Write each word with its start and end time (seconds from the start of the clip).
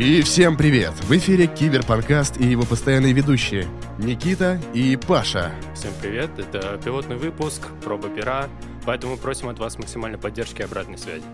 И 0.00 0.22
всем 0.22 0.56
привет! 0.56 0.92
В 0.92 1.12
эфире 1.12 1.46
Киберпанкаст 1.46 2.40
и 2.40 2.46
его 2.46 2.62
постоянные 2.62 3.12
ведущие 3.12 3.66
Никита 3.98 4.58
и 4.72 4.96
Паша. 4.96 5.52
Всем 5.74 5.92
привет, 6.00 6.30
это 6.38 6.80
пилотный 6.82 7.16
выпуск, 7.16 7.68
проба 7.84 8.08
пера, 8.08 8.48
поэтому 8.86 9.18
просим 9.18 9.50
от 9.50 9.58
вас 9.58 9.76
максимальной 9.76 10.16
поддержки 10.16 10.62
и 10.62 10.64
обратной 10.64 10.96
связи. 10.96 11.24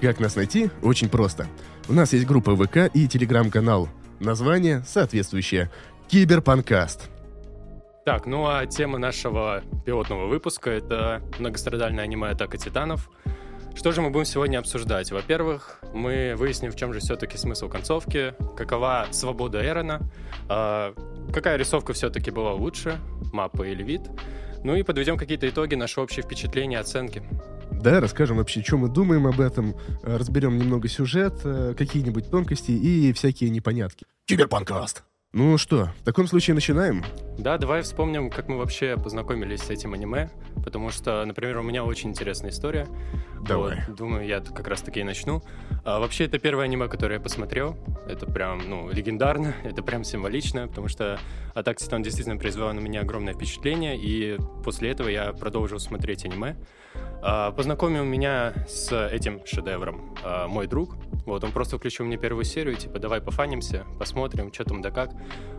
Как 0.00 0.18
нас 0.18 0.34
найти? 0.34 0.68
Очень 0.82 1.10
просто. 1.10 1.46
У 1.88 1.92
нас 1.92 2.12
есть 2.12 2.26
группа 2.26 2.56
ВК 2.56 2.90
и 2.92 3.06
телеграм-канал. 3.06 3.88
Название 4.18 4.82
соответствующее– 4.84 5.70
Киберпанкаст. 6.08 7.08
Так, 8.04 8.26
ну 8.26 8.48
а 8.48 8.66
тема 8.66 8.98
нашего 8.98 9.62
пилотного 9.86 10.26
выпуска— 10.26 10.70
это 10.72 11.22
многострадальное 11.38 12.02
аниме 12.02 12.30
«Атака 12.30 12.58
титанов». 12.58 13.08
Что 13.74 13.92
же 13.92 14.02
мы 14.02 14.10
будем 14.10 14.24
сегодня 14.24 14.58
обсуждать? 14.58 15.10
Во-первых, 15.10 15.80
мы 15.92 16.34
выясним, 16.36 16.70
в 16.70 16.76
чем 16.76 16.92
же 16.92 17.00
все-таки 17.00 17.36
смысл 17.36 17.68
концовки, 17.68 18.34
какова 18.56 19.06
свобода 19.10 19.64
Эрона, 19.66 20.00
э, 20.48 20.94
какая 21.32 21.56
рисовка 21.56 21.92
все-таки 21.92 22.30
была 22.30 22.52
лучше, 22.52 22.98
мапа 23.32 23.62
или 23.62 23.82
вид, 23.82 24.02
ну 24.62 24.74
и 24.76 24.82
подведем 24.82 25.16
какие-то 25.16 25.48
итоги, 25.48 25.74
наши 25.74 26.00
общие 26.00 26.22
впечатления, 26.22 26.78
оценки. 26.78 27.22
Да, 27.70 28.00
расскажем 28.00 28.36
вообще, 28.36 28.62
что 28.62 28.76
мы 28.76 28.88
думаем 28.88 29.26
об 29.26 29.40
этом, 29.40 29.74
разберем 30.02 30.56
немного 30.58 30.88
сюжет, 30.88 31.40
э, 31.42 31.74
какие-нибудь 31.76 32.30
тонкости 32.30 32.70
и 32.70 33.12
всякие 33.12 33.50
непонятки. 33.50 34.06
Киберпанкаст! 34.26 35.02
Ну 35.34 35.56
что, 35.56 35.88
в 36.02 36.04
таком 36.04 36.26
случае 36.26 36.52
начинаем? 36.52 37.02
Да, 37.38 37.56
давай 37.56 37.80
вспомним, 37.80 38.28
как 38.28 38.48
мы 38.48 38.58
вообще 38.58 38.98
познакомились 38.98 39.62
с 39.62 39.70
этим 39.70 39.94
аниме, 39.94 40.28
потому 40.62 40.90
что, 40.90 41.24
например, 41.24 41.56
у 41.56 41.62
меня 41.62 41.84
очень 41.84 42.10
интересная 42.10 42.50
история. 42.50 42.86
Давай. 43.40 43.82
Вот, 43.86 43.96
думаю, 43.96 44.26
я 44.26 44.40
как 44.40 44.68
раз 44.68 44.82
таки 44.82 45.00
и 45.00 45.04
начну. 45.04 45.42
А, 45.86 46.00
вообще, 46.00 46.26
это 46.26 46.38
первое 46.38 46.66
аниме, 46.66 46.86
которое 46.86 47.14
я 47.14 47.20
посмотрел. 47.20 47.78
Это 48.06 48.26
прям, 48.26 48.68
ну, 48.68 48.90
легендарно, 48.90 49.54
это 49.64 49.82
прям 49.82 50.04
символично, 50.04 50.68
потому 50.68 50.88
что 50.88 51.18
Атак 51.54 51.78
Титан 51.78 52.02
действительно 52.02 52.36
произвела 52.36 52.70
на 52.74 52.80
меня 52.80 53.00
огромное 53.00 53.32
впечатление, 53.32 53.96
и 53.96 54.36
после 54.62 54.90
этого 54.90 55.08
я 55.08 55.32
продолжил 55.32 55.78
смотреть 55.78 56.26
аниме. 56.26 56.56
А, 57.24 57.52
познакомил 57.52 58.04
меня 58.04 58.52
с 58.68 58.92
этим 59.06 59.40
шедевром 59.46 60.14
а, 60.24 60.48
мой 60.48 60.66
друг. 60.66 60.96
Вот, 61.24 61.44
он 61.44 61.52
просто 61.52 61.78
включил 61.78 62.04
мне 62.04 62.16
первую 62.16 62.44
серию, 62.44 62.74
типа, 62.74 62.98
давай 62.98 63.20
пофанимся, 63.20 63.86
посмотрим, 63.96 64.52
что 64.52 64.64
там 64.64 64.82
да 64.82 64.90
как. 64.90 65.12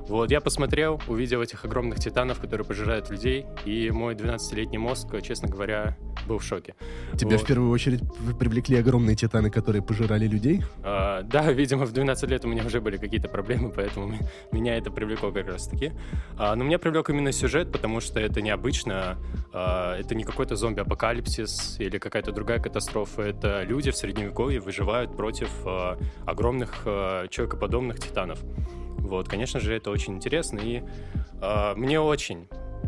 Вот, 0.09 0.29
я 0.29 0.41
посмотрел, 0.41 1.01
увидел 1.07 1.41
этих 1.41 1.63
огромных 1.63 2.01
титанов, 2.01 2.41
которые 2.41 2.67
пожирают 2.67 3.09
людей, 3.09 3.45
и 3.63 3.89
мой 3.89 4.15
12-летний 4.15 4.77
мозг, 4.77 5.07
честно 5.21 5.47
говоря, 5.47 5.95
был 6.27 6.39
в 6.39 6.43
шоке. 6.43 6.75
Тебя 7.17 7.37
вот. 7.37 7.41
в 7.41 7.45
первую 7.45 7.71
очередь 7.71 8.01
привлекли 8.37 8.77
огромные 8.77 9.15
титаны, 9.15 9.49
которые 9.49 9.81
пожирали 9.81 10.27
людей? 10.27 10.61
А, 10.83 11.21
да, 11.21 11.49
видимо, 11.53 11.85
в 11.85 11.93
12 11.93 12.29
лет 12.29 12.43
у 12.43 12.49
меня 12.49 12.65
уже 12.65 12.81
были 12.81 12.97
какие-то 12.97 13.29
проблемы, 13.29 13.69
поэтому 13.69 14.13
меня 14.51 14.75
это 14.75 14.91
привлекло 14.91 15.31
как 15.31 15.47
раз-таки. 15.47 15.93
А, 16.37 16.53
но 16.57 16.65
меня 16.65 16.77
привлек 16.77 17.09
именно 17.09 17.31
сюжет, 17.31 17.71
потому 17.71 18.01
что 18.01 18.19
это 18.19 18.41
необычно, 18.41 19.17
а, 19.53 19.97
это 19.97 20.13
не 20.13 20.25
какой-то 20.25 20.57
зомби-апокалипсис 20.57 21.52
или 21.79 21.97
какая-то 21.97 22.31
другая 22.31 22.59
катастрофа, 22.59 23.21
это 23.21 23.63
люди 23.63 23.91
в 23.91 23.95
средневековье 23.95 24.59
выживают 24.59 25.15
против 25.15 25.49
а, 25.65 25.97
огромных 26.25 26.83
а, 26.85 27.27
человекоподобных 27.27 27.99
титанов. 27.99 28.39
Вот, 29.03 29.27
конечно 29.27 29.59
же, 29.59 29.75
это 29.75 29.91
очень 29.91 30.15
интересно, 30.15 30.59
и 30.59 30.81
э, 31.41 31.73
мне 31.75 31.99
очень 31.99 32.47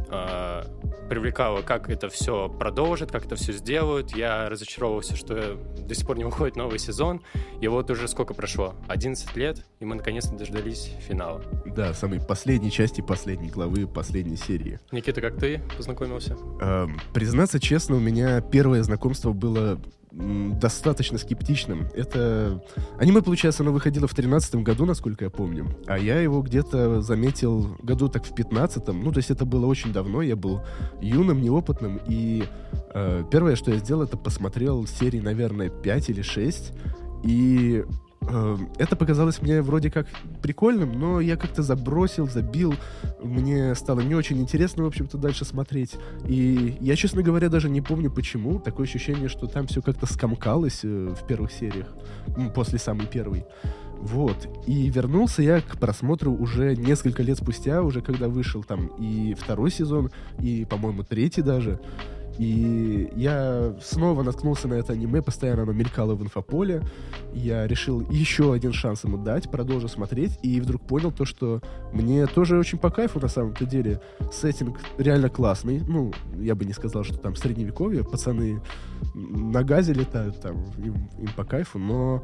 э, 0.09 0.63
привлекало, 1.09 1.61
как 1.61 1.89
это 1.89 2.09
все 2.09 2.49
продолжит, 2.49 3.11
как 3.11 3.25
это 3.25 3.35
все 3.35 3.53
сделают. 3.53 4.15
Я 4.15 4.49
разочаровался, 4.49 5.15
что 5.15 5.55
до 5.55 5.95
сих 5.95 6.05
пор 6.05 6.17
не 6.17 6.23
выходит 6.23 6.55
новый 6.55 6.79
сезон. 6.79 7.21
И 7.61 7.67
вот 7.67 7.89
уже 7.89 8.07
сколько 8.07 8.33
прошло? 8.33 8.75
11 8.87 9.35
лет, 9.35 9.65
и 9.79 9.85
мы 9.85 9.95
наконец-то 9.95 10.35
дождались 10.35 10.91
финала. 10.99 11.41
Да, 11.65 11.93
самой 11.93 12.19
последней 12.19 12.71
части, 12.71 13.01
последней 13.01 13.49
главы, 13.49 13.87
последней 13.87 14.37
серии. 14.37 14.79
Никита, 14.91 15.21
как 15.21 15.37
ты 15.37 15.61
познакомился? 15.77 16.37
Эм, 16.61 16.99
признаться 17.13 17.59
честно, 17.59 17.95
у 17.95 17.99
меня 17.99 18.41
первое 18.41 18.83
знакомство 18.83 19.31
было 19.31 19.79
достаточно 20.15 21.17
скептичным. 21.17 21.87
Это... 21.93 22.63
Аниме, 22.97 23.21
получается, 23.21 23.63
оно 23.63 23.73
выходило 23.73 24.07
в 24.07 24.13
тринадцатом 24.13 24.63
году, 24.63 24.85
насколько 24.85 25.25
я 25.25 25.29
помню. 25.29 25.67
А 25.87 25.97
я 25.97 26.19
его 26.19 26.41
где-то 26.41 27.01
заметил 27.01 27.75
году 27.83 28.07
так 28.07 28.25
в 28.25 28.33
пятнадцатом. 28.33 29.03
Ну, 29.03 29.11
то 29.11 29.17
есть 29.17 29.29
это 29.29 29.45
было 29.45 29.65
очень 29.65 29.91
давно. 29.91 30.21
Я 30.21 30.35
был 30.35 30.61
юным, 31.01 31.41
неопытным. 31.41 31.99
И 32.07 32.45
э, 32.93 33.23
первое, 33.29 33.55
что 33.55 33.71
я 33.71 33.77
сделал, 33.77 34.03
это 34.03 34.17
посмотрел 34.17 34.87
серии, 34.87 35.19
наверное, 35.19 35.69
5 35.69 36.09
или 36.09 36.21
6. 36.21 36.71
И 37.23 37.83
это 38.77 38.95
показалось 38.95 39.41
мне 39.41 39.61
вроде 39.61 39.91
как 39.91 40.07
прикольным, 40.41 40.99
но 40.99 41.19
я 41.19 41.37
как-то 41.37 41.61
забросил, 41.61 42.27
забил. 42.27 42.73
Мне 43.21 43.75
стало 43.75 44.01
не 44.01 44.15
очень 44.15 44.39
интересно, 44.41 44.83
в 44.83 44.87
общем-то, 44.87 45.17
дальше 45.17 45.45
смотреть. 45.45 45.95
И 46.27 46.77
я, 46.79 46.95
честно 46.95 47.21
говоря, 47.21 47.49
даже 47.49 47.69
не 47.69 47.81
помню 47.81 48.11
почему. 48.11 48.59
Такое 48.59 48.87
ощущение, 48.87 49.29
что 49.29 49.47
там 49.47 49.67
все 49.67 49.81
как-то 49.81 50.05
скомкалось 50.05 50.81
э, 50.83 51.13
в 51.19 51.27
первых 51.27 51.51
сериях, 51.51 51.87
после 52.53 52.79
самой 52.79 53.07
первой. 53.07 53.45
Вот. 53.99 54.47
И 54.67 54.89
вернулся 54.89 55.41
я 55.41 55.61
к 55.61 55.79
просмотру 55.79 56.33
уже 56.33 56.75
несколько 56.75 57.23
лет 57.23 57.37
спустя, 57.37 57.81
уже 57.81 58.01
когда 58.01 58.27
вышел 58.27 58.63
там 58.63 58.87
и 58.99 59.33
второй 59.33 59.71
сезон, 59.71 60.11
и, 60.39 60.65
по-моему, 60.65 61.03
третий 61.03 61.41
даже. 61.41 61.79
И 62.37 63.09
я 63.15 63.73
снова 63.81 64.23
наткнулся 64.23 64.67
на 64.67 64.75
это 64.75 64.93
аниме, 64.93 65.21
постоянно 65.21 65.63
оно 65.63 65.73
мелькало 65.73 66.15
в 66.15 66.23
инфополе. 66.23 66.81
Я 67.33 67.67
решил 67.67 68.01
еще 68.09 68.53
один 68.53 68.73
шанс 68.73 69.03
ему 69.03 69.17
дать, 69.17 69.49
продолжил 69.49 69.89
смотреть, 69.89 70.37
и 70.41 70.59
вдруг 70.59 70.81
понял 70.81 71.11
то, 71.11 71.25
что 71.25 71.61
мне 71.93 72.25
тоже 72.27 72.57
очень 72.57 72.77
по 72.77 72.89
кайфу 72.89 73.19
на 73.19 73.27
самом-то 73.27 73.65
деле. 73.65 74.01
Сеттинг 74.31 74.79
реально 74.97 75.29
классный. 75.29 75.81
Ну, 75.87 76.13
я 76.37 76.55
бы 76.55 76.65
не 76.65 76.73
сказал, 76.73 77.03
что 77.03 77.17
там 77.17 77.35
средневековье, 77.35 78.03
пацаны 78.03 78.61
на 79.13 79.63
газе 79.63 79.93
летают, 79.93 80.39
там, 80.41 80.65
им, 80.77 81.09
им 81.19 81.29
по 81.35 81.43
кайфу, 81.43 81.79
но 81.79 82.21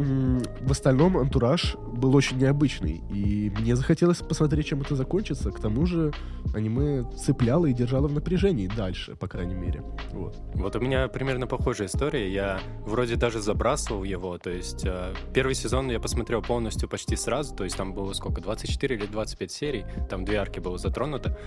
в 0.00 0.70
остальном 0.70 1.18
антураж 1.18 1.76
был 1.92 2.14
очень 2.16 2.38
необычный, 2.38 3.02
и 3.10 3.50
мне 3.50 3.76
захотелось 3.76 4.18
посмотреть, 4.18 4.66
чем 4.66 4.80
это 4.80 4.94
закончится. 4.96 5.50
К 5.50 5.60
тому 5.60 5.86
же 5.86 6.12
аниме 6.54 7.04
цепляло 7.16 7.66
и 7.66 7.72
держало 7.72 8.08
в 8.08 8.12
напряжении 8.12 8.66
дальше, 8.66 9.16
по 9.16 9.28
крайней 9.28 9.54
мере. 9.54 9.82
Вот. 10.12 10.36
Вот 10.54 10.76
у 10.76 10.80
меня 10.80 11.08
примерно 11.08 11.46
похожая 11.46 11.88
история. 11.88 12.32
Я 12.32 12.60
вроде 12.86 13.16
даже 13.16 13.40
забрасывал 13.40 14.04
его, 14.04 14.38
то 14.38 14.50
есть 14.50 14.84
э, 14.84 15.12
первый 15.34 15.54
сезон 15.54 15.90
я 15.90 16.00
посмотрел 16.00 16.42
полностью 16.42 16.88
почти 16.88 17.16
сразу, 17.16 17.54
то 17.54 17.64
есть 17.64 17.76
там 17.76 17.92
было 17.92 18.12
сколько, 18.14 18.40
24 18.40 18.96
или 18.96 19.06
25 19.06 19.50
серий, 19.50 19.84
там 20.08 20.24
две 20.24 20.38
арки 20.38 20.60
было 20.60 20.78
затронуто. 20.78 21.38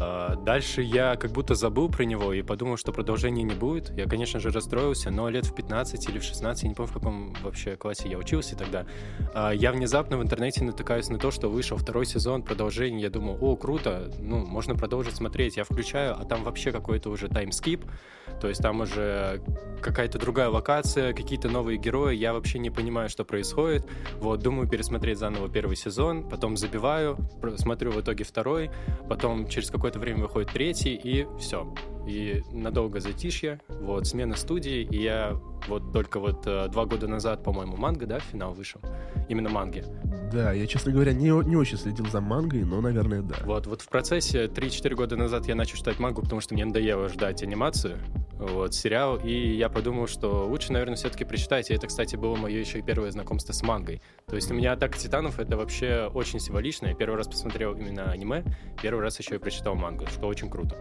Э, 0.00 0.36
дальше 0.44 0.82
я 0.82 1.16
как 1.16 1.32
будто 1.32 1.54
забыл 1.54 1.88
про 1.88 2.04
него 2.04 2.32
и 2.32 2.42
подумал, 2.42 2.76
что 2.76 2.92
продолжения 2.92 3.42
не 3.42 3.54
будет. 3.54 3.90
Я, 3.96 4.04
конечно 4.04 4.38
же, 4.40 4.50
расстроился, 4.50 5.10
но 5.10 5.28
лет 5.28 5.46
в 5.46 5.54
15 5.54 6.08
или 6.08 6.18
в 6.18 6.22
16, 6.22 6.62
я 6.62 6.68
не 6.68 6.74
помню, 6.74 6.90
в 6.90 6.94
каком 6.94 7.34
вообще 7.42 7.76
классе 7.76 7.95
классе 7.96 8.08
я 8.08 8.18
учился 8.18 8.56
тогда, 8.56 8.86
а, 9.34 9.50
я 9.50 9.72
внезапно 9.72 10.18
в 10.18 10.22
интернете 10.22 10.64
натыкаюсь 10.64 11.08
на 11.08 11.18
то, 11.18 11.30
что 11.30 11.48
вышел 11.48 11.76
второй 11.76 12.06
сезон, 12.06 12.42
продолжение, 12.42 13.02
я 13.02 13.10
думаю, 13.10 13.38
о, 13.40 13.56
круто, 13.56 14.10
ну, 14.20 14.44
можно 14.44 14.74
продолжить 14.74 15.16
смотреть, 15.16 15.56
я 15.56 15.64
включаю, 15.64 16.16
а 16.18 16.24
там 16.24 16.44
вообще 16.44 16.72
какой-то 16.72 17.10
уже 17.10 17.28
таймскип, 17.28 17.84
то 18.40 18.48
есть 18.48 18.62
там 18.62 18.80
уже 18.80 19.40
какая-то 19.80 20.18
другая 20.18 20.48
локация, 20.48 21.12
какие-то 21.12 21.48
новые 21.48 21.78
герои, 21.78 22.14
я 22.14 22.32
вообще 22.32 22.58
не 22.58 22.70
понимаю, 22.70 23.08
что 23.08 23.24
происходит, 23.24 23.86
вот, 24.20 24.40
думаю 24.40 24.68
пересмотреть 24.68 25.18
заново 25.18 25.48
первый 25.48 25.76
сезон, 25.76 26.28
потом 26.28 26.56
забиваю, 26.56 27.16
смотрю 27.56 27.92
в 27.92 28.00
итоге 28.00 28.24
второй, 28.24 28.70
потом 29.08 29.48
через 29.48 29.70
какое-то 29.70 29.98
время 29.98 30.22
выходит 30.22 30.50
третий, 30.52 30.94
и 30.94 31.26
все, 31.38 31.72
и 32.06 32.42
надолго 32.52 33.00
затишье, 33.00 33.60
вот, 33.68 34.06
смена 34.06 34.36
студии, 34.36 34.82
и 34.82 35.02
я 35.02 35.36
вот 35.68 35.92
только 35.92 36.20
вот 36.20 36.46
э, 36.46 36.68
два 36.68 36.86
года 36.86 37.08
назад, 37.08 37.42
по-моему, 37.42 37.76
манга, 37.76 38.06
да, 38.06 38.20
финал 38.20 38.52
вышел, 38.52 38.80
именно 39.28 39.48
манги. 39.48 39.84
Да, 40.32 40.52
я, 40.52 40.66
честно 40.66 40.92
говоря, 40.92 41.12
не, 41.12 41.28
не 41.46 41.56
очень 41.56 41.78
следил 41.78 42.06
за 42.06 42.20
мангой, 42.20 42.64
но, 42.64 42.80
наверное, 42.80 43.22
да. 43.22 43.36
Вот, 43.44 43.66
вот 43.66 43.82
в 43.82 43.88
процессе 43.88 44.46
3-4 44.46 44.94
года 44.94 45.16
назад 45.16 45.46
я 45.46 45.54
начал 45.54 45.76
читать 45.76 45.98
мангу, 45.98 46.22
потому 46.22 46.40
что 46.40 46.54
мне 46.54 46.64
надоело 46.64 47.08
ждать 47.08 47.42
анимацию, 47.42 47.98
вот, 48.38 48.74
сериал, 48.74 49.16
и 49.16 49.32
я 49.32 49.68
подумал, 49.68 50.06
что 50.06 50.46
лучше, 50.46 50.72
наверное, 50.72 50.96
все-таки 50.96 51.24
прочитать, 51.24 51.70
и 51.70 51.74
это, 51.74 51.86
кстати, 51.86 52.16
было 52.16 52.36
мое 52.36 52.58
еще 52.58 52.78
и 52.80 52.82
первое 52.82 53.10
знакомство 53.10 53.52
с 53.52 53.62
мангой. 53.62 54.02
То 54.26 54.36
есть 54.36 54.50
у 54.50 54.54
меня 54.54 54.72
«Атака 54.72 54.98
титанов»— 54.98 55.38
это 55.40 55.56
вообще 55.56 56.10
очень 56.12 56.38
символично, 56.38 56.88
я 56.88 56.94
первый 56.94 57.16
раз 57.16 57.28
посмотрел 57.28 57.74
именно 57.74 58.10
аниме, 58.10 58.44
первый 58.82 59.00
раз 59.00 59.18
еще 59.18 59.36
и 59.36 59.38
прочитал 59.38 59.74
мангу, 59.74 60.06
что 60.06 60.26
очень 60.26 60.50
круто. 60.50 60.76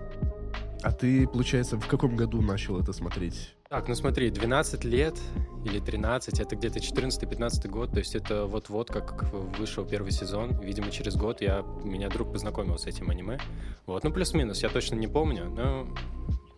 А 0.81 0.91
ты, 0.91 1.27
получается, 1.27 1.77
в 1.77 1.87
каком 1.87 2.15
году 2.15 2.41
начал 2.41 2.79
это 2.79 2.93
смотреть? 2.93 3.55
Так, 3.69 3.87
ну 3.87 3.95
смотри, 3.95 4.29
12 4.29 4.83
лет 4.83 5.19
или 5.65 5.79
13, 5.79 6.39
это 6.39 6.55
где-то 6.55 6.79
14-15 6.79 7.67
год, 7.67 7.91
то 7.91 7.97
есть 7.97 8.15
это 8.15 8.45
вот-вот 8.45 8.91
как 8.91 9.23
вышел 9.33 9.85
первый 9.85 10.11
сезон. 10.11 10.59
Видимо, 10.59 10.91
через 10.91 11.15
год 11.15 11.41
я, 11.41 11.65
меня 11.83 12.09
друг 12.09 12.31
познакомил 12.31 12.77
с 12.77 12.85
этим 12.85 13.09
аниме. 13.09 13.39
Вот, 13.87 14.03
ну 14.03 14.11
плюс-минус, 14.11 14.61
я 14.61 14.69
точно 14.69 14.95
не 14.95 15.07
помню, 15.07 15.49
но 15.49 15.87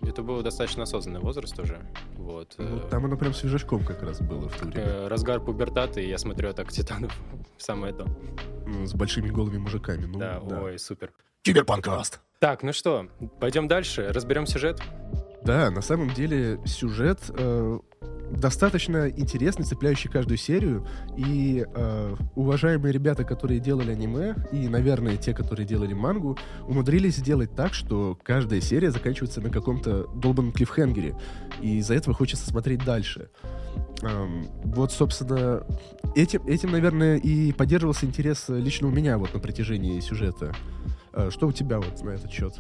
это 0.01 0.21
был 0.21 0.41
достаточно 0.41 0.83
осознанный 0.83 1.19
возраст 1.19 1.57
уже. 1.59 1.79
Вот. 2.17 2.55
Ну, 2.57 2.79
там 2.89 3.05
оно 3.05 3.17
прям 3.17 3.33
свежачком 3.33 3.83
как 3.85 4.03
раз 4.03 4.19
было 4.19 4.49
в 4.49 4.57
то 4.57 4.65
время. 4.65 5.07
Разгар 5.09 5.39
пубертата, 5.39 5.99
и 6.01 6.07
я 6.07 6.17
смотрю 6.17 6.53
так 6.53 6.71
Титанов 6.71 7.17
самое 7.57 7.93
то. 7.93 8.05
С 8.85 8.93
большими 8.93 9.29
голыми 9.29 9.57
мужиками. 9.57 10.05
Ну, 10.05 10.19
да, 10.19 10.39
да, 10.41 10.61
ой, 10.61 10.77
супер. 10.77 11.13
Киберпанкаст. 11.41 12.19
Так, 12.39 12.61
ну 12.61 12.71
что, 12.71 13.07
пойдем 13.39 13.67
дальше, 13.67 14.09
разберем 14.11 14.45
сюжет. 14.45 14.79
Да, 15.43 15.71
на 15.71 15.81
самом 15.81 16.13
деле 16.13 16.59
сюжет 16.65 17.19
э, 17.29 17.79
достаточно 18.31 19.09
интересный, 19.09 19.65
цепляющий 19.65 20.09
каждую 20.09 20.37
серию. 20.37 20.85
И 21.15 21.65
э, 21.65 22.15
уважаемые 22.35 22.91
ребята, 22.91 23.23
которые 23.23 23.59
делали 23.59 23.91
аниме, 23.91 24.35
и, 24.51 24.67
наверное, 24.67 25.17
те, 25.17 25.33
которые 25.33 25.65
делали 25.65 25.93
мангу, 25.93 26.37
умудрились 26.67 27.15
сделать 27.15 27.55
так, 27.55 27.73
что 27.73 28.17
каждая 28.23 28.61
серия 28.61 28.91
заканчивается 28.91 29.41
на 29.41 29.49
каком-то 29.49 30.07
долбанном 30.07 30.51
клиффхенгере. 30.51 31.15
И 31.61 31.77
из-за 31.77 31.95
этого 31.95 32.15
хочется 32.15 32.45
смотреть 32.45 32.83
дальше. 32.85 33.29
Эм, 34.03 34.47
вот, 34.63 34.91
собственно, 34.91 35.65
этим, 36.15 36.45
этим, 36.45 36.71
наверное, 36.71 37.17
и 37.17 37.51
поддерживался 37.51 38.05
интерес 38.05 38.45
лично 38.49 38.89
у 38.89 38.91
меня 38.91 39.17
вот 39.17 39.33
на 39.33 39.39
протяжении 39.39 39.99
сюжета. 40.01 40.53
Э, 41.17 41.29
что 41.31 41.47
у 41.47 41.51
тебя 41.51 41.77
вот 41.79 42.03
на 42.03 42.11
этот 42.11 42.31
счет? 42.31 42.53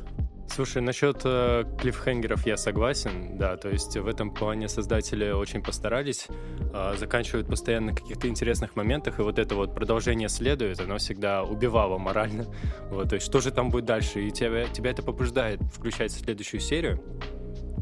Слушай, 0.49 0.81
насчет 0.81 1.21
э, 1.25 1.65
клиффхенгеров 1.79 2.47
я 2.47 2.57
согласен, 2.57 3.37
да, 3.37 3.57
то 3.57 3.69
есть 3.69 3.95
в 3.97 4.07
этом 4.07 4.33
плане 4.33 4.67
создатели 4.67 5.29
очень 5.29 5.61
постарались, 5.61 6.27
э, 6.73 6.95
заканчивают 6.97 7.47
постоянно 7.47 7.93
каких-то 7.93 8.27
интересных 8.27 8.75
моментах, 8.75 9.19
и 9.19 9.21
вот 9.21 9.37
это 9.37 9.55
вот 9.55 9.75
продолжение 9.75 10.29
следует, 10.29 10.79
оно 10.79 10.97
всегда 10.97 11.43
убивало 11.43 11.97
морально, 11.97 12.45
вот, 12.89 13.09
то 13.09 13.15
есть 13.15 13.27
что 13.27 13.41
же 13.41 13.51
там 13.51 13.69
будет 13.69 13.85
дальше, 13.85 14.21
и 14.23 14.31
тебя, 14.31 14.67
тебя 14.69 14.91
это 14.91 15.03
побуждает 15.03 15.61
включать 15.61 16.13
следующую 16.13 16.61
серию, 16.61 17.03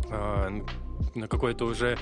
э, 0.10 0.62
на 1.14 1.28
какой-то 1.28 1.66
уже 1.66 1.98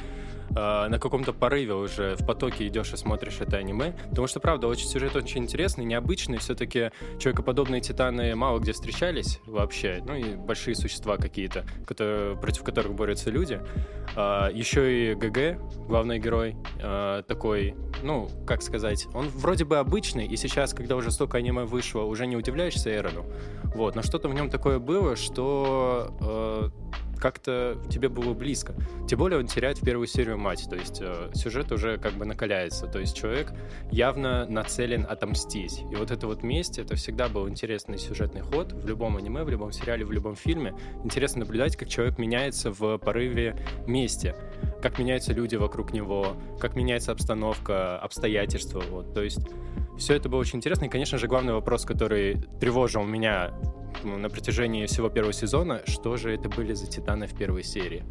э, 0.50 0.88
на 0.88 1.00
каком-то 1.00 1.34
порыве 1.34 1.74
уже 1.74 2.16
в 2.16 2.26
потоке 2.26 2.68
идешь 2.68 2.94
и 2.94 2.98
смотришь 2.98 3.38
это 3.40 3.58
аниме. 3.58 3.94
Потому 4.10 4.28
что, 4.28 4.40
правда, 4.40 4.68
очень 4.68 4.88
сюжет 4.88 5.16
очень 5.16 5.44
интересный, 5.44 5.86
необычный. 5.86 6.38
Все-таки 6.38 6.92
человекоподобные 7.20 7.82
титаны 7.82 8.36
мало 8.36 8.60
где 8.60 8.72
встречались 8.74 9.40
вообще. 9.46 10.02
Ну 10.06 10.16
и 10.16 10.36
большие 10.36 10.76
существа 10.76 11.18
какие-то, 11.18 11.66
которые, 11.86 12.38
против 12.38 12.64
которых 12.64 12.94
борются 12.94 13.30
люди. 13.30 13.60
Э, 14.16 14.50
еще 14.54 15.12
и 15.12 15.16
ГГ, 15.16 15.88
главный 15.88 16.20
герой, 16.20 16.56
э, 16.82 17.24
такой, 17.28 17.76
ну, 18.02 18.30
как 18.46 18.62
сказать, 18.62 19.08
он 19.14 19.28
вроде 19.28 19.66
бы 19.66 19.78
обычный, 19.78 20.26
и 20.26 20.36
сейчас, 20.38 20.74
когда 20.74 20.96
уже 20.96 21.12
столько 21.12 21.38
аниме 21.38 21.64
вышло, 21.64 22.02
уже 22.02 22.28
не 22.28 22.36
удивляешься 22.36 22.90
Эрону. 22.90 23.26
Вот, 23.76 23.96
но 23.96 24.02
что-то 24.04 24.30
в 24.30 24.34
нем 24.34 24.50
такое 24.50 24.80
было, 24.80 25.16
что 25.16 26.16
э, 26.22 27.13
как-то 27.20 27.78
тебе 27.90 28.10
было 28.10 28.34
близко. 28.34 28.74
Тем 29.08 29.20
более 29.20 29.40
он 29.40 29.48
теряет 29.48 29.80
в 29.80 29.86
первую 29.86 30.08
серию 30.08 30.38
мать, 30.38 30.68
то 30.70 30.76
есть 30.76 31.00
э, 31.02 31.32
сюжет 31.34 31.72
уже 31.72 31.98
как 31.98 32.14
бы 32.14 32.26
накаляется, 32.26 32.88
то 32.88 33.00
есть 33.00 33.16
человек 33.16 33.54
явно 33.92 34.46
нацелен 34.46 35.06
отомстить. 35.08 35.84
И 35.92 35.96
вот 35.96 36.12
это 36.12 36.28
вот 36.28 36.44
месть, 36.44 36.80
это 36.80 36.96
всегда 36.96 37.30
был 37.30 37.48
интересный 37.48 37.98
сюжетный 37.98 38.42
ход 38.42 38.74
в 38.74 38.88
любом 38.88 39.18
аниме, 39.18 39.44
в 39.44 39.50
любом 39.50 39.72
сериале, 39.72 40.06
в 40.06 40.12
любом 40.12 40.36
фильме. 40.36 40.74
Интересно 41.04 41.42
наблюдать, 41.42 41.76
как 41.76 41.90
человек 41.90 42.18
меняется 42.18 42.72
в 42.72 42.98
порыве 42.98 43.56
мести, 43.88 44.36
как 44.82 45.00
меняются 45.00 45.34
люди 45.34 45.56
вокруг 45.56 45.94
него, 45.94 46.36
как 46.60 46.76
меняется 46.76 47.12
обстановка, 47.12 47.98
обстоятельства, 47.98 48.82
вот, 48.90 49.14
то 49.14 49.24
есть 49.24 49.40
все 49.98 50.16
это 50.16 50.30
было 50.30 50.40
очень 50.40 50.58
интересно. 50.58 50.86
И, 50.86 50.90
конечно 50.90 51.18
же, 51.18 51.28
главный 51.28 51.54
вопрос, 51.54 51.86
который 51.86 52.42
тревожил 52.60 53.04
меня 53.04 53.54
на 54.04 54.30
протяжении 54.30 54.86
всего 54.86 55.10
первого 55.10 55.34
сезона, 55.34 55.82
что 55.86 56.18
же 56.18 56.34
это 56.34 56.50
были 56.50 56.74
за 56.74 56.88
титаны 56.88 57.28
в 57.28 57.36
первой 57.38 57.64
серии 57.64 58.04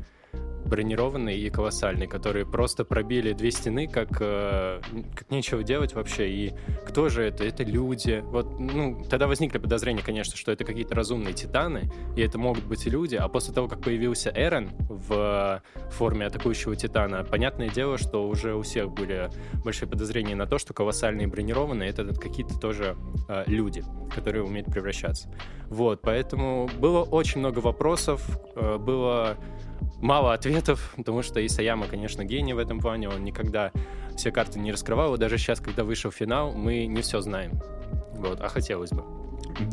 бронированный 0.65 1.39
и 1.39 1.51
колоссальный, 1.51 2.07
которые 2.07 2.47
просто 2.47 2.85
пробили 2.85 3.33
две 3.33 3.51
стены, 3.51 3.87
как, 3.87 4.09
э, 4.21 4.81
как 5.15 5.31
нечего 5.31 5.63
делать 5.63 5.95
вообще. 5.95 6.31
И 6.31 6.55
кто 6.87 7.09
же 7.09 7.23
это? 7.23 7.45
Это 7.45 7.63
люди. 7.65 8.23
Вот, 8.27 8.59
ну, 8.59 9.05
тогда 9.09 9.27
возникли 9.27 9.59
подозрения, 9.59 10.03
конечно, 10.03 10.37
что 10.37 10.53
это 10.53 10.65
какие-то 10.65 10.95
разумные 10.95 11.35
титаны, 11.35 11.91
и 12.17 12.21
это 12.21 12.39
могут 12.39 12.65
быть 12.65 12.87
люди. 12.87 13.17
А 13.17 13.29
после 13.29 13.55
того, 13.55 13.69
как 13.69 13.83
появился 13.83 14.33
Эрен 14.35 14.71
в 14.89 15.63
форме 15.91 16.27
атакующего 16.27 16.77
титана, 16.77 17.25
понятное 17.25 17.69
дело, 17.69 17.99
что 17.99 18.29
уже 18.29 18.55
у 18.55 18.63
всех 18.63 18.91
были 18.91 19.31
большие 19.65 19.89
подозрения 19.89 20.35
на 20.35 20.47
то, 20.47 20.59
что 20.59 20.75
колоссальные 20.75 21.27
бронированные— 21.27 21.91
это 21.91 22.15
какие-то 22.15 22.59
тоже 22.59 22.97
э, 23.29 23.45
люди, 23.47 23.85
которые 24.15 24.45
умеют 24.45 24.69
превращаться. 24.69 25.29
Вот, 25.69 26.03
поэтому 26.03 26.69
было 26.79 27.03
очень 27.03 27.41
много 27.41 27.61
вопросов, 27.61 28.27
э, 28.55 28.77
было 28.79 29.37
мало 30.01 30.35
ответов, 30.35 30.95
потому 30.97 31.23
что 31.23 31.45
Исаяма, 31.45 31.87
конечно, 31.87 32.25
гений 32.25 32.55
в 32.55 32.59
этом 32.59 32.81
плане, 32.81 33.09
он 33.09 33.25
никогда 33.25 33.73
все 34.17 34.31
карты 34.31 34.59
не 34.59 34.73
раскрывал, 34.73 35.15
и 35.15 35.19
даже 35.19 35.39
сейчас, 35.39 35.61
когда 35.61 35.85
вышел 35.85 36.11
финал, 36.11 36.53
мы 36.53 36.87
не 36.87 37.03
все 37.03 37.21
знаем, 37.21 37.61
вот, 38.15 38.41
а 38.41 38.49
хотелось 38.49 38.91
бы. 38.91 39.05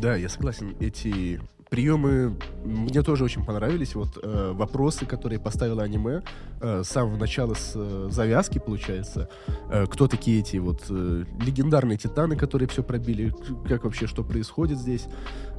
Да, 0.00 0.16
я 0.16 0.28
согласен, 0.28 0.76
эти 0.80 1.40
приемы 1.70 2.36
мне 2.64 3.02
тоже 3.02 3.24
очень 3.24 3.44
понравились. 3.44 3.94
Вот 3.94 4.18
э, 4.22 4.52
вопросы, 4.52 5.06
которые 5.06 5.38
поставило 5.38 5.82
аниме 5.82 6.22
э, 6.60 6.82
с 6.82 6.88
самого 6.88 7.16
начала, 7.16 7.54
с 7.54 7.72
э, 7.74 8.08
завязки, 8.10 8.58
получается. 8.58 9.30
Э, 9.70 9.86
кто 9.86 10.08
такие 10.08 10.40
эти 10.40 10.56
вот 10.58 10.82
э, 10.90 11.24
легендарные 11.40 11.96
титаны, 11.96 12.36
которые 12.36 12.68
все 12.68 12.82
пробили? 12.82 13.32
Как 13.66 13.84
вообще, 13.84 14.06
что 14.06 14.24
происходит 14.24 14.78
здесь? 14.78 15.06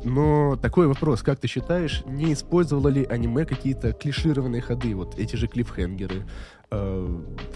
Но 0.03 0.57
такой 0.61 0.87
вопрос, 0.87 1.21
как 1.21 1.39
ты 1.39 1.47
считаешь, 1.47 2.03
не 2.05 2.33
использовало 2.33 2.89
ли 2.89 3.05
аниме 3.05 3.45
какие-то 3.45 3.93
клишированные 3.93 4.61
ходы? 4.61 4.93
Вот 4.95 5.17
эти 5.17 5.35
же 5.37 5.47
клиффхенгеры, 5.47 6.25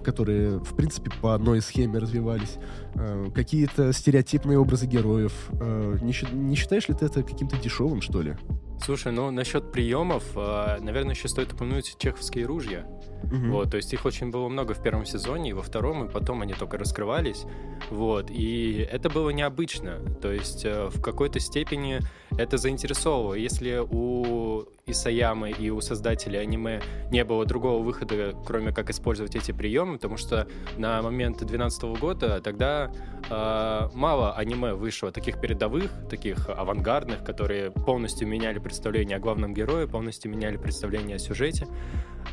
которые, 0.03 0.59
в 0.59 0.75
принципе, 0.75 1.09
по 1.21 1.33
одной 1.33 1.61
схеме 1.61 1.99
развивались, 1.99 2.57
э, 2.95 3.27
какие-то 3.33 3.93
стереотипные 3.93 4.59
образы 4.59 4.87
героев. 4.87 5.33
Э, 5.53 5.97
не, 6.01 6.13
не 6.33 6.55
считаешь 6.55 6.89
ли 6.89 6.95
ты 6.95 7.05
это 7.05 7.23
каким-то 7.23 7.55
дешевым, 7.57 8.01
что 8.01 8.21
ли? 8.21 8.35
Слушай, 8.83 9.13
ну 9.13 9.31
насчет 9.31 9.71
приемов, 9.71 10.35
наверное, 10.35 11.15
еще 11.15 11.29
стоит 11.29 11.53
упомянуть 11.53 11.95
чеховские 11.97 12.45
ружья. 12.45 12.85
Угу. 13.31 13.51
Вот, 13.51 13.71
то 13.71 13.77
есть 13.77 13.93
их 13.93 14.05
очень 14.05 14.31
было 14.31 14.47
много 14.47 14.73
в 14.73 14.81
первом 14.81 15.05
сезоне, 15.05 15.51
и 15.51 15.53
во 15.53 15.61
втором, 15.61 16.05
и 16.05 16.11
потом 16.11 16.41
они 16.41 16.53
только 16.53 16.77
раскрывались. 16.77 17.45
Вот, 17.89 18.29
и 18.29 18.87
это 18.91 19.09
было 19.09 19.29
необычно. 19.29 19.99
То 20.21 20.31
есть 20.31 20.65
в 20.65 21.01
какой-то 21.01 21.39
степени 21.39 21.99
это 22.37 22.57
заинтересовывало. 22.57 23.35
Если 23.35 23.77
у 23.77 24.65
Исаямы 24.87 25.49
и 25.49 25.69
у 25.71 25.81
создателей 25.81 26.39
аниме 26.39 26.81
не 27.11 27.23
было 27.23 27.45
другого 27.45 27.83
выхода, 27.83 28.33
кроме 28.45 28.71
как 28.71 28.89
использовать 28.91 29.35
эти 29.35 29.51
приемы, 29.51 29.95
потому 29.95 30.17
что 30.17 30.47
на 30.77 31.01
момент 31.01 31.37
2012 31.37 31.83
года 31.99 32.39
тогда 32.39 32.91
э, 33.29 33.89
мало 33.95 34.33
аниме 34.33 34.73
вышло 34.73 35.11
таких 35.11 35.41
передовых, 35.41 35.91
таких 36.09 36.49
авангардных, 36.49 37.23
которые 37.23 37.71
полностью 37.71 38.27
меняли 38.27 38.59
представление 38.59 39.17
о 39.17 39.19
главном 39.19 39.53
герое, 39.53 39.87
полностью 39.87 40.29
меняли 40.31 40.57
представление 40.57 41.15
о 41.15 41.19
сюжете, 41.19 41.67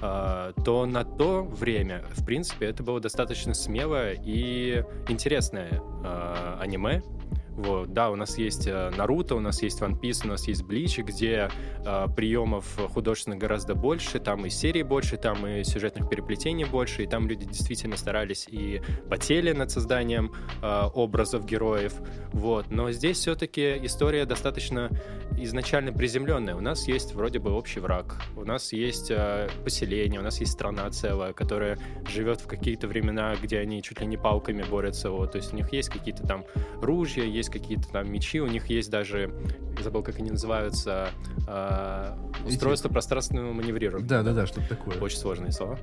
э, 0.02 0.52
то 0.62 0.81
на 0.86 1.04
то 1.04 1.42
время, 1.42 2.02
в 2.10 2.24
принципе, 2.24 2.66
это 2.66 2.82
было 2.82 3.00
достаточно 3.00 3.54
смелое 3.54 4.18
и 4.24 4.84
интересное 5.08 5.82
э, 6.04 6.56
аниме, 6.60 7.02
вот, 7.56 7.92
да, 7.92 8.10
у 8.10 8.16
нас 8.16 8.38
есть 8.38 8.66
э, 8.66 8.90
Наруто, 8.96 9.34
у 9.34 9.40
нас 9.40 9.62
есть 9.62 9.80
One 9.80 10.00
Piece, 10.00 10.24
у 10.24 10.28
нас 10.28 10.48
есть 10.48 10.62
Блич, 10.64 10.98
где 10.98 11.50
э, 11.84 12.06
приемов 12.16 12.78
художественных 12.92 13.38
гораздо 13.38 13.74
больше, 13.74 14.18
там 14.20 14.46
и 14.46 14.50
серий 14.50 14.82
больше, 14.82 15.16
там 15.18 15.46
и 15.46 15.62
сюжетных 15.62 16.08
переплетений 16.08 16.64
больше, 16.64 17.02
и 17.02 17.06
там 17.06 17.28
люди 17.28 17.44
действительно 17.44 17.96
старались 17.96 18.46
и 18.48 18.80
потели 19.10 19.52
над 19.52 19.70
созданием 19.70 20.32
э, 20.62 20.82
образов 20.94 21.44
героев, 21.44 21.94
вот. 22.32 22.70
Но 22.70 22.90
здесь 22.90 23.18
все-таки 23.18 23.78
история 23.84 24.24
достаточно 24.24 24.90
изначально 25.38 25.92
приземленная. 25.92 26.54
У 26.54 26.60
нас 26.60 26.88
есть 26.88 27.14
вроде 27.14 27.38
бы 27.38 27.52
общий 27.52 27.80
враг, 27.80 28.16
у 28.36 28.44
нас 28.44 28.72
есть 28.72 29.10
э, 29.10 29.48
поселение, 29.64 30.20
у 30.20 30.24
нас 30.24 30.40
есть 30.40 30.52
страна 30.52 30.88
целая, 30.90 31.32
которая 31.32 31.78
живет 32.08 32.40
в 32.40 32.46
какие-то 32.46 32.88
времена, 32.88 33.34
где 33.40 33.58
они 33.58 33.82
чуть 33.82 34.00
ли 34.00 34.06
не 34.06 34.16
палками 34.16 34.62
борются, 34.62 35.10
вот. 35.10 35.32
То 35.32 35.36
есть 35.36 35.52
у 35.52 35.56
них 35.56 35.72
есть 35.72 35.90
какие-то 35.90 36.26
там 36.26 36.44
ружья, 36.80 37.24
есть 37.42 37.50
какие-то 37.50 37.88
там 37.88 38.10
мечи, 38.10 38.40
у 38.40 38.46
них 38.46 38.66
есть 38.70 38.90
даже, 38.90 39.34
забыл, 39.80 40.02
как 40.02 40.18
они 40.18 40.30
называются, 40.30 41.10
э, 41.46 42.16
устройство 42.46 42.88
Эти... 42.88 42.92
пространственного 42.92 43.52
маневрирования. 43.52 44.08
Да, 44.08 44.22
да, 44.22 44.32
да, 44.32 44.46
что-то 44.46 44.68
такое. 44.68 44.98
Очень 45.00 45.18
сложные 45.18 45.52
слова. 45.52 45.78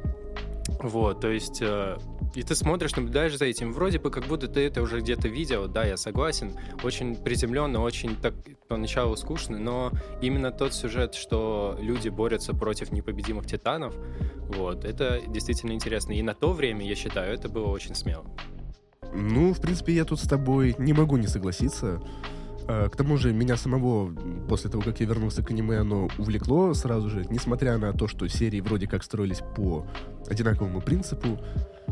Вот, 0.82 1.20
то 1.20 1.30
есть, 1.30 1.62
э, 1.62 1.98
и 2.36 2.44
ты 2.44 2.56
смотришь, 2.56 2.96
наблюдаешь 2.96 3.38
за 3.38 3.46
этим, 3.46 3.74
вроде 3.74 4.00
бы 4.00 4.12
как 4.12 4.26
будто 4.26 4.48
ты 4.48 4.62
это 4.62 4.82
уже 4.82 5.00
где-то 5.02 5.28
видел, 5.28 5.68
да, 5.68 5.84
я 5.84 5.98
согласен, 5.98 6.54
очень 6.84 7.16
приземленно, 7.16 7.82
очень 7.82 8.16
так 8.16 8.34
поначалу 8.68 9.18
скучно, 9.18 9.58
но 9.58 9.92
именно 10.22 10.52
тот 10.52 10.74
сюжет, 10.74 11.16
что 11.16 11.78
люди 11.82 12.10
борются 12.10 12.54
против 12.54 12.92
непобедимых 12.92 13.46
титанов, 13.48 13.96
вот, 14.48 14.86
это 14.86 15.22
действительно 15.28 15.74
интересно. 15.74 16.14
И 16.14 16.22
на 16.22 16.34
то 16.34 16.54
время, 16.54 16.86
я 16.86 16.96
считаю, 16.96 17.34
это 17.34 17.50
было 17.50 17.68
очень 17.68 17.96
смело. 17.96 18.26
Ну, 19.14 19.54
в 19.54 19.60
принципе, 19.60 19.94
я 19.94 20.06
тут 20.06 20.20
с 20.20 20.28
тобой 20.28 20.76
не 20.78 20.94
могу 20.94 21.18
не 21.18 21.28
согласиться. 21.28 22.02
К 22.68 22.92
тому 22.96 23.18
же 23.18 23.34
меня 23.34 23.58
самого, 23.58 24.14
после 24.48 24.70
того, 24.70 24.84
как 24.84 25.00
я 25.00 25.08
вернулся 25.08 25.44
к 25.44 25.50
аниме, 25.50 25.80
оно 25.80 26.08
увлекло 26.20 26.76
сразу 26.76 27.10
же, 27.10 27.26
несмотря 27.28 27.80
на 27.80 27.94
то, 27.94 28.08
что 28.08 28.28
серии 28.28 28.62
вроде 28.62 28.86
как 28.86 29.04
строились 29.04 29.42
по 29.56 29.88
одинаковому 30.28 30.82
принципу, 30.82 31.40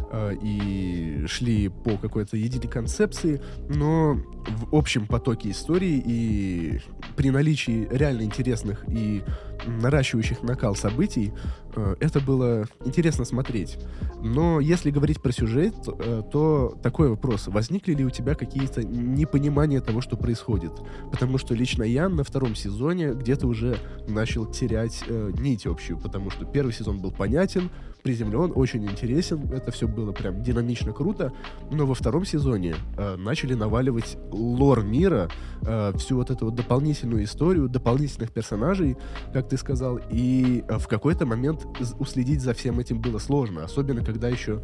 Э, 0.10 0.34
и 0.41 1.25
шли 1.27 1.67
по 1.67 1.98
какой-то 1.98 2.38
единой 2.38 2.69
концепции, 2.69 3.41
но 3.67 4.17
в 4.48 4.74
общем 4.74 5.05
потоке 5.05 5.51
истории 5.51 6.01
и 6.05 6.79
при 7.17 7.29
наличии 7.29 7.88
реально 7.91 8.22
интересных 8.22 8.86
и 8.88 9.24
наращивающих 9.65 10.43
накал 10.43 10.75
событий, 10.75 11.34
э, 11.75 11.96
это 12.00 12.22
было 12.22 12.67
интересно 12.86 13.25
смотреть. 13.25 13.77
Но 14.22 14.62
если 14.62 14.91
говорить 14.91 15.22
про 15.22 15.34
сюжет, 15.34 15.75
э, 15.88 16.24
то 16.31 16.77
такой 16.81 17.10
вопрос. 17.10 17.48
Возникли 17.48 17.93
ли 17.93 18.05
у 18.05 18.10
тебя 18.10 18.36
какие-то 18.36 18.84
непонимания 18.84 19.81
того, 19.81 20.00
что 20.00 20.15
происходит? 20.15 20.72
Потому 21.12 21.38
что 21.38 21.53
лично 21.53 21.84
я 21.84 22.07
на 22.07 22.24
втором 22.24 22.55
сезоне 22.55 23.13
где-то 23.13 23.46
уже 23.46 23.77
начал 24.07 24.46
терять 24.46 25.03
нить 25.10 25.65
общую, 25.65 26.00
потому 26.00 26.29
что 26.29 26.46
первый 26.46 26.72
сезон 26.72 27.00
был 27.00 27.12
понятен, 27.12 27.69
приземлен, 28.07 28.53
очень 28.55 28.85
интересен, 28.85 29.51
это 29.51 29.69
все 29.71 29.85
было 29.85 30.13
прям 30.13 30.41
динамично 30.41 30.93
круто, 30.93 31.33
но 31.69 31.85
во 31.85 31.93
втором 31.93 32.23
сезоне 32.23 32.75
э, 32.97 33.17
начали 33.17 33.53
наваливать 33.53 34.17
лор 34.31 34.81
мира, 34.85 35.29
э, 35.63 35.91
всю 35.97 36.15
вот 36.15 36.31
эту 36.31 36.45
вот 36.45 36.55
дополнительную 36.55 37.25
историю, 37.25 37.67
дополнительных 37.67 38.31
персонажей, 38.31 38.95
как 39.33 39.49
ты 39.49 39.57
сказал, 39.57 39.99
и 40.09 40.63
э, 40.69 40.77
в 40.77 40.87
какой-то 40.87 41.25
момент 41.25 41.67
уследить 41.99 42.39
за 42.39 42.53
всем 42.53 42.79
этим 42.79 43.01
было 43.01 43.19
сложно, 43.19 43.65
особенно 43.65 44.05
когда 44.05 44.29
еще 44.29 44.63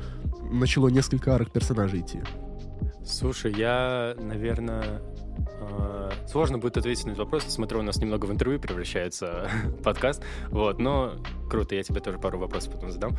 начало 0.50 0.88
несколько 0.88 1.35
арок 1.35 1.51
персонажей 1.51 2.00
идти. 2.00 2.21
Слушай, 3.05 3.53
я, 3.53 4.15
наверное, 4.17 5.01
э, 5.60 6.03
Сложно 6.27 6.57
будет 6.57 6.77
ответить 6.77 7.05
на 7.05 7.12
этот 7.12 7.19
вопрос. 7.19 7.43
Смотрю, 7.43 7.79
у 7.79 7.83
нас 7.83 7.98
немного 7.98 8.25
в 8.25 8.31
интервью 8.31 8.60
превращается 8.60 9.50
подкаст. 9.83 10.24
Вот, 10.50 10.79
но 10.79 11.13
круто, 11.50 11.75
я 11.75 11.83
тебе 11.83 12.00
тоже 12.00 12.17
пару 12.17 12.39
вопросов 12.39 12.74
потом 12.74 12.91
задам. 12.91 13.17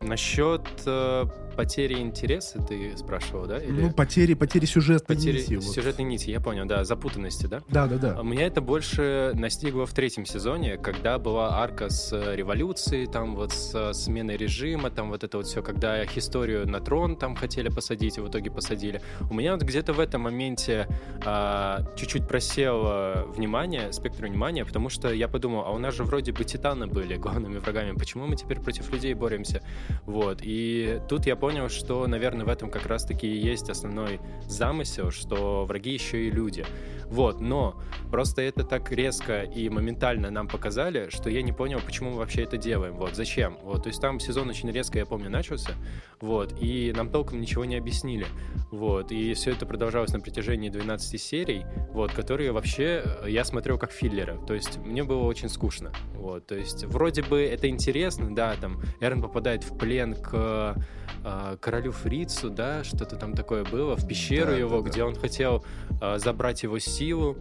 Насчет 0.00 0.62
э, 0.86 1.24
потери 1.56 1.94
интереса 1.94 2.62
ты 2.62 2.96
спрашивал, 2.96 3.46
да? 3.46 3.58
Или... 3.58 3.80
Ну, 3.80 3.90
потери, 3.90 4.34
потери 4.34 4.64
сюжетной 4.64 5.16
потери, 5.16 5.38
нити. 5.38 5.54
Вот. 5.54 5.74
Сюжетной 5.74 6.04
нити, 6.04 6.30
я 6.30 6.40
понял, 6.40 6.66
да, 6.66 6.84
запутанности, 6.84 7.46
да? 7.46 7.62
Да, 7.68 7.88
да, 7.88 7.96
да. 7.96 8.22
Меня 8.22 8.46
это 8.46 8.60
больше 8.60 9.32
настигло 9.34 9.84
в 9.84 9.92
третьем 9.92 10.24
сезоне, 10.24 10.76
когда 10.76 11.18
была 11.18 11.60
арка 11.60 11.90
с 11.90 12.12
революцией, 12.12 13.08
там 13.08 13.34
вот 13.34 13.52
с 13.52 13.92
сменой 13.92 14.36
режима, 14.36 14.90
там 14.90 15.08
вот 15.08 15.24
это 15.24 15.38
вот 15.38 15.48
все, 15.48 15.60
когда 15.60 16.04
историю 16.04 16.68
на 16.68 16.78
трон 16.78 17.16
там 17.16 17.34
хотели 17.34 17.68
посадить, 17.68 18.18
и 18.18 18.20
в 18.20 18.28
итоге 18.28 18.52
посадили. 18.52 19.02
У 19.28 19.34
меня 19.34 19.54
вот 19.54 19.62
где-то 19.62 19.92
в 19.94 19.98
этом 19.98 20.22
моменте 20.22 20.86
а, 21.24 21.82
чуть-чуть 21.96 22.28
просел 22.28 23.24
внимание, 23.32 23.92
спектр 23.92 24.26
внимания, 24.26 24.64
потому 24.64 24.90
что 24.90 25.12
я 25.12 25.26
подумал, 25.26 25.64
а 25.66 25.70
у 25.72 25.78
нас 25.78 25.96
же 25.96 26.04
вроде 26.04 26.32
бы 26.32 26.44
титаны 26.44 26.86
были 26.86 27.16
главными 27.16 27.58
врагами, 27.58 27.98
почему 27.98 28.28
мы 28.28 28.36
теперь 28.36 28.60
против 28.60 28.92
людей 28.92 29.14
боремся? 29.14 29.60
Вот. 30.06 30.40
И 30.42 31.00
тут 31.08 31.26
я 31.26 31.36
понял, 31.36 31.68
что, 31.68 32.06
наверное, 32.06 32.46
в 32.46 32.48
этом 32.48 32.70
как 32.70 32.86
раз-таки 32.86 33.26
и 33.26 33.38
есть 33.38 33.70
основной 33.70 34.20
замысел, 34.46 35.10
что 35.10 35.64
враги 35.66 35.92
еще 35.92 36.26
и 36.26 36.30
люди. 36.30 36.64
Вот, 37.06 37.40
но 37.40 37.80
просто 38.10 38.42
это 38.42 38.64
так 38.64 38.92
резко 38.92 39.42
и 39.42 39.70
моментально 39.70 40.30
нам 40.30 40.46
показали, 40.46 41.08
что 41.08 41.30
я 41.30 41.42
не 41.42 41.52
понял, 41.52 41.80
почему 41.84 42.10
мы 42.10 42.18
вообще 42.18 42.42
это 42.42 42.58
делаем. 42.58 42.96
Вот, 42.96 43.14
зачем? 43.14 43.56
Вот, 43.62 43.84
то 43.84 43.88
есть 43.88 44.00
там 44.00 44.20
сезон 44.20 44.50
очень 44.50 44.70
резко, 44.70 44.98
я 44.98 45.06
помню, 45.06 45.30
начался, 45.30 45.72
вот, 46.20 46.54
и 46.60 46.92
нам 46.94 47.10
толком 47.10 47.40
ничего 47.40 47.64
не 47.64 47.76
объяснили. 47.76 48.26
Вот, 48.70 49.12
и 49.12 49.34
все 49.34 49.52
это 49.52 49.66
продолжалось 49.66 50.12
на 50.12 50.20
протяжении 50.20 50.68
12 50.68 51.20
серий, 51.20 51.64
вот, 51.92 52.12
которые 52.12 52.52
вообще 52.52 53.04
я 53.26 53.44
смотрел 53.44 53.78
как 53.78 53.92
филлеры. 53.92 54.38
То 54.46 54.54
есть 54.54 54.78
мне 54.78 55.04
было 55.04 55.24
очень 55.24 55.48
скучно. 55.48 55.92
Вот, 56.14 56.46
то 56.46 56.54
есть 56.54 56.84
вроде 56.84 57.22
бы 57.22 57.40
это 57.40 57.68
интересно, 57.68 58.34
да, 58.34 58.54
там 58.60 58.80
Эрн 59.00 59.22
попадает 59.22 59.64
в 59.64 59.76
плен 59.78 60.14
к 60.14 60.76
э, 61.24 61.56
королю 61.60 61.92
Фрицу, 61.92 62.50
да, 62.50 62.84
что-то 62.84 63.16
там 63.16 63.34
такое 63.34 63.64
было, 63.64 63.96
в 63.96 64.06
пещеру 64.06 64.50
да, 64.50 64.56
его, 64.56 64.80
да, 64.80 64.90
где 64.90 65.00
да. 65.00 65.06
он 65.06 65.14
хотел 65.14 65.64
э, 66.00 66.18
забрать 66.18 66.62
его 66.62 66.78
силу. 66.78 67.36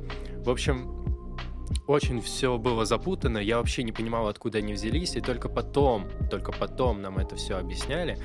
В 0.45 0.49
общем, 0.49 0.97
очень 1.87 2.21
все 2.21 2.57
было 2.57 2.85
запутано, 2.85 3.37
я 3.37 3.57
вообще 3.57 3.83
не 3.83 3.91
понимал, 3.91 4.27
откуда 4.27 4.59
они 4.59 4.73
взялись, 4.73 5.15
и 5.15 5.21
только 5.21 5.49
потом, 5.49 6.07
только 6.29 6.51
потом 6.51 7.01
нам 7.01 7.17
это 7.17 7.35
все 7.35 7.57
объясняли. 7.57 8.17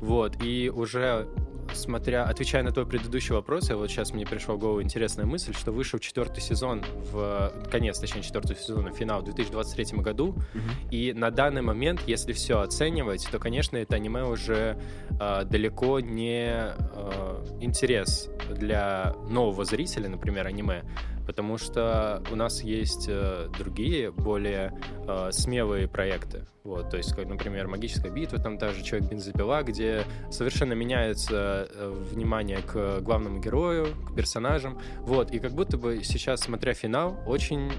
Вот, 0.00 0.42
и 0.42 0.70
уже 0.74 1.28
смотря, 1.74 2.24
отвечая 2.24 2.62
на 2.62 2.72
твой 2.72 2.86
предыдущий 2.86 3.34
вопрос, 3.34 3.68
я 3.70 3.76
вот 3.76 3.90
сейчас 3.90 4.12
мне 4.12 4.26
пришла 4.26 4.54
в 4.54 4.58
голову 4.58 4.82
интересная 4.82 5.26
мысль, 5.26 5.54
что 5.54 5.72
вышел 5.72 5.98
четвертый 5.98 6.40
сезон, 6.40 6.84
в 7.12 7.52
конец, 7.70 7.98
точнее, 7.98 8.22
четвертого 8.22 8.58
сезона, 8.58 8.92
финал 8.92 9.20
в 9.20 9.24
2023 9.24 9.98
году, 10.00 10.34
mm-hmm. 10.34 10.90
и 10.90 11.12
на 11.12 11.30
данный 11.30 11.62
момент, 11.62 12.02
если 12.06 12.32
все 12.32 12.60
оценивать, 12.60 13.28
то, 13.30 13.38
конечно, 13.38 13.76
это 13.76 13.96
аниме 13.96 14.24
уже 14.24 14.78
э, 15.20 15.44
далеко 15.44 16.00
не 16.00 16.46
э, 16.48 17.44
интерес 17.60 18.30
для 18.50 19.14
нового 19.28 19.64
зрителя, 19.64 20.08
например, 20.08 20.46
аниме, 20.46 20.84
потому 21.28 21.58
что 21.58 22.22
у 22.32 22.36
нас 22.36 22.62
есть 22.62 23.04
э, 23.06 23.48
другие, 23.58 24.10
более 24.10 24.72
э, 25.06 25.28
смелые 25.30 25.86
проекты. 25.86 26.46
Вот, 26.64 26.88
то 26.88 26.96
есть, 26.96 27.14
как, 27.14 27.28
например, 27.28 27.68
«Магическая 27.68 28.10
битва», 28.10 28.38
там 28.38 28.56
та 28.56 28.70
же 28.70 28.82
«Человек-бензопила», 28.82 29.62
где 29.62 30.04
совершенно 30.30 30.72
меняется 30.72 31.68
э, 31.70 32.04
внимание 32.12 32.60
к 32.62 33.00
главному 33.00 33.40
герою, 33.40 33.88
к 34.08 34.14
персонажам. 34.14 34.80
Вот, 35.00 35.30
и 35.30 35.38
как 35.38 35.52
будто 35.52 35.76
бы 35.76 36.02
сейчас, 36.02 36.40
смотря 36.40 36.72
финал, 36.72 37.18
очень... 37.26 37.70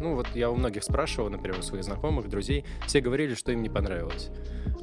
Ну, 0.00 0.14
вот 0.14 0.28
я 0.34 0.50
у 0.50 0.54
многих 0.54 0.84
спрашивал, 0.84 1.30
например, 1.30 1.58
у 1.58 1.62
своих 1.62 1.82
знакомых, 1.82 2.28
друзей, 2.28 2.64
все 2.86 3.00
говорили, 3.00 3.34
что 3.34 3.52
им 3.52 3.62
не 3.62 3.68
понравилось. 3.68 4.30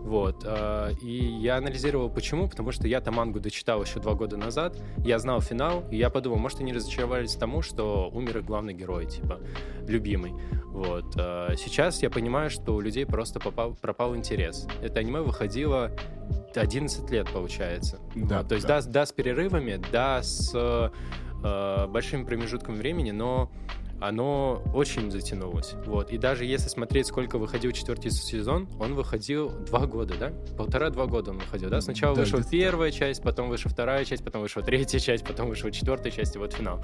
Вот. 0.04 0.44
Э, 0.46 0.92
и 1.02 1.14
я 1.14 1.58
анализировал, 1.58 2.10
почему, 2.10 2.50
потому 2.50 2.72
что 2.72 2.88
я-то 2.88 3.12
мангу 3.12 3.40
дочитал 3.40 3.82
еще 3.84 4.00
два 4.00 4.14
года 4.14 4.38
назад, 4.38 4.78
я 4.98 5.20
знал 5.20 5.42
финал, 5.42 5.84
и 5.92 5.98
я 5.98 6.10
подумал, 6.10 6.38
может, 6.38 6.60
они 6.60 6.74
разочаровались 6.74 7.36
тому, 7.36 7.62
что 7.62 8.10
умер 8.12 8.40
их 8.40 8.46
главный 8.46 8.74
герой, 8.74 9.06
типа, 9.06 9.40
любимый. 9.88 10.34
Вот. 10.66 11.16
Э, 11.18 11.56
сейчас 11.58 12.02
я 12.02 12.10
понимаю, 12.10 12.50
что 12.50 12.76
у 12.76 12.82
людей 12.82 13.06
просто 13.06 13.40
попал, 13.40 13.76
пропал 13.76 14.16
интерес. 14.16 14.68
Это 14.82 15.00
аниме 15.00 15.22
выходило 15.22 15.92
11 16.56 17.10
лет, 17.12 17.30
получается. 17.32 18.00
Да, 18.16 18.40
вот. 18.40 18.50
То 18.50 18.56
есть, 18.56 18.68
да. 18.68 18.82
да, 18.82 18.88
да, 18.90 19.06
с 19.06 19.12
перерывами, 19.12 19.82
да, 19.92 20.24
с 20.24 20.52
э, 20.54 21.88
большим 21.88 22.26
промежутком 22.26 22.76
времени, 22.76 23.12
но 23.12 23.52
оно 24.02 24.64
очень 24.74 25.12
затянулось. 25.12 25.76
Вот. 25.86 26.12
И 26.12 26.18
даже 26.18 26.44
если 26.44 26.70
смотреть, 26.70 27.06
сколько 27.06 27.38
выходил 27.38 27.72
четвертый 27.72 28.10
сезон, 28.10 28.68
он 28.80 28.96
выходил 28.96 29.52
два 29.52 29.86
года, 29.86 30.16
да? 30.20 30.34
Полтора-два 30.58 31.06
года 31.06 31.32
он 31.32 31.38
выходил, 31.38 31.70
да? 31.70 31.82
Сначала 31.82 32.16
да, 32.16 32.22
вышла 32.22 32.44
первая 32.44 32.92
часть, 32.92 33.22
потом 33.22 33.48
вышла 33.50 33.70
вторая 33.70 34.04
часть, 34.04 34.24
потом 34.24 34.42
вышла 34.42 34.64
третья 34.64 34.98
часть, 34.98 35.24
потом 35.24 35.50
вышла 35.50 35.72
четвертая 35.72 36.12
часть, 36.12 36.36
и 36.36 36.40
вот 36.40 36.54
финал. 36.54 36.84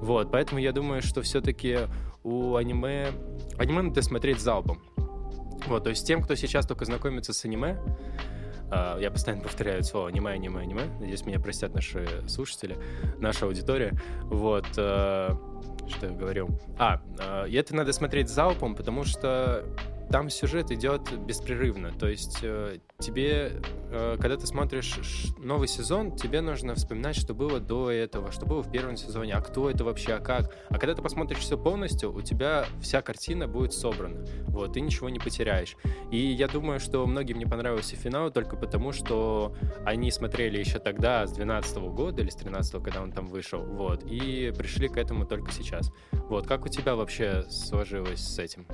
Вот, 0.00 0.32
поэтому 0.32 0.60
я 0.60 0.72
думаю, 0.72 1.02
что 1.02 1.22
все-таки 1.22 1.78
у 2.24 2.56
аниме... 2.56 3.12
Аниме 3.58 3.82
надо 3.82 4.02
смотреть 4.02 4.40
залпом. 4.40 4.82
Вот, 5.68 5.84
то 5.84 5.90
есть 5.90 6.04
тем, 6.04 6.20
кто 6.20 6.34
сейчас 6.34 6.66
только 6.66 6.84
знакомится 6.84 7.32
с 7.32 7.44
аниме, 7.44 7.78
Uh, 8.68 9.00
я 9.00 9.12
постоянно 9.12 9.44
повторяю 9.44 9.84
слово 9.84 10.08
аниме, 10.08 10.32
аниме, 10.32 10.60
аниме. 10.60 10.86
Надеюсь, 10.98 11.24
меня 11.24 11.38
простят 11.38 11.72
наши 11.72 12.08
слушатели, 12.26 12.76
наша 13.20 13.46
аудитория. 13.46 13.92
Вот. 14.24 14.66
Что 15.88 16.06
я 16.06 16.12
говорил? 16.12 16.48
А, 16.78 17.00
э, 17.18 17.48
это 17.52 17.74
надо 17.74 17.92
смотреть 17.92 18.28
залпом, 18.28 18.74
потому 18.74 19.04
что 19.04 19.64
там 20.10 20.30
сюжет 20.30 20.70
идет 20.70 21.16
беспрерывно. 21.18 21.92
То 21.92 22.08
есть 22.08 22.38
э, 22.42 22.78
тебе, 22.98 23.52
э, 23.90 24.16
когда 24.20 24.36
ты 24.36 24.46
смотришь 24.46 24.98
новый 25.38 25.68
сезон, 25.68 26.16
тебе 26.16 26.40
нужно 26.40 26.74
вспоминать, 26.74 27.16
что 27.16 27.34
было 27.34 27.60
до 27.60 27.90
этого, 27.90 28.30
что 28.30 28.46
было 28.46 28.62
в 28.62 28.70
первом 28.70 28.96
сезоне, 28.96 29.34
а 29.34 29.40
кто 29.40 29.68
это 29.68 29.84
вообще, 29.84 30.14
а 30.14 30.20
как. 30.20 30.54
А 30.68 30.78
когда 30.78 30.94
ты 30.94 31.02
посмотришь 31.02 31.40
все 31.40 31.58
полностью, 31.58 32.14
у 32.14 32.22
тебя 32.22 32.66
вся 32.80 33.02
картина 33.02 33.48
будет 33.48 33.72
собрана. 33.72 34.24
Вот, 34.48 34.74
ты 34.74 34.80
ничего 34.80 35.08
не 35.08 35.18
потеряешь. 35.18 35.76
И 36.10 36.18
я 36.18 36.48
думаю, 36.48 36.80
что 36.80 37.04
многим 37.06 37.38
не 37.38 37.46
понравился 37.46 37.96
финал 37.96 38.30
только 38.30 38.56
потому, 38.56 38.92
что 38.92 39.54
они 39.84 40.10
смотрели 40.10 40.58
еще 40.58 40.78
тогда, 40.78 41.26
с 41.26 41.32
12 41.32 41.76
года 41.78 42.22
или 42.22 42.30
с 42.30 42.36
13 42.36 42.82
когда 42.82 43.02
он 43.02 43.12
там 43.12 43.26
вышел, 43.26 43.62
вот, 43.62 44.04
и 44.04 44.52
пришли 44.56 44.88
к 44.88 44.96
этому 44.96 45.26
только 45.26 45.50
сейчас. 45.50 45.92
Вот, 46.12 46.46
как 46.46 46.64
у 46.64 46.68
тебя 46.68 46.94
вообще 46.94 47.44
сложилось 47.48 48.20
с 48.20 48.38
этим? 48.38 48.66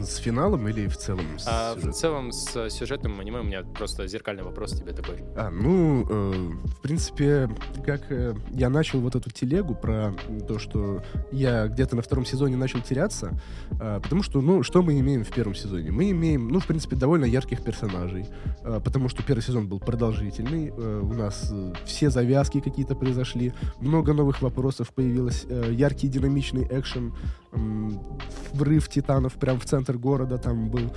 С 0.00 0.16
финалом 0.16 0.68
или 0.68 0.88
в 0.88 0.96
целом 0.96 1.38
с 1.38 1.46
а, 1.46 1.74
В 1.74 1.92
целом 1.92 2.32
с 2.32 2.70
сюжетом 2.70 3.20
аниме 3.20 3.40
у 3.40 3.44
меня 3.44 3.62
просто 3.62 4.06
зеркальный 4.06 4.42
вопрос 4.42 4.72
тебе 4.72 4.92
такой. 4.92 5.22
А, 5.36 5.50
ну, 5.50 6.06
э, 6.08 6.32
в 6.64 6.80
принципе, 6.80 7.50
как 7.84 8.10
э, 8.10 8.34
я 8.52 8.70
начал 8.70 9.00
вот 9.00 9.14
эту 9.16 9.30
телегу 9.30 9.74
про 9.74 10.14
то, 10.48 10.58
что 10.58 11.02
я 11.30 11.68
где-то 11.68 11.96
на 11.96 12.02
втором 12.02 12.24
сезоне 12.24 12.56
начал 12.56 12.80
теряться, 12.80 13.32
э, 13.80 14.00
потому 14.02 14.22
что, 14.22 14.40
ну, 14.40 14.62
что 14.62 14.82
мы 14.82 14.98
имеем 14.98 15.24
в 15.24 15.30
первом 15.30 15.54
сезоне? 15.54 15.90
Мы 15.90 16.10
имеем, 16.10 16.48
ну, 16.48 16.60
в 16.60 16.66
принципе, 16.66 16.96
довольно 16.96 17.24
ярких 17.24 17.62
персонажей, 17.62 18.26
э, 18.62 18.80
потому 18.82 19.08
что 19.08 19.22
первый 19.22 19.40
сезон 19.40 19.68
был 19.68 19.78
продолжительный, 19.78 20.68
э, 20.68 21.00
у 21.02 21.12
нас 21.12 21.50
э, 21.52 21.72
все 21.84 22.10
завязки 22.10 22.60
какие-то 22.60 22.94
произошли, 22.94 23.52
много 23.80 24.12
новых 24.12 24.42
вопросов 24.42 24.92
появилось, 24.94 25.44
э, 25.48 25.70
яркий 25.72 26.08
динамичный 26.08 26.66
экшен, 26.70 27.14
врыв 27.52 28.88
титанов 28.88 29.34
прямо 29.34 29.58
в 29.58 29.64
центр 29.64 29.96
города 29.96 30.38
там 30.38 30.70
был 30.70 30.92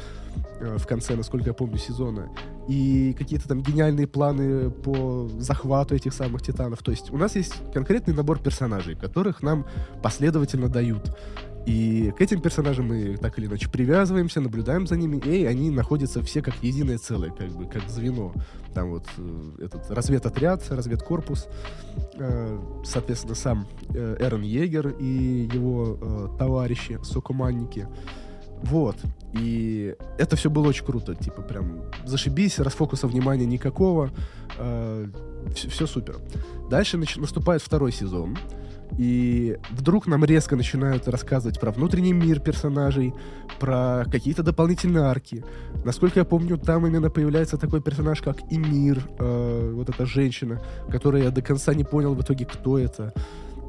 э, 0.60 0.78
в 0.78 0.88
конце, 0.88 1.16
насколько 1.16 1.48
я 1.48 1.54
помню, 1.54 1.78
сезона. 1.78 2.30
И 2.68 3.16
какие-то 3.18 3.48
там 3.48 3.62
гениальные 3.62 4.08
планы 4.08 4.70
по 4.70 5.30
захвату 5.38 5.96
этих 5.96 6.14
самых 6.14 6.42
титанов. 6.42 6.82
То 6.84 6.92
есть 6.92 7.12
у 7.12 7.18
нас 7.18 7.36
есть 7.36 7.54
конкретный 7.74 8.14
набор 8.14 8.40
персонажей, 8.40 8.96
которых 8.96 9.44
нам 9.44 9.66
последовательно 10.02 10.68
дают. 10.68 11.16
И 11.66 12.14
к 12.16 12.22
этим 12.22 12.42
персонажам 12.42 12.88
мы 12.88 13.18
так 13.18 13.40
или 13.40 13.48
иначе 13.48 13.70
привязываемся, 13.70 14.40
наблюдаем 14.40 14.86
за 14.86 14.96
ними, 14.98 15.18
и 15.18 15.46
они 15.46 15.72
находятся 15.72 16.22
все 16.22 16.42
как 16.44 16.54
единое 16.62 17.00
целое, 17.00 17.32
как 17.32 17.50
бы, 17.50 17.66
как 17.66 17.90
звено. 17.90 18.34
Там 18.76 18.92
вот 18.92 19.06
э, 19.18 19.66
этот 19.66 19.90
разведотряд, 19.90 20.64
разведкорпус, 20.70 21.48
э, 22.16 22.60
соответственно, 22.84 23.34
сам 23.34 23.68
э, 23.90 24.18
Эрон 24.20 24.44
Егер 24.44 24.90
и 24.90 25.50
его 25.52 26.36
товарищи, 26.38 27.00
сокоманники. 27.04 27.88
Вот. 28.62 28.98
И 29.34 29.96
это 30.20 30.36
все 30.36 30.50
было 30.52 30.68
очень 30.68 30.86
круто. 30.86 31.16
Типа, 31.16 31.42
прям 31.42 31.82
зашибись, 32.06 32.60
расфокуса 32.60 33.08
внимания 33.08 33.46
никакого. 33.46 34.12
Все, 35.54 35.86
супер. 35.86 36.18
Дальше 36.70 36.98
наступает 36.98 37.62
второй 37.62 37.92
сезон. 37.92 38.38
И 38.98 39.58
вдруг 39.72 40.08
нам 40.08 40.24
резко 40.24 40.56
начинают 40.56 41.08
рассказывать 41.08 41.60
про 41.60 41.72
внутренний 41.72 42.14
мир 42.14 42.40
персонажей, 42.40 43.14
про 43.60 44.06
какие-то 44.12 44.44
дополнительные 44.44 45.06
арки. 45.06 45.44
Насколько 45.84 46.20
я 46.20 46.26
помню, 46.26 46.58
там 46.58 46.88
именно 46.88 47.10
появляется 47.10 47.58
такой 47.58 47.82
персонаж, 47.82 48.22
как 48.22 48.38
Эмир, 48.50 49.02
э, 49.20 49.72
вот 49.74 49.90
эта 49.90 50.06
женщина, 50.06 50.62
которая 50.90 51.24
я 51.24 51.32
до 51.32 51.42
конца 51.42 51.74
не 51.74 51.84
понял 51.84 52.16
в 52.16 52.22
итоге, 52.22 52.46
кто 52.46 52.78
это 52.78 53.14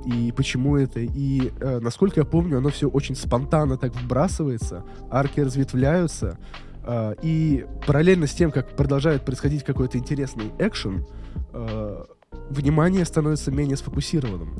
и 0.06 0.32
почему 0.32 0.76
это. 0.76 1.00
И, 1.00 1.52
э, 1.60 1.80
насколько 1.80 2.20
я 2.20 2.24
помню, 2.24 2.58
оно 2.58 2.68
все 2.68 2.88
очень 2.88 3.16
спонтанно 3.16 3.76
так 3.76 3.94
вбрасывается, 3.94 4.84
арки 5.10 5.40
разветвляются, 5.40 6.38
э, 6.84 7.14
и 7.22 7.66
параллельно 7.86 8.26
с 8.26 8.32
тем, 8.32 8.52
как 8.52 8.76
продолжает 8.76 9.24
происходить 9.24 9.64
какой-то 9.64 9.98
интересный 9.98 10.52
экшен, 10.58 11.04
э, 11.52 12.04
внимание 12.50 13.04
становится 13.04 13.50
менее 13.50 13.76
сфокусированным. 13.76 14.56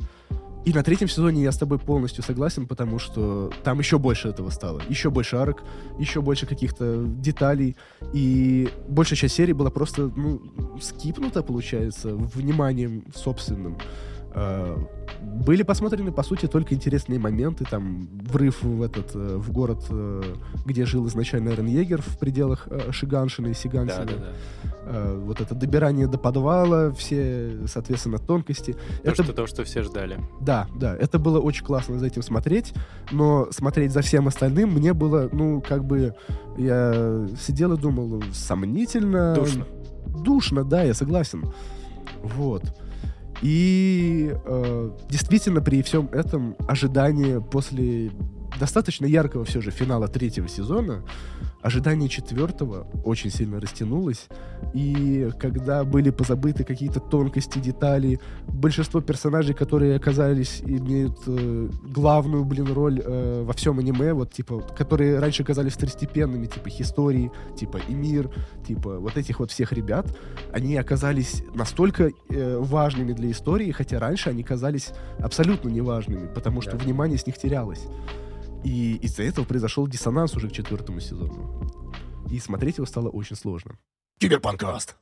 И 0.65 0.73
на 0.73 0.83
третьем 0.83 1.07
сезоне 1.07 1.43
я 1.43 1.51
с 1.51 1.57
тобой 1.57 1.79
полностью 1.79 2.23
согласен, 2.23 2.67
потому 2.67 2.99
что 2.99 3.51
там 3.63 3.79
еще 3.79 3.99
больше 3.99 4.27
этого 4.27 4.49
стало. 4.49 4.81
Еще 4.89 5.09
больше 5.09 5.37
арок, 5.37 5.63
еще 5.97 6.21
больше 6.21 6.45
каких-то 6.45 7.03
деталей. 7.05 7.77
И 8.13 8.69
большая 8.89 9.17
часть 9.17 9.35
серии 9.35 9.53
была 9.53 9.69
просто, 9.69 10.11
ну, 10.13 10.41
скипнута, 10.81 11.41
получается, 11.41 12.13
вниманием 12.13 13.05
собственным. 13.15 13.77
А, 14.39 14.77
были 15.19 15.63
посмотрены, 15.63 16.11
по 16.11 16.21
сути, 16.21 16.45
только 16.45 16.75
интересные 16.75 17.19
моменты, 17.19 17.65
там, 17.65 18.07
врыв 18.29 18.61
в 18.61 18.83
этот, 18.83 19.15
э, 19.15 19.37
в 19.37 19.51
город, 19.51 19.83
э, 19.89 20.21
где 20.65 20.85
жил 20.85 21.07
изначально 21.07 21.49
Эрен 21.49 21.65
Егер 21.65 22.03
в 22.03 22.19
пределах 22.19 22.67
э, 22.69 22.91
Шиганшины 22.91 23.47
и 23.47 23.53
Сиганшины. 23.55 24.05
Да, 24.05 24.13
да, 24.13 24.91
да. 24.91 25.13
Вот 25.15 25.41
это 25.41 25.55
добирание 25.55 26.07
до 26.07 26.17
подвала, 26.19 26.91
все, 26.91 27.65
соответственно, 27.65 28.19
тонкости. 28.19 28.73
То, 28.73 28.79
это... 29.11 29.23
что, 29.23 29.33
то, 29.33 29.47
что 29.47 29.63
все 29.63 29.81
ждали. 29.81 30.19
Да, 30.39 30.67
да, 30.75 30.95
это 30.95 31.17
было 31.17 31.39
очень 31.39 31.65
классно 31.65 31.97
за 31.97 32.05
этим 32.05 32.21
смотреть, 32.21 32.73
но 33.11 33.47
смотреть 33.51 33.91
за 33.91 34.01
всем 34.01 34.27
остальным 34.27 34.71
мне 34.71 34.93
было, 34.93 35.29
ну, 35.31 35.61
как 35.67 35.83
бы, 35.83 36.13
я 36.57 37.27
сидел 37.39 37.73
и 37.73 37.77
думал, 37.77 38.23
сомнительно... 38.33 39.33
Душно. 39.33 39.65
Душно, 40.23 40.63
да, 40.63 40.83
я 40.83 40.93
согласен. 40.93 41.51
Вот. 42.21 42.63
И 43.41 44.33
э, 44.33 44.91
действительно 45.09 45.61
при 45.61 45.81
всем 45.81 46.07
этом 46.11 46.55
ожидание 46.67 47.41
после 47.41 48.11
достаточно 48.59 49.05
яркого 49.05 49.45
все 49.45 49.61
же 49.61 49.71
финала 49.71 50.07
третьего 50.07 50.47
сезона 50.47 51.03
ожидание 51.61 52.07
четвертого 52.07 52.87
очень 53.03 53.29
сильно 53.29 53.59
растянулось, 53.59 54.27
и 54.73 55.29
когда 55.39 55.83
были 55.83 56.11
позабыты 56.11 56.63
какие-то 56.63 56.99
тонкости, 56.99 57.59
детали, 57.59 58.19
большинство 58.47 59.01
персонажей, 59.01 59.53
которые 59.53 59.95
оказались, 59.95 60.61
имеют 60.61 61.19
э, 61.27 61.69
главную, 61.83 62.45
блин, 62.45 62.71
роль 62.71 63.01
э, 63.03 63.43
во 63.43 63.53
всем 63.53 63.79
аниме, 63.79 64.13
вот, 64.13 64.31
типа, 64.31 64.61
которые 64.77 65.19
раньше 65.19 65.43
казались 65.43 65.73
второстепенными, 65.73 66.45
типа, 66.45 66.69
Хистории, 66.69 67.31
типа, 67.57 67.79
Эмир, 67.87 68.29
типа, 68.65 68.99
вот 68.99 69.17
этих 69.17 69.39
вот 69.39 69.51
всех 69.51 69.73
ребят, 69.73 70.05
они 70.53 70.77
оказались 70.77 71.43
настолько 71.53 72.11
э, 72.29 72.57
важными 72.59 73.13
для 73.13 73.31
истории, 73.31 73.71
хотя 73.71 73.99
раньше 73.99 74.29
они 74.29 74.43
казались 74.43 74.89
абсолютно 75.19 75.69
неважными, 75.69 76.27
потому 76.33 76.61
что 76.61 76.77
да. 76.77 76.77
внимание 76.77 77.17
с 77.17 77.25
них 77.25 77.37
терялось. 77.37 77.81
И 78.63 78.95
из-за 78.97 79.23
этого 79.23 79.45
произошел 79.45 79.87
диссонанс 79.87 80.35
уже 80.35 80.49
к 80.49 80.51
четвертому 80.51 80.99
сезону. 80.99 81.61
И 82.29 82.39
смотреть 82.39 82.77
его 82.77 82.85
стало 82.85 83.09
очень 83.09 83.35
сложно. 83.35 83.77
Киберпанкаст! 84.19 84.97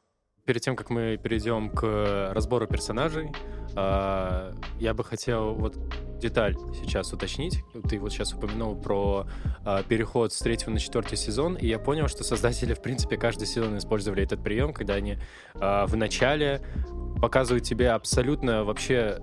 Перед 0.45 0.61
тем, 0.61 0.75
как 0.75 0.91
мы 0.91 1.17
перейдем 1.17 1.69
к 1.69 2.31
разбору 2.33 2.67
персонажей, 2.67 3.31
а, 3.75 4.53
я 4.79 4.93
бы 4.93 5.03
хотел 5.03 5.55
вот 5.55 5.75
деталь 6.19 6.55
сейчас 6.73 7.11
уточнить. 7.13 7.63
Ты 7.89 7.99
вот 7.99 8.11
сейчас 8.11 8.33
упомянул 8.33 8.75
про 8.75 9.27
э, 9.65 9.83
переход 9.87 10.33
с 10.33 10.39
третьего 10.39 10.71
на 10.71 10.79
четвертый 10.79 11.17
сезон, 11.17 11.55
и 11.55 11.67
я 11.67 11.77
понял, 11.77 12.07
что 12.07 12.23
создатели, 12.23 12.73
в 12.73 12.81
принципе, 12.81 13.17
каждый 13.17 13.47
сезон 13.47 13.77
использовали 13.77 14.23
этот 14.23 14.41
прием, 14.41 14.73
когда 14.73 14.95
они 14.95 15.17
э, 15.55 15.85
в 15.85 15.95
начале 15.95 16.61
показывают 17.21 17.63
тебе 17.63 17.91
абсолютно 17.91 18.63
вообще 18.63 19.19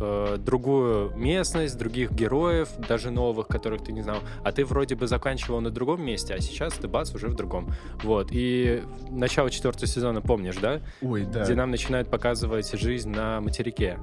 э, 0.00 0.36
другую 0.38 1.16
местность, 1.16 1.78
других 1.78 2.12
героев, 2.12 2.68
даже 2.88 3.10
новых, 3.10 3.48
которых 3.48 3.82
ты 3.84 3.92
не 3.92 4.02
знал, 4.02 4.18
а 4.44 4.52
ты 4.52 4.64
вроде 4.64 4.94
бы 4.94 5.06
заканчивал 5.06 5.60
на 5.60 5.70
другом 5.70 6.04
месте, 6.04 6.34
а 6.34 6.40
сейчас 6.40 6.74
ты 6.74 6.88
бац, 6.88 7.14
уже 7.14 7.28
в 7.28 7.34
другом. 7.34 7.72
Вот, 8.02 8.28
и 8.30 8.82
начало 9.10 9.50
четвертого 9.50 9.86
сезона 9.86 10.20
помнишь, 10.20 10.56
да? 10.56 10.80
Ой, 11.02 11.24
да. 11.24 11.44
Где 11.44 11.54
нам 11.54 11.70
начинают 11.70 12.10
показывать 12.10 12.70
жизнь 12.72 13.10
на 13.10 13.40
материке. 13.40 13.98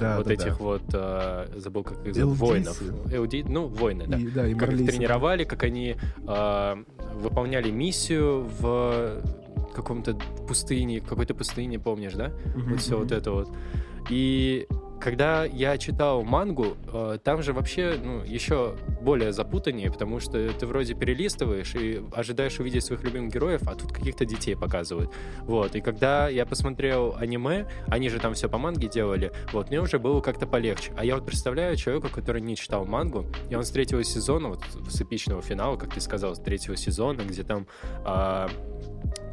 Да, 0.00 0.16
вот 0.18 0.26
да, 0.26 0.34
этих 0.34 0.58
да. 0.58 0.64
вот, 0.64 0.82
э, 0.92 1.46
забыл, 1.56 1.84
как 1.84 2.04
их 2.04 2.14
зовут, 2.14 2.38
воинов. 2.38 2.82
Элди, 3.12 3.44
ну, 3.48 3.68
воины, 3.68 4.06
да. 4.06 4.18
И, 4.18 4.26
да 4.26 4.46
и 4.46 4.54
как 4.54 4.72
их 4.72 4.86
тренировали, 4.90 5.44
как 5.44 5.62
они 5.62 5.96
э, 6.26 6.84
выполняли 7.14 7.70
миссию 7.70 8.48
в 8.58 9.22
каком-то 9.74 10.14
пустыне, 10.48 11.00
какой-то 11.00 11.34
пустыне, 11.34 11.78
помнишь, 11.78 12.14
да? 12.14 12.28
Mm-hmm. 12.28 12.70
Вот 12.70 12.80
все 12.80 12.98
вот 12.98 13.12
это 13.12 13.30
вот. 13.30 13.48
И 14.10 14.66
когда 15.00 15.44
я 15.44 15.78
читал 15.78 16.22
мангу, 16.22 16.76
э, 16.92 17.18
там 17.22 17.42
же 17.42 17.52
вообще 17.52 17.94
ну, 18.02 18.22
еще 18.24 18.76
более 19.00 19.32
запутаннее, 19.32 19.90
потому 19.90 20.20
что 20.20 20.52
ты 20.52 20.66
вроде 20.66 20.94
перелистываешь 20.94 21.74
и 21.74 22.02
ожидаешь 22.12 22.58
увидеть 22.58 22.84
своих 22.84 23.02
любимых 23.04 23.32
героев, 23.32 23.62
а 23.66 23.74
тут 23.74 23.92
каких-то 23.92 24.24
детей 24.24 24.56
показывают. 24.56 25.10
Вот. 25.42 25.76
И 25.76 25.80
когда 25.80 26.28
я 26.28 26.46
посмотрел 26.46 27.14
аниме, 27.18 27.66
они 27.88 28.08
же 28.08 28.18
там 28.18 28.34
все 28.34 28.48
по 28.48 28.58
манге 28.58 28.88
делали, 28.88 29.32
вот, 29.52 29.70
мне 29.70 29.80
уже 29.80 29.98
было 29.98 30.20
как-то 30.20 30.46
полегче. 30.46 30.92
А 30.96 31.04
я 31.04 31.14
вот 31.14 31.26
представляю 31.26 31.76
человека, 31.76 32.08
который 32.08 32.40
не 32.40 32.56
читал 32.56 32.84
мангу, 32.84 33.26
и 33.50 33.54
он 33.54 33.64
с 33.64 33.70
третьего 33.70 34.02
сезона, 34.04 34.48
вот 34.48 34.62
с 34.88 35.00
эпичного 35.00 35.42
финала, 35.42 35.76
как 35.76 35.94
ты 35.94 36.00
сказал, 36.00 36.34
с 36.34 36.40
третьего 36.40 36.76
сезона, 36.76 37.22
где 37.22 37.42
там 37.42 37.66
а, 38.04 38.48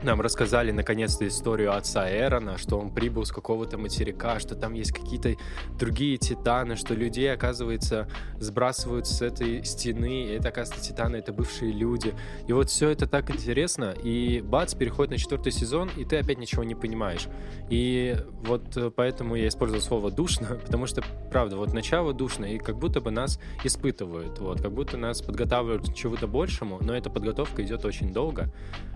нам 0.04 0.22
рассказали 0.22 0.72
наконец-то 0.72 1.28
историю 1.28 1.76
отца 1.76 2.10
Эрона, 2.10 2.58
что 2.58 2.78
он 2.80 2.94
прибыл 2.94 3.26
с 3.26 3.32
какого-то 3.32 3.78
материка, 3.78 4.40
что 4.40 4.56
там 4.56 4.74
есть 4.74 4.92
какие-то 4.92 5.36
другие 5.78 6.18
титаны, 6.18 6.76
что 6.76 6.94
людей, 6.94 7.32
оказывается, 7.34 8.08
сбрасывают 8.40 9.08
с 9.08 9.22
этой 9.22 9.64
стены, 9.64 10.26
и 10.26 10.34
это, 10.34 10.50
оказывается, 10.50 10.90
титаны— 10.90 11.16
это 11.18 11.34
бывшие 11.34 11.72
люди. 11.72 12.14
И 12.48 12.54
вот 12.54 12.70
все 12.70 12.90
это 12.90 13.08
так 13.08 13.32
интересно, 13.32 13.94
и 14.04 14.42
бац, 14.42 14.74
переходит 14.74 15.12
на 15.12 15.18
четвертый 15.18 15.52
сезон, 15.52 15.90
и 15.98 16.06
ты 16.06 16.18
опять 16.18 16.38
ничего 16.38 16.64
не 16.64 16.76
понимаешь. 16.76 17.28
И 17.70 18.18
вот 18.46 18.76
э, 18.78 18.92
поэтому 18.96 19.36
я 19.36 19.48
использовал 19.48 19.82
слово 19.82 20.12
«душно», 20.12 20.60
потому 20.66 20.88
что, 20.88 21.04
правда, 21.32 21.58
вот 21.58 21.74
начало 21.74 22.14
душно, 22.14 22.46
и 22.46 22.58
как 22.58 22.78
будто 22.78 23.02
бы 23.02 23.12
нас 23.12 23.40
испытывают, 23.64 24.40
вот, 24.40 24.62
как 24.62 24.72
будто 24.72 24.98
нас 24.98 25.22
подготавливают 25.22 25.90
к 25.90 25.94
чему-то 25.94 26.28
большему, 26.28 26.80
но 26.82 26.96
эта 26.96 27.10
подготовка 27.10 27.64
идет 27.64 27.86
очень 27.86 28.12
долго, 28.12 28.52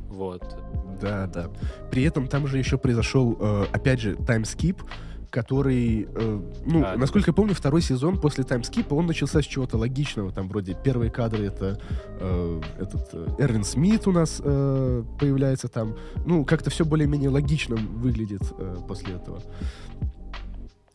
вот. 0.09 0.43
Да, 1.01 1.27
да. 1.27 1.49
При 1.91 2.03
этом 2.03 2.27
там 2.27 2.47
же 2.47 2.57
еще 2.57 2.77
произошел, 2.77 3.37
э, 3.39 3.65
опять 3.71 3.99
же, 3.99 4.15
таймскип, 4.15 4.81
который, 5.29 6.07
э, 6.13 6.41
ну, 6.65 6.83
а, 6.83 6.95
насколько 6.95 7.29
я 7.29 7.33
помню, 7.33 7.53
второй 7.53 7.81
сезон 7.81 8.19
после 8.19 8.43
таймскипа, 8.43 8.93
он 8.93 9.05
начался 9.07 9.41
с 9.41 9.45
чего-то 9.45 9.77
логичного, 9.77 10.31
там 10.31 10.47
вроде 10.47 10.75
первые 10.83 11.11
кадры 11.11 11.45
это 11.45 11.79
э, 12.19 12.61
этот 12.79 13.09
э, 13.13 13.27
Эрвин 13.39 13.63
Смит 13.63 14.07
у 14.07 14.11
нас 14.11 14.41
э, 14.43 15.03
появляется 15.19 15.67
там, 15.67 15.95
ну, 16.25 16.45
как-то 16.45 16.69
все 16.69 16.85
более-менее 16.85 17.29
логичным 17.29 17.99
выглядит 17.99 18.41
э, 18.57 18.77
после 18.87 19.15
этого. 19.15 19.41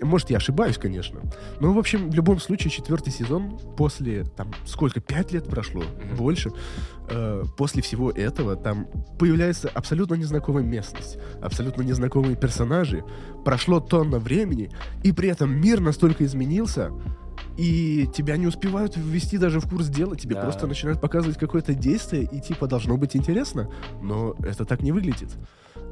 Может, 0.03 0.31
я 0.31 0.39
ошибаюсь, 0.39 0.79
конечно. 0.79 1.21
Но, 1.61 1.73
в 1.73 1.79
общем, 1.79 2.11
в 2.11 2.15
любом 2.15 2.41
случае, 2.41 2.71
четвертый 2.71 3.13
сезон 3.13 3.59
после, 3.77 4.25
там, 4.25 4.53
сколько, 4.67 5.01
пять 5.01 5.33
лет 5.33 5.49
прошло, 5.49 5.83
mm-hmm. 5.83 6.17
больше, 6.17 6.53
э, 7.09 7.45
после 7.57 7.83
всего 7.83 8.11
этого 8.11 8.57
там 8.57 8.87
появляется 9.19 9.69
абсолютно 9.69 10.15
незнакомая 10.15 10.65
местность, 10.65 11.19
абсолютно 11.41 11.83
незнакомые 11.83 12.37
персонажи, 12.37 13.05
прошло 13.45 13.81
тонна 13.81 14.19
времени, 14.19 14.71
и 15.03 15.13
при 15.13 15.29
этом 15.29 15.51
мир 15.53 15.81
настолько 15.81 16.25
изменился, 16.25 16.91
и 17.57 18.09
тебя 18.15 18.37
не 18.37 18.47
успевают 18.47 18.97
ввести 18.97 19.39
даже 19.39 19.61
в 19.61 19.69
курс 19.69 19.89
дела, 19.89 20.17
тебе 20.17 20.35
да. 20.35 20.43
просто 20.43 20.67
начинают 20.67 21.01
показывать 21.01 21.39
какое-то 21.39 21.75
действие, 21.75 22.29
и 22.31 22.41
типа 22.41 22.67
должно 22.67 22.97
быть 22.97 23.17
интересно, 23.17 23.71
но 24.03 24.35
это 24.43 24.65
так 24.65 24.83
не 24.83 24.93
выглядит. 24.93 25.31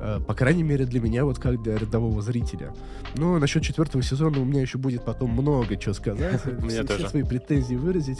Э, 0.01 0.19
по 0.27 0.35
крайней 0.35 0.63
мере, 0.63 0.87
для 0.87 1.01
меня, 1.01 1.25
вот 1.25 1.39
как 1.39 1.63
для 1.63 1.77
рядового 1.77 2.23
зрителя. 2.23 2.73
Но 3.17 3.39
насчет 3.39 3.63
четвертого 3.63 4.03
сезона 4.03 4.41
у 4.41 4.45
меня 4.45 4.63
еще 4.63 4.79
будет 4.79 5.05
потом 5.05 5.31
много 5.31 5.77
чего 5.77 5.95
сказать. 5.95 6.45
Мне 6.63 6.83
тоже. 6.85 7.09
свои 7.09 7.23
претензии 7.23 7.75
выразить. 7.75 8.19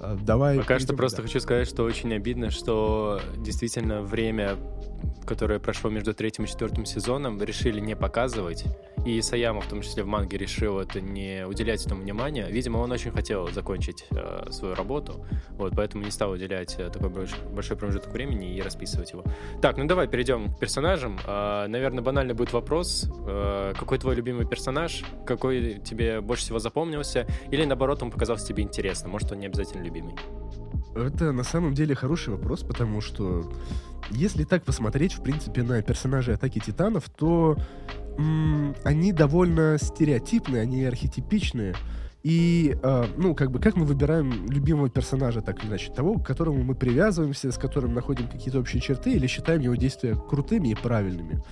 Э, 0.00 0.16
давай. 0.20 0.58
Пока 0.58 0.78
что 0.78 0.94
просто 0.94 1.22
хочу 1.22 1.40
сказать, 1.40 1.68
что 1.68 1.84
очень 1.84 2.12
обидно, 2.12 2.50
что 2.50 3.20
действительно 3.38 4.02
время 4.02 4.56
которое 5.26 5.58
прошло 5.58 5.90
между 5.90 6.14
третьим 6.14 6.44
и 6.44 6.48
четвертым 6.48 6.84
сезоном, 6.84 7.42
решили 7.42 7.80
не 7.80 7.96
показывать. 7.96 8.64
И 9.06 9.20
Саяма, 9.22 9.60
в 9.60 9.66
том 9.66 9.82
числе 9.82 10.02
в 10.02 10.06
манге, 10.06 10.38
решил 10.38 10.78
это 10.78 11.00
не 11.00 11.46
уделять 11.46 11.84
этому 11.84 12.02
внимания. 12.02 12.48
Видимо, 12.64 12.78
он 12.78 12.90
очень 12.92 13.10
хотел 13.10 13.46
закончить 13.48 14.06
э, 14.10 14.46
свою 14.50 14.74
работу, 14.74 15.26
вот, 15.50 15.74
поэтому 15.76 16.02
не 16.02 16.10
стал 16.10 16.30
уделять 16.30 16.76
э, 16.78 16.88
такой 16.88 17.10
большой, 17.10 17.76
промежуток 17.76 18.10
времени 18.10 18.56
и 18.56 18.62
расписывать 18.62 19.12
его. 19.12 19.22
Так, 19.60 19.76
ну 19.76 19.84
давай 19.84 20.08
перейдем 20.08 20.50
к 20.54 20.58
персонажам. 20.58 21.18
Э, 21.26 21.66
наверное, 21.66 22.02
банальный 22.02 22.32
будет 22.32 22.54
вопрос. 22.54 23.06
Э, 23.26 23.74
какой 23.78 23.98
твой 23.98 24.14
любимый 24.14 24.46
персонаж? 24.46 25.04
Какой 25.26 25.78
тебе 25.84 26.22
больше 26.22 26.44
всего 26.44 26.58
запомнился? 26.58 27.26
Или 27.50 27.66
наоборот, 27.66 28.02
он 28.02 28.10
показался 28.10 28.46
тебе 28.46 28.62
интересным? 28.62 29.12
Может, 29.12 29.30
он 29.32 29.40
не 29.40 29.46
обязательно 29.46 29.82
любимый? 29.82 30.14
Это 30.96 31.32
на 31.32 31.44
самом 31.44 31.74
деле 31.74 31.94
хороший 31.94 32.30
вопрос, 32.32 32.62
потому 32.62 33.02
что 33.02 33.52
если 34.10 34.44
так 34.44 34.62
посмотреть, 34.64 35.12
в 35.12 35.22
принципе, 35.22 35.62
на 35.62 35.82
персонажей 35.82 36.34
Атаки 36.34 36.60
Титанов, 36.60 37.10
то 37.10 37.58
м- 38.16 38.74
они 38.84 39.12
довольно 39.12 39.76
стереотипные, 39.78 40.62
они 40.62 40.82
архетипичные. 40.86 41.74
И, 42.24 42.74
э, 42.82 43.04
ну, 43.18 43.34
как 43.34 43.50
бы, 43.50 43.58
как 43.60 43.76
мы 43.76 43.84
выбираем 43.84 44.46
любимого 44.48 44.88
персонажа, 44.88 45.42
так 45.42 45.62
или 45.62 45.68
иначе, 45.68 45.92
того, 45.92 46.18
к 46.18 46.26
которому 46.26 46.64
мы 46.64 46.74
привязываемся, 46.74 47.52
с 47.52 47.58
которым 47.58 47.92
находим 47.92 48.28
какие-то 48.28 48.58
общие 48.60 48.80
черты, 48.80 49.12
или 49.12 49.26
считаем 49.26 49.60
его 49.60 49.74
действия 49.74 50.16
крутыми 50.16 50.68
и 50.68 50.74
правильными. 50.74 51.42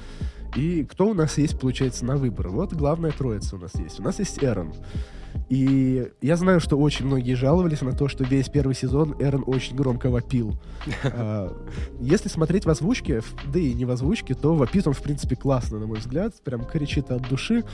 И 0.57 0.85
кто 0.85 1.09
у 1.09 1.15
нас 1.15 1.37
есть, 1.37 1.61
получается, 1.61 2.07
на 2.07 2.17
выбор? 2.17 2.49
Вот 2.49 2.73
главная 2.73 3.13
троица 3.13 3.57
у 3.57 3.59
нас 3.59 3.75
есть. 3.75 4.01
У 4.01 4.03
нас 4.03 4.19
есть 4.19 4.43
Эрон. 4.43 4.73
И 5.49 6.11
я 6.21 6.37
знаю, 6.37 6.61
что 6.61 6.79
очень 6.79 7.07
многие 7.07 7.35
жаловались 7.35 7.83
на 7.83 7.93
то, 7.93 8.09
что 8.09 8.25
весь 8.25 8.49
первый 8.49 8.75
сезон 8.75 9.15
Эрон 9.19 9.45
очень 9.47 9.77
громко 9.77 10.11
вопил. 10.11 10.59
А, 11.05 11.53
если 12.01 12.29
смотреть 12.29 12.65
в 12.65 12.71
озвучке, 12.71 13.23
да 13.53 13.59
и 13.59 13.75
не 13.75 13.85
в 13.85 13.91
озвучке, 13.91 14.35
то 14.35 14.55
вопит 14.55 14.87
он, 14.87 14.95
в 14.95 15.03
принципе, 15.03 15.37
классно, 15.37 15.79
на 15.79 15.87
мой 15.87 15.99
взгляд. 15.99 16.35
Прям 16.43 16.65
кричит 16.65 17.11
от 17.11 17.29
души. 17.29 17.65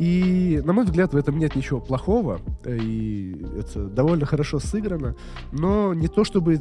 И, 0.00 0.60
на 0.64 0.72
мой 0.72 0.84
взгляд, 0.84 1.12
в 1.12 1.16
этом 1.16 1.38
нет 1.38 1.54
ничего 1.54 1.80
плохого. 1.80 2.40
И 2.66 3.46
это 3.58 3.84
довольно 3.84 4.26
хорошо 4.26 4.58
сыграно. 4.58 5.14
Но 5.52 5.94
не 5.94 6.08
то, 6.08 6.24
чтобы 6.24 6.60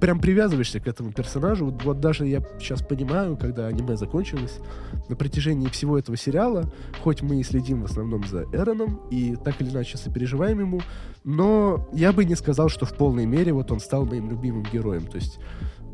прям 0.00 0.20
привязываешься 0.20 0.80
к 0.80 0.86
этому 0.86 1.12
персонажу. 1.12 1.66
Вот, 1.66 1.84
вот 1.84 2.00
даже 2.00 2.26
я 2.26 2.42
сейчас 2.58 2.82
понимаю, 2.82 3.36
когда 3.36 3.66
аниме 3.66 3.96
закончилось, 3.96 4.58
на 5.08 5.16
протяжении 5.16 5.68
всего 5.68 5.98
этого 5.98 6.16
сериала, 6.16 6.72
хоть 7.02 7.22
мы 7.22 7.40
и 7.40 7.42
следим 7.42 7.82
в 7.82 7.84
основном 7.84 8.26
за 8.26 8.44
Эроном 8.52 9.00
и 9.10 9.36
так 9.36 9.60
или 9.60 9.70
иначе 9.70 9.98
сопереживаем 9.98 10.60
ему, 10.60 10.80
но 11.24 11.88
я 11.92 12.12
бы 12.12 12.24
не 12.24 12.34
сказал, 12.34 12.68
что 12.68 12.86
в 12.86 12.94
полной 12.94 13.26
мере 13.26 13.52
вот 13.52 13.70
он 13.70 13.80
стал 13.80 14.04
моим 14.06 14.30
любимым 14.30 14.64
героем. 14.72 15.06
То 15.06 15.16
есть 15.16 15.38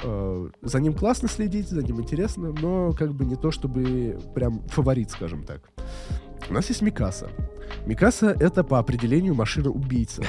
э, 0.02 0.48
за 0.62 0.80
ним 0.80 0.94
классно 0.94 1.28
следить, 1.28 1.68
за 1.68 1.82
ним 1.82 2.00
интересно, 2.00 2.52
но 2.52 2.92
как 2.92 3.14
бы 3.14 3.24
не 3.24 3.36
то, 3.36 3.50
чтобы 3.50 4.18
прям 4.34 4.60
фаворит, 4.68 5.10
скажем 5.10 5.44
так. 5.44 5.62
У 6.48 6.54
нас 6.54 6.68
есть 6.68 6.82
Микаса. 6.82 7.28
Микаса— 7.86 8.36
это 8.40 8.62
по 8.62 8.78
определению 8.78 9.34
машина-убийца. 9.34 10.22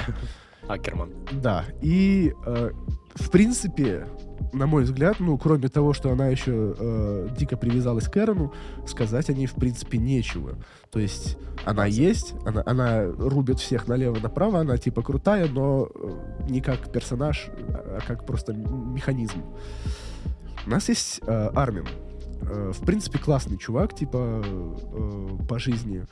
Акерман. 0.67 1.12
Да, 1.32 1.65
и 1.82 2.34
э, 2.45 2.71
в 3.15 3.30
принципе, 3.32 4.08
на 4.53 4.67
мой 4.67 4.84
взгляд, 4.84 5.19
ну, 5.19 5.38
кроме 5.38 5.69
того, 5.69 5.93
что 5.93 6.12
она 6.12 6.27
еще 6.27 6.75
э, 6.77 7.30
дико 7.38 7.58
привязалась 7.58 8.08
к 8.08 8.17
Эрону, 8.17 8.53
сказать 8.88 9.30
о 9.30 9.34
ней, 9.34 9.47
в 9.47 9.53
принципе, 9.53 9.97
нечего. 9.97 10.56
То 10.91 10.99
есть 10.99 11.38
она 11.65 11.86
есть, 11.86 12.34
она, 12.45 12.63
она 12.65 13.06
рубит 13.06 13.60
всех 13.60 13.88
налево-направо, 13.88 14.60
она 14.60 14.77
типа 14.77 15.01
крутая, 15.01 15.47
но 15.47 15.89
э, 15.93 16.47
не 16.49 16.62
как 16.62 16.91
персонаж, 16.91 17.49
а 17.69 17.99
как 18.06 18.25
просто 18.25 18.53
механизм. 18.53 19.43
У 20.65 20.69
нас 20.69 20.89
есть 20.89 21.21
э, 21.25 21.49
Армин. 21.56 21.88
Э, 22.41 22.71
в 22.73 22.86
принципе, 22.86 23.19
классный 23.19 23.58
чувак, 23.58 23.95
типа, 23.95 24.43
э, 24.43 25.27
по 25.47 25.60
жизни. 25.60 26.06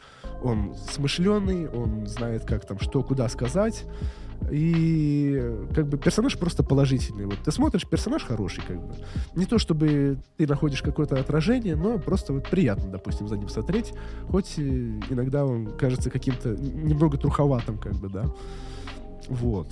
Он 0.43 0.75
смышленый, 0.75 1.67
он 1.69 2.07
знает, 2.07 2.45
как 2.45 2.65
там, 2.65 2.79
что, 2.79 3.03
куда 3.03 3.29
сказать. 3.29 3.85
И 4.51 5.41
как 5.73 5.88
бы 5.88 5.97
персонаж 5.97 6.38
просто 6.38 6.63
положительный. 6.63 7.25
Вот 7.25 7.39
ты 7.43 7.51
смотришь, 7.51 7.88
персонаж 7.88 8.23
хороший, 8.23 8.63
как 8.67 8.77
бы. 8.77 8.93
Не 9.36 9.45
то 9.45 9.58
чтобы 9.58 10.17
ты 10.38 10.47
находишь 10.47 10.81
какое-то 10.81 11.19
отражение, 11.19 11.75
но 11.75 11.97
просто 11.97 12.34
вот 12.34 12.49
приятно, 12.49 12.91
допустим, 12.91 13.27
за 13.27 13.38
ним 13.38 13.49
смотреть. 13.49 13.93
Хоть 14.29 14.58
иногда 14.58 15.45
он 15.45 15.77
кажется 15.77 16.10
каким-то 16.10 16.49
немного 16.49 17.17
труховатым, 17.17 17.77
как 17.77 17.93
бы, 17.95 18.10
да. 18.10 18.25
Вот. 19.29 19.67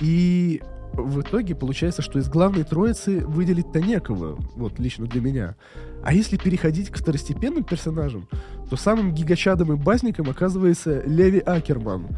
И 0.00 0.62
в 0.96 1.20
итоге 1.20 1.54
получается, 1.54 2.02
что 2.02 2.18
из 2.18 2.28
главной 2.28 2.64
троицы 2.64 3.20
выделить-то 3.26 3.80
некого, 3.80 4.38
вот 4.54 4.78
лично 4.78 5.06
для 5.06 5.20
меня. 5.20 5.56
А 6.02 6.12
если 6.12 6.36
переходить 6.36 6.90
к 6.90 6.96
второстепенным 6.96 7.64
персонажам, 7.64 8.28
то 8.70 8.76
самым 8.76 9.12
гигачадом 9.12 9.72
и 9.72 9.76
базником 9.76 10.30
оказывается 10.30 11.02
Леви 11.06 11.38
Акерман, 11.40 12.08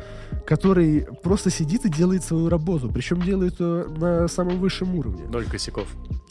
который 0.46 1.06
просто 1.22 1.50
сидит 1.50 1.84
и 1.84 1.90
делает 1.90 2.22
свою 2.22 2.48
работу, 2.48 2.90
причем 2.90 3.20
делает 3.20 3.60
ее 3.60 3.86
на 3.88 4.28
самом 4.28 4.58
высшем 4.58 4.94
уровне. 4.94 5.24
Ноль 5.28 5.44
косяков. 5.44 5.88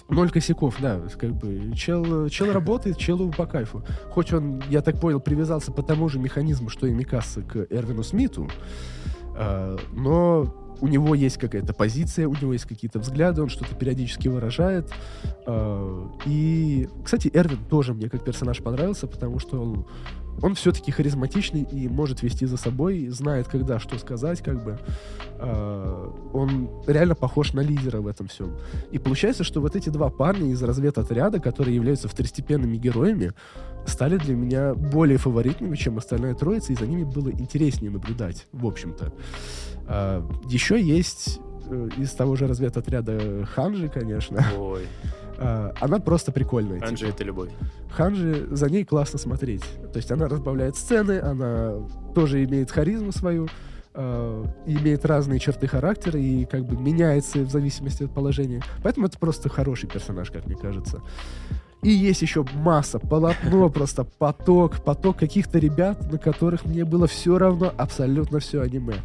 Ноль 0.09 0.29
косяков, 0.29 0.75
да, 0.79 1.01
как 1.19 1.35
бы 1.35 1.73
чел, 1.75 2.29
чел 2.29 2.51
работает, 2.51 2.97
челу 2.97 3.31
по 3.31 3.45
кайфу. 3.45 3.83
Хоть 4.09 4.31
он, 4.31 4.63
я 4.69 4.81
так 4.81 5.01
понял, 5.01 5.19
привязался 5.19 5.71
по 5.71 5.83
тому 5.83 6.07
же 6.09 6.17
механизму, 6.17 6.69
что 6.69 6.87
и 6.87 6.93
Микаса 6.93 7.41
к 7.41 7.67
Эрвину 7.69 8.03
Смиту, 8.03 8.49
э, 9.35 9.77
но 9.93 10.66
у 10.81 10.87
него 10.87 11.15
есть 11.15 11.37
какая-то 11.37 11.73
позиция, 11.73 12.27
у 12.27 12.33
него 12.33 12.53
есть 12.53 12.65
какие-то 12.65 12.99
взгляды, 12.99 13.41
он 13.41 13.49
что-то 13.49 13.75
периодически 13.75 14.27
выражает. 14.27 14.91
А, 15.45 16.09
и, 16.25 16.87
кстати, 17.03 17.29
Эрвин 17.33 17.63
тоже 17.65 17.93
мне 17.93 18.09
как 18.09 18.23
персонаж 18.23 18.61
понравился, 18.61 19.07
потому 19.07 19.39
что 19.39 19.61
он, 19.61 19.85
он 20.41 20.55
все-таки 20.55 20.91
харизматичный 20.91 21.63
и 21.63 21.87
может 21.87 22.21
вести 22.21 22.45
за 22.45 22.57
собой, 22.57 23.07
знает, 23.07 23.47
когда 23.47 23.79
что 23.79 23.97
сказать, 23.97 24.41
как 24.41 24.63
бы. 24.63 24.79
А, 25.39 26.13
он 26.33 26.69
реально 26.87 27.15
похож 27.15 27.53
на 27.53 27.61
лидера 27.61 28.01
в 28.01 28.07
этом 28.07 28.27
всем. 28.27 28.57
И 28.91 28.99
получается, 28.99 29.43
что 29.43 29.61
вот 29.61 29.75
эти 29.75 29.89
два 29.89 30.09
парня 30.09 30.51
из 30.51 30.61
разведотряда, 30.61 31.39
которые 31.39 31.75
являются 31.75 32.07
второстепенными 32.07 32.77
героями, 32.77 33.33
стали 33.87 34.17
для 34.17 34.35
меня 34.35 34.75
более 34.75 35.17
фаворитными, 35.17 35.75
чем 35.75 35.97
остальная 35.97 36.35
троица, 36.35 36.73
и 36.73 36.75
за 36.75 36.85
ними 36.85 37.03
было 37.03 37.29
интереснее 37.29 37.89
наблюдать, 37.89 38.47
в 38.51 38.65
общем-то. 38.65 39.13
А, 39.87 40.23
еще 40.49 40.81
есть 40.81 41.39
э, 41.69 41.89
из 41.97 42.11
того 42.11 42.35
же 42.35 42.47
разведотряда 42.47 43.45
Ханжи, 43.45 43.89
конечно. 43.89 44.45
Ой. 44.57 44.87
А, 45.39 45.71
она 45.79 45.99
просто 45.99 46.31
прикольная. 46.31 46.79
Ханжи 46.79 47.05
типа.— 47.05 47.09
это 47.15 47.23
любовь. 47.23 47.51
Ханжи, 47.91 48.47
за 48.49 48.71
ней 48.71 48.83
классно 48.83 49.19
смотреть. 49.19 49.61
То 49.93 49.97
есть 49.97 50.11
она 50.11 50.27
разбавляет 50.27 50.75
сцены, 50.75 51.19
она 51.19 51.75
тоже 52.15 52.43
имеет 52.43 52.71
харизму 52.71 53.11
свою, 53.11 53.47
э, 53.93 54.45
имеет 54.65 55.05
разные 55.05 55.39
черты 55.39 55.67
характера 55.67 56.19
и 56.19 56.45
как 56.45 56.65
бы 56.65 56.75
меняется 56.75 57.37
в 57.39 57.51
зависимости 57.51 58.03
от 58.03 58.11
положения. 58.15 58.63
Поэтому 58.81 59.05
это 59.05 59.19
просто 59.19 59.47
хороший 59.47 59.87
персонаж, 59.87 60.31
как 60.31 60.47
мне 60.47 60.55
кажется. 60.55 61.03
И 61.83 61.89
есть 61.89 62.21
еще 62.21 62.43
масса, 62.55 62.99
полотно, 62.99 63.69
просто 63.73 64.03
поток, 64.03 64.83
поток 64.83 65.17
каких-то 65.17 65.59
ребят, 65.59 66.11
на 66.11 66.17
которых 66.17 66.65
мне 66.65 66.83
было 66.83 67.07
все 67.07 67.37
равно 67.37 67.71
абсолютно 67.77 68.39
все 68.39 68.61
аниме. 68.61 68.95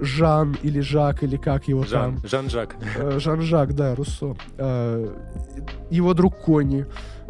Жан 0.00 0.56
или 0.62 0.80
Жак, 0.80 1.22
или 1.22 1.36
как 1.36 1.68
его 1.68 1.84
Жан, 1.84 2.16
там. 2.16 2.28
Жан-Жак. 2.28 2.76
Э, 2.96 3.18
Жан-Жак, 3.18 3.74
да, 3.74 3.94
Руссо. 3.94 4.36
Э, 4.56 5.06
его 5.90 6.14
друг 6.14 6.38
Кони, 6.38 6.86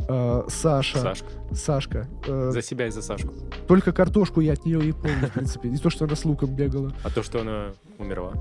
э, 0.09 0.43
Саша, 0.49 0.99
Сашка. 0.99 1.29
Сашка. 1.53 2.09
За 2.27 2.63
себя 2.63 2.87
и 2.87 2.91
за 2.91 3.03
Сашку. 3.03 3.35
Только 3.67 3.93
картошку 3.93 4.41
я 4.41 4.53
от 4.53 4.65
нее 4.65 4.81
и 4.85 4.93
помню, 4.93 5.27
в 5.29 5.33
принципе. 5.33 5.69
И 5.69 5.77
то, 5.77 5.91
что 5.91 6.05
она 6.05 6.15
с 6.15 6.25
луком 6.25 6.55
бегала. 6.55 6.93
А 7.03 7.11
то, 7.11 7.23
что 7.23 7.41
она 7.41 7.73
умерла. 7.99 8.33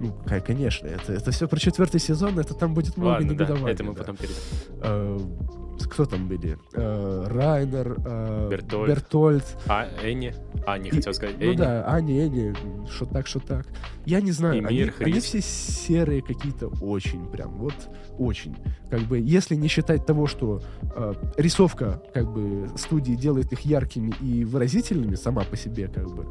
Ну, 0.00 0.12
конечно, 0.44 0.88
это, 0.88 1.12
это 1.12 1.30
все 1.30 1.46
про 1.46 1.58
четвертый 1.58 2.00
сезон, 2.00 2.38
это 2.38 2.52
там 2.54 2.74
будет 2.74 2.96
много 2.96 3.12
Ладно, 3.12 3.34
да, 3.34 3.70
это 3.70 3.84
мы 3.84 3.94
да. 3.94 4.00
потом 4.00 4.16
перейдем. 4.16 5.63
Кто 5.90 6.06
там 6.06 6.28
были? 6.28 6.58
Э, 6.74 7.24
Райнер, 7.28 7.96
э, 8.04 8.48
Бертольд. 8.50 8.88
Бертольд. 8.88 9.44
А, 9.66 9.86
Энни? 10.02 10.34
А, 10.66 10.78
не 10.78 10.88
И- 10.88 10.92
хотел 10.92 11.12
сказать. 11.14 11.36
Ну 11.38 11.46
Энни. 11.46 11.56
да, 11.56 11.84
Ани, 11.86 12.20
Эни, 12.20 12.54
что 12.88 13.06
так, 13.06 13.26
что 13.26 13.40
так. 13.40 13.66
Я 14.06 14.20
не 14.20 14.32
знаю, 14.32 14.56
И 14.62 14.64
они, 14.64 14.78
Мир, 14.78 14.94
они 15.00 15.20
все 15.20 15.40
серые 15.40 16.22
какие-то 16.22 16.68
очень 16.80 17.26
прям, 17.26 17.52
вот 17.58 17.74
очень. 18.18 18.56
Как 18.90 19.00
бы, 19.02 19.18
если 19.18 19.54
не 19.56 19.68
считать 19.68 20.06
того, 20.06 20.26
что 20.26 20.62
э, 20.94 21.14
рисовка 21.36 22.02
как 22.12 22.32
бы 22.32 22.68
студии 22.76 23.14
делает 23.14 23.52
их 23.52 23.60
яркими 23.60 24.12
и 24.20 24.44
выразительными 24.44 25.14
сама 25.16 25.42
по 25.44 25.56
себе, 25.56 25.88
как 25.88 26.08
бы, 26.08 26.26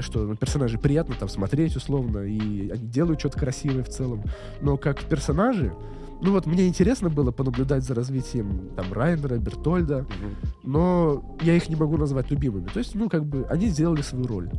что 0.00 0.24
на 0.26 0.36
персонажей 0.36 0.78
приятно 0.78 1.14
там 1.18 1.28
смотреть 1.28 1.76
условно, 1.76 2.20
и 2.20 2.70
они 2.70 2.86
делают 2.86 3.20
что-то 3.20 3.38
красивое 3.38 3.82
в 3.84 3.88
целом. 3.88 4.22
Но 4.60 4.76
как 4.76 5.00
персонажи, 5.04 5.72
ну 6.20 6.32
вот 6.32 6.46
мне 6.46 6.66
интересно 6.66 7.08
было 7.10 7.30
понаблюдать 7.30 7.84
за 7.84 7.94
развитием 7.94 8.70
там 8.76 8.92
Райнера, 8.92 9.36
Бертольда, 9.38 9.98
Мгм. 10.02 10.36
но 10.64 11.36
я 11.42 11.54
их 11.54 11.68
не 11.68 11.76
могу 11.76 11.96
назвать 11.96 12.30
любимыми. 12.30 12.66
То 12.68 12.78
есть, 12.78 12.94
ну, 12.94 13.08
как 13.08 13.24
бы, 13.24 13.46
они 13.48 13.66
сделали 13.68 14.02
свою 14.02 14.26
роль. 14.26 14.50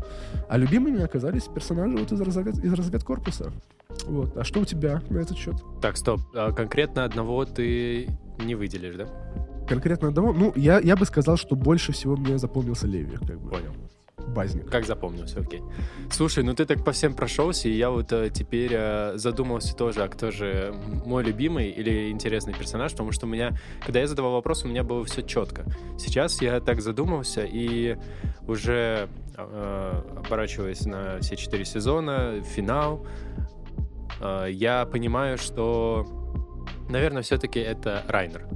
А 0.50 0.58
любимыми 0.58 1.02
оказались 1.02 1.44
персонажи 1.44 1.98
вот 1.98 2.12
из, 2.12 2.22
разгад... 2.22 2.58
из 2.58 2.74
разведкорпуса. 2.74 3.52
Вот. 4.08 4.38
А 4.38 4.44
что 4.44 4.62
у 4.62 4.66
тебя 4.66 5.02
на 5.10 5.20
этот 5.20 5.38
счет? 5.38 5.56
Так, 5.82 5.98
стоп. 5.98 6.22
А 6.34 6.52
конкретно 6.52 7.04
одного 7.04 7.44
ты 7.46 8.10
не 8.44 8.56
выделишь, 8.56 8.96
да? 8.96 9.08
Конкретно 9.68 10.08
одного? 10.08 10.34
Ну, 10.34 10.54
я, 10.56 10.80
я 10.80 10.96
бы 10.96 11.06
сказал, 11.06 11.38
что 11.38 11.56
больше 11.56 11.92
всего 11.92 12.16
мне 12.16 12.38
запомнился 12.38 12.88
Леви, 12.88 13.18
как 13.18 13.40
бы. 13.40 13.50
Понял. 13.50 13.74
Базник. 14.34 14.70
Как 14.70 14.86
запомнился, 14.86 15.40
окей. 15.40 15.62
Слушай, 16.12 16.44
ну 16.44 16.54
ты 16.54 16.66
так 16.66 16.84
по 16.84 16.92
всем 16.92 17.14
прошелся, 17.14 17.68
и 17.68 17.74
я 17.74 17.90
вот 17.90 18.12
э, 18.12 18.30
теперь 18.30 18.72
э, 18.74 19.14
задумался 19.16 19.76
тоже, 19.76 20.04
а 20.04 20.08
кто 20.08 20.32
же 20.32 20.74
мой 21.06 21.24
любимый 21.24 21.70
или 21.70 22.10
интересный 22.10 22.54
персонаж, 22.54 22.92
потому 22.92 23.12
что 23.12 23.26
у 23.26 23.30
меня, 23.30 23.58
когда 23.84 24.00
я 24.00 24.08
задавал 24.08 24.34
вопрос, 24.34 24.64
у 24.64 24.68
меня 24.68 24.84
было 24.84 25.04
все 25.06 25.24
четко. 25.24 25.66
Сейчас 25.98 26.42
я 26.42 26.60
так 26.60 26.82
задумался, 26.82 27.44
и 27.44 27.98
уже 28.48 29.10
э, 29.36 30.02
оборачиваясь 30.18 30.86
на 30.86 31.20
все 31.20 31.36
четыре 31.36 31.66
сезона, 31.66 32.42
финал, 32.44 33.06
я 34.50 34.86
понимаю, 34.86 35.38
что, 35.38 36.06
наверное, 36.90 37.22
все-таки 37.22 37.60
это 37.60 38.04
Райнер. 38.08 38.48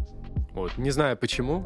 Вот. 0.53 0.77
Не 0.77 0.91
знаю 0.91 1.15
почему, 1.15 1.63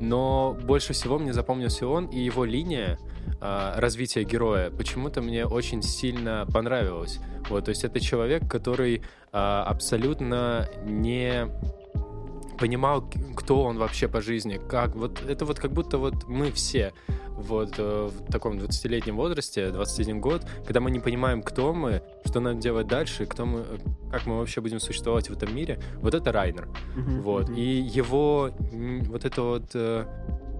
но 0.00 0.56
больше 0.64 0.92
всего 0.92 1.18
мне 1.18 1.32
запомнился 1.32 1.86
он 1.86 2.06
и 2.06 2.18
его 2.18 2.44
линия 2.44 2.98
а, 3.40 3.80
развития 3.80 4.24
героя 4.24 4.70
почему-то 4.70 5.22
мне 5.22 5.46
очень 5.46 5.82
сильно 5.82 6.46
понравилось. 6.52 7.18
Вот, 7.48 7.64
то 7.64 7.70
есть 7.70 7.84
это 7.84 8.00
человек, 8.00 8.48
который 8.48 9.02
а, 9.32 9.64
абсолютно 9.64 10.68
не 10.84 11.48
понимал, 12.58 13.10
кто 13.36 13.62
он 13.62 13.78
вообще 13.78 14.06
по 14.06 14.20
жизни, 14.20 14.60
как 14.68 14.94
вот 14.94 15.22
это 15.26 15.46
вот 15.46 15.58
как 15.58 15.72
будто 15.72 15.96
вот 15.96 16.28
мы 16.28 16.52
все 16.52 16.92
вот 17.40 17.74
э, 17.78 18.10
в 18.12 18.30
таком 18.30 18.58
20-летнем 18.58 19.16
возрасте, 19.16 19.70
21 19.70 20.20
год, 20.20 20.44
когда 20.66 20.80
мы 20.80 20.90
не 20.90 21.00
понимаем, 21.00 21.42
кто 21.42 21.72
мы, 21.72 22.02
что 22.26 22.40
нам 22.40 22.60
делать 22.60 22.86
дальше, 22.86 23.26
кто 23.26 23.46
мы, 23.46 23.64
как 24.10 24.26
мы 24.26 24.38
вообще 24.38 24.60
будем 24.60 24.78
существовать 24.78 25.30
в 25.30 25.32
этом 25.32 25.54
мире, 25.54 25.80
вот 26.02 26.14
это 26.14 26.32
Райнер. 26.32 26.68
Вот. 27.22 27.48
И 27.50 27.80
его 27.80 28.50
вот 29.08 29.24
эта 29.24 29.42
вот 29.42 29.70
э, 29.74 30.04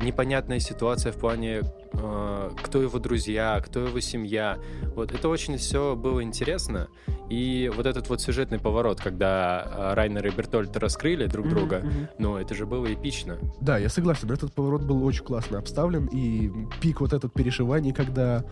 непонятная 0.03 0.61
ситуация 0.61 1.13
в 1.13 1.17
плане, 1.17 1.63
э, 1.93 2.51
кто 2.63 2.83
его 2.83 2.99
друзья, 2.99 3.61
кто 3.65 3.81
его 3.81 4.01
семья. 4.01 4.59
Вот 4.95 5.13
это 5.13 5.29
очень 5.29 5.57
все 5.57 5.97
было 5.97 6.23
интересно. 6.23 6.89
И 7.29 7.71
вот 7.75 7.87
этот 7.87 8.09
вот 8.09 8.21
сюжетный 8.21 8.59
поворот, 8.59 9.01
когда 9.01 9.65
э, 9.65 9.95
Райнер 9.95 10.27
и 10.27 10.31
Бертольд 10.31 10.77
раскрыли 10.77 11.27
друг 11.27 11.49
друга, 11.49 11.81
мгм. 11.81 12.09
ну, 12.19 12.37
это 12.37 12.55
же 12.55 12.67
было 12.67 12.93
эпично. 12.93 13.39
Да, 13.61 13.79
я 13.79 13.89
согласен. 13.89 14.31
Этот 14.31 14.53
поворот 14.53 14.83
был 14.83 15.05
очень 15.05 15.25
классно 15.25 15.59
обставлен. 15.59 16.07
И 16.07 16.51
пик 16.81 17.01
вот 17.01 17.13
этот 17.13 17.33
переживаний, 17.33 17.93
когда 17.93 18.45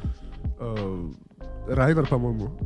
э, 0.58 1.10
Райнер, 1.68 2.06
по-моему, 2.06 2.56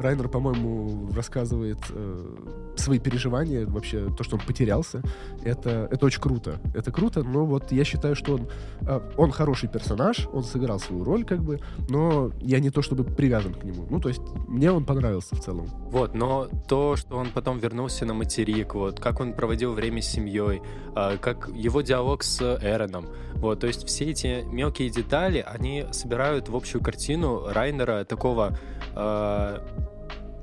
Райнер, 0.00 0.28
по-моему, 0.28 1.10
рассказывает 1.12 1.78
э, 1.90 2.36
свои 2.76 2.98
переживания, 2.98 3.66
вообще 3.66 4.08
то, 4.16 4.24
что 4.24 4.36
он 4.36 4.42
потерялся. 4.46 5.02
Это, 5.44 5.88
это 5.90 6.06
очень 6.06 6.20
круто. 6.20 6.60
Это 6.74 6.90
круто, 6.92 7.22
но 7.22 7.44
вот 7.44 7.72
я 7.72 7.84
считаю, 7.84 8.14
что 8.14 8.34
он, 8.34 8.48
э, 8.82 9.00
он 9.16 9.30
хороший 9.30 9.68
персонаж, 9.68 10.28
он 10.32 10.44
сыграл 10.44 10.80
свою 10.80 11.04
роль, 11.04 11.24
как 11.24 11.42
бы, 11.42 11.60
но 11.88 12.30
я 12.40 12.60
не 12.60 12.70
то 12.70 12.82
чтобы 12.82 13.04
привязан 13.04 13.54
к 13.54 13.64
нему. 13.64 13.86
Ну, 13.90 14.00
то 14.00 14.08
есть 14.08 14.22
мне 14.48 14.70
он 14.70 14.84
понравился 14.84 15.36
в 15.36 15.40
целом. 15.40 15.66
Вот, 15.90 16.14
но 16.14 16.48
то, 16.68 16.96
что 16.96 17.16
он 17.16 17.28
потом 17.30 17.58
вернулся 17.58 18.06
на 18.06 18.14
материк, 18.14 18.74
вот, 18.74 19.00
как 19.00 19.20
он 19.20 19.34
проводил 19.34 19.72
время 19.72 20.02
с 20.02 20.06
семьей, 20.06 20.62
а, 20.94 21.16
как 21.16 21.50
его 21.54 21.82
диалог 21.82 22.22
с 22.22 22.40
Эроном, 22.62 23.06
вот, 23.34 23.60
то 23.60 23.66
есть 23.66 23.86
все 23.86 24.06
эти 24.06 24.44
мелкие 24.44 24.90
детали, 24.90 25.44
они 25.46 25.86
собирают 25.92 26.48
в 26.48 26.56
общую 26.56 26.82
картину 26.82 27.46
Райнера 27.46 28.04
такого 28.04 28.58
а, 28.94 29.64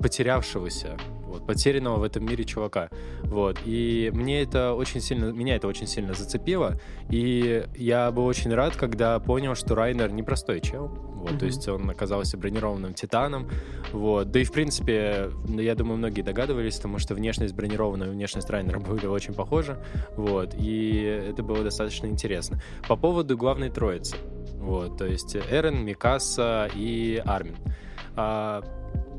потерявшегося, 0.00 0.96
потерянного 1.48 1.96
в 1.96 2.02
этом 2.04 2.24
мире 2.24 2.44
чувака, 2.44 2.90
вот, 3.22 3.58
и 3.64 4.10
мне 4.14 4.42
это 4.42 4.74
очень 4.74 5.00
сильно, 5.00 5.32
меня 5.32 5.56
это 5.56 5.66
очень 5.66 5.88
сильно 5.88 6.14
зацепило, 6.14 6.78
и 7.10 7.64
я 7.76 8.10
был 8.12 8.26
очень 8.26 8.54
рад, 8.54 8.76
когда 8.76 9.18
понял, 9.18 9.56
что 9.56 9.74
Райнер 9.74 10.12
непростой 10.12 10.60
чел, 10.60 10.86
вот, 11.18 11.30
Мгм. 11.32 11.38
то 11.40 11.46
есть 11.46 11.66
он 11.66 11.90
оказался 11.90 12.36
бронированным 12.36 12.94
титаном, 12.94 13.48
вот. 13.92 14.30
Да 14.30 14.38
и, 14.40 14.44
в 14.44 14.52
принципе, 14.52 15.30
ну, 15.48 15.60
я 15.60 15.74
думаю, 15.74 15.96
многие 15.98 16.22
догадывались, 16.22 16.76
потому 16.76 16.98
что 16.98 17.14
внешность 17.14 17.54
бронированная 17.54 18.08
и 18.08 18.10
внешность 18.10 18.48
Райнера 18.50 18.78
были 18.90 19.06
очень 19.06 19.34
похожи. 19.34 19.82
Вот. 20.16 20.54
И 20.58 21.00
это 21.30 21.42
было 21.42 21.64
достаточно 21.64 22.06
интересно. 22.06 22.60
По 22.86 22.96
поводу 22.96 23.36
главной 23.36 23.70
троицы. 23.70 24.16
Вот. 24.58 24.98
То 24.98 25.06
есть 25.06 25.34
Эрен, 25.34 25.84
Микаса 25.84 26.68
и 26.74 27.22
Армин. 27.24 27.56
А, 28.14 28.62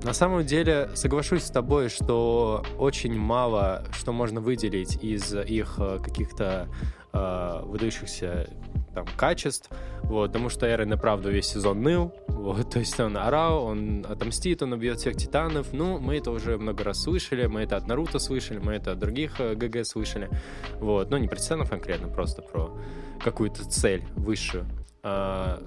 на 0.04 0.14
самом 0.14 0.46
деле, 0.46 0.90
соглашусь 0.94 1.44
с 1.44 1.52
тобой, 1.52 1.90
что 1.90 2.64
очень 2.78 3.18
мало 3.18 3.84
что 3.92 4.14
можно 4.14 4.40
выделить 4.40 5.04
из 5.04 5.34
их 5.34 5.76
э, 5.78 6.00
каких-то 6.02 6.70
э, 7.12 7.62
выдающихся 7.66 8.50
там, 8.94 9.06
качеств, 9.18 9.70
вот, 10.04 10.28
потому 10.28 10.50
что 10.50 10.68
Эрен 10.68 10.98
правда 10.98 11.30
весь 11.30 11.48
сезон 11.48 11.82
ныл, 11.82 12.14
вот, 12.28 12.72
то 12.72 12.80
есть 12.80 12.98
он 13.00 13.18
орал, 13.18 13.66
он 13.66 14.06
отомстит, 14.08 14.64
он 14.64 14.74
убьет 14.74 15.00
всех 15.00 15.18
титанов, 15.18 15.74
ну, 15.74 16.00
мы 16.00 16.18
это 16.18 16.32
уже 16.32 16.58
много 16.58 16.84
раз 16.86 17.04
слышали, 17.04 17.48
мы 17.48 17.62
это 17.62 17.76
от 17.76 17.88
Наруто 17.88 18.20
слышали, 18.20 18.60
мы 18.60 18.74
это 18.74 18.94
от 18.94 19.00
других 19.00 19.40
э, 19.40 19.54
ГГ 19.54 19.86
слышали, 19.86 20.30
вот, 20.80 21.10
ну, 21.12 21.18
не 21.18 21.28
про 21.28 21.36
титанов 21.36 21.70
конкретно, 21.70 22.08
просто 22.08 22.42
про 22.42 22.74
какую-то 23.22 23.70
цель 23.70 24.06
высшую. 24.16 24.66
А, 25.04 25.62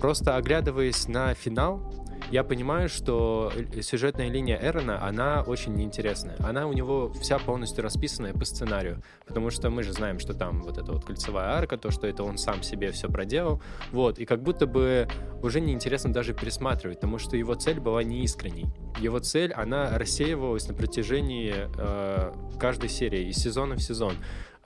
Просто 0.00 0.36
оглядываясь 0.36 1.08
на 1.08 1.32
финал, 1.34 1.80
я 2.30 2.44
понимаю, 2.44 2.88
что 2.88 3.52
э, 3.54 3.82
сюжетная 3.82 4.28
линия 4.28 4.58
Эрона, 4.60 5.02
она 5.06 5.42
очень 5.42 5.74
неинтересная. 5.74 6.36
Она 6.40 6.66
у 6.66 6.72
него 6.72 7.12
вся 7.20 7.38
полностью 7.38 7.84
расписанная 7.84 8.32
по 8.32 8.44
сценарию. 8.44 9.02
Потому 9.26 9.50
что 9.50 9.70
мы 9.70 9.82
же 9.82 9.92
знаем, 9.92 10.18
что 10.18 10.34
там 10.34 10.62
вот 10.62 10.78
эта 10.78 10.92
вот 10.92 11.04
кольцевая 11.04 11.50
арка, 11.56 11.76
то, 11.76 11.90
что 11.90 12.06
это 12.06 12.24
он 12.24 12.38
сам 12.38 12.62
себе 12.62 12.90
все 12.92 13.08
проделал. 13.08 13.62
Вот, 13.92 14.18
и 14.18 14.24
как 14.24 14.42
будто 14.42 14.66
бы 14.66 15.08
уже 15.42 15.60
неинтересно 15.60 16.12
даже 16.12 16.34
пересматривать, 16.34 16.98
потому 16.98 17.18
что 17.18 17.36
его 17.36 17.54
цель 17.54 17.80
была 17.80 18.02
неискренней. 18.02 18.66
Его 18.98 19.18
цель, 19.18 19.52
она 19.52 19.96
рассеивалась 19.96 20.66
на 20.68 20.74
протяжении 20.74 21.54
э, 21.78 22.32
каждой 22.58 22.88
серии, 22.88 23.28
из 23.28 23.36
сезона 23.36 23.76
в 23.76 23.82
сезон. 23.82 24.14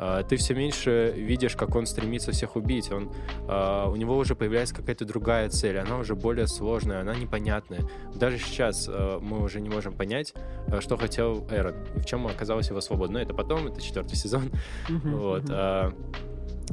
Э, 0.01 0.25
ты 0.27 0.37
все 0.37 0.55
меньше 0.55 1.13
видишь, 1.15 1.55
как 1.55 1.77
он 1.77 1.87
стремится 1.87 2.33
всех 2.33 2.57
убить. 2.57 2.91
Он, 2.91 3.13
э, 3.47 3.85
у 3.89 3.97
него 3.97 4.17
уже 4.17 4.35
появляется 4.35 4.75
какая-то 4.75 5.05
другая 5.05 5.49
цель, 5.51 5.79
она 5.79 5.99
уже 5.99 6.15
более 6.15 6.47
сложная, 6.47 7.03
она 7.03 7.15
непонятная. 7.15 7.83
Даже 8.15 8.39
сейчас 8.39 8.89
э, 8.89 9.19
мы 9.21 9.43
уже 9.43 9.61
не 9.61 9.69
можем 9.69 9.93
понять, 9.93 10.33
э, 10.69 10.81
что 10.81 10.97
хотел 10.97 11.47
Эрон 11.51 11.75
и 11.95 12.01
в 12.01 12.07
чем 12.07 12.27
оказалась 12.27 12.71
его 12.71 12.81
свобода. 12.81 13.13
Но 13.13 13.21
это 13.21 13.35
потом, 13.35 13.67
это 13.67 13.81
четвертый 13.83 14.17
сезон. 14.17 14.51
Вот. 14.89 15.45
а, 15.51 15.93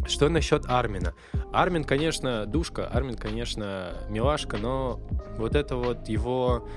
Что 0.08 0.30
насчет 0.30 0.66
Армина? 0.68 1.13
Армин, 1.52 1.84
конечно, 1.84 2.46
душка, 2.46 2.88
Армин, 2.88 3.16
конечно, 3.16 3.94
милашка, 4.10 4.58
но 4.58 5.02
вот 5.38 5.56
это 5.56 5.76
вот 5.76 6.08
его 6.08 6.68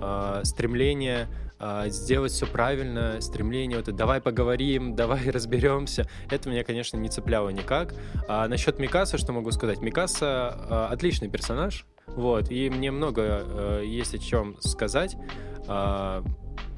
а, 0.00 0.42
стремление 0.44 1.28
а, 1.28 1.41
сделать 1.88 2.32
все 2.32 2.46
правильно, 2.46 3.20
стремление 3.20 3.78
вот 3.78 3.88
это 3.88 3.96
давай 3.96 4.20
поговорим, 4.20 4.94
давай 4.96 5.30
разберемся, 5.30 6.08
это 6.30 6.48
меня, 6.48 6.64
конечно, 6.64 6.96
не 6.96 7.08
цепляло 7.08 7.50
никак. 7.50 7.94
А 8.28 8.48
насчет 8.48 8.78
Микаса, 8.78 9.18
что 9.18 9.32
могу 9.32 9.50
сказать? 9.52 9.80
Микаса 9.80 10.56
а, 10.68 10.88
отличный 10.90 11.28
персонаж, 11.28 11.86
Вот, 12.06 12.50
и 12.50 12.68
мне 12.68 12.90
много 12.90 13.22
э, 13.22 13.82
есть 13.86 14.14
о 14.14 14.18
чем 14.18 14.56
сказать. 14.60 15.16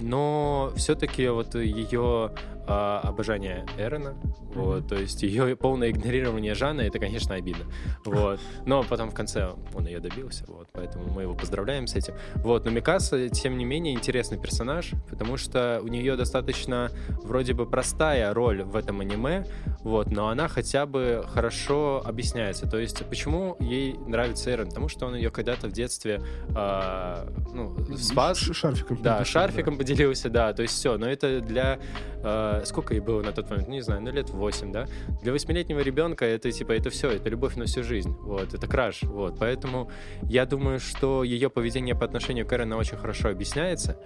Но 0.01 0.73
все-таки 0.77 1.29
вот 1.29 1.55
ее 1.55 2.33
э, 2.67 3.01
обожание 3.03 3.67
Эрона, 3.79 4.15
вот, 4.55 4.89
то 4.89 4.97
есть 4.97 5.23
ее 5.23 5.57
полное 5.61 5.91
игнорирование 5.91 6.55
Жанны, 6.55 6.83
это, 6.83 6.99
конечно, 6.99 7.35
обидно, 7.35 7.65
вот, 8.05 8.41
но 8.67 8.83
потом 8.83 9.11
в 9.11 9.15
конце 9.15 9.51
он 9.75 9.87
ее 9.87 10.01
добился, 10.01 10.45
вот, 10.49 10.69
поэтому 10.73 11.11
мы 11.13 11.23
его 11.23 11.35
поздравляем 11.35 11.87
с 11.87 11.95
этим, 11.95 12.15
вот, 12.37 12.65
но 12.65 12.71
Микаса, 12.71 13.29
тем 13.29 13.59
не 13.59 13.65
менее, 13.65 13.95
интересный 13.95 14.39
персонаж, 14.39 14.93
потому 15.09 15.37
что 15.37 15.81
у 15.83 15.89
нее 15.89 16.17
достаточно 16.17 16.91
вроде 17.23 17.55
бы 17.55 17.67
простая 17.67 18.33
роль 18.35 18.63
в 18.63 18.77
этом 18.77 19.01
аниме, 19.01 19.47
вот, 19.81 20.11
но 20.11 20.29
она 20.29 20.49
хотя 20.49 20.87
бы 20.87 21.25
хорошо 21.29 22.03
объясняется, 22.05 22.69
то 22.69 22.79
есть 22.79 23.05
почему 23.07 23.57
ей 23.61 23.97
нравится 24.07 24.53
Эрон, 24.53 24.69
потому 24.69 24.89
что 24.89 25.07
он 25.07 25.15
ее 25.15 25.31
когда-то 25.31 25.69
в 25.69 25.73
детстве, 25.73 26.23
э, 26.49 27.29
ну, 27.53 27.77
спас, 27.97 28.39
шарфиком, 28.39 29.03
да, 29.03 29.25
шарфиком 29.25 29.75
да. 29.75 29.79
поделился, 29.79 30.31
да, 30.31 30.53
то 30.53 30.63
есть 30.63 30.75
все, 30.75 30.97
но 30.99 31.07
это 31.07 31.41
для 31.41 31.79
э, 32.23 32.54
сколько 32.65 32.95
ей 32.95 33.01
было 33.01 33.23
на 33.23 33.33
тот 33.33 33.51
момент, 33.51 33.69
не 33.69 33.81
знаю, 33.81 34.03
ну 34.03 34.11
лет 34.11 34.31
8, 34.31 34.73
да? 34.73 34.87
Для 35.23 35.33
восьмилетнего 35.33 35.81
ребенка 35.81 36.25
это 36.25 36.51
типа, 36.51 36.73
это 36.73 36.91
все, 36.91 37.11
это 37.11 37.29
любовь 37.29 37.57
на 37.57 37.65
всю 37.65 37.83
жизнь, 37.83 38.17
вот, 38.21 38.55
это 38.55 38.67
краш, 38.67 39.03
вот, 39.03 39.39
поэтому 39.39 39.91
я 40.23 40.47
думаю, 40.47 40.81
что 40.81 41.25
ее 41.25 41.51
поведение 41.51 41.95
по 41.95 42.05
отношению 42.05 42.47
к 42.47 42.53
Эрена 42.53 42.77
очень 42.77 42.97
хорошо 42.97 43.29
объясняется, 43.31 43.99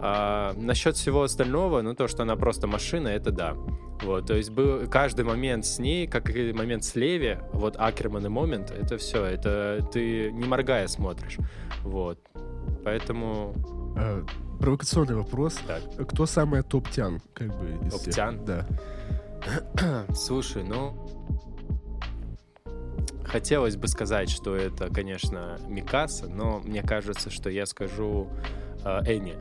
а 0.00 0.52
насчет 0.56 0.96
всего 0.96 1.22
остального, 1.22 1.82
ну 1.82 1.94
то, 1.94 2.08
что 2.08 2.22
она 2.22 2.36
просто 2.36 2.66
машина, 2.66 3.08
это 3.08 3.30
да. 3.30 3.54
Вот, 4.02 4.26
то 4.26 4.34
есть 4.34 4.50
был 4.50 4.86
каждый 4.88 5.24
момент 5.24 5.66
с 5.66 5.80
ней, 5.80 6.06
как 6.06 6.30
и 6.30 6.52
момент 6.52 6.84
с 6.84 6.94
Леви, 6.94 7.38
вот 7.52 7.74
Акерман 7.76 8.26
и 8.26 8.28
момент, 8.28 8.70
это 8.70 8.96
все, 8.96 9.24
это 9.24 9.84
ты 9.92 10.30
не 10.30 10.46
моргая 10.46 10.86
смотришь. 10.86 11.38
Вот. 11.82 12.20
Поэтому... 12.84 13.54
А, 14.58 14.62
провокационный 14.62 15.14
вопрос. 15.14 15.58
Так. 15.66 16.08
Кто 16.08 16.26
самый 16.26 16.62
топ-тян? 16.62 17.20
Как 17.34 17.48
бы, 17.48 17.90
топ-тян? 17.90 18.44
Да. 18.44 18.66
Слушай, 20.14 20.64
ну... 20.64 20.94
Хотелось 23.24 23.76
бы 23.76 23.88
сказать, 23.88 24.30
что 24.30 24.56
это, 24.56 24.88
конечно, 24.88 25.58
Микаса, 25.68 26.28
но 26.28 26.60
мне 26.60 26.82
кажется, 26.82 27.28
что 27.28 27.50
я 27.50 27.66
скажу 27.66 28.26
э, 28.84 29.00
Энни. 29.04 29.36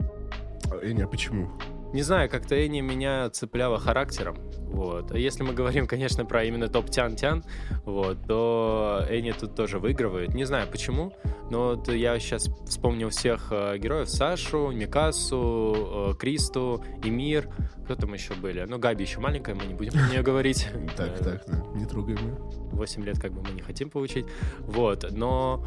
Энни, 0.83 1.03
а 1.03 1.07
почему? 1.07 1.49
Не 1.93 2.01
знаю, 2.01 2.29
как-то 2.29 2.55
Энни 2.55 2.81
меня 2.81 3.29
цепляла 3.29 3.79
характером. 3.79 4.37
Вот. 4.67 5.11
А 5.11 5.17
если 5.17 5.43
мы 5.43 5.53
говорим, 5.53 5.87
конечно, 5.87 6.25
про 6.25 6.43
именно 6.43 6.67
топ 6.67 6.89
тян-тян, 6.89 7.43
вот, 7.85 8.17
то 8.27 9.05
Энни 9.09 9.31
тут 9.31 9.55
тоже 9.55 9.79
выигрывает. 9.79 10.33
Не 10.33 10.43
знаю 10.43 10.67
почему, 10.69 11.13
но 11.49 11.75
вот 11.75 11.87
я 11.87 12.19
сейчас 12.19 12.49
вспомнил 12.67 13.09
всех 13.09 13.47
э, 13.51 13.77
героев. 13.77 14.09
Сашу, 14.09 14.69
Микасу, 14.71 16.11
э, 16.11 16.15
Кристу, 16.19 16.83
Эмир. 17.03 17.49
Кто 17.85 17.95
там 17.95 18.13
еще 18.13 18.33
были? 18.33 18.65
Ну, 18.67 18.77
Габи 18.77 19.05
еще 19.05 19.19
маленькая, 19.19 19.55
мы 19.55 19.65
не 19.65 19.73
будем 19.73 19.93
про 19.93 20.09
нее 20.09 20.21
говорить. 20.21 20.67
Так, 20.97 21.19
так, 21.19 21.47
не 21.75 21.85
трогаем 21.85 22.17
ее. 22.17 22.37
8 22.71 23.03
лет 23.03 23.19
как 23.19 23.31
бы 23.31 23.41
мы 23.41 23.51
не 23.51 23.61
хотим 23.61 23.89
получить. 23.89 24.25
Вот, 24.59 25.05
но 25.11 25.63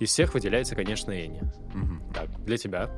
из 0.00 0.10
всех 0.10 0.34
выделяется, 0.34 0.74
конечно, 0.74 1.10
Энни. 1.10 1.42
Угу. 1.74 2.12
Так, 2.14 2.44
для 2.44 2.56
тебя. 2.56 2.90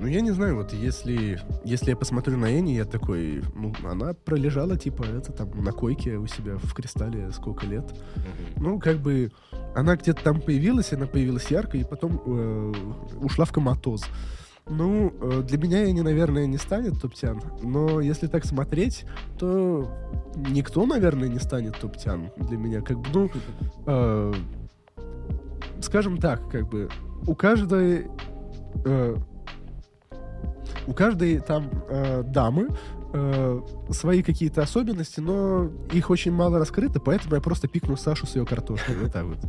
Ну, 0.00 0.06
я 0.06 0.20
не 0.20 0.30
знаю, 0.30 0.56
вот 0.56 0.72
если, 0.72 1.40
если 1.64 1.90
я 1.90 1.96
посмотрю 1.96 2.36
на 2.36 2.46
Энни, 2.46 2.72
я 2.72 2.84
такой, 2.84 3.42
ну, 3.54 3.74
она 3.84 4.14
пролежала, 4.14 4.76
типа, 4.76 5.04
это 5.04 5.32
там 5.32 5.62
на 5.62 5.72
койке 5.72 6.16
у 6.16 6.26
себя 6.26 6.56
в 6.56 6.74
кристалле 6.74 7.30
сколько 7.32 7.66
лет. 7.66 7.84
Угу. 7.84 8.64
Ну, 8.64 8.78
как 8.78 8.98
бы, 8.98 9.30
она 9.74 9.96
где-то 9.96 10.22
там 10.22 10.40
появилась, 10.40 10.92
она 10.92 11.06
появилась 11.06 11.50
ярко, 11.50 11.76
и 11.76 11.84
потом 11.84 12.20
э, 12.24 12.72
ушла 13.20 13.44
в 13.44 13.52
коматоз. 13.52 14.04
Ну, 14.70 15.12
э, 15.20 15.42
для 15.42 15.58
меня 15.58 15.84
Энни, 15.84 16.00
наверное, 16.00 16.46
не 16.46 16.58
станет 16.58 17.00
топтян, 17.00 17.40
но 17.62 18.00
если 18.00 18.26
так 18.26 18.44
смотреть, 18.44 19.04
то 19.38 19.90
никто, 20.36 20.84
наверное, 20.84 21.28
не 21.28 21.38
станет 21.38 21.78
топтян 21.78 22.30
для 22.36 22.58
меня. 22.58 22.82
Как 22.82 22.98
бы, 22.98 23.08
ну, 23.14 23.30
э, 23.86 24.34
скажем 25.80 26.18
так, 26.18 26.48
как 26.50 26.68
бы 26.68 26.88
у 27.26 27.34
каждой 27.34 28.06
э, 28.84 29.16
у 30.86 30.92
каждой 30.92 31.40
там 31.40 31.70
э, 31.88 32.22
дамы 32.22 32.68
э, 33.12 33.60
свои 33.90 34.22
какие-то 34.22 34.62
особенности, 34.62 35.20
но 35.20 35.70
их 35.92 36.10
очень 36.10 36.32
мало 36.32 36.58
раскрыто, 36.58 37.00
поэтому 37.00 37.34
я 37.34 37.40
просто 37.40 37.68
пикну 37.68 37.96
Сашу 37.96 38.26
с 38.26 38.36
ее 38.36 38.46
картошкой. 38.46 38.96
Вот 38.96 39.12
так 39.12 39.24
вот. 39.24 39.38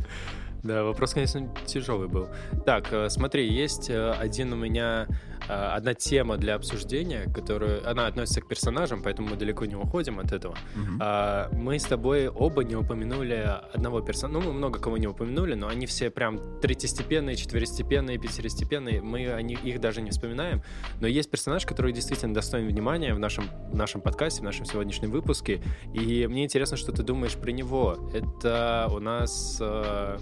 Да, 0.62 0.84
вопрос, 0.84 1.14
конечно, 1.14 1.48
тяжелый 1.64 2.06
был. 2.06 2.28
Так, 2.66 2.92
э, 2.92 3.08
смотри, 3.08 3.50
есть 3.50 3.88
э, 3.88 4.10
один 4.10 4.52
у 4.52 4.56
меня 4.56 5.06
одна 5.50 5.94
тема 5.94 6.36
для 6.36 6.54
обсуждения, 6.54 7.30
которая, 7.32 7.86
она 7.88 8.06
относится 8.06 8.40
к 8.40 8.48
персонажам, 8.48 9.02
поэтому 9.02 9.28
мы 9.28 9.36
далеко 9.36 9.64
не 9.64 9.74
уходим 9.74 10.18
от 10.20 10.32
этого. 10.32 10.56
Mm-hmm. 10.74 11.56
Мы 11.56 11.78
с 11.78 11.84
тобой 11.84 12.28
оба 12.28 12.64
не 12.64 12.76
упомянули 12.76 13.58
одного 13.72 14.00
персонажа, 14.00 14.40
ну, 14.40 14.52
мы 14.52 14.52
много 14.52 14.78
кого 14.78 14.96
не 14.96 15.06
упомянули, 15.06 15.54
но 15.54 15.68
они 15.68 15.86
все 15.86 16.10
прям 16.10 16.60
третьестепенные, 16.60 17.36
четверостепенные, 17.36 18.18
пятеростепенные, 18.18 19.00
мы 19.00 19.32
о 19.32 19.42
них, 19.42 19.64
их 19.64 19.80
даже 19.80 20.02
не 20.02 20.10
вспоминаем. 20.10 20.62
Но 21.00 21.06
есть 21.06 21.30
персонаж, 21.30 21.66
который 21.66 21.92
действительно 21.92 22.34
достоин 22.34 22.68
внимания 22.68 23.14
в 23.14 23.18
нашем, 23.18 23.44
в 23.70 23.76
нашем 23.76 24.00
подкасте, 24.00 24.40
в 24.40 24.44
нашем 24.44 24.66
сегодняшнем 24.66 25.10
выпуске, 25.10 25.62
и 25.94 26.26
мне 26.26 26.44
интересно, 26.44 26.76
что 26.76 26.92
ты 26.92 27.02
думаешь 27.02 27.34
про 27.34 27.50
него. 27.50 28.10
Это 28.14 28.88
у 28.92 29.00
нас... 29.00 29.58
Э, 29.60 30.18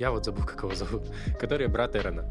я 0.00 0.10
вот 0.10 0.24
забыл, 0.24 0.44
как 0.46 0.62
его 0.62 0.74
зовут. 0.74 1.02
Который 1.38 1.68
брат 1.68 1.94
Эрона. 1.94 2.28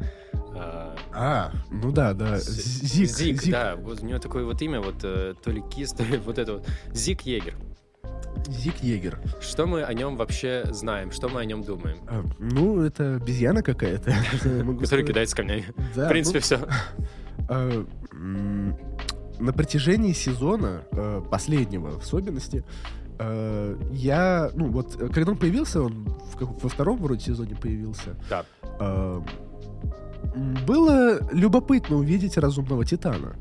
А, 0.52 0.96
а, 1.12 1.52
ну 1.70 1.92
да, 1.92 2.12
да. 2.12 2.38
Зик. 2.38 3.08
Зик, 3.08 3.42
Зик. 3.42 3.52
да. 3.52 3.76
Вот 3.76 4.02
у 4.02 4.06
него 4.06 4.18
такое 4.18 4.44
вот 4.44 4.60
имя, 4.60 4.80
вот 4.80 4.96
э, 5.04 5.34
то 5.40 5.50
ли 5.50 5.62
Кис, 5.70 5.92
то 5.92 6.02
ли 6.02 6.18
вот 6.18 6.38
это 6.38 6.54
вот. 6.54 6.66
Зик 6.92 7.22
Егер. 7.22 7.54
Зик 8.48 8.78
Егер. 8.82 9.20
Что 9.40 9.66
мы 9.66 9.84
о 9.84 9.94
нем 9.94 10.16
вообще 10.16 10.64
знаем? 10.70 11.12
Что 11.12 11.28
мы 11.28 11.40
о 11.40 11.44
нем 11.44 11.62
думаем? 11.62 11.98
А, 12.08 12.24
ну, 12.40 12.82
это 12.82 13.16
обезьяна 13.16 13.62
какая-то. 13.62 14.12
Которая 14.80 15.06
кидается 15.06 15.36
камнями. 15.36 15.66
В 15.94 16.08
принципе, 16.08 16.38
ну, 16.38 16.42
все. 16.42 16.68
А, 17.52 17.84
на 19.40 19.52
протяжении 19.52 20.12
сезона, 20.12 20.82
э, 20.92 21.22
последнего 21.30 21.98
в 21.98 22.02
особенности, 22.02 22.64
э, 23.20 23.76
я, 23.92 24.50
ну 24.54 24.70
вот, 24.70 24.96
когда 25.14 25.32
он 25.32 25.38
появился, 25.38 25.82
он 25.82 26.08
во 26.40 26.68
втором 26.68 26.96
вроде 26.98 27.24
сезоне 27.24 27.54
появился. 27.54 28.16
Да 28.28 28.44
было 30.66 31.18
любопытно 31.32 31.96
увидеть 31.96 32.36
разумного 32.36 32.84
Титана. 32.84 33.36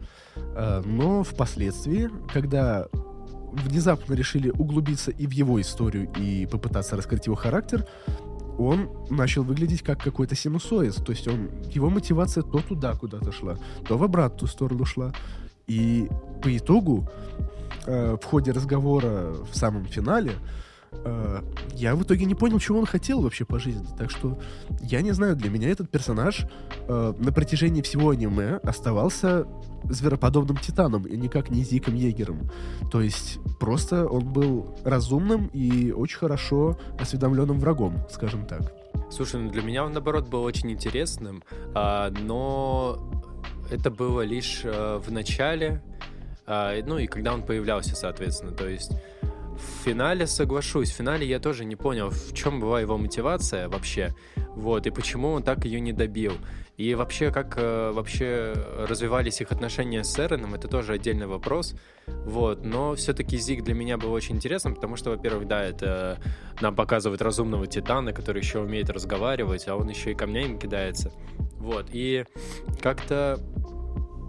Э, 0.55 0.81
но 0.85 1.23
впоследствии, 1.23 2.09
когда 2.33 2.87
внезапно 3.51 4.13
решили 4.13 4.49
углубиться 4.49 5.11
и 5.11 5.25
в 5.27 5.31
его 5.31 5.59
историю, 5.59 6.09
и 6.17 6.45
попытаться 6.45 6.95
раскрыть 6.95 7.25
его 7.25 7.35
характер, 7.35 7.85
он 8.57 8.89
начал 9.09 9.43
выглядеть 9.43 9.81
как 9.81 10.01
какой-то 10.01 10.35
синусоид. 10.35 10.95
То 11.05 11.11
есть 11.11 11.27
он, 11.27 11.49
его 11.71 11.89
мотивация 11.89 12.43
то 12.43 12.59
туда 12.59 12.95
куда-то 12.95 13.31
шла, 13.31 13.57
то 13.87 13.97
в 13.97 14.03
обратную 14.03 14.49
сторону 14.49 14.85
шла. 14.85 15.13
И 15.67 16.09
по 16.41 16.55
итогу, 16.55 17.07
э, 17.89 18.17
в 18.21 18.25
ходе 18.25 18.51
разговора 18.51 19.33
в 19.51 19.55
самом 19.55 19.85
финале, 19.85 20.33
э, 20.91 21.41
я 21.73 21.95
в 21.95 22.03
итоге 22.03 22.25
не 22.25 22.35
понял, 22.35 22.59
чего 22.59 22.79
он 22.79 22.85
хотел 22.85 23.21
вообще 23.21 23.45
по 23.45 23.59
жизни. 23.59 23.87
Так 23.97 24.11
что 24.11 24.37
я 24.81 25.01
не 25.01 25.11
знаю, 25.11 25.35
для 25.35 25.49
меня 25.49 25.69
этот 25.69 25.89
персонаж 25.89 26.45
э, 26.87 27.13
на 27.17 27.31
протяжении 27.31 27.81
всего 27.81 28.11
аниме 28.11 28.59
оставался 28.63 29.45
звероподобным 29.83 30.57
титаном 30.57 31.03
и 31.03 31.17
никак 31.17 31.49
не 31.49 31.63
Зиком 31.63 31.95
Егером. 31.95 32.49
То 32.91 33.01
есть 33.01 33.39
просто 33.59 34.05
он 34.07 34.23
был 34.31 34.75
разумным 34.83 35.47
и 35.47 35.91
очень 35.91 36.19
хорошо 36.19 36.77
осведомленным 36.99 37.59
врагом, 37.59 38.05
скажем 38.09 38.45
так. 38.45 38.73
Слушай, 39.09 39.41
ну 39.41 39.49
для 39.49 39.63
меня 39.63 39.85
он, 39.85 39.93
наоборот, 39.93 40.27
был 40.27 40.43
очень 40.43 40.71
интересным, 40.71 41.43
а, 41.73 42.11
но 42.11 42.99
это 43.71 43.89
было 43.89 44.21
лишь 44.21 44.61
а, 44.63 44.99
в 44.99 45.11
начале, 45.11 45.81
ну 46.85 46.97
и 46.97 47.07
когда 47.07 47.33
он 47.33 47.43
появлялся, 47.43 47.95
соответственно. 47.95 48.51
То 48.51 48.67
есть 48.67 48.91
в 49.59 49.83
финале 49.83 50.25
соглашусь. 50.25 50.89
В 50.89 50.95
финале 50.95 51.27
я 51.27 51.39
тоже 51.39 51.65
не 51.65 51.75
понял, 51.75 52.09
в 52.09 52.33
чем 52.33 52.59
была 52.59 52.81
его 52.81 52.97
мотивация 52.97 53.67
вообще. 53.67 54.15
Вот, 54.55 54.87
и 54.87 54.89
почему 54.89 55.31
он 55.31 55.43
так 55.43 55.65
ее 55.65 55.79
не 55.79 55.93
добил. 55.93 56.33
И 56.77 56.95
вообще, 56.95 57.29
как 57.31 57.55
э, 57.57 57.91
вообще 57.91 58.53
развивались 58.87 59.41
их 59.41 59.51
отношения 59.51 60.03
с 60.03 60.17
Эроном, 60.17 60.55
это 60.55 60.69
тоже 60.69 60.93
отдельный 60.93 61.27
вопрос. 61.27 61.75
Вот, 62.07 62.63
но 62.63 62.95
все-таки 62.95 63.37
Зиг 63.37 63.63
для 63.63 63.73
меня 63.73 63.97
был 63.97 64.13
очень 64.13 64.37
интересным, 64.37 64.75
потому 64.75 64.95
что, 64.95 65.09
во-первых, 65.09 65.45
да, 65.45 65.63
это 65.63 66.19
нам 66.61 66.75
показывает 66.75 67.21
разумного 67.21 67.67
Титана, 67.67 68.13
который 68.13 68.41
еще 68.41 68.59
умеет 68.59 68.89
разговаривать, 68.89 69.67
а 69.67 69.75
он 69.75 69.89
еще 69.89 70.11
и 70.11 70.15
камнями 70.15 70.57
кидается. 70.57 71.11
Вот, 71.57 71.87
и 71.91 72.23
как-то 72.81 73.39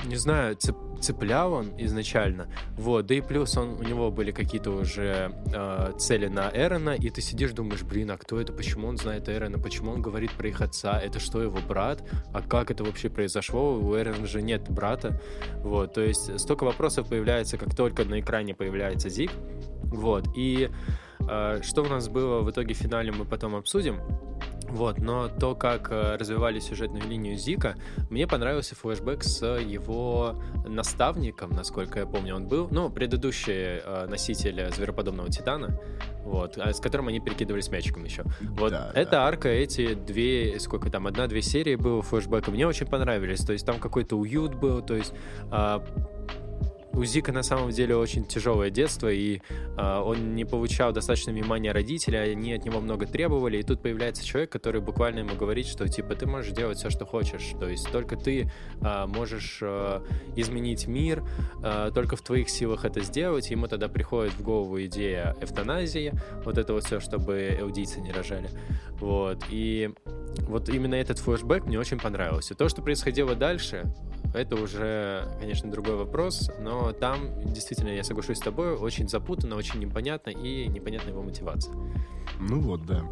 не 0.05 0.17
знаю, 0.17 0.57
цеп, 0.57 0.77
цеплял 1.01 1.53
он 1.53 1.73
изначально, 1.79 2.49
вот, 2.77 3.07
да 3.07 3.15
и 3.15 3.21
плюс 3.21 3.57
он, 3.57 3.79
у 3.79 3.83
него 3.83 4.11
были 4.11 4.31
какие-то 4.31 4.71
уже 4.71 5.35
э, 5.53 5.93
цели 5.99 6.27
на 6.29 6.51
Эрона, 6.55 6.91
и 6.91 7.11
ты 7.11 7.21
сидишь, 7.21 7.53
думаешь, 7.53 7.83
блин, 7.83 8.11
а 8.11 8.17
кто 8.17 8.41
это, 8.41 8.53
почему 8.53 8.89
он 8.89 8.97
знает 8.97 9.29
Эрона, 9.29 9.59
почему 9.59 9.93
он 9.93 10.03
говорит 10.03 10.31
про 10.33 10.49
их 10.49 10.61
отца, 10.61 11.01
это 11.01 11.21
что, 11.21 11.43
его 11.43 11.59
брат, 11.67 12.03
а 12.33 12.43
как 12.43 12.71
это 12.71 12.85
вообще 12.85 13.09
произошло, 13.09 13.79
у 13.79 13.97
Эрона 13.97 14.27
же 14.27 14.43
нет 14.43 14.69
брата, 14.69 15.21
вот, 15.59 15.95
то 15.95 16.01
есть 16.01 16.39
столько 16.39 16.65
вопросов 16.65 17.09
появляется, 17.09 17.57
как 17.57 17.75
только 17.75 18.05
на 18.05 18.21
экране 18.21 18.55
появляется 18.55 19.09
Зик, 19.09 19.31
вот, 19.83 20.29
и 20.37 20.71
что 21.63 21.83
у 21.83 21.87
нас 21.87 22.09
было 22.09 22.41
в 22.41 22.51
итоге 22.51 22.75
в 22.75 22.79
финале 22.79 23.13
мы 23.13 23.25
потом 23.25 23.55
обсудим, 23.55 24.01
вот, 24.71 24.99
но 24.99 25.29
то, 25.29 25.55
как 25.55 25.91
э, 25.91 26.17
развивали 26.17 26.61
сюжетную 26.61 27.03
линию 27.05 27.37
Зика, 27.37 27.75
мне 28.09 28.27
понравился 28.29 28.77
флешбэк 28.77 29.25
с 29.25 29.45
его 29.59 30.41
наставником, 30.65 31.51
насколько 31.51 31.99
я 31.99 32.07
помню, 32.07 32.37
он 32.37 32.47
был, 32.47 32.69
ну, 32.71 32.89
предыдущий 32.89 33.81
э, 33.85 34.07
носитель 34.07 34.71
звероподобного 34.73 35.29
Титана, 35.29 35.81
вот, 36.25 36.57
а 36.57 36.73
с 36.73 36.79
которым 36.79 37.09
они 37.09 37.19
перекидывались 37.19 37.69
мячиком 37.69 38.05
еще. 38.05 38.25
Вот, 38.41 38.71
да, 38.71 38.93
эта 38.95 39.13
да. 39.13 39.27
арка, 39.27 39.49
эти 39.49 39.95
две, 39.95 40.61
сколько 40.61 40.89
там, 40.89 41.09
одна-две 41.09 41.43
серии 41.43 41.75
было 41.75 42.01
флешбэка, 42.03 42.53
мне 42.53 42.67
очень 42.67 42.87
понравились, 42.87 43.41
то 43.41 43.53
есть 43.53 43.67
там 43.67 43.81
какой-то 43.81 44.17
уют 44.17 44.55
был, 44.55 44.83
то 44.83 44.95
есть 44.95 45.13
а, 45.51 45.85
у 46.93 47.05
Зика 47.05 47.33
на 47.33 47.43
самом 47.43 47.71
деле 47.71 47.97
очень 47.97 48.25
тяжелое 48.25 48.71
детство, 48.71 49.11
и 49.11 49.41
э, 49.77 49.99
он 49.99 50.35
не 50.35 50.45
получал 50.45 50.93
достаточно 50.93 51.33
внимания 51.33 51.73
родителей, 51.73 52.19
они 52.19 52.53
от 52.53 52.65
него 52.65 52.81
много 52.81 53.07
требовали, 53.07 53.59
и 53.59 53.63
тут 53.63 53.81
появляется 53.81 54.25
человек, 54.25 54.51
который 54.51 54.81
буквально 54.81 55.21
ему 55.21 55.37
говорит, 55.37 55.67
что 55.67 55.89
типа 55.89 56.15
ты 56.15 56.27
можешь 56.27 56.53
делать 56.53 56.79
все, 56.79 56.91
что 56.91 57.07
хочешь, 57.07 57.53
то 57.59 57.69
есть 57.69 57.91
только 57.93 58.17
ты 58.17 58.51
э, 58.81 59.07
можешь 59.07 59.59
э, 59.63 60.01
изменить 60.37 60.87
мир, 60.89 61.25
э, 61.63 61.91
только 61.95 62.17
в 62.17 62.23
твоих 62.23 62.51
силах 62.51 62.85
это 62.85 63.01
сделать, 63.03 63.51
ему 63.51 63.69
тогда 63.69 63.89
приходит 63.89 64.35
в 64.35 64.43
голову 64.43 64.83
идея 64.83 65.37
эвтаназии, 65.41 66.13
вот 66.45 66.59
это 66.59 66.73
вот 66.73 66.85
все, 66.85 67.01
чтобы 67.01 67.57
эудийцы 67.61 68.01
не 68.01 68.11
рожали, 68.11 68.51
вот, 69.01 69.45
и 69.49 69.91
вот 70.49 70.69
именно 70.69 70.97
этот 70.97 71.19
флешбэк 71.19 71.67
мне 71.67 71.79
очень 71.79 71.99
понравился. 71.99 72.55
То, 72.55 72.69
что 72.69 72.83
происходило 72.83 73.35
дальше, 73.35 73.85
это 74.35 74.57
уже, 74.57 75.29
конечно, 75.41 75.71
другой 75.71 75.97
вопрос, 75.97 76.51
но 76.61 76.93
там, 76.93 77.31
действительно, 77.53 77.89
я 77.89 78.05
соглашусь 78.05 78.39
с 78.39 78.41
тобой, 78.41 78.77
очень 78.77 79.09
запутанно, 79.09 79.57
очень 79.57 79.81
непонятно 79.81 80.31
и 80.31 80.67
непонятна 80.69 81.11
его 81.11 81.23
мотивация. 81.23 81.75
Ну 82.39 82.61
вот, 82.61 82.87
да. 82.87 83.03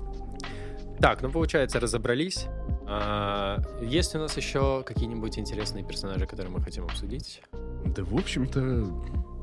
Так, 1.00 1.22
ну 1.22 1.30
получается, 1.30 1.78
разобрались. 1.78 2.46
А, 2.86 3.60
есть 3.82 4.14
у 4.14 4.18
нас 4.18 4.36
еще 4.36 4.82
какие-нибудь 4.84 5.38
интересные 5.38 5.84
персонажи, 5.84 6.26
которые 6.26 6.52
мы 6.52 6.60
хотим 6.60 6.84
обсудить? 6.84 7.42
Да, 7.84 8.02
в 8.02 8.14
общем-то, 8.14 8.86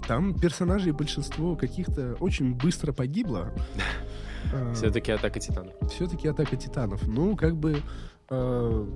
там 0.08 0.38
персонажей 0.38 0.92
большинство 0.92 1.56
каких-то 1.56 2.18
очень 2.20 2.54
быстро 2.56 2.92
погибло. 2.92 3.54
Все-таки 4.74 5.12
атака 5.12 5.40
титанов. 5.40 5.74
Все-таки 5.90 6.28
атака 6.28 6.56
титанов. 6.56 7.08
Ну, 7.08 7.36
как 7.36 7.56
бы 7.56 7.82
а, 8.30 8.88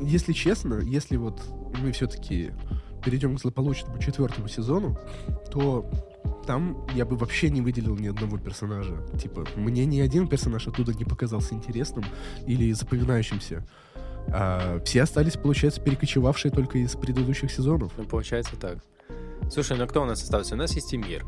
если 0.00 0.32
честно, 0.32 0.80
если 0.80 1.16
вот 1.16 1.40
мы 1.78 1.92
все-таки 1.92 2.52
перейдем 3.04 3.36
к 3.36 3.40
злополучному 3.40 3.98
четвертому 3.98 4.48
сезону, 4.48 4.98
то 5.50 5.90
там 6.46 6.86
я 6.94 7.04
бы 7.04 7.16
вообще 7.16 7.50
не 7.50 7.60
выделил 7.60 7.96
ни 7.96 8.08
одного 8.08 8.38
персонажа. 8.38 8.96
Типа, 9.20 9.46
мне 9.56 9.86
ни 9.86 10.00
один 10.00 10.28
персонаж 10.28 10.66
оттуда 10.66 10.92
не 10.94 11.04
показался 11.04 11.54
интересным 11.54 12.04
или 12.46 12.72
запоминающимся. 12.72 13.66
А 14.28 14.80
все 14.84 15.02
остались, 15.02 15.36
получается, 15.36 15.80
перекочевавшие 15.80 16.52
только 16.52 16.78
из 16.78 16.94
предыдущих 16.94 17.50
сезонов. 17.50 17.92
Ну, 17.96 18.04
получается 18.04 18.56
так. 18.56 18.78
Слушай, 19.50 19.78
ну 19.78 19.86
кто 19.86 20.02
у 20.02 20.06
нас 20.06 20.22
остался? 20.22 20.54
У 20.54 20.58
нас 20.58 20.74
есть 20.74 20.92
и 20.92 20.96
мир. 20.96 21.24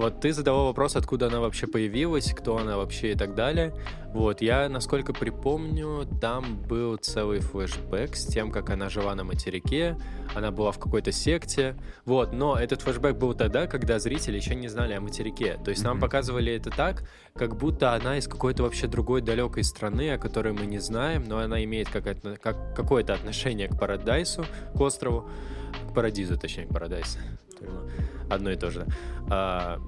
Вот 0.00 0.18
ты 0.18 0.32
задавал 0.32 0.64
вопрос, 0.64 0.96
откуда 0.96 1.26
она 1.26 1.40
вообще 1.40 1.66
появилась, 1.66 2.32
кто 2.32 2.56
она 2.56 2.78
вообще 2.78 3.12
и 3.12 3.14
так 3.14 3.34
далее. 3.34 3.74
Вот, 4.14 4.40
я, 4.40 4.66
насколько 4.70 5.12
припомню, 5.12 6.08
там 6.22 6.56
был 6.56 6.96
целый 6.96 7.40
флешбэк 7.40 8.16
с 8.16 8.24
тем, 8.24 8.50
как 8.50 8.70
она 8.70 8.88
жила 8.88 9.14
на 9.14 9.24
материке, 9.24 9.98
она 10.34 10.52
была 10.52 10.72
в 10.72 10.78
какой-то 10.78 11.12
секте. 11.12 11.76
Вот, 12.06 12.32
но 12.32 12.56
этот 12.56 12.80
флешбэк 12.80 13.18
был 13.18 13.34
тогда, 13.34 13.66
когда 13.66 13.98
зрители 13.98 14.36
еще 14.36 14.54
не 14.54 14.68
знали 14.68 14.94
о 14.94 15.02
материке. 15.02 15.58
То 15.62 15.68
есть 15.68 15.82
mm-hmm. 15.82 15.88
нам 15.88 16.00
показывали 16.00 16.54
это 16.54 16.70
так, 16.70 17.04
как 17.34 17.58
будто 17.58 17.92
она 17.92 18.16
из 18.16 18.26
какой-то 18.26 18.62
вообще 18.62 18.86
другой 18.86 19.20
далекой 19.20 19.64
страны, 19.64 20.14
о 20.14 20.18
которой 20.18 20.54
мы 20.54 20.64
не 20.64 20.78
знаем, 20.78 21.24
но 21.28 21.40
она 21.40 21.62
имеет 21.64 21.90
как, 21.90 22.04
как, 22.40 22.74
какое-то 22.74 23.12
отношение 23.12 23.68
к 23.68 23.78
Парадайсу, 23.78 24.46
к 24.74 24.80
острову, 24.80 25.28
к 25.90 25.94
Парадизу, 25.94 26.38
точнее, 26.38 26.64
к 26.64 26.70
Парадайсу 26.70 27.18
одно 28.30 28.50
и 28.50 28.56
то 28.56 28.70
же. 28.70 28.86
А, 29.28 29.78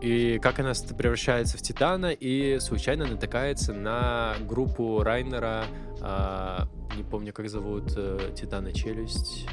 и 0.00 0.38
как 0.38 0.58
она 0.58 0.72
превращается 0.96 1.58
в 1.58 1.62
Титана 1.62 2.10
и 2.12 2.58
случайно 2.60 3.06
натыкается 3.06 3.74
на 3.74 4.34
группу 4.48 5.02
Райнера, 5.02 5.64
а, 6.00 6.68
не 6.96 7.02
помню, 7.02 7.32
как 7.32 7.48
зовут 7.48 7.92
э, 7.96 8.32
Титана 8.34 8.72
Челюсть, 8.72 9.46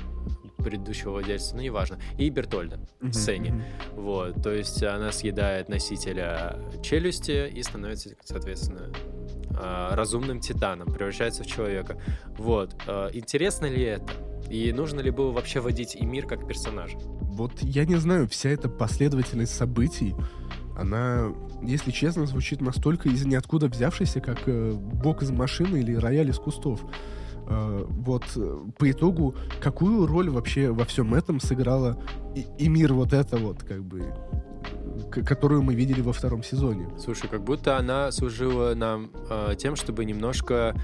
предыдущего 0.58 1.12
владельца, 1.12 1.56
ну 1.56 1.62
неважно, 1.62 2.00
и 2.18 2.30
Бертольда 2.30 2.80
в 3.00 3.14
сцене. 3.14 3.50
Mm-hmm. 3.50 4.02
Вот, 4.02 4.42
то 4.42 4.52
есть 4.52 4.82
она 4.84 5.12
съедает 5.12 5.70
носителя 5.70 6.58
челюсти 6.82 7.50
и 7.50 7.62
становится, 7.64 8.10
соответственно, 8.24 8.92
разумным 9.50 10.40
титаном, 10.40 10.92
превращается 10.92 11.44
в 11.44 11.48
человека. 11.48 11.98
Вот, 12.38 12.74
интересно 13.14 13.66
ли 13.66 13.84
это? 13.84 14.12
И 14.50 14.72
нужно 14.72 15.02
ли 15.02 15.12
было 15.12 15.32
вообще 15.32 15.60
вводить 15.60 15.96
и 15.96 16.06
мир 16.06 16.26
как 16.26 16.48
персонаж? 16.48 16.94
Вот 17.22 17.62
я 17.62 17.86
не 17.86 17.96
знаю, 17.96 18.28
вся 18.28 18.50
эта 18.50 18.70
последовательность 18.70 19.54
событий, 19.56 20.16
она, 20.78 21.34
если 21.62 21.92
честно, 21.92 22.26
звучит 22.26 22.62
настолько 22.62 23.10
из 23.10 23.26
ниоткуда 23.26 23.68
взявшейся, 23.68 24.22
как 24.22 24.48
э, 24.48 24.74
бок 24.74 25.24
из 25.24 25.32
машины 25.32 25.78
или 25.78 25.96
рояль 25.96 26.30
из 26.30 26.38
кустов. 26.38 26.82
Э, 27.48 27.86
вот 27.90 28.26
э, 28.36 28.58
по 28.78 28.90
итогу, 28.90 29.36
какую 29.60 30.06
роль 30.06 30.30
вообще 30.30 30.70
во 30.72 30.86
всем 30.86 31.14
этом 31.16 31.40
сыграла 31.40 32.02
и, 32.36 32.46
и 32.60 32.70
мир 32.70 32.94
вот 32.94 33.14
это 33.14 33.38
вот, 33.38 33.64
как 33.64 33.84
бы, 33.84 34.14
которую 35.12 35.62
мы 35.64 35.76
видели 35.76 36.02
во 36.02 36.14
втором 36.14 36.44
сезоне. 36.44 36.90
Слушай, 37.00 37.30
как 37.30 37.44
будто 37.44 37.78
она 37.78 38.12
служила 38.12 38.74
нам 38.76 39.12
э, 39.30 39.56
тем, 39.58 39.76
чтобы 39.76 40.06
немножко 40.06 40.76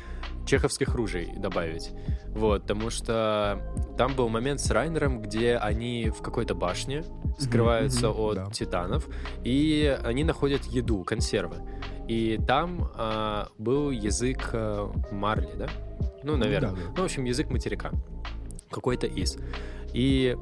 чеховских 0.46 0.94
ружей 0.96 1.32
добавить. 1.38 1.92
Вот, 2.30 2.64
потому 2.64 2.90
что 2.90 3.62
там 3.98 4.16
был 4.16 4.30
момент 4.30 4.60
с 4.60 4.70
Райнером, 4.72 5.22
где 5.22 5.56
они 5.58 6.10
в 6.10 6.22
какой-то 6.22 6.56
башне 6.56 7.04
скрываются 7.40 8.08
mm-hmm, 8.08 8.30
от 8.30 8.36
да. 8.36 8.46
титанов, 8.52 9.08
и 9.44 9.98
они 10.04 10.24
находят 10.24 10.64
еду, 10.66 11.04
консервы. 11.04 11.58
И 12.08 12.40
там 12.46 12.92
э, 12.96 13.46
был 13.58 13.92
язык 13.92 14.50
э, 14.54 14.92
Марли, 15.12 15.50
да? 15.58 15.68
Ну, 16.24 16.36
наверное. 16.36 16.72
Да, 16.72 16.78
да. 16.78 16.84
Ну, 16.96 17.02
в 17.02 17.06
общем, 17.06 17.24
язык 17.24 17.50
материка. 17.50 17.92
Какой-то 18.70 19.08
из. 19.08 19.38
И 19.94 20.36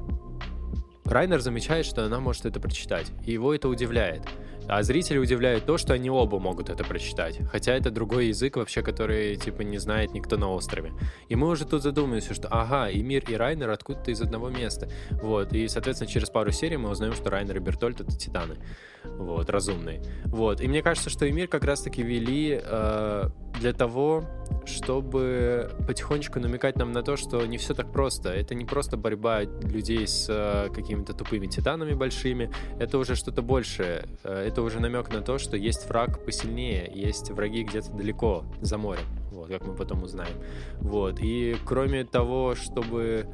Райнер 1.04 1.40
замечает, 1.40 1.84
что 1.84 2.04
она 2.04 2.20
может 2.20 2.46
это 2.46 2.60
прочитать, 2.60 3.10
и 3.26 3.32
его 3.32 3.54
это 3.54 3.68
удивляет. 3.68 4.22
А 4.68 4.82
зрители 4.82 5.18
удивляют 5.18 5.66
то, 5.66 5.76
что 5.76 5.92
они 5.92 6.08
оба 6.08 6.38
могут 6.38 6.70
это 6.70 6.84
прочитать. 6.84 7.38
Хотя 7.50 7.74
это 7.74 7.90
другой 7.90 8.28
язык 8.28 8.56
вообще, 8.56 8.82
который, 8.82 9.36
типа, 9.36 9.62
не 9.62 9.78
знает 9.78 10.14
никто 10.14 10.36
на 10.36 10.50
острове. 10.50 10.92
И 11.28 11.34
мы 11.34 11.48
уже 11.48 11.66
тут 11.66 11.82
задумаемся, 11.82 12.32
что, 12.32 12.48
ага, 12.48 12.88
и 12.88 13.02
Мир, 13.02 13.24
и 13.28 13.34
Райнер 13.34 13.70
откуда-то 13.70 14.12
из 14.12 14.20
одного 14.20 14.50
места. 14.50 14.88
Вот, 15.10 15.52
и, 15.52 15.66
соответственно, 15.66 16.10
через 16.10 16.30
пару 16.30 16.52
серий 16.52 16.76
мы 16.76 16.90
узнаем, 16.90 17.12
что 17.12 17.30
Райнер 17.30 17.56
и 17.56 17.60
Бертольд— 17.60 18.00
это 18.02 18.16
титаны. 18.16 18.56
Вот, 19.04 19.50
разумные. 19.50 20.02
Вот, 20.24 20.60
и 20.60 20.68
мне 20.68 20.82
кажется, 20.82 21.10
что 21.10 21.26
и 21.26 21.32
Мир 21.32 21.48
как 21.48 21.64
раз-таки 21.64 22.02
вели 22.02 22.60
э, 22.62 23.28
для 23.60 23.72
того, 23.72 24.24
чтобы 24.64 25.70
потихонечку 25.86 26.40
намекать 26.40 26.76
нам 26.76 26.92
на 26.92 27.02
то, 27.02 27.16
что 27.16 27.44
не 27.46 27.58
все 27.58 27.74
так 27.74 27.92
просто. 27.92 28.30
Это 28.30 28.54
не 28.54 28.64
просто 28.64 28.96
борьба 28.96 29.42
людей 29.42 30.06
с 30.06 30.26
э, 30.28 30.68
какими-то 30.72 31.14
тупыми 31.14 31.46
титанами 31.46 31.94
большими, 31.94 32.50
это 32.78 32.98
уже 32.98 33.14
что-то 33.14 33.42
большее. 33.42 34.04
Э, 34.24 34.44
это 34.46 34.62
уже 34.62 34.80
намек 34.80 35.12
на 35.12 35.20
то, 35.20 35.38
что 35.38 35.56
есть 35.56 35.88
враг 35.88 36.24
посильнее, 36.24 36.90
есть 36.94 37.30
враги 37.30 37.64
где-то 37.64 37.92
далеко, 37.92 38.44
за 38.60 38.78
морем. 38.78 39.04
Вот, 39.30 39.48
как 39.48 39.66
мы 39.66 39.74
потом 39.74 40.02
узнаем. 40.02 40.36
Вот. 40.80 41.18
И 41.20 41.56
кроме 41.64 42.04
того, 42.04 42.54
чтобы... 42.54 43.26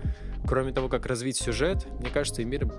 Кроме 0.47 0.73
того, 0.73 0.89
как 0.89 1.05
развить 1.07 1.37
сюжет, 1.37 1.87
мне 1.99 2.11
кажется, 2.11 2.43
и 2.43 2.45
мир 2.45 2.71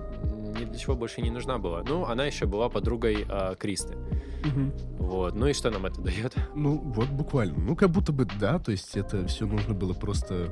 ни 0.58 0.64
для 0.64 0.78
чего 0.78 0.94
больше 0.94 1.22
не 1.22 1.30
нужна 1.30 1.58
была. 1.58 1.82
Ну, 1.86 2.04
она 2.04 2.26
еще 2.26 2.46
была 2.46 2.68
подругой 2.68 3.26
э, 3.28 3.54
Кристы. 3.58 3.96
Угу. 4.44 5.06
Вот. 5.06 5.34
Ну 5.34 5.46
и 5.46 5.52
что 5.52 5.70
нам 5.70 5.86
это 5.86 6.00
дает? 6.00 6.34
Ну, 6.54 6.78
вот 6.78 7.08
буквально. 7.08 7.58
Ну, 7.58 7.76
как 7.76 7.90
будто 7.90 8.12
бы 8.12 8.26
да, 8.38 8.58
то 8.58 8.72
есть 8.72 8.96
это 8.96 9.26
все 9.26 9.46
нужно 9.46 9.74
было 9.74 9.92
просто, 9.92 10.50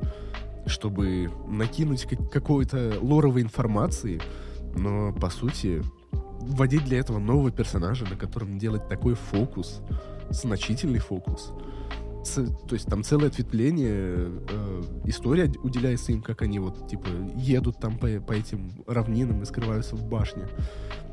чтобы 0.66 1.30
накинуть 1.46 2.06
какой-то 2.30 2.94
лоровой 3.00 3.42
информации, 3.42 4.20
но, 4.76 5.12
по 5.12 5.30
сути, 5.30 5.82
вводить 6.40 6.84
для 6.84 6.98
этого 6.98 7.18
нового 7.18 7.50
персонажа, 7.50 8.04
на 8.04 8.16
котором 8.16 8.58
делать 8.58 8.88
такой 8.88 9.14
фокус, 9.14 9.80
значительный 10.30 10.98
фокус, 10.98 11.52
то 12.34 12.74
есть 12.74 12.86
там 12.86 13.02
целое 13.02 13.28
ответвление, 13.28 14.30
э, 14.48 14.82
история 15.04 15.52
уделяется 15.62 16.12
им, 16.12 16.22
как 16.22 16.42
они 16.42 16.58
вот, 16.58 16.88
типа, 16.88 17.08
едут 17.36 17.78
там 17.78 17.98
по, 17.98 18.08
по 18.20 18.32
этим 18.32 18.70
равнинам 18.86 19.42
и 19.42 19.44
скрываются 19.44 19.96
в 19.96 20.04
башне. 20.08 20.48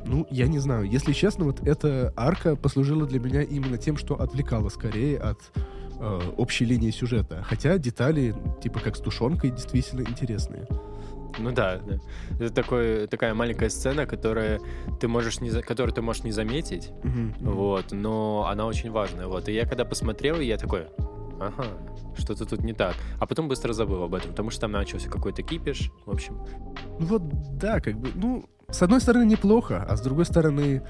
Ну, 0.06 0.28
я 0.30 0.48
не 0.48 0.60
знаю. 0.60 0.86
Если 0.86 1.14
честно, 1.14 1.46
вот 1.46 1.66
эта 1.68 2.14
арка 2.16 2.56
послужила 2.56 3.06
для 3.06 3.20
меня 3.20 3.42
именно 3.42 3.78
тем, 3.78 3.98
что 3.98 4.20
отвлекала 4.20 4.70
скорее 4.70 5.18
от 5.18 5.40
э, 6.00 6.22
общей 6.38 6.66
линии 6.66 6.92
сюжета. 6.92 7.44
Хотя 7.44 7.78
детали, 7.78 8.36
типа 8.62 8.80
как 8.80 8.96
с 8.96 9.00
тушенкой, 9.00 9.52
действительно 9.52 10.02
интересные. 10.02 10.68
Ну 11.38 11.52
да, 11.52 11.78
да. 11.78 11.98
Это 12.40 12.54
такой, 12.54 13.08
такая 13.08 13.34
маленькая 13.34 13.70
сцена, 13.70 14.06
которая 14.06 14.60
ты 15.00 15.08
можешь 15.08 15.42
не, 15.42 15.50
которую 15.62 15.94
ты 15.94 16.02
можешь 16.02 16.24
не 16.24 16.32
заметить, 16.32 16.92
мгм. 17.04 17.36
вот, 17.42 17.92
но 17.92 18.48
она 18.50 18.66
очень 18.66 18.92
важная, 18.92 19.28
вот. 19.28 19.50
И 19.50 19.54
я 19.54 19.66
когда 19.66 19.86
посмотрел, 19.86 20.40
я 20.40 20.58
такой, 20.58 20.88
ага, 21.40 21.66
что-то 22.18 22.46
тут 22.46 22.64
не 22.64 22.74
так. 22.74 22.96
А 23.20 23.26
потом 23.26 23.48
быстро 23.48 23.74
забыл 23.74 24.04
об 24.04 24.16
этом, 24.16 24.32
потому 24.32 24.50
что 24.50 24.62
там 24.62 24.72
начался 24.72 25.10
какой-то 25.10 25.44
кипиш, 25.44 25.92
в 26.06 26.12
общем. 26.12 26.46
Ну 27.00 27.06
вот, 27.06 27.58
да, 27.58 27.80
как 27.80 27.98
бы, 27.98 28.10
ну, 28.16 28.46
с 28.70 28.82
одной 28.82 29.02
стороны 29.02 29.26
неплохо, 29.26 29.86
а 29.88 29.96
с 29.96 30.02
другой 30.02 30.26
стороны, 30.26 30.84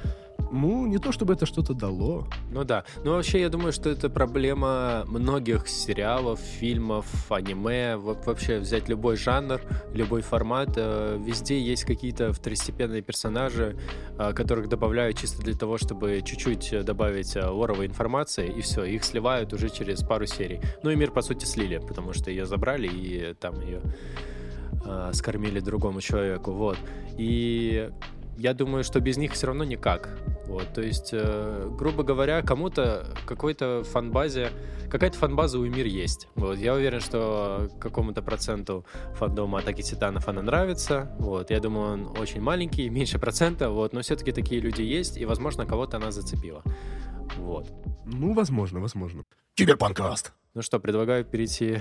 ну, 0.55 0.85
не 0.87 0.97
то 0.97 1.11
чтобы 1.11 1.33
это 1.33 1.45
что-то 1.45 1.73
дало. 1.73 2.27
Ну 2.51 2.63
да. 2.63 2.83
Ну 3.03 3.11
вообще, 3.11 3.41
я 3.41 3.49
думаю, 3.49 3.71
что 3.71 3.89
это 3.89 4.09
проблема 4.09 5.03
многих 5.07 5.67
сериалов, 5.67 6.39
фильмов, 6.39 7.05
аниме. 7.31 7.97
Во- 7.97 8.15
Вообще 8.25 8.59
взять 8.59 8.89
любой 8.89 9.17
жанр, 9.17 9.61
любой 9.93 10.21
формат. 10.21 10.69
э, 10.77 11.17
Везде 11.25 11.59
есть 11.59 11.83
какие-то 11.85 12.31
второстепенные 12.33 13.01
персонажи, 13.01 13.77
э, 14.17 14.33
которых 14.33 14.67
добавляют 14.69 15.17
чисто 15.17 15.41
для 15.43 15.53
того, 15.55 15.77
чтобы 15.77 16.21
чуть-чуть 16.25 16.85
добавить 16.85 17.35
э, 17.35 17.45
лоровой 17.45 17.85
информации, 17.87 18.47
и 18.57 18.61
все, 18.61 18.83
их 18.83 19.03
сливают 19.03 19.53
уже 19.53 19.69
через 19.69 20.01
пару 20.03 20.25
серий. 20.25 20.59
Ну 20.83 20.89
и 20.91 20.95
мир, 20.95 21.11
по 21.11 21.21
сути, 21.21 21.45
слили, 21.45 21.77
потому 21.77 22.13
что 22.13 22.31
ее 22.31 22.45
забрали, 22.45 22.87
и 22.87 23.33
там 23.39 23.59
ее 23.61 23.81
скормили 25.13 25.59
другому 25.59 25.99
человеку. 26.01 26.51
Вот. 26.51 26.77
И 27.17 27.89
я 28.37 28.53
думаю, 28.53 28.83
что 28.83 28.99
без 28.99 29.17
них 29.17 29.33
все 29.33 29.47
равно 29.47 29.63
никак. 29.63 30.17
Вот, 30.47 30.73
то 30.73 30.81
есть, 30.81 31.09
э, 31.13 31.69
грубо 31.77 32.03
говоря, 32.03 32.41
кому-то 32.41 33.07
какой-то 33.25 33.83
фанбазе, 33.83 34.51
какая-то 34.89 35.17
фанбаза 35.17 35.59
у 35.59 35.65
мир 35.65 35.85
есть. 35.85 36.27
Вот, 36.35 36.57
я 36.57 36.73
уверен, 36.73 36.99
что 36.99 37.69
какому-то 37.79 38.21
проценту 38.21 38.85
фандома 39.15 39.59
Атаки 39.59 39.81
Титанов 39.81 40.27
она 40.27 40.41
нравится. 40.41 41.15
Вот, 41.19 41.49
я 41.49 41.59
думаю, 41.59 41.93
он 41.93 42.17
очень 42.19 42.41
маленький, 42.41 42.89
меньше 42.97 43.19
процента, 43.19 43.69
вот, 43.69 43.93
но 43.93 44.01
все-таки 44.01 44.31
такие 44.31 44.61
люди 44.61 44.81
есть, 44.81 45.17
и, 45.17 45.25
возможно, 45.25 45.65
кого-то 45.65 45.97
она 45.97 46.11
зацепила. 46.11 46.63
Вот. 47.37 47.71
Ну, 48.05 48.33
возможно, 48.33 48.79
возможно. 48.79 49.23
Киберпанкаст. 49.55 50.33
Ну 50.55 50.61
что, 50.61 50.79
предлагаю 50.79 51.25
перейти 51.25 51.79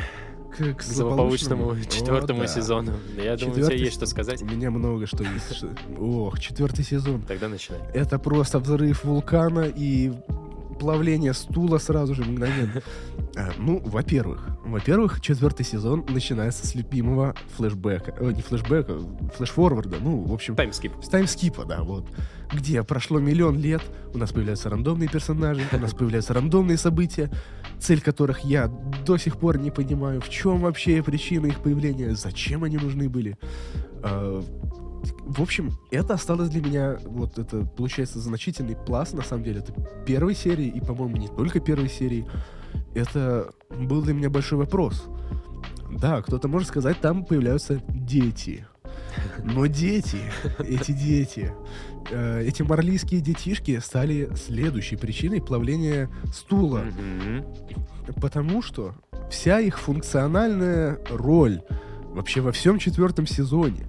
К, 0.50 0.74
к 0.74 0.82
злополучному 0.82 1.70
О, 1.70 1.80
четвертому 1.80 2.40
да. 2.40 2.46
сезону. 2.48 2.92
Я 3.16 3.36
думаю, 3.36 3.52
у 3.52 3.54
тебя 3.54 3.62
Четвертый 3.62 3.78
есть 3.78 3.94
что 3.94 4.06
сказать. 4.06 4.42
У 4.42 4.46
меня 4.46 4.72
много 4.72 5.06
что 5.06 5.22
есть. 5.22 5.64
Ох, 5.96 6.40
четвертый 6.40 6.84
сезон. 6.84 7.22
Тогда 7.22 7.46
начинай. 7.46 7.80
Это 7.94 8.18
просто 8.18 8.58
взрыв 8.58 9.04
вулкана 9.04 9.72
и 9.76 10.12
плавление 10.80 11.34
стула 11.34 11.78
сразу 11.78 12.14
же 12.14 12.24
мгновенно. 12.24 12.82
А, 13.36 13.50
Ну, 13.58 13.80
во-первых, 13.84 14.46
во-первых, 14.64 15.20
четвертый 15.20 15.66
сезон 15.66 16.04
начинается 16.08 16.68
с 16.68 16.76
любимого 16.76 17.34
флешбека, 17.56 18.14
э, 18.20 18.30
не 18.30 18.42
флешбека, 18.42 18.96
флешфорварда, 19.36 19.96
ну, 20.00 20.22
в 20.22 20.32
общем, 20.32 20.54
Таймскип. 20.54 20.92
с 21.02 21.08
таймскипа, 21.08 21.64
да, 21.64 21.82
вот, 21.82 22.06
где 22.52 22.84
прошло 22.84 23.18
миллион 23.18 23.58
лет, 23.58 23.82
у 24.14 24.18
нас 24.18 24.30
появляются 24.30 24.70
рандомные 24.70 25.08
персонажи, 25.08 25.62
у 25.72 25.78
нас 25.78 25.94
появляются 25.94 26.32
рандомные 26.32 26.78
события, 26.78 27.28
цель 27.84 28.00
которых 28.00 28.40
я 28.40 28.68
до 29.06 29.18
сих 29.18 29.36
пор 29.36 29.58
не 29.58 29.70
понимаю, 29.70 30.20
в 30.20 30.30
чем 30.30 30.60
вообще 30.60 31.02
причина 31.02 31.46
их 31.46 31.60
появления, 31.60 32.14
зачем 32.14 32.64
они 32.64 32.78
нужны 32.78 33.08
были. 33.08 33.36
А, 34.02 34.42
В 35.26 35.42
общем, 35.42 35.72
это 35.90 36.14
осталось 36.14 36.48
для 36.48 36.62
меня, 36.62 36.96
вот 37.04 37.38
это, 37.38 37.66
получается, 37.66 38.20
значительный 38.20 38.74
пласт, 38.74 39.12
на 39.12 39.22
самом 39.22 39.44
деле, 39.44 39.60
это 39.60 39.74
первой 40.06 40.34
серии, 40.34 40.66
и, 40.66 40.80
по-моему, 40.80 41.16
не 41.18 41.28
только 41.28 41.60
первой 41.60 41.90
серии, 41.90 42.24
это 42.94 43.50
был 43.70 44.02
для 44.02 44.14
меня 44.14 44.30
большой 44.30 44.58
вопрос. 44.58 45.04
Да, 45.90 46.22
кто-то 46.22 46.48
может 46.48 46.68
сказать, 46.68 47.00
там 47.00 47.24
появляются 47.24 47.82
дети. 47.88 48.66
Но 49.44 49.66
дети, 49.66 50.20
эти 50.58 50.92
дети, 50.92 51.52
э, 52.10 52.44
эти 52.46 52.62
марлийские 52.62 53.20
детишки 53.20 53.78
стали 53.80 54.30
следующей 54.36 54.96
причиной 54.96 55.40
плавления 55.40 56.10
стула. 56.32 56.84
Мгм. 56.84 57.44
Потому 58.20 58.62
что 58.62 58.94
вся 59.30 59.60
их 59.60 59.78
функциональная 59.78 60.98
роль 61.10 61.62
вообще 62.12 62.40
во 62.40 62.52
всем 62.52 62.78
четвертом 62.78 63.26
сезоне 63.26 63.86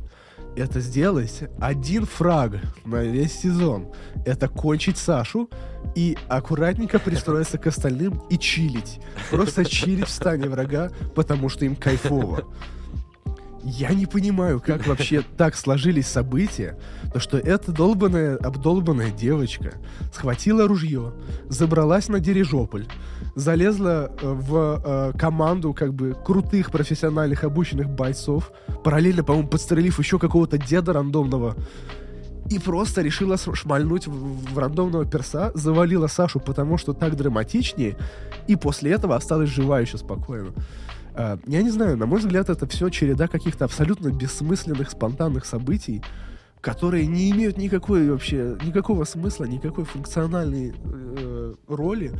это 0.55 0.79
сделать 0.79 1.43
один 1.59 2.05
фраг 2.05 2.61
на 2.85 3.03
весь 3.03 3.33
сезон. 3.39 3.87
Это 4.25 4.47
кончить 4.47 4.97
Сашу 4.97 5.49
и 5.95 6.17
аккуратненько 6.27 6.99
пристроиться 6.99 7.57
к 7.57 7.67
остальным 7.67 8.21
и 8.29 8.37
чилить. 8.37 8.99
Просто 9.29 9.65
чилить 9.65 10.07
в 10.07 10.11
стане 10.11 10.49
врага, 10.49 10.91
потому 11.13 11.49
что 11.49 11.65
им 11.65 11.75
кайфово. 11.75 12.47
Я 13.67 13.89
не 13.95 14.05
понимаю, 14.05 14.61
как 14.61 14.85
вообще 14.85 15.23
так 15.37 15.55
сложились 15.55 16.05
события, 16.05 16.77
то 17.11 17.19
что 17.19 17.39
эта 17.39 17.71
долбаная, 17.71 18.37
обдолбанная 18.37 19.09
девочка 19.09 19.73
схватила 20.13 20.67
ружье, 20.67 21.13
забралась 21.49 22.07
на 22.07 22.19
дирижополь, 22.19 22.85
залезла 23.33 24.11
э, 24.21 24.33
в 24.33 24.81
э, 24.85 25.17
команду 25.17 25.73
как 25.73 25.95
бы 25.95 26.15
крутых 26.23 26.69
профессиональных 26.69 27.43
обученных 27.43 27.89
бойцов, 27.89 28.51
параллельно, 28.83 29.23
по-моему, 29.23 29.47
подстрелив 29.47 29.97
еще 29.97 30.19
какого-то 30.19 30.59
деда 30.59 30.93
рандомного, 30.93 31.55
и 32.51 32.59
просто 32.59 33.01
решила 33.01 33.35
шмальнуть 33.37 34.05
в, 34.05 34.53
в 34.53 34.59
рандомного 34.59 35.05
перса, 35.05 35.51
завалила 35.55 36.05
Сашу, 36.05 36.39
потому 36.39 36.77
что 36.77 36.93
так 36.93 37.15
драматичнее, 37.15 37.97
и 38.47 38.55
после 38.55 38.91
этого 38.91 39.15
осталась 39.15 39.49
жива 39.49 39.79
еще 39.79 39.97
спокойно. 39.97 40.51
А, 41.17 41.39
я 41.47 41.61
не 41.61 41.69
знаю, 41.69 41.97
на 41.97 42.05
мой 42.05 42.19
взгляд, 42.19 42.49
это 42.49 42.67
все 42.67 42.89
череда 42.89 43.27
каких-то 43.27 43.65
абсолютно 43.65 44.09
бессмысленных, 44.09 44.89
спонтанных 44.89 45.45
событий, 45.45 46.01
которые 46.61 47.07
не 47.07 47.31
имеют 47.31 47.57
никакой 47.57 48.09
вообще, 48.09 48.57
никакого 48.63 49.05
смысла, 49.05 49.45
никакой 49.45 49.85
функциональной 49.85 50.73
э, 50.73 51.53
роли. 51.67 52.11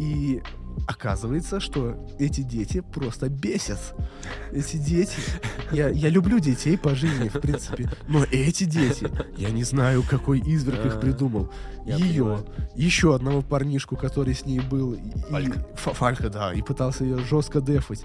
И 0.00 0.42
оказывается, 0.86 1.60
что 1.60 1.96
эти 2.18 2.40
дети 2.42 2.80
просто 2.80 3.28
бесят. 3.28 3.78
Эти 4.52 4.76
дети... 4.76 5.16
Я, 5.72 5.88
я 5.88 6.08
люблю 6.08 6.38
детей 6.38 6.76
по 6.78 6.94
жизни, 6.94 7.28
в 7.28 7.40
принципе. 7.40 7.90
Но 8.08 8.24
эти 8.30 8.64
дети... 8.64 9.10
Я 9.36 9.50
не 9.50 9.64
знаю, 9.64 10.02
какой 10.08 10.40
изверг 10.40 10.84
их 10.86 10.96
А, 10.96 10.98
придумал. 10.98 11.50
я 11.84 11.96
Ее, 11.96 12.22
понимаю. 12.24 12.46
еще 12.74 13.14
одного 13.14 13.42
парнишку, 13.42 13.96
который 13.96 14.34
с 14.34 14.44
ней 14.46 14.60
был. 14.60 14.98
Фалька. 15.30 15.66
Фа- 15.76 15.94
Фалька, 15.94 16.30
да. 16.30 16.52
И 16.52 16.62
пытался 16.62 17.04
ее 17.04 17.18
жестко 17.18 17.60
дефать. 17.60 18.04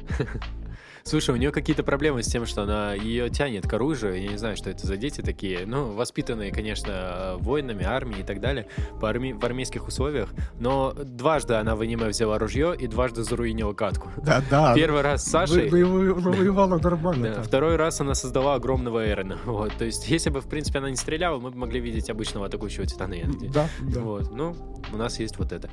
Слушай, 1.04 1.32
у 1.32 1.38
нее 1.38 1.52
какие-то 1.52 1.84
проблемы 1.84 2.24
с 2.24 2.28
тем, 2.28 2.45
что 2.45 2.64
она 2.64 2.93
ее 2.93 3.30
тянет 3.30 3.68
к 3.68 3.74
оружию. 3.74 4.22
Я 4.22 4.30
не 4.30 4.38
знаю, 4.38 4.56
что 4.56 4.70
это 4.70 4.86
за 4.86 4.97
дети 4.97 5.22
такие. 5.22 5.66
Ну, 5.66 5.91
воспитанные, 5.93 6.52
конечно, 6.52 7.36
воинами, 7.39 7.84
армией 7.86 8.22
и 8.22 8.24
так 8.24 8.39
далее, 8.39 8.68
по 8.99 9.10
арми- 9.12 9.34
в 9.34 9.43
армейских 9.43 9.88
условиях. 9.88 10.30
Но 10.60 10.93
дважды 10.93 11.56
она 11.56 11.76
в 11.76 11.82
аниме 11.82 12.08
взяла 12.08 12.38
ружье 12.38 12.76
и 12.78 12.88
дважды 12.88 13.24
заруинила 13.24 13.74
катку. 13.74 14.10
Да, 14.24 14.41
да. 14.49 14.74
Первый 14.76 15.02
раз 15.02 15.26
с 15.26 15.30
Сашей. 15.32 15.70
Вы- 15.70 15.86
вы- 15.86 16.14
вы- 16.14 16.32
Воевала 16.32 16.78
нормально. 16.80 17.34
Да, 17.36 17.41
второй 17.43 17.76
раз 17.76 17.99
она 18.02 18.14
создала 18.16 18.56
огромного 18.56 19.10
Эрона. 19.10 19.38
Вот, 19.45 19.74
то 19.78 19.86
есть, 19.86 20.08
если 20.10 20.30
бы, 20.30 20.39
в 20.41 20.47
принципе, 20.47 20.80
она 20.80 20.89
не 20.89 20.95
стреляла, 20.95 21.39
мы 21.39 21.52
бы 21.52 21.58
могли 21.58 21.80
видеть 21.80 22.10
обычного 22.10 22.45
атакующего 22.45 22.86
Титана. 22.86 23.16
Да, 23.54 23.68
да. 23.82 23.99
Вот, 23.99 24.32
ну, 24.32 24.56
у 24.93 24.97
нас 24.97 25.20
есть 25.20 25.38
вот 25.38 25.52
это. 25.52 25.70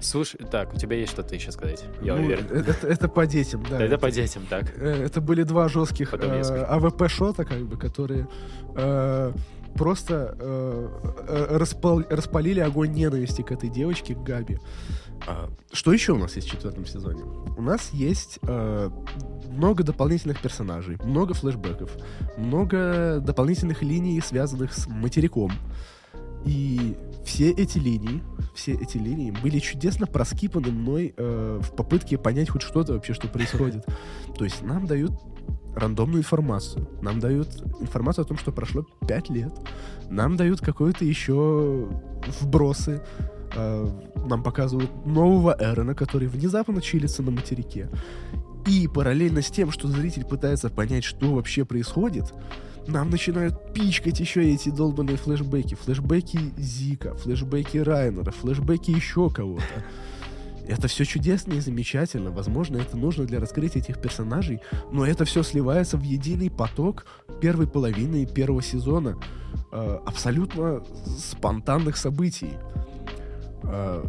Слушай, 0.00 0.40
так, 0.50 0.74
у 0.74 0.76
тебя 0.76 0.96
есть 0.96 1.12
что-то 1.12 1.34
еще 1.34 1.50
сказать? 1.50 1.84
Я 2.02 2.14
Ну, 2.16 2.24
уверен. 2.24 2.46
э, 2.50 2.60
Это, 2.68 2.86
это 2.86 3.08
по 3.08 3.26
детям, 3.26 3.64
да. 3.68 3.82
Это 3.82 3.98
по 3.98 4.10
детям, 4.10 4.46
так. 4.48 4.72
Э, 4.78 5.04
Это 5.04 5.20
были 5.20 5.42
два 5.42 5.68
жестких 5.68 6.08
скажу. 6.08 6.64
AWP-шота, 6.68 7.44
как 7.44 7.62
бы, 7.66 7.76
которые 7.76 8.28
э, 8.76 9.32
просто 9.74 10.36
э, 10.38 10.88
э, 11.28 11.56
распал- 11.58 12.06
распалили 12.08 12.60
огонь 12.60 12.92
ненависти 12.92 13.42
к 13.42 13.50
этой 13.50 13.68
девочке, 13.70 14.14
к 14.14 14.22
Габи. 14.22 14.58
А, 15.26 15.50
Что 15.72 15.92
еще 15.92 16.12
у 16.12 16.16
нас 16.18 16.36
есть 16.36 16.46
в 16.48 16.50
четвертом 16.52 16.86
сезоне? 16.86 17.24
У 17.56 17.60
нас 17.62 17.90
есть 17.92 18.38
э, 18.42 18.90
много 19.50 19.82
дополнительных 19.82 20.40
персонажей, 20.40 20.96
много 21.02 21.34
флешбеков, 21.34 21.90
много 22.36 23.18
дополнительных 23.20 23.82
линий, 23.82 24.20
связанных 24.20 24.72
с 24.72 24.86
материком. 24.86 25.50
И 26.44 26.96
все 27.24 27.50
эти 27.50 27.78
линии, 27.78 28.22
все 28.54 28.72
эти 28.72 28.96
линии 28.96 29.30
были 29.30 29.58
чудесно 29.58 30.06
проскипаны 30.06 30.70
мной 30.70 31.14
э, 31.16 31.60
в 31.62 31.76
попытке 31.76 32.16
понять 32.18 32.48
хоть 32.50 32.62
что-то 32.62 32.94
вообще, 32.94 33.12
что 33.12 33.28
происходит. 33.28 33.84
То 34.38 34.44
есть 34.44 34.62
нам 34.62 34.86
дают 34.86 35.12
рандомную 35.76 36.20
информацию, 36.20 36.88
нам 37.02 37.20
дают 37.20 37.48
информацию 37.80 38.24
о 38.24 38.28
том, 38.28 38.38
что 38.38 38.50
прошло 38.50 38.86
5 39.06 39.30
лет, 39.30 39.52
нам 40.10 40.36
дают 40.36 40.60
какое-то 40.60 41.04
еще 41.04 41.88
вбросы 42.40 43.02
э, 43.54 43.88
нам 44.26 44.42
показывают 44.42 44.90
нового 45.06 45.56
Эрона, 45.58 45.94
который 45.94 46.28
внезапно 46.28 46.80
чилится 46.80 47.22
на 47.22 47.30
материке. 47.30 47.88
И 48.66 48.88
параллельно 48.88 49.40
с 49.40 49.50
тем, 49.50 49.70
что 49.70 49.88
зритель 49.88 50.24
пытается 50.24 50.68
понять, 50.68 51.04
что 51.04 51.34
вообще 51.34 51.64
происходит, 51.64 52.34
нам 52.88 53.10
начинают 53.10 53.72
пичкать 53.74 54.18
еще 54.18 54.50
эти 54.50 54.70
долбанные 54.70 55.16
флешбеки. 55.16 55.74
Флешбеки 55.74 56.40
Зика, 56.56 57.14
флешбеки 57.14 57.78
Райнера, 57.78 58.30
флешбеки 58.30 58.90
еще 58.90 59.30
кого-то. 59.30 59.84
Это 60.66 60.86
все 60.88 61.04
чудесно 61.04 61.54
и 61.54 61.60
замечательно. 61.60 62.30
Возможно, 62.30 62.76
это 62.76 62.96
нужно 62.96 63.24
для 63.24 63.40
раскрытия 63.40 63.80
этих 63.80 64.00
персонажей, 64.00 64.60
но 64.90 65.06
это 65.06 65.24
все 65.24 65.42
сливается 65.42 65.96
в 65.96 66.02
единый 66.02 66.50
поток 66.50 67.06
первой 67.40 67.66
половины 67.66 68.26
первого 68.26 68.62
сезона 68.62 69.16
э, 69.72 69.98
абсолютно 70.04 70.82
спонтанных 71.18 71.96
событий. 71.96 72.52
Э, 73.62 74.04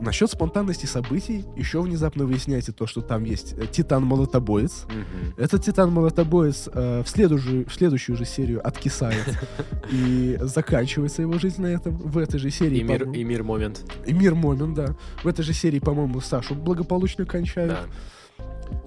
Насчет 0.00 0.30
спонтанности 0.30 0.86
событий 0.86 1.44
еще 1.56 1.82
внезапно 1.82 2.24
выясняете 2.24 2.72
то, 2.72 2.86
что 2.86 3.00
там 3.00 3.24
есть 3.24 3.54
э, 3.58 3.66
Титан-молотобоец. 3.66 4.84
Мгм. 4.86 5.34
Этот 5.36 5.64
Титан-молотобоец 5.64 6.68
э, 6.72 7.02
в, 7.04 7.08
следующую, 7.08 7.68
в 7.68 7.72
следующую 7.72 8.16
же 8.16 8.24
серию 8.24 8.66
откисает 8.66 9.26
и 9.90 10.38
заканчивается 10.40 11.22
его 11.22 11.38
жизнь 11.38 11.60
на 11.62 11.66
этом. 11.66 11.96
В 11.96 12.18
этой 12.18 12.38
же 12.38 12.50
серии, 12.50 12.78
И 12.78 12.82
мир, 12.82 13.10
и 13.10 13.24
мир 13.24 13.42
момент. 13.42 13.84
и 14.06 14.12
мир 14.12 14.34
Момент, 14.34 14.74
да. 14.74 14.96
В 15.22 15.26
этой 15.26 15.42
же 15.42 15.52
серии, 15.52 15.80
по-моему, 15.80 16.20
Сашу 16.20 16.54
благополучно 16.54 17.24
кончают. 17.24 17.72
Да. 17.72 17.80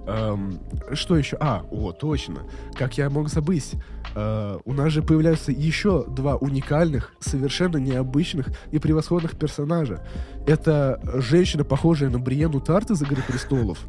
Эм, 0.07 0.59
что 0.93 1.15
еще? 1.15 1.37
А, 1.39 1.63
о, 1.71 1.91
точно. 1.91 2.43
Как 2.73 2.97
я 2.97 3.09
мог 3.09 3.29
забыть? 3.29 3.73
Э, 4.15 4.57
у 4.65 4.73
нас 4.73 4.91
же 4.91 5.03
появляются 5.03 5.51
еще 5.51 6.05
два 6.07 6.35
уникальных, 6.35 7.13
совершенно 7.19 7.77
необычных 7.77 8.49
и 8.71 8.79
превосходных 8.79 9.37
персонажа. 9.37 10.03
Это 10.47 10.99
женщина, 11.15 11.63
похожая 11.63 12.09
на 12.09 12.19
Бриену 12.19 12.59
Тарт 12.59 12.91
из 12.91 13.01
«Игры 13.01 13.21
престолов», 13.27 13.79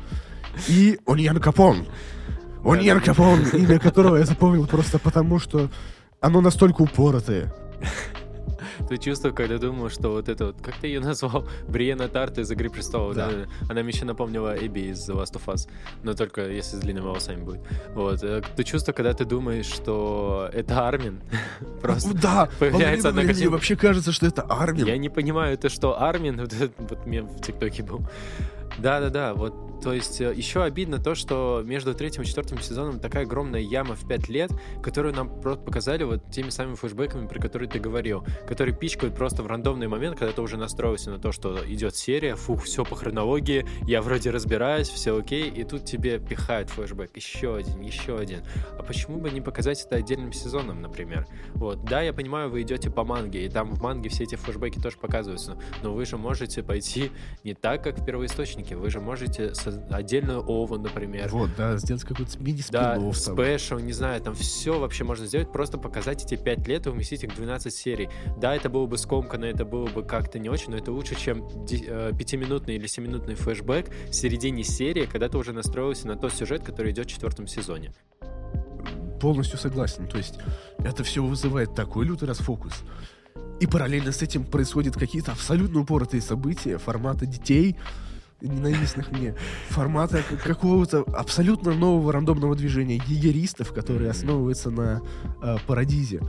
и 0.68 0.98
Оньян 1.06 1.40
Капон. 1.40 1.86
Оньян 2.64 3.00
Капон, 3.00 3.40
имя 3.54 3.78
которого 3.78 4.16
я 4.16 4.24
запомнил 4.24 4.66
просто 4.66 4.98
потому, 4.98 5.38
что 5.38 5.70
оно 6.20 6.40
настолько 6.40 6.82
упоротое. 6.82 7.52
Ты 8.88 8.98
чувствовал, 8.98 9.34
когда 9.34 9.58
думал, 9.58 9.90
что 9.90 10.10
вот 10.10 10.28
это 10.28 10.46
вот, 10.46 10.56
как 10.62 10.74
ты 10.76 10.86
ее 10.88 11.00
назвал? 11.00 11.46
Бриена 11.68 12.08
Тарт 12.08 12.38
из 12.38 12.50
«Игры 12.50 12.70
престолов». 12.70 13.14
Да. 13.14 13.28
Да. 13.30 13.46
Она 13.70 13.82
мне 13.82 13.92
еще 13.92 14.04
напомнила 14.04 14.54
Эбби 14.56 14.90
из 14.90 15.08
The 15.08 15.14
Last 15.14 15.34
of 15.34 15.44
Us, 15.46 15.68
но 16.02 16.14
только 16.14 16.48
если 16.48 16.76
с 16.76 16.80
длинными 16.80 17.04
волосами 17.04 17.42
будет. 17.42 17.60
Вот. 17.94 18.22
э, 18.22 18.42
Ты 18.56 18.64
чувствуешь, 18.64 18.96
когда 18.96 19.12
ты 19.14 19.24
думаешь, 19.24 19.66
что 19.66 20.48
это 20.52 20.86
Армин, 20.88 21.20
просто 21.82 22.14
да, 22.14 22.48
появляется 22.58 23.08
одна 23.08 23.24
картинка. 23.24 23.50
вообще 23.52 23.76
кажется, 23.76 24.12
что 24.12 24.26
это 24.26 24.42
Армин. 24.42 24.86
Я 24.86 24.96
не 24.98 25.08
понимаю, 25.08 25.54
это 25.54 25.68
что, 25.68 26.00
Армин? 26.00 26.40
Вот 26.40 26.52
вот 26.78 27.06
мем 27.06 27.26
в 27.26 27.40
ТикТоке 27.40 27.82
был. 27.82 28.02
Да-да-да, 28.78 29.34
вот, 29.34 29.80
то 29.82 29.92
есть 29.92 30.20
э, 30.20 30.32
еще 30.32 30.62
обидно 30.62 30.98
то, 30.98 31.16
что 31.16 31.62
между 31.64 31.92
третьим 31.92 32.22
и 32.22 32.26
четвертым 32.26 32.60
сезоном 32.60 33.00
такая 33.00 33.24
огромная 33.24 33.60
яма 33.60 33.96
в 33.96 34.06
пять 34.06 34.28
лет, 34.28 34.52
которую 34.80 35.12
нам 35.14 35.40
просто 35.40 35.64
показали 35.64 36.04
вот 36.04 36.30
теми 36.30 36.50
самыми 36.50 36.76
флешбеками, 36.76 37.26
про 37.26 37.40
которые 37.40 37.68
ты 37.68 37.80
говорил, 37.80 38.24
которые 38.46 38.76
пичкают 38.76 39.16
просто 39.16 39.42
в 39.42 39.48
рандомный 39.48 39.88
момент, 39.88 40.18
когда 40.18 40.32
ты 40.32 40.40
уже 40.40 40.56
настроился 40.56 41.10
на 41.10 41.18
то, 41.18 41.32
что 41.32 41.58
идет 41.66 41.96
серия, 41.96 42.36
фух, 42.36 42.62
все 42.62 42.84
по 42.84 42.94
хронологии, 42.94 43.66
я 43.86 44.02
вроде 44.02 44.30
разбираюсь, 44.30 44.88
все 44.88 45.18
окей, 45.18 45.50
и 45.50 45.64
тут 45.64 45.84
тебе 45.84 46.20
пихают 46.20 46.70
флешбэк, 46.70 47.16
еще 47.16 47.56
один, 47.56 47.80
еще 47.80 48.16
один. 48.16 48.44
А 48.78 48.84
почему 48.84 49.18
бы 49.18 49.30
не 49.30 49.40
показать 49.40 49.84
это 49.84 49.96
отдельным 49.96 50.32
сезоном, 50.32 50.80
например? 50.80 51.26
Вот, 51.54 51.84
да, 51.84 52.02
я 52.02 52.12
понимаю, 52.12 52.50
вы 52.50 52.62
идете 52.62 52.88
по 52.88 53.02
манге, 53.02 53.44
и 53.46 53.48
там 53.48 53.72
в 53.72 53.82
манге 53.82 54.10
все 54.10 54.24
эти 54.24 54.36
флешбеки 54.36 54.78
тоже 54.78 54.96
показываются, 54.96 55.58
но 55.82 55.92
вы 55.92 56.04
же 56.04 56.16
можете 56.16 56.62
пойти 56.62 57.10
не 57.42 57.54
так, 57.54 57.82
как 57.82 57.98
в 57.98 58.04
первоисточнике, 58.04 58.61
вы 58.70 58.90
же 58.90 59.00
можете 59.00 59.52
отдельную 59.90 60.40
ову, 60.40 60.78
например, 60.78 61.28
Вот, 61.30 61.50
да, 61.56 61.76
сделать 61.76 62.04
какой-то 62.04 62.38
мини 62.38 62.62
да, 62.70 62.98
спешл, 63.12 63.78
не 63.78 63.92
знаю, 63.92 64.20
там 64.20 64.34
все 64.34 64.78
вообще 64.78 65.04
можно 65.04 65.26
сделать, 65.26 65.50
просто 65.50 65.78
показать 65.78 66.24
эти 66.24 66.36
5 66.40 66.68
лет 66.68 66.86
и 66.86 66.90
уместить 66.90 67.24
их 67.24 67.32
в 67.32 67.36
12 67.36 67.74
серий. 67.74 68.08
Да, 68.38 68.54
это 68.54 68.68
было 68.68 68.86
бы 68.86 68.96
скомканно, 68.98 69.46
это 69.46 69.64
было 69.64 69.86
бы 69.86 70.04
как-то 70.04 70.38
не 70.38 70.48
очень, 70.48 70.70
но 70.70 70.76
это 70.76 70.92
лучше, 70.92 71.14
чем 71.14 71.48
ди- 71.66 71.84
э, 71.86 72.12
пятиминутный 72.16 72.76
или 72.76 72.86
семиминутный 72.86 73.34
флешбэк 73.34 73.90
в 74.08 74.12
середине 74.12 74.62
серии, 74.62 75.06
когда 75.06 75.28
ты 75.28 75.36
уже 75.38 75.52
настроился 75.52 76.06
на 76.06 76.16
тот 76.16 76.32
сюжет, 76.32 76.62
который 76.62 76.92
идет 76.92 77.06
в 77.06 77.10
четвертом 77.10 77.46
сезоне. 77.46 77.92
Полностью 79.20 79.58
согласен. 79.58 80.08
То 80.08 80.18
есть 80.18 80.38
это 80.78 81.04
все 81.04 81.22
вызывает 81.22 81.74
такой 81.74 82.06
лютый 82.06 82.24
расфокус. 82.24 82.72
И 83.60 83.66
параллельно 83.66 84.10
с 84.10 84.20
этим 84.22 84.44
происходят 84.44 84.96
какие-то 84.96 85.30
абсолютно 85.30 85.80
упоротые 85.80 86.20
события 86.20 86.78
формата 86.78 87.26
детей, 87.26 87.76
ненавистных 88.42 89.10
мне, 89.12 89.34
формата 89.68 90.22
какого-то 90.44 91.04
абсолютно 91.14 91.72
нового 91.74 92.12
рандомного 92.12 92.56
движения 92.56 92.96
егеристов, 93.06 93.72
которые 93.72 94.10
основываются 94.10 94.70
на 94.70 95.00
э, 95.42 95.56
парадизе, 95.66 96.20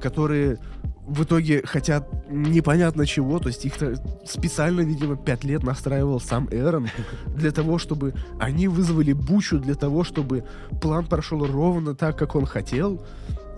которые 0.00 0.58
в 1.06 1.24
итоге 1.24 1.62
хотят 1.66 2.08
непонятно 2.30 3.06
чего, 3.06 3.38
то 3.38 3.48
есть 3.48 3.64
их-то 3.64 3.94
специально, 4.24 4.80
видимо, 4.80 5.16
пять 5.16 5.44
лет 5.44 5.62
настраивал 5.62 6.20
сам 6.20 6.48
Эрон 6.50 6.88
для 7.26 7.50
того, 7.50 7.78
чтобы 7.78 8.14
они 8.40 8.68
вызвали 8.68 9.12
бучу, 9.12 9.58
для 9.58 9.74
того, 9.74 10.02
чтобы 10.04 10.44
план 10.80 11.06
прошел 11.06 11.44
ровно 11.46 11.94
так, 11.94 12.18
как 12.18 12.34
он 12.34 12.46
хотел, 12.46 13.04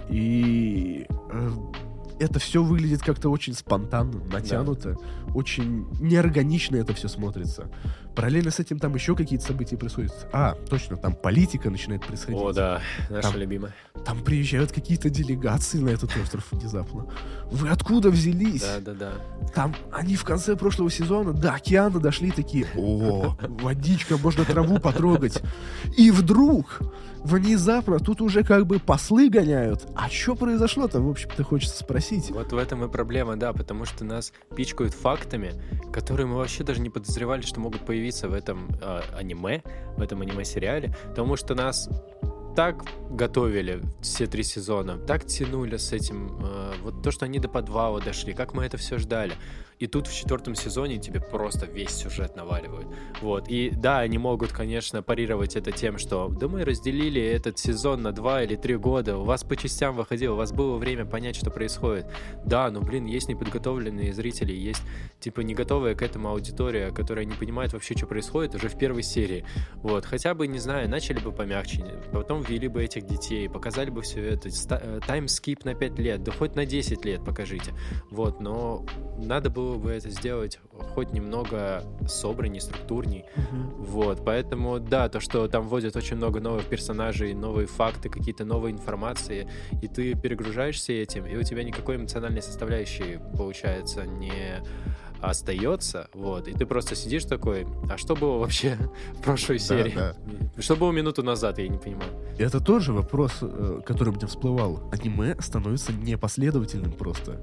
и 0.08 1.06
э, 1.30 1.50
это 2.18 2.38
все 2.38 2.62
выглядит 2.62 3.02
как-то 3.02 3.28
очень 3.30 3.54
спонтанно, 3.54 4.22
натянуто, 4.32 4.96
очень 5.34 5.86
неорганично 6.00 6.76
это 6.76 6.94
все 6.94 7.08
смотрится. 7.08 7.68
Параллельно 8.14 8.50
с 8.50 8.58
этим 8.58 8.78
там 8.78 8.94
еще 8.94 9.14
какие-то 9.14 9.44
события 9.44 9.76
происходят. 9.76 10.26
А, 10.32 10.54
точно, 10.70 10.96
там 10.96 11.14
политика 11.14 11.68
начинает 11.68 12.06
происходить. 12.06 12.40
О, 12.40 12.52
да, 12.52 12.80
наша 13.10 13.30
Там- 13.30 13.40
любимая. 13.40 13.74
Там 14.06 14.22
приезжают 14.22 14.72
какие-то 14.72 15.10
делегации 15.10 15.78
на 15.78 15.90
этот 15.90 16.16
остров 16.16 16.46
внезапно. 16.50 17.06
Вы 17.50 17.68
откуда 17.68 18.10
взялись? 18.10 18.62
Да-да-да. 18.62 19.12
Там 19.54 19.74
они 19.92 20.16
в 20.16 20.24
конце 20.24 20.56
прошлого 20.56 20.90
сезона 20.90 21.34
до 21.34 21.52
океана 21.52 22.00
дошли 22.00 22.30
такие, 22.30 22.66
о, 22.74 23.36
водичка, 23.42 24.16
можно 24.16 24.44
траву 24.46 24.78
потрогать. 24.78 25.42
И 25.98 26.10
вдруг, 26.10 26.80
внезапно, 27.26 27.98
тут 27.98 28.20
уже 28.20 28.44
как 28.44 28.66
бы 28.66 28.78
послы 28.78 29.28
гоняют. 29.28 29.86
А 29.94 30.08
что 30.08 30.34
произошло-то, 30.36 31.00
в 31.00 31.10
общем-то, 31.10 31.42
хочется 31.42 31.78
спросить. 31.78 32.30
Вот 32.30 32.52
в 32.52 32.56
этом 32.56 32.84
и 32.84 32.88
проблема, 32.88 33.36
да, 33.36 33.52
потому 33.52 33.84
что 33.84 34.04
нас 34.04 34.32
пичкают 34.54 34.94
фактами, 34.94 35.52
которые 35.92 36.26
мы 36.26 36.36
вообще 36.36 36.62
даже 36.64 36.80
не 36.80 36.90
подозревали, 36.90 37.42
что 37.42 37.60
могут 37.60 37.84
появиться 37.84 38.28
в 38.28 38.32
этом 38.32 38.68
э, 38.80 39.00
аниме, 39.12 39.62
в 39.96 40.02
этом 40.02 40.22
аниме-сериале, 40.22 40.94
потому 41.10 41.36
что 41.36 41.54
нас 41.54 41.88
так 42.54 42.84
готовили 43.10 43.82
все 44.00 44.26
три 44.26 44.42
сезона, 44.42 44.96
так 44.96 45.26
тянули 45.26 45.76
с 45.76 45.92
этим, 45.92 46.38
э, 46.40 46.72
вот 46.82 47.02
то, 47.02 47.10
что 47.10 47.26
они 47.26 47.38
до 47.38 47.48
подвала 47.48 48.00
дошли, 48.00 48.32
как 48.32 48.54
мы 48.54 48.64
это 48.64 48.76
все 48.76 48.98
ждали. 48.98 49.34
И 49.78 49.86
тут 49.86 50.06
в 50.06 50.14
четвертом 50.14 50.54
сезоне 50.54 50.98
тебе 50.98 51.20
просто 51.20 51.66
весь 51.66 51.90
сюжет 51.90 52.34
наваливают. 52.34 52.86
Вот. 53.20 53.48
И 53.48 53.70
да, 53.70 54.00
они 54.00 54.16
могут, 54.18 54.52
конечно, 54.52 55.02
парировать 55.02 55.54
это 55.56 55.70
тем, 55.70 55.98
что 55.98 56.28
да 56.28 56.48
мы 56.48 56.64
разделили 56.64 57.20
этот 57.20 57.58
сезон 57.58 58.02
на 58.02 58.12
два 58.12 58.42
или 58.42 58.56
три 58.56 58.76
года, 58.76 59.18
у 59.18 59.24
вас 59.24 59.44
по 59.44 59.54
частям 59.56 59.94
выходило, 59.94 60.34
у 60.34 60.36
вас 60.36 60.52
было 60.52 60.78
время 60.78 61.04
понять, 61.04 61.36
что 61.36 61.50
происходит. 61.50 62.06
Да, 62.44 62.70
но, 62.70 62.80
блин, 62.80 63.04
есть 63.04 63.28
неподготовленные 63.28 64.14
зрители, 64.14 64.52
есть, 64.52 64.82
типа, 65.20 65.40
не 65.40 65.54
готовая 65.54 65.94
к 65.94 66.02
этому 66.02 66.30
аудитория, 66.30 66.90
которая 66.90 67.26
не 67.26 67.34
понимает 67.34 67.72
вообще, 67.74 67.96
что 67.96 68.06
происходит 68.06 68.54
уже 68.54 68.68
в 68.68 68.78
первой 68.78 69.02
серии. 69.02 69.44
Вот, 69.76 70.06
хотя 70.06 70.34
бы, 70.34 70.46
не 70.46 70.58
знаю, 70.58 70.88
начали 70.88 71.18
бы 71.18 71.32
помягче, 71.32 71.84
потом 72.12 72.40
ввели 72.42 72.68
бы 72.68 72.82
этих 72.82 73.06
детей, 73.06 73.48
показали 73.48 73.90
бы 73.90 74.02
все 74.02 74.22
это, 74.22 74.48
э, 74.48 75.00
таймскип 75.06 75.64
на 75.64 75.74
5 75.74 75.98
лет, 75.98 76.22
да 76.22 76.32
хоть 76.32 76.54
на 76.54 76.64
10 76.64 77.04
лет 77.04 77.24
покажите. 77.24 77.72
Вот, 78.10 78.40
но 78.40 78.86
надо 79.18 79.50
было 79.50 79.65
бы 79.74 79.90
это 79.90 80.10
сделать 80.10 80.58
хоть 80.94 81.12
немного 81.12 81.82
собранней, 82.06 82.60
структурней. 82.60 83.24
Вот, 83.78 84.24
поэтому, 84.24 84.78
да, 84.78 85.08
то, 85.08 85.20
что 85.20 85.48
там 85.48 85.68
вводят 85.68 85.96
очень 85.96 86.16
много 86.16 86.40
новых 86.40 86.64
персонажей, 86.66 87.34
новые 87.34 87.66
факты, 87.66 88.08
какие-то 88.08 88.44
новые 88.44 88.72
информации, 88.72 89.48
и 89.82 89.88
ты 89.88 90.14
перегружаешься 90.14 90.92
этим, 90.92 91.26
и 91.26 91.36
у 91.36 91.42
тебя 91.42 91.64
никакой 91.64 91.96
эмоциональной 91.96 92.42
составляющей, 92.42 93.18
получается, 93.36 94.06
не 94.06 94.62
остается, 95.20 96.08
вот, 96.12 96.48
и 96.48 96.52
ты 96.52 96.66
просто 96.66 96.94
сидишь 96.94 97.24
такой, 97.24 97.66
а 97.90 97.96
что 97.96 98.14
было 98.14 98.38
вообще 98.38 98.76
в 99.14 99.22
прошлой 99.22 99.58
серии? 99.58 99.94
да. 99.94 100.14
Что 100.58 100.76
было 100.76 100.92
минуту 100.92 101.22
назад, 101.22 101.58
я 101.58 101.68
не 101.68 101.78
понимаю. 101.78 102.10
Это 102.38 102.60
тоже 102.60 102.92
вопрос, 102.92 103.32
э, 103.40 103.80
который 103.84 104.12
мне 104.12 104.26
всплывал. 104.26 104.82
Аниме 104.92 105.36
становится 105.40 105.92
непоследовательным 105.92 106.92
просто. 106.92 107.40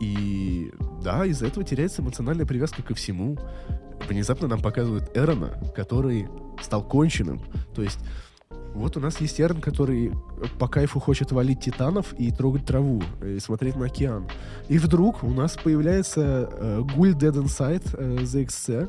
И 0.00 0.72
да, 1.02 1.26
из-за 1.26 1.46
этого 1.46 1.64
теряется 1.64 2.02
эмоциональная 2.02 2.46
привязка 2.46 2.82
ко 2.82 2.94
всему. 2.94 3.36
Внезапно 4.08 4.48
нам 4.48 4.60
показывают 4.60 5.10
Эрона, 5.14 5.58
который 5.74 6.28
стал 6.62 6.82
конченым. 6.82 7.40
То 7.74 7.82
есть 7.82 7.98
Вот 8.74 8.96
у 8.96 9.00
нас 9.00 9.20
есть 9.20 9.40
Эрн, 9.40 9.60
который 9.60 10.12
по 10.58 10.68
кайфу 10.68 11.00
хочет 11.00 11.32
валить 11.32 11.60
титанов 11.60 12.12
и 12.18 12.30
трогать 12.30 12.64
траву, 12.64 13.02
и 13.24 13.40
смотреть 13.40 13.76
на 13.76 13.86
океан. 13.86 14.28
И 14.68 14.78
вдруг 14.78 15.24
у 15.24 15.30
нас 15.30 15.56
появляется 15.56 16.48
э, 16.52 16.82
Гуль 16.94 17.12
Dead 17.12 17.32
Inside 17.32 17.96
э, 17.98 18.16
ZXC, 18.22 18.88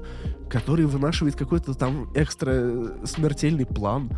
который 0.50 0.86
вынашивает 0.86 1.36
какой-то 1.36 1.74
там 1.74 2.12
экстра 2.14 2.52
э, 2.54 3.06
смертельный 3.06 3.66
план, 3.66 4.12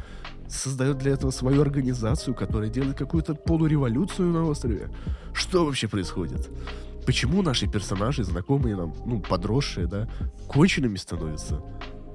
создает 0.52 0.98
для 0.98 1.14
этого 1.14 1.32
свою 1.32 1.62
организацию, 1.62 2.36
которая 2.36 2.70
делает 2.70 2.98
какую-то 2.98 3.36
полуреволюцию 3.36 4.30
на 4.30 4.46
острове. 4.46 4.90
Что 5.34 5.66
вообще 5.66 5.88
происходит? 5.88 6.50
Почему 7.06 7.42
наши 7.42 7.68
персонажи, 7.68 8.24
знакомые 8.24 8.76
нам, 8.76 8.94
ну, 9.06 9.20
подросшие, 9.20 9.88
да, 9.88 10.08
конченными 10.48 10.98
становятся? 10.98 11.62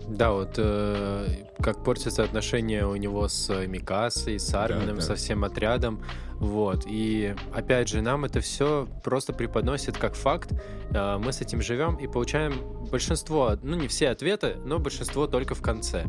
Да, 0.09 0.31
вот 0.31 0.55
э, 0.57 1.27
как 1.61 1.83
портятся 1.83 2.23
отношения 2.23 2.87
у 2.87 2.95
него 2.95 3.27
с 3.27 3.53
Микасой, 3.67 4.39
с 4.39 4.55
Армином, 4.55 4.87
да, 4.87 4.95
да. 4.95 5.01
со 5.01 5.17
всем 5.17 5.43
отрядом. 5.43 6.01
Вот. 6.35 6.85
И 6.87 7.35
опять 7.53 7.89
же, 7.89 8.03
нам 8.03 8.25
это 8.25 8.41
все 8.41 8.87
просто 9.03 9.33
преподносит 9.33 9.97
как 9.97 10.15
факт. 10.15 10.53
Э, 10.91 11.19
мы 11.19 11.33
с 11.33 11.41
этим 11.41 11.61
живем 11.61 11.97
и 11.97 12.07
получаем 12.07 12.55
большинство, 12.89 13.57
ну 13.63 13.77
не 13.77 13.89
все 13.89 14.11
ответы, 14.11 14.57
но 14.65 14.79
большинство 14.79 15.27
только 15.27 15.57
в 15.57 15.61
конце. 15.63 16.05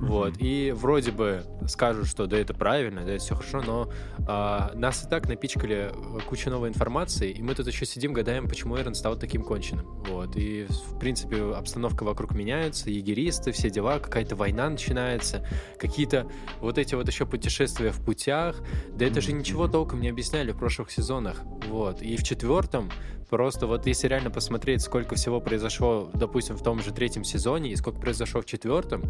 Вот. 0.00 0.34
И 0.38 0.72
вроде 0.76 1.10
бы 1.10 1.44
скажут, 1.66 2.06
что 2.06 2.26
да, 2.26 2.38
это 2.38 2.54
правильно, 2.54 3.04
да, 3.04 3.12
это 3.12 3.24
все 3.24 3.34
хорошо, 3.34 3.62
но 3.62 3.92
а, 4.28 4.72
нас 4.74 5.04
и 5.04 5.08
так 5.08 5.28
напичкали 5.28 5.92
кучу 6.28 6.50
новой 6.50 6.68
информации, 6.68 7.30
и 7.30 7.42
мы 7.42 7.54
тут 7.54 7.66
еще 7.66 7.86
сидим, 7.86 8.12
гадаем, 8.12 8.48
почему 8.48 8.76
Эрон 8.76 8.94
стал 8.94 9.16
таким 9.16 9.42
конченым. 9.42 9.86
Вот. 10.08 10.36
И, 10.36 10.66
в 10.68 10.98
принципе, 10.98 11.42
обстановка 11.54 12.04
вокруг 12.04 12.32
меняется, 12.32 12.90
егеристы, 12.90 13.52
все 13.52 13.70
дела, 13.70 13.98
какая-то 13.98 14.36
война 14.36 14.68
начинается, 14.68 15.46
какие-то 15.78 16.26
вот 16.60 16.78
эти 16.78 16.94
вот 16.94 17.06
еще 17.08 17.26
путешествия 17.26 17.90
в 17.90 18.04
путях. 18.04 18.60
Да 18.90 19.06
это 19.06 19.20
же 19.20 19.32
ничего 19.32 19.68
толком 19.68 20.00
не 20.00 20.08
объясняли 20.08 20.52
в 20.52 20.58
прошлых 20.58 20.90
сезонах. 20.90 21.42
Вот. 21.68 22.02
И 22.02 22.16
в 22.16 22.22
четвертом 22.22 22.90
Просто 23.28 23.66
вот 23.66 23.86
если 23.86 24.06
реально 24.06 24.30
посмотреть, 24.30 24.82
сколько 24.82 25.16
всего 25.16 25.40
произошло, 25.40 26.10
допустим, 26.14 26.56
в 26.56 26.62
том 26.62 26.80
же 26.80 26.92
третьем 26.92 27.24
сезоне, 27.24 27.72
и 27.72 27.76
сколько 27.76 28.00
произошло 28.00 28.40
в 28.40 28.46
четвертом, 28.46 29.02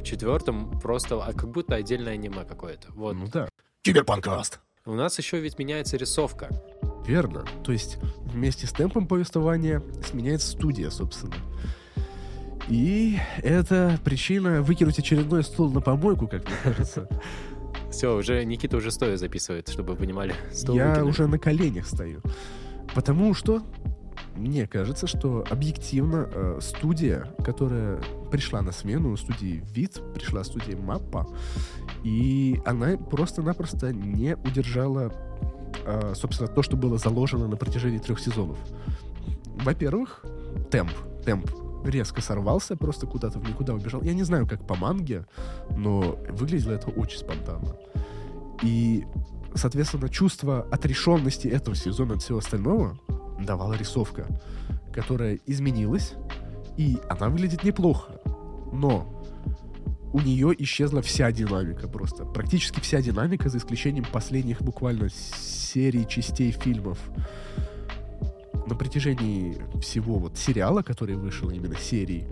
в 0.00 0.04
четвертом 0.04 0.78
просто 0.80 1.16
а 1.16 1.32
как 1.32 1.50
будто 1.50 1.74
отдельное 1.74 2.12
аниме 2.12 2.44
какое-то. 2.44 2.92
Вот. 2.92 3.14
Ну 3.14 3.26
да. 3.26 3.48
Киберпанкаст. 3.82 4.60
У 4.84 4.94
нас 4.94 5.18
еще 5.18 5.40
ведь 5.40 5.58
меняется 5.58 5.96
рисовка. 5.96 6.48
Верно. 7.06 7.44
То 7.64 7.72
есть 7.72 7.98
вместе 8.20 8.66
с 8.66 8.72
темпом 8.72 9.08
повествования 9.08 9.82
сменяется 10.04 10.48
студия, 10.48 10.90
собственно. 10.90 11.34
И 12.68 13.18
это 13.38 13.98
причина 14.04 14.62
выкинуть 14.62 14.98
очередной 14.98 15.42
стул 15.44 15.70
на 15.70 15.80
помойку, 15.80 16.26
как 16.28 16.44
мне 16.44 16.56
кажется. 16.62 17.08
Все, 17.90 18.16
уже 18.16 18.44
Никита 18.44 18.76
уже 18.76 18.90
стоя 18.90 19.16
записывает, 19.16 19.68
чтобы 19.68 19.92
вы 19.92 19.98
понимали. 19.98 20.34
Я 20.68 21.04
уже 21.04 21.26
на 21.26 21.38
коленях 21.38 21.86
стою. 21.86 22.20
Потому 22.96 23.34
что 23.34 23.62
мне 24.36 24.66
кажется, 24.66 25.06
что 25.06 25.44
объективно 25.50 26.30
э, 26.32 26.58
студия, 26.62 27.30
которая 27.44 28.00
пришла 28.30 28.62
на 28.62 28.72
смену, 28.72 29.18
студии 29.18 29.62
Вид, 29.74 30.00
пришла 30.14 30.42
студия 30.44 30.78
Маппа, 30.78 31.26
и 32.04 32.58
она 32.64 32.96
просто-напросто 32.96 33.92
не 33.92 34.34
удержала, 34.34 35.12
э, 35.84 36.14
собственно, 36.16 36.48
то, 36.48 36.62
что 36.62 36.78
было 36.78 36.96
заложено 36.96 37.46
на 37.46 37.56
протяжении 37.56 37.98
трех 37.98 38.18
сезонов. 38.18 38.56
Во-первых, 39.62 40.24
темп. 40.70 40.92
Темп 41.22 41.50
резко 41.84 42.22
сорвался, 42.22 42.76
просто 42.76 43.06
куда-то 43.06 43.38
в 43.38 43.46
никуда 43.46 43.74
убежал. 43.74 44.00
Я 44.00 44.14
не 44.14 44.22
знаю, 44.22 44.46
как 44.46 44.66
по 44.66 44.74
манге, 44.74 45.26
но 45.76 46.18
выглядело 46.30 46.72
это 46.72 46.88
очень 46.88 47.18
спонтанно. 47.18 47.76
И 48.62 49.04
соответственно, 49.56 50.08
чувство 50.08 50.66
отрешенности 50.70 51.48
этого 51.48 51.76
сезона 51.76 52.14
от 52.14 52.22
всего 52.22 52.38
остального 52.38 52.98
давала 53.40 53.74
рисовка, 53.74 54.26
которая 54.92 55.38
изменилась, 55.46 56.14
и 56.76 56.98
она 57.08 57.28
выглядит 57.28 57.64
неплохо. 57.64 58.20
Но 58.72 59.24
у 60.12 60.20
нее 60.20 60.54
исчезла 60.58 61.02
вся 61.02 61.30
динамика 61.32 61.88
просто. 61.88 62.24
Практически 62.24 62.80
вся 62.80 63.02
динамика, 63.02 63.48
за 63.48 63.58
исключением 63.58 64.06
последних 64.10 64.62
буквально 64.62 65.08
серий 65.10 66.06
частей 66.08 66.52
фильмов. 66.52 66.98
На 68.66 68.74
протяжении 68.74 69.56
всего 69.80 70.18
вот 70.18 70.38
сериала, 70.38 70.82
который 70.82 71.16
вышел, 71.16 71.50
именно 71.50 71.76
серии, 71.76 72.28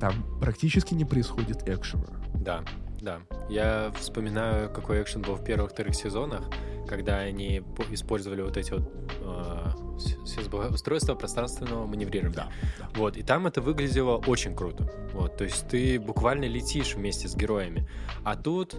там 0.00 0.14
практически 0.40 0.94
не 0.94 1.04
происходит 1.04 1.68
экшена. 1.68 2.06
Да, 2.34 2.62
да. 3.02 3.20
Я 3.48 3.92
вспоминаю, 3.98 4.70
какой 4.70 5.02
экшен 5.02 5.22
был 5.22 5.34
в 5.34 5.44
первых-вторых 5.44 5.94
сезонах, 5.94 6.48
когда 6.88 7.18
они 7.18 7.62
использовали 7.90 8.42
вот 8.42 8.56
эти 8.56 8.72
вот 8.72 8.90
э, 9.20 10.68
устройства 10.70 11.14
пространственного 11.14 11.86
маневрирования. 11.86 12.36
Да, 12.36 12.48
да. 12.78 12.88
Вот, 12.94 13.16
и 13.16 13.22
там 13.22 13.46
это 13.46 13.60
выглядело 13.60 14.22
очень 14.26 14.54
круто. 14.54 14.88
Вот, 15.12 15.36
то 15.36 15.44
есть 15.44 15.68
ты 15.68 15.98
буквально 15.98 16.44
летишь 16.44 16.94
вместе 16.94 17.28
с 17.28 17.34
героями. 17.34 17.88
А 18.24 18.36
тут 18.36 18.76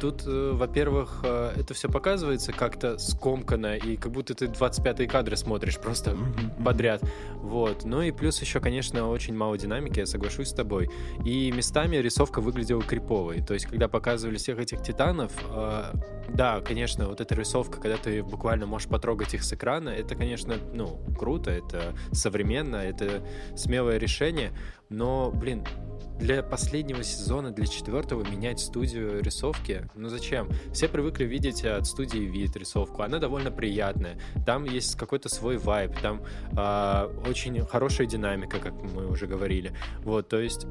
Тут, 0.00 0.22
э, 0.26 0.52
во-первых, 0.54 1.20
э, 1.24 1.52
это 1.56 1.74
все 1.74 1.88
показывается 1.88 2.52
как-то 2.52 2.98
скомканно, 2.98 3.76
и 3.76 3.96
как 3.96 4.12
будто 4.12 4.34
ты 4.34 4.46
25-е 4.46 5.08
кадры 5.08 5.36
смотришь 5.36 5.78
просто 5.78 6.16
подряд. 6.64 7.02
Вот. 7.36 7.84
Ну 7.84 8.02
и 8.02 8.10
плюс 8.10 8.40
еще, 8.40 8.60
конечно, 8.60 9.08
очень 9.08 9.34
мало 9.34 9.56
динамики, 9.58 10.00
я 10.00 10.06
соглашусь 10.06 10.48
с 10.48 10.52
тобой. 10.52 10.90
И 11.24 11.50
местами 11.52 11.96
рисовка 11.96 12.40
выглядела 12.40 12.82
криповой. 12.82 13.40
То 13.42 13.54
есть, 13.54 13.66
когда 13.66 13.88
показывали 13.88 14.36
всех 14.36 14.58
этих 14.58 14.82
титанов, 14.82 15.32
э, 15.50 15.92
да, 16.34 16.60
конечно, 16.60 17.08
вот 17.08 17.20
эта 17.20 17.34
рисовка, 17.34 17.80
когда 17.80 17.96
ты 17.96 18.22
буквально 18.22 18.66
можешь 18.66 18.88
потрогать 18.88 19.34
их 19.34 19.42
с 19.42 19.52
экрана, 19.52 19.90
это, 19.90 20.14
конечно, 20.14 20.56
ну, 20.72 21.00
круто, 21.18 21.50
это 21.50 21.94
современно, 22.12 22.76
это 22.76 23.22
смелое 23.56 23.98
решение. 23.98 24.52
Но, 24.88 25.30
блин, 25.30 25.64
для 26.18 26.42
последнего 26.42 27.02
сезона, 27.02 27.50
для 27.50 27.66
четвертого 27.66 28.22
менять 28.28 28.60
студию 28.60 29.22
рисовки, 29.22 29.88
ну 29.94 30.08
зачем? 30.08 30.48
Все 30.72 30.88
привыкли 30.88 31.24
видеть 31.24 31.64
от 31.64 31.86
студии 31.86 32.18
вид 32.18 32.56
рисовку, 32.56 33.02
она 33.02 33.18
довольно 33.18 33.50
приятная, 33.50 34.20
там 34.44 34.64
есть 34.64 34.96
какой-то 34.96 35.28
свой 35.28 35.56
вайб, 35.56 35.98
там 36.00 36.22
э, 36.52 37.28
очень 37.28 37.64
хорошая 37.64 38.06
динамика, 38.06 38.58
как 38.58 38.74
мы 38.74 39.06
уже 39.06 39.26
говорили, 39.26 39.72
вот, 40.04 40.28
то 40.28 40.38
есть 40.38 40.66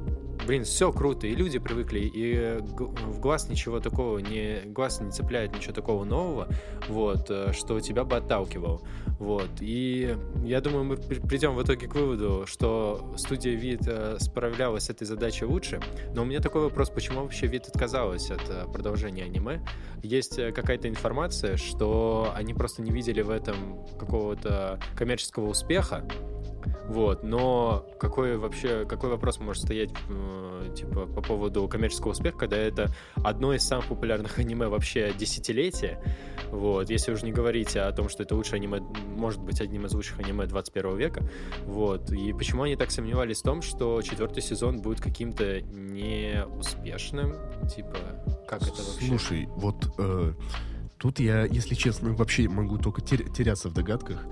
блин, 0.45 0.63
все 0.63 0.91
круто, 0.91 1.27
и 1.27 1.35
люди 1.35 1.59
привыкли, 1.59 1.99
и 1.99 2.57
в 2.59 3.19
глаз 3.19 3.49
ничего 3.49 3.79
такого 3.79 4.19
не, 4.19 4.61
глаз 4.65 5.01
не 5.01 5.11
цепляет 5.11 5.48
ничего 5.55 5.73
такого 5.73 6.03
нового, 6.03 6.47
вот, 6.87 7.29
э, 7.29 7.51
что 7.53 7.79
тебя 7.79 8.03
бы 8.03 8.17
отталкивал, 8.17 8.81
вот, 9.19 9.49
и 9.59 10.15
я 10.43 10.61
думаю, 10.61 10.83
мы 10.85 10.97
придем 10.97 11.55
в 11.55 11.63
итоге 11.63 11.87
к 11.87 11.95
выводу, 11.95 12.45
что 12.45 13.13
студия 13.17 13.55
вид 13.55 13.81
э, 13.87 14.17
справлялась 14.19 14.85
с 14.85 14.89
этой 14.89 15.05
задачей 15.05 15.45
лучше, 15.45 15.79
но 16.13 16.23
у 16.23 16.25
меня 16.25 16.39
такой 16.39 16.63
вопрос, 16.63 16.89
почему 16.89 17.21
вообще 17.21 17.47
вид 17.47 17.67
отказалась 17.67 18.31
от 18.31 18.49
э, 18.49 18.65
продолжения 18.71 19.23
аниме? 19.23 19.61
Есть 20.01 20.35
какая-то 20.53 20.87
информация, 20.87 21.57
что 21.57 22.31
они 22.35 22.53
просто 22.53 22.81
не 22.81 22.91
видели 22.91 23.21
в 23.21 23.29
этом 23.29 23.85
какого-то 23.99 24.79
коммерческого 24.95 25.49
успеха, 25.49 26.07
вот, 26.87 27.23
но 27.23 27.85
какой 27.99 28.37
вообще, 28.37 28.85
какой 28.85 29.09
вопрос 29.09 29.39
может 29.39 29.63
стоять, 29.63 29.91
э, 30.09 30.73
типа, 30.75 31.05
по 31.05 31.21
поводу 31.21 31.67
коммерческого 31.67 32.11
успеха, 32.11 32.39
когда 32.39 32.57
это 32.57 32.91
одно 33.23 33.53
из 33.53 33.63
самых 33.63 33.87
популярных 33.87 34.39
аниме 34.39 34.67
вообще 34.67 35.13
десятилетия, 35.17 36.01
вот, 36.51 36.89
если 36.89 37.11
уже 37.11 37.25
не 37.25 37.31
говорить 37.31 37.75
о 37.75 37.91
том, 37.91 38.09
что 38.09 38.23
это 38.23 38.35
лучшее 38.35 38.57
аниме, 38.57 38.79
может 39.15 39.41
быть, 39.41 39.61
одним 39.61 39.85
из 39.85 39.93
лучших 39.93 40.19
аниме 40.19 40.45
21 40.45 40.97
века, 40.97 41.21
вот, 41.65 42.11
и 42.11 42.33
почему 42.33 42.63
они 42.63 42.75
так 42.75 42.91
сомневались 42.91 43.39
в 43.39 43.43
том, 43.43 43.61
что 43.61 44.01
четвертый 44.01 44.41
сезон 44.41 44.81
будет 44.81 45.01
каким-то 45.01 45.61
неуспешным, 45.61 47.35
типа, 47.73 47.97
как 48.47 48.63
это 48.63 48.81
вообще? 48.81 49.05
Слушай, 49.07 49.47
вот 49.55 49.75
э, 49.97 50.33
тут 50.97 51.19
я, 51.19 51.45
если 51.45 51.75
честно, 51.75 52.13
вообще 52.13 52.47
могу 52.49 52.77
только 52.77 53.01
теряться 53.01 53.69
в 53.69 53.73
догадках, 53.73 54.25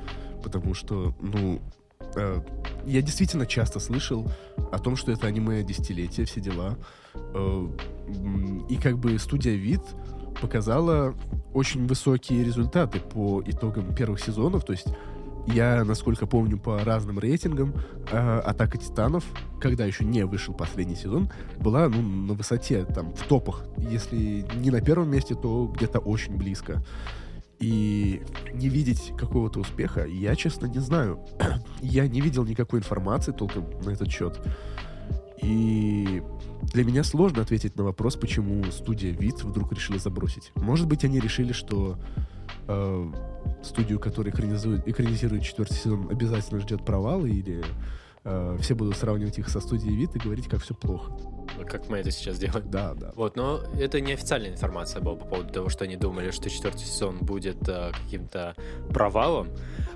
потому 0.44 0.74
что, 0.74 1.14
ну, 1.20 1.62
Э, 2.18 2.42
я 2.86 3.02
действительно 3.02 3.46
часто 3.46 3.80
слышал 3.80 4.28
о 4.72 4.80
том, 4.80 4.96
что 4.96 5.12
это 5.12 5.28
аниме 5.28 5.64
десятилетия, 5.64 6.26
все 6.26 6.42
дела. 6.42 6.78
Э, 7.14 7.68
и 8.70 8.76
как 8.78 8.98
бы 8.98 9.18
студия 9.20 9.56
Вид 9.56 9.82
показала 10.42 11.14
очень 11.54 11.88
высокие 11.88 12.44
результаты 12.44 13.00
по 13.00 13.42
итогам 13.46 13.94
первых 13.94 14.20
сезонов. 14.20 14.66
То 14.66 14.74
есть 14.74 14.88
я, 15.48 15.84
насколько 15.86 16.28
помню, 16.28 16.58
по 16.58 16.84
разным 16.84 17.20
рейтингам, 17.20 17.74
э, 18.12 18.40
«Атака 18.40 18.78
титанов», 18.78 19.24
когда 19.62 19.86
еще 19.86 20.04
не 20.04 20.26
вышел 20.26 20.54
последний 20.54 20.96
сезон, 20.96 21.30
была 21.60 21.88
ну, 21.88 22.02
на 22.02 22.34
высоте, 22.34 22.84
там, 22.86 23.14
в 23.14 23.24
топах. 23.28 23.64
Если 23.78 24.46
не 24.56 24.72
на 24.72 24.82
первом 24.82 25.10
месте, 25.10 25.36
то 25.36 25.72
где-то 25.74 26.00
очень 26.00 26.36
близко. 26.36 26.84
И 27.60 28.22
не 28.54 28.70
видеть 28.70 29.14
какого-то 29.18 29.60
успеха, 29.60 30.06
я, 30.06 30.36
честно, 30.36 30.68
не 30.68 30.80
знаю. 30.80 31.20
я 31.82 32.08
не 32.08 32.22
видел 32.22 32.46
никакой 32.46 32.80
информации 32.80 33.32
толком 33.32 33.66
на 33.84 33.90
этот 33.90 34.12
счет. 34.12 34.40
И 35.42 36.22
для 36.74 36.84
меня 36.84 37.04
сложно 37.04 37.42
ответить 37.42 37.76
на 37.76 37.84
вопрос, 37.84 38.16
почему 38.16 38.64
студия 38.66 39.12
Вид 39.12 39.44
вдруг 39.44 39.72
решила 39.72 39.98
забросить. 39.98 40.52
Может 40.56 40.88
быть, 40.88 41.04
они 41.04 41.20
решили, 41.20 41.52
что 41.52 41.98
э, 42.68 43.12
студию, 43.64 44.00
которая 44.00 44.34
экранизирует, 44.34 44.88
экранизирует 44.88 45.44
четвертый 45.44 45.76
сезон, 45.76 46.10
обязательно 46.12 46.60
ждет 46.60 46.86
провал, 46.86 47.26
или 47.26 47.64
э, 48.24 48.58
все 48.62 48.76
будут 48.76 48.98
сравнивать 48.98 49.40
их 49.40 49.50
со 49.50 49.62
студией 49.62 49.96
Вид 49.96 50.16
и 50.16 50.20
говорить, 50.20 50.48
как 50.48 50.62
все 50.62 50.76
плохо 50.76 51.12
как 51.68 51.90
мы 51.90 51.98
это 51.98 52.12
сейчас 52.12 52.38
делаем. 52.38 52.70
Да, 52.70 52.94
да. 52.94 53.12
Вот, 53.16 53.36
но 53.36 53.62
это 53.80 54.00
не 54.02 54.14
официальная 54.14 54.52
информация 54.52 55.02
была 55.02 55.16
по 55.16 55.26
поводу 55.26 55.54
того, 55.54 55.70
что 55.70 55.86
они 55.86 55.96
думали, 55.96 56.32
что 56.32 56.50
четвертый 56.50 56.86
сезон 56.86 57.20
будет 57.20 57.68
э, 57.68 57.92
каким-то 57.92 58.56
провалом. 58.90 59.50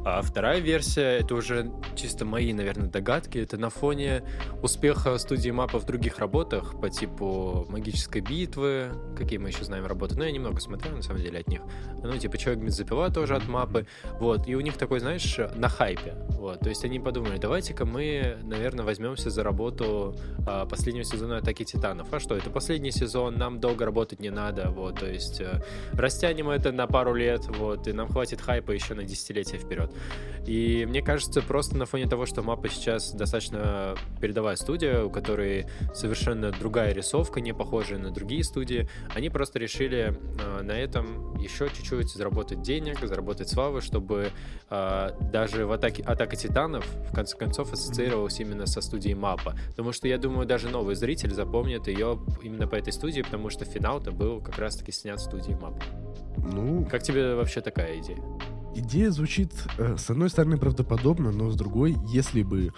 А 0.03 0.21
вторая 0.21 0.59
версия, 0.59 1.19
это 1.19 1.35
уже 1.35 1.71
чисто 1.95 2.25
мои, 2.25 2.53
наверное, 2.53 2.89
догадки. 2.89 3.37
Это 3.37 3.57
на 3.57 3.69
фоне 3.69 4.23
успеха 4.63 5.17
студии 5.19 5.51
мапа 5.51 5.79
в 5.79 5.85
других 5.85 6.17
работах 6.17 6.79
по 6.79 6.89
типу 6.89 7.67
«Магической 7.69 8.21
битвы», 8.21 8.89
какие 9.15 9.37
мы 9.37 9.49
еще 9.49 9.63
знаем 9.63 9.85
работы. 9.85 10.15
Ну, 10.17 10.23
я 10.23 10.31
немного 10.31 10.59
смотрел, 10.59 10.95
на 10.95 11.03
самом 11.03 11.21
деле, 11.21 11.39
от 11.39 11.47
них. 11.47 11.61
Ну, 12.01 12.17
типа 12.17 12.37
«Человек 12.37 12.63
бензопила» 12.63 13.11
тоже 13.11 13.35
от 13.35 13.47
мапы. 13.47 13.85
Вот, 14.19 14.47
и 14.47 14.55
у 14.55 14.61
них 14.61 14.77
такой, 14.77 14.99
знаешь, 14.99 15.39
на 15.55 15.69
хайпе. 15.69 16.15
Вот, 16.29 16.59
то 16.61 16.69
есть 16.69 16.83
они 16.83 16.99
подумали, 16.99 17.37
давайте-ка 17.37 17.85
мы, 17.85 18.37
наверное, 18.41 18.83
возьмемся 18.83 19.29
за 19.29 19.43
работу 19.43 20.15
а, 20.47 20.65
последнего 20.65 21.03
сезона 21.03 21.37
«Атаки 21.41 21.63
Титанов». 21.63 22.07
А 22.11 22.19
что, 22.19 22.35
это 22.35 22.49
последний 22.49 22.91
сезон, 22.91 23.35
нам 23.35 23.59
долго 23.59 23.85
работать 23.85 24.19
не 24.19 24.29
надо, 24.29 24.69
вот, 24.69 24.99
то 24.99 25.07
есть 25.07 25.41
э, 25.41 25.61
растянем 25.93 26.49
это 26.49 26.71
на 26.71 26.87
пару 26.87 27.13
лет, 27.13 27.47
вот, 27.47 27.87
и 27.87 27.93
нам 27.93 28.07
хватит 28.09 28.41
хайпа 28.41 28.71
еще 28.71 28.93
на 28.93 29.03
десятилетия 29.03 29.57
вперед. 29.57 29.91
И 30.45 30.85
мне 30.87 31.01
кажется, 31.01 31.41
просто 31.41 31.77
на 31.77 31.85
фоне 31.85 32.07
того, 32.07 32.25
что 32.25 32.41
мапа 32.41 32.69
сейчас 32.69 33.11
достаточно 33.13 33.95
передовая 34.19 34.55
студия, 34.55 35.03
у 35.03 35.09
которой 35.09 35.65
совершенно 35.93 36.51
другая 36.51 36.93
рисовка, 36.93 37.41
не 37.41 37.53
похожая 37.53 37.99
на 37.99 38.11
другие 38.11 38.43
студии, 38.43 38.87
они 39.15 39.29
просто 39.29 39.59
решили 39.59 40.17
э, 40.39 40.61
на 40.61 40.73
этом 40.73 41.37
еще 41.37 41.69
чуть-чуть 41.69 42.09
заработать 42.11 42.61
денег, 42.61 42.99
заработать 42.99 43.49
славы, 43.49 43.81
чтобы 43.81 44.29
э, 44.69 45.09
даже 45.31 45.65
в 45.65 45.71
атаке, 45.71 46.03
атака 46.03 46.35
Титанов 46.35 46.85
в 47.09 47.13
конце 47.13 47.37
концов 47.37 47.73
ассоциировалась 47.73 48.39
именно 48.39 48.65
со 48.65 48.81
студией 48.81 49.15
Мапа. 49.15 49.55
Потому 49.69 49.91
что 49.91 50.07
я 50.07 50.17
думаю, 50.17 50.45
даже 50.45 50.69
новый 50.69 50.95
зритель 51.31 51.35
запомнит 51.35 51.87
ее 51.87 52.19
именно 52.41 52.67
по 52.67 52.75
этой 52.75 52.93
студии, 52.93 53.21
потому 53.21 53.49
что 53.49 53.65
финал-то 53.65 54.11
был 54.11 54.41
как 54.41 54.57
раз-таки 54.57 54.91
снят 54.91 55.19
в 55.19 55.23
студии 55.23 55.53
Мапа. 55.53 55.81
Ну, 56.37 56.85
как 56.85 57.03
тебе 57.03 57.35
вообще 57.35 57.61
такая 57.61 57.99
идея? 57.99 58.19
Идея 58.75 59.11
звучит, 59.11 59.51
э, 59.77 59.97
с 59.97 60.09
одной 60.09 60.29
стороны, 60.29 60.57
правдоподобно, 60.57 61.31
но 61.31 61.49
с 61.49 61.55
другой, 61.55 61.97
если 62.07 62.43
бы 62.43 62.71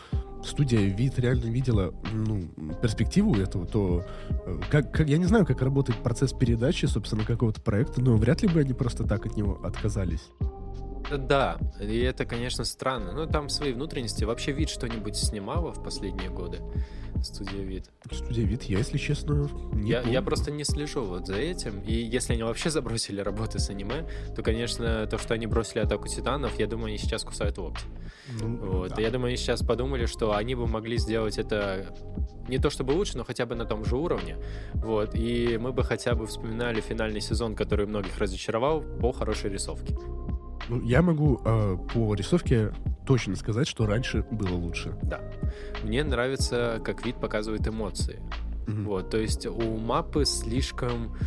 студия 0.44 0.80
вид 0.80 1.20
реально 1.20 1.46
видела 1.52 1.94
ну, 2.12 2.42
перспективу 2.82 3.36
этого, 3.36 3.66
то 3.66 4.04
э, 4.30 4.60
как, 4.72 4.92
как, 4.92 5.08
я 5.08 5.18
не 5.18 5.26
знаю, 5.26 5.46
как 5.46 5.62
работает 5.62 6.02
процесс 6.02 6.34
передачи, 6.34 6.88
собственно, 6.88 7.24
какого-то 7.24 7.62
проекта, 7.62 8.02
но 8.02 8.18
вряд 8.18 8.42
ли 8.42 8.48
бы 8.48 8.60
они 8.60 8.74
просто 8.74 9.04
так 9.04 9.26
от 9.26 9.38
него 9.38 9.60
отказались. 9.64 10.32
Да, 11.12 11.58
и 11.80 12.00
это, 12.00 12.26
конечно, 12.26 12.64
странно. 12.64 13.12
Но 13.14 13.26
там 13.26 13.50
свои 13.50 13.74
внутренности. 13.74 14.24
Вообще 14.24 14.52
вид 14.52 14.70
что-нибудь 14.70 15.16
снимала 15.16 15.72
в 15.72 15.84
последние 15.84 16.30
годы? 16.30 16.60
Студия 17.24 17.64
Вид. 17.64 17.90
Студия 18.12 18.46
Вид, 18.46 18.64
я, 18.64 18.80
если 18.80 18.98
честно, 18.98 19.50
не 19.74 19.92
я, 19.92 20.02
я 20.02 20.22
просто 20.22 20.52
не 20.52 20.64
слежу 20.64 21.04
вот 21.04 21.28
за 21.28 21.36
этим. 21.36 21.80
И 21.82 21.94
если 21.94 22.34
они 22.34 22.44
вообще 22.44 22.70
забросили 22.70 23.22
работы 23.22 23.60
с 23.60 23.70
аниме, 23.70 24.06
то, 24.36 24.44
конечно, 24.44 25.08
то, 25.08 25.18
что 25.18 25.34
они 25.34 25.48
бросили 25.48 25.80
атаку 25.80 26.08
титанов, 26.08 26.60
я 26.60 26.68
думаю, 26.68 26.88
они 26.88 26.98
сейчас 26.98 27.24
кусают 27.24 27.58
локти. 27.58 27.86
Ну, 28.42 28.58
вот. 28.58 28.96
Да. 28.96 29.02
И 29.02 29.06
я 29.06 29.12
думаю, 29.12 29.30
они 29.30 29.38
сейчас 29.38 29.62
подумали, 29.62 30.06
что 30.06 30.36
они 30.36 30.56
бы 30.56 30.68
могли 30.68 30.98
сделать 30.98 31.38
это 31.38 31.96
не 32.48 32.58
то 32.58 32.70
чтобы 32.70 32.92
лучше, 32.92 33.18
но 33.18 33.24
хотя 33.24 33.46
бы 33.46 33.56
на 33.56 33.66
том 33.66 33.86
же 33.86 33.96
уровне. 33.96 34.38
Вот. 34.74 35.16
И 35.16 35.58
мы 35.58 35.72
бы 35.72 35.84
хотя 35.84 36.16
бы 36.16 36.28
вспоминали 36.28 36.82
финальный 36.82 37.22
сезон, 37.22 37.56
который 37.56 37.86
многих 37.86 38.18
разочаровал, 38.18 38.82
по 38.82 39.14
хорошей 39.14 39.50
рисовке. 39.50 39.96
Ну, 40.70 40.82
я 40.82 41.02
могу 41.02 41.42
э, 41.44 41.78
по 41.94 42.14
рисовке 42.16 42.74
точно 43.06 43.36
сказать, 43.36 43.68
что 43.68 43.86
раньше 43.86 44.26
было 44.32 44.56
лучше. 44.56 44.96
Да. 45.04 45.22
Мне 45.84 46.04
нравится, 46.04 46.82
как 46.84 47.06
вид 47.06 47.18
показывает 47.18 47.68
эмоции. 47.68 48.22
Mm-hmm. 48.66 48.84
Вот, 48.84 49.10
то 49.10 49.18
есть 49.18 49.46
у 49.46 49.78
мапы 49.78 50.26
слишком 50.26 51.18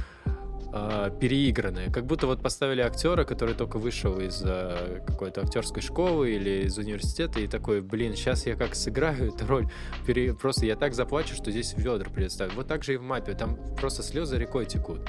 э, 0.73 1.11
переигранные. 1.21 1.91
Как 1.93 2.07
будто 2.07 2.27
вот 2.27 2.43
поставили 2.43 2.81
актера, 2.81 3.25
который 3.25 3.55
только 3.55 3.79
вышел 3.79 4.19
из 4.19 4.43
э, 4.45 5.03
какой-то 5.07 5.43
актерской 5.43 5.83
школы 5.83 6.31
или 6.31 6.65
из 6.65 6.79
университета, 6.79 7.41
и 7.41 7.47
такой, 7.47 7.83
блин, 7.83 8.15
сейчас 8.15 8.47
я 8.47 8.57
как 8.57 8.75
сыграю 8.75 9.35
эту 9.35 9.47
роль, 9.47 9.69
пере... 10.07 10.35
просто 10.35 10.67
я 10.67 10.77
так 10.77 10.95
заплачу, 10.95 11.35
что 11.35 11.51
здесь 11.51 11.75
ведра 11.77 12.09
представят. 12.11 12.55
Вот 12.55 12.69
так 12.69 12.85
же 12.85 12.95
и 12.95 12.97
в 12.97 13.03
мапе, 13.03 13.35
там 13.35 13.59
просто 13.77 14.03
слезы 14.03 14.39
рекой 14.39 14.67
текут. 14.67 15.01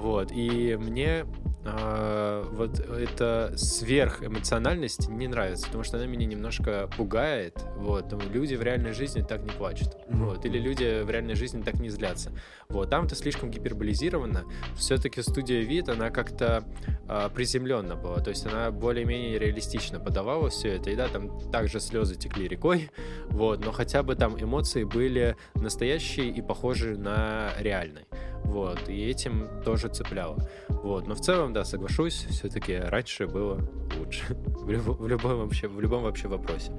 Вот, 0.00 0.32
и 0.32 0.78
мне 0.80 1.26
э, 1.62 2.44
вот 2.52 2.80
эта 2.80 3.52
сверхэмоциональность 3.54 5.10
не 5.10 5.28
нравится, 5.28 5.66
потому 5.66 5.84
что 5.84 5.98
она 5.98 6.06
меня 6.06 6.24
немножко 6.24 6.88
пугает. 6.96 7.62
Вот, 7.76 8.10
люди 8.32 8.54
в 8.54 8.62
реальной 8.62 8.92
жизни 8.92 9.20
так 9.20 9.42
не 9.42 9.50
плачут. 9.50 9.88
Mm-hmm. 9.88 10.24
Вот, 10.24 10.46
или 10.46 10.58
люди 10.58 11.02
в 11.02 11.10
реальной 11.10 11.34
жизни 11.34 11.60
так 11.60 11.74
не 11.80 11.90
злятся. 11.90 12.32
Вот, 12.70 12.88
там 12.88 13.04
это 13.04 13.14
слишком 13.14 13.50
гиперболизировано. 13.50 14.44
Все-таки 14.74 15.20
студия 15.20 15.60
вид, 15.60 15.90
она 15.90 16.08
как-то 16.08 16.64
э, 17.06 17.28
приземленно 17.34 17.94
была. 17.94 18.20
То 18.20 18.30
есть 18.30 18.46
она 18.46 18.70
более-менее 18.70 19.38
реалистично 19.38 20.00
подавала 20.00 20.48
все 20.48 20.76
это. 20.76 20.88
И 20.90 20.96
да, 20.96 21.08
там 21.08 21.38
также 21.50 21.78
слезы 21.78 22.14
текли 22.14 22.48
рекой. 22.48 22.90
Вот, 23.26 23.62
но 23.62 23.70
хотя 23.70 24.02
бы 24.02 24.14
там 24.14 24.42
эмоции 24.42 24.84
были 24.84 25.36
настоящие 25.56 26.28
и 26.30 26.40
похожи 26.40 26.96
на 26.96 27.50
реальные. 27.58 28.06
Вот, 28.44 28.88
и 28.88 29.04
этим 29.04 29.46
тоже 29.62 29.89
цепляло. 29.92 30.38
Вот, 30.68 31.06
но 31.06 31.14
в 31.14 31.20
целом, 31.20 31.52
да, 31.52 31.64
соглашусь, 31.64 32.26
все-таки 32.30 32.76
раньше 32.76 33.26
было 33.26 33.60
лучше. 33.98 34.24
в, 34.34 34.70
люб, 34.70 34.98
в, 34.98 35.06
любом 35.06 35.38
вообще, 35.38 35.68
в 35.68 35.80
любом 35.80 36.02
вообще 36.02 36.28
вопросе. 36.28 36.72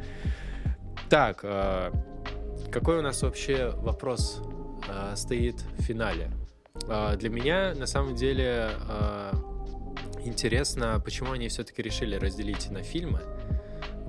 Так, 1.10 1.42
э, 1.44 1.92
какой 2.72 3.00
у 3.00 3.02
нас 3.02 3.22
вообще 3.22 3.72
вопрос 3.78 4.42
э, 4.88 5.16
стоит 5.16 5.62
в 5.78 5.82
финале? 5.82 6.32
Э, 6.88 7.16
для 7.18 7.30
меня, 7.30 7.74
на 7.76 7.86
самом 7.86 8.16
деле, 8.16 8.70
э, 8.88 9.34
интересно, 10.24 11.02
почему 11.04 11.32
они 11.32 11.48
все-таки 11.48 11.82
решили 11.82 12.16
разделить 12.16 12.70
на 12.72 12.84
фильмы. 12.84 13.22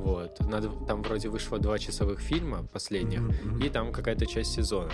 Вот. 0.03 0.40
Надо, 0.40 0.68
там 0.86 1.03
вроде 1.03 1.28
вышло 1.28 1.59
два 1.59 1.78
часовых 1.78 2.18
фильма 2.18 2.66
последних, 2.72 3.20
mm-hmm. 3.20 3.66
и 3.66 3.70
там 3.70 3.92
какая-то 3.92 4.26
часть 4.26 4.53
сезона. 4.53 4.90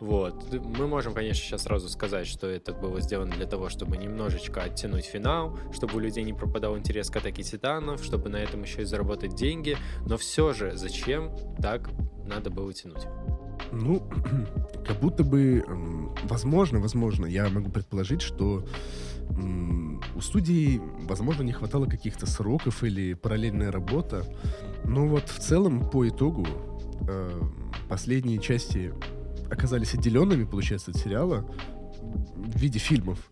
Вот. 0.00 0.52
Мы 0.52 0.88
можем, 0.88 1.14
конечно, 1.14 1.44
сейчас 1.44 1.62
сразу 1.62 1.88
сказать, 1.88 2.26
что 2.26 2.48
это 2.48 2.72
было 2.72 3.00
сделано 3.00 3.32
для 3.32 3.46
того, 3.46 3.68
чтобы 3.68 3.96
немножечко 3.96 4.62
оттянуть 4.62 5.04
финал, 5.04 5.56
чтобы 5.72 5.96
у 5.96 5.98
людей 6.00 6.24
не 6.24 6.32
пропадал 6.32 6.76
интерес 6.76 7.08
к 7.08 7.16
атаке 7.16 7.44
титанов, 7.44 8.02
чтобы 8.02 8.28
на 8.28 8.36
этом 8.36 8.62
еще 8.62 8.82
и 8.82 8.84
заработать 8.84 9.36
деньги. 9.36 9.76
Но 10.06 10.16
все 10.16 10.52
же, 10.52 10.76
зачем 10.76 11.36
так 11.62 11.88
надо 12.26 12.50
было 12.50 12.72
тянуть? 12.72 13.06
Ну, 13.72 14.08
как 14.86 15.00
будто 15.00 15.24
бы, 15.24 15.64
возможно, 16.24 16.80
возможно, 16.80 17.26
я 17.26 17.48
могу 17.48 17.70
предположить, 17.70 18.22
что 18.22 18.64
у 20.14 20.20
студии, 20.20 20.80
возможно, 21.06 21.42
не 21.42 21.52
хватало 21.52 21.86
каких-то 21.86 22.26
сроков 22.26 22.82
или 22.82 23.14
параллельная 23.14 23.70
работа. 23.70 24.24
Но 24.84 25.06
вот 25.06 25.28
в 25.28 25.38
целом, 25.38 25.88
по 25.90 26.08
итогу, 26.08 26.46
э, 27.08 27.40
последние 27.88 28.38
части 28.38 28.92
оказались 29.50 29.94
отделенными, 29.94 30.44
получается, 30.44 30.90
от 30.90 30.96
сериала 30.96 31.46
в 32.00 32.58
виде 32.58 32.78
фильмов. 32.78 33.30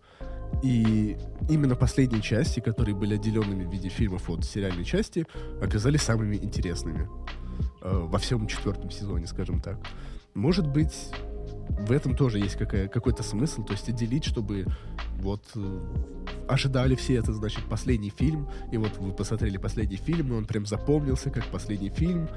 И 0.63 1.17
именно 1.49 1.75
последние 1.75 2.21
части, 2.21 2.59
которые 2.59 2.95
были 2.95 3.15
отделенными 3.15 3.65
в 3.65 3.71
виде 3.71 3.89
фильмов 3.89 4.29
от 4.29 4.45
сериальной 4.45 4.85
части, 4.85 5.25
оказались 5.61 6.01
самыми 6.01 6.35
интересными 6.35 7.09
э, 7.81 8.05
во 8.07 8.17
всем 8.17 8.47
четвертом 8.47 8.89
сезоне, 8.91 9.27
скажем 9.27 9.59
так. 9.59 9.79
Может 10.37 10.67
быть, 10.67 10.93
в 11.67 11.91
этом 11.91 12.15
тоже 12.15 12.37
есть 12.37 12.57
какая, 12.57 12.87
какой-то 12.87 13.23
смысл, 13.23 13.63
то 13.63 13.73
есть 13.73 13.89
отделить, 13.89 14.23
чтобы 14.23 14.67
вот 15.19 15.41
э, 15.55 15.79
ожидали 16.47 16.93
все 16.93 17.15
это, 17.15 17.33
значит, 17.33 17.63
последний 17.63 18.11
фильм, 18.11 18.47
и 18.71 18.77
вот 18.77 18.95
вы 18.99 19.13
посмотрели 19.13 19.57
последний 19.57 19.97
фильм, 19.97 20.31
и 20.31 20.35
он 20.35 20.45
прям 20.45 20.67
запомнился 20.67 21.31
как 21.31 21.43
последний 21.47 21.89
фильм, 21.89 22.29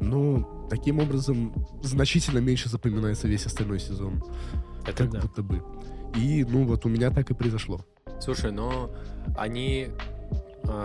но 0.00 0.66
таким 0.70 0.98
образом 0.98 1.52
значительно 1.82 2.38
меньше 2.38 2.70
запоминается 2.70 3.28
весь 3.28 3.44
остальной 3.44 3.80
сезон. 3.80 4.24
Это 4.86 5.04
как 5.04 5.10
да. 5.10 5.20
будто 5.20 5.42
бы. 5.42 5.62
И, 6.16 6.42
ну, 6.42 6.64
вот 6.64 6.86
у 6.86 6.88
меня 6.88 7.10
так 7.10 7.30
и 7.30 7.34
произошло. 7.34 7.84
Слушай, 8.18 8.50
но 8.50 8.90
они 9.36 9.88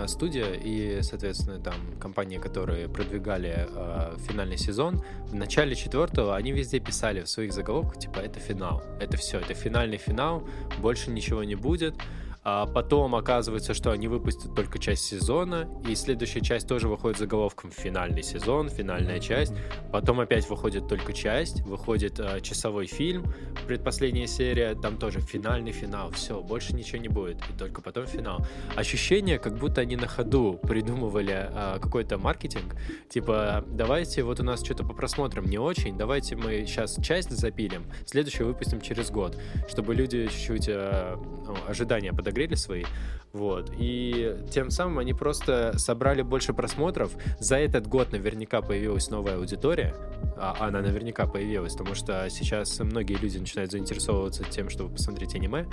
студия 0.08 0.54
и, 0.54 1.02
соответственно, 1.02 1.60
там 1.60 1.76
компании, 2.00 2.38
которые 2.38 2.88
продвигали 2.88 3.68
э, 3.70 4.18
финальный 4.28 4.58
сезон, 4.58 5.04
в 5.28 5.36
начале 5.36 5.76
четвертого 5.76 6.36
они 6.36 6.52
везде 6.52 6.80
писали 6.80 7.22
в 7.22 7.30
своих 7.30 7.54
заголовках, 7.54 8.00
типа, 8.00 8.20
это 8.20 8.40
финал, 8.40 8.84
это 9.00 9.18
все, 9.18 9.40
это 9.40 9.54
финальный 9.54 9.98
финал, 9.98 10.44
больше 10.80 11.12
ничего 11.12 11.44
не 11.44 11.56
будет. 11.56 11.96
А 12.44 12.66
потом 12.66 13.16
оказывается, 13.16 13.74
что 13.74 13.92
они 13.92 14.08
выпустят 14.08 14.56
только 14.56 14.80
часть 14.80 15.06
сезона, 15.06 15.70
и 15.88 15.94
следующая 15.94 16.42
часть 16.42 16.68
тоже 16.68 16.88
выходит 16.88 17.20
заголовком 17.20 17.70
«Финальный 17.72 18.24
сезон», 18.24 18.70
«Финальная 18.70 19.20
часть». 19.20 19.54
Потом 19.92 20.20
опять 20.20 20.50
выходит 20.50 20.88
только 20.88 21.14
часть, 21.14 21.62
выходит 21.62 22.20
э, 22.20 22.42
часовой 22.42 22.88
фильм, 22.88 23.32
предпоследняя 23.68 24.26
серия, 24.26 24.74
там 24.74 24.98
тоже 24.98 25.20
финальный 25.20 25.72
финал, 25.72 26.10
все, 26.12 26.42
больше 26.42 26.74
ничего 26.74 26.98
не 26.98 27.10
будет, 27.10 27.38
и 27.50 27.58
только 27.58 27.82
потом 27.82 28.08
финал. 28.08 28.46
Ощущение, 28.76 29.38
как 29.38 29.58
будто 29.58 29.82
они 29.82 29.96
на 29.96 30.08
ходу 30.08 30.60
придумывали 30.64 31.48
э, 31.52 31.80
какой-то 31.80 32.18
маркетинг, 32.18 32.76
типа, 33.10 33.64
давайте, 33.68 34.24
вот 34.24 34.40
у 34.40 34.44
нас 34.44 34.64
что-то 34.64 34.84
по 34.84 34.94
просмотрам 34.94 35.46
не 35.46 35.60
очень, 35.60 35.96
давайте 35.96 36.36
мы 36.36 36.66
сейчас 36.66 36.98
часть 37.04 37.30
запилим, 37.30 37.86
следующую 38.08 38.48
выпустим 38.48 38.82
через 38.82 39.12
год, 39.12 39.38
чтобы 39.68 39.94
люди 39.94 40.26
чуть-чуть 40.26 40.68
э, 40.70 41.18
ну, 41.46 41.56
ожидания 41.68 42.12
подогрели 42.32 42.56
свои, 42.56 42.86
вот, 43.34 43.72
и 43.78 44.38
тем 44.52 44.72
самым 44.72 45.00
они 45.00 45.14
просто 45.14 45.78
собрали 45.78 46.22
больше 46.22 46.54
просмотров, 46.54 47.12
за 47.40 47.58
этот 47.58 47.88
год 47.88 48.12
наверняка 48.12 48.62
появилась 48.62 49.10
новая 49.10 49.36
аудитория, 49.36 49.94
а 50.38 50.56
она 50.60 50.82
наверняка 50.82 51.26
появилась, 51.28 51.74
потому 51.74 51.94
что 51.94 52.30
сейчас 52.30 52.80
многие 52.80 53.16
люди 53.16 53.38
начинают 53.38 53.72
заинтересовываться 53.72 54.44
тем, 54.46 54.70
чтобы 54.70 54.94
посмотреть 54.94 55.36
аниме, 55.36 55.68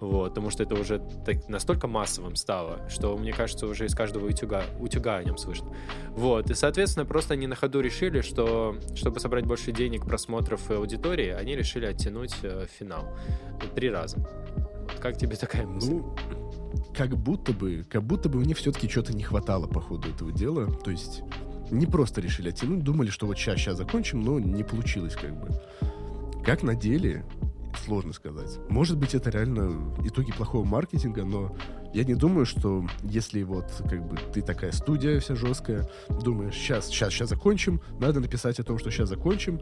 вот, 0.00 0.30
потому 0.30 0.50
что 0.50 0.62
это 0.62 0.74
уже 0.74 1.00
так, 1.24 1.48
настолько 1.48 1.88
массовым 1.88 2.36
стало, 2.36 2.88
что, 2.88 3.16
мне 3.16 3.32
кажется, 3.32 3.66
уже 3.66 3.86
из 3.86 3.94
каждого 3.94 4.26
утюга, 4.26 4.62
утюга 4.80 5.16
о 5.16 5.24
нем 5.24 5.38
слышно. 5.38 5.74
Вот, 6.10 6.50
и, 6.50 6.54
соответственно, 6.54 7.04
просто 7.04 7.34
они 7.34 7.46
на 7.46 7.56
ходу 7.56 7.80
решили, 7.80 8.20
что, 8.20 8.76
чтобы 8.94 9.18
собрать 9.20 9.44
больше 9.44 9.72
денег, 9.72 10.04
просмотров 10.04 10.70
и 10.70 10.74
аудитории, 10.74 11.30
они 11.30 11.56
решили 11.56 11.86
оттянуть 11.86 12.34
э, 12.42 12.66
финал. 12.78 13.06
Три 13.74 13.90
раза. 13.90 14.18
Как 15.00 15.18
тебе 15.18 15.36
такая 15.36 15.66
мысль? 15.66 15.90
Ну, 15.90 16.14
как 16.96 17.16
будто 17.16 17.52
бы, 17.52 17.84
как 17.88 18.02
будто 18.02 18.28
бы 18.28 18.38
мне 18.38 18.54
все-таки 18.54 18.88
что-то 18.88 19.14
не 19.14 19.22
хватало 19.22 19.66
по 19.66 19.80
ходу 19.80 20.08
этого 20.08 20.32
дела. 20.32 20.66
То 20.84 20.90
есть 20.90 21.22
не 21.70 21.86
просто 21.86 22.20
решили 22.20 22.48
оттянуть, 22.50 22.82
думали, 22.82 23.10
что 23.10 23.26
вот 23.26 23.36
сейчас, 23.38 23.58
сейчас 23.58 23.76
закончим, 23.76 24.20
но 24.22 24.38
не 24.38 24.64
получилось 24.64 25.14
как 25.14 25.38
бы. 25.38 25.48
Как 26.44 26.62
на 26.62 26.74
деле, 26.74 27.24
сложно 27.84 28.12
сказать. 28.12 28.58
Может 28.68 28.98
быть, 28.98 29.14
это 29.14 29.30
реально 29.30 29.94
итоги 30.04 30.32
плохого 30.32 30.64
маркетинга, 30.64 31.24
но 31.24 31.56
я 31.92 32.04
не 32.04 32.14
думаю, 32.14 32.46
что 32.46 32.86
если 33.02 33.42
вот 33.42 33.66
как 33.88 34.06
бы 34.06 34.16
ты 34.32 34.42
такая 34.42 34.72
студия 34.72 35.20
вся 35.20 35.34
жесткая, 35.34 35.88
думаешь, 36.08 36.54
сейчас, 36.54 36.88
сейчас, 36.88 37.12
сейчас 37.12 37.30
закончим, 37.30 37.80
надо 37.98 38.20
написать 38.20 38.58
о 38.60 38.64
том, 38.64 38.78
что 38.78 38.90
сейчас 38.90 39.08
закончим, 39.08 39.60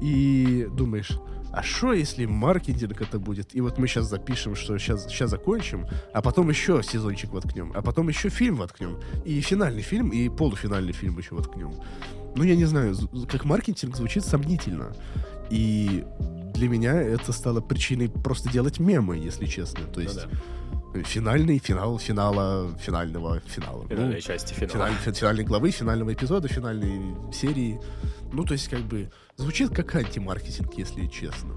и 0.00 0.68
думаешь, 0.72 1.18
а 1.52 1.62
что 1.62 1.92
если 1.92 2.24
маркетинг 2.26 3.00
это 3.00 3.18
будет? 3.18 3.54
И 3.54 3.60
вот 3.60 3.78
мы 3.78 3.86
сейчас 3.86 4.06
запишем, 4.06 4.54
что 4.54 4.78
сейчас, 4.78 5.06
сейчас 5.06 5.30
закончим, 5.30 5.86
а 6.12 6.22
потом 6.22 6.48
еще 6.48 6.82
сезончик 6.82 7.32
воткнем, 7.32 7.72
а 7.74 7.82
потом 7.82 8.08
еще 8.08 8.28
фильм 8.28 8.56
воткнем, 8.56 8.98
и 9.24 9.40
финальный 9.40 9.82
фильм, 9.82 10.10
и 10.10 10.28
полуфинальный 10.28 10.92
фильм 10.92 11.18
еще 11.18 11.34
воткнем. 11.34 11.72
Ну, 12.34 12.44
я 12.44 12.56
не 12.56 12.64
знаю, 12.64 12.96
как 13.30 13.44
маркетинг 13.44 13.96
звучит 13.96 14.24
сомнительно. 14.24 14.96
И 15.50 16.04
для 16.54 16.68
меня 16.68 16.94
это 16.94 17.32
стало 17.32 17.60
причиной 17.60 18.08
просто 18.08 18.50
делать 18.50 18.80
мемы, 18.80 19.18
если 19.18 19.46
честно. 19.46 19.84
То 19.86 20.00
есть... 20.00 20.24
Ну, 20.24 20.30
да 20.30 20.38
финальный 21.04 21.58
финал 21.58 21.98
финала 21.98 22.70
финального 22.78 23.40
финала. 23.46 23.86
Финальной 23.88 24.16
ну, 24.16 24.20
части 24.20 24.52
финала. 24.52 24.90
Финаль, 24.90 25.14
финальной 25.14 25.44
главы, 25.44 25.70
финального 25.70 26.12
эпизода, 26.12 26.48
финальной 26.48 27.16
серии. 27.32 27.80
Ну, 28.32 28.44
то 28.44 28.52
есть, 28.52 28.68
как 28.68 28.80
бы, 28.80 29.10
звучит 29.36 29.74
как 29.74 29.94
антимаркетинг, 29.94 30.72
если 30.74 31.06
честно. 31.06 31.54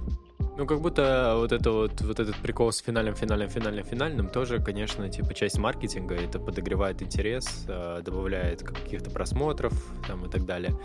Ну, 0.57 0.65
как 0.65 0.79
будто 0.79 1.33
вот 1.35 1.51
это 1.51 1.71
вот, 1.71 2.01
вот 2.01 2.19
этот 2.19 2.35
прикол 2.37 2.71
с 2.71 2.79
финальным, 2.79 3.13
финальным, 3.13 3.49
финальным, 3.49 3.85
финальным 3.85 4.29
тоже, 4.29 4.61
конечно, 4.61 5.09
типа 5.09 5.33
часть 5.33 5.57
маркетинга, 5.57 6.15
это 6.15 6.39
подогревает 6.39 7.01
интерес, 7.01 7.65
э, 7.67 8.01
добавляет 8.03 8.63
каких-то 8.63 9.09
просмотров 9.09 9.73
там 10.07 10.25
и 10.25 10.29
так 10.29 10.45
далее. 10.45 10.77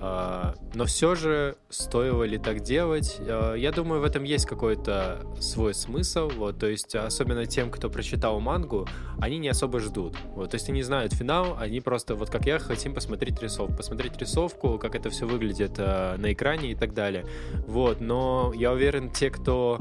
А, 0.00 0.54
но 0.74 0.84
все 0.84 1.14
же, 1.14 1.56
стоило 1.68 2.24
ли 2.24 2.38
так 2.38 2.60
делать? 2.60 3.18
А, 3.20 3.54
я 3.54 3.72
думаю, 3.72 4.00
в 4.00 4.04
этом 4.04 4.24
есть 4.24 4.46
какой-то 4.46 5.26
свой 5.40 5.74
смысл. 5.74 6.30
Вот, 6.36 6.58
то 6.58 6.66
есть, 6.66 6.94
особенно 6.94 7.46
тем, 7.46 7.70
кто 7.70 7.90
прочитал 7.90 8.40
мангу, 8.40 8.86
они 9.20 9.38
не 9.38 9.48
особо 9.48 9.80
ждут. 9.80 10.16
Вот, 10.34 10.50
то 10.50 10.54
есть, 10.56 10.68
они 10.68 10.82
знают 10.82 11.12
финал, 11.12 11.56
они 11.58 11.80
просто, 11.80 12.14
вот 12.14 12.30
как 12.30 12.46
я, 12.46 12.58
хотим 12.58 12.94
посмотреть 12.94 13.40
рисовку. 13.42 13.76
Посмотреть 13.76 14.16
рисовку, 14.18 14.78
как 14.78 14.94
это 14.94 15.10
все 15.10 15.26
выглядит 15.26 15.72
а, 15.78 16.16
на 16.16 16.32
экране 16.32 16.72
и 16.72 16.74
так 16.74 16.94
далее. 16.94 17.26
Вот, 17.66 18.00
но 18.00 18.52
я 18.54 18.72
уверен, 18.72 19.10
те, 19.10 19.30
кто 19.30 19.78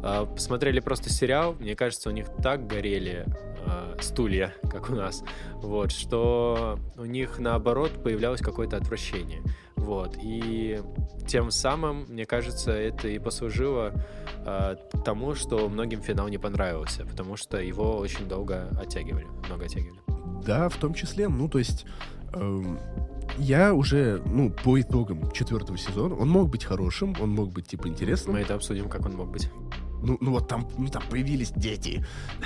посмотрели 0.00 0.80
просто 0.80 1.10
сериал, 1.10 1.54
мне 1.58 1.74
кажется, 1.76 2.08
у 2.08 2.12
них 2.12 2.26
так 2.42 2.66
горели 2.66 3.26
э, 3.66 3.96
стулья, 4.00 4.54
как 4.70 4.90
у 4.90 4.94
нас, 4.94 5.22
вот, 5.54 5.92
что 5.92 6.78
у 6.96 7.04
них 7.04 7.38
наоборот 7.38 8.02
появлялось 8.02 8.40
какое-то 8.40 8.76
отвращение, 8.76 9.42
вот, 9.76 10.16
и 10.22 10.80
тем 11.26 11.50
самым, 11.50 12.06
мне 12.08 12.24
кажется, 12.24 12.72
это 12.72 13.08
и 13.08 13.18
послужило 13.18 13.92
э, 14.46 14.76
тому, 15.04 15.34
что 15.34 15.68
многим 15.68 16.00
финал 16.00 16.28
не 16.28 16.38
понравился, 16.38 17.04
потому 17.04 17.36
что 17.36 17.58
его 17.58 17.98
очень 17.98 18.26
долго 18.26 18.68
оттягивали, 18.80 19.26
много 19.46 19.66
оттягивали. 19.66 20.00
Да, 20.44 20.68
в 20.68 20.76
том 20.76 20.94
числе, 20.94 21.28
ну, 21.28 21.48
то 21.48 21.58
есть... 21.58 21.86
Эм 22.32 22.78
я 23.38 23.74
уже, 23.74 24.20
ну, 24.26 24.50
по 24.50 24.80
итогам 24.80 25.30
четвертого 25.30 25.78
сезона, 25.78 26.16
он 26.16 26.28
мог 26.28 26.50
быть 26.50 26.64
хорошим, 26.64 27.14
он 27.20 27.30
мог 27.30 27.52
быть, 27.52 27.68
типа, 27.68 27.88
интересным. 27.88 28.34
Мы 28.34 28.40
это 28.40 28.54
обсудим, 28.54 28.88
как 28.88 29.06
он 29.06 29.14
мог 29.16 29.30
быть 29.30 29.48
ну, 30.02 30.18
ну 30.20 30.32
вот 30.32 30.48
там, 30.48 30.68
ну, 30.78 30.88
там 30.88 31.02
появились 31.10 31.52
дети. 31.52 32.04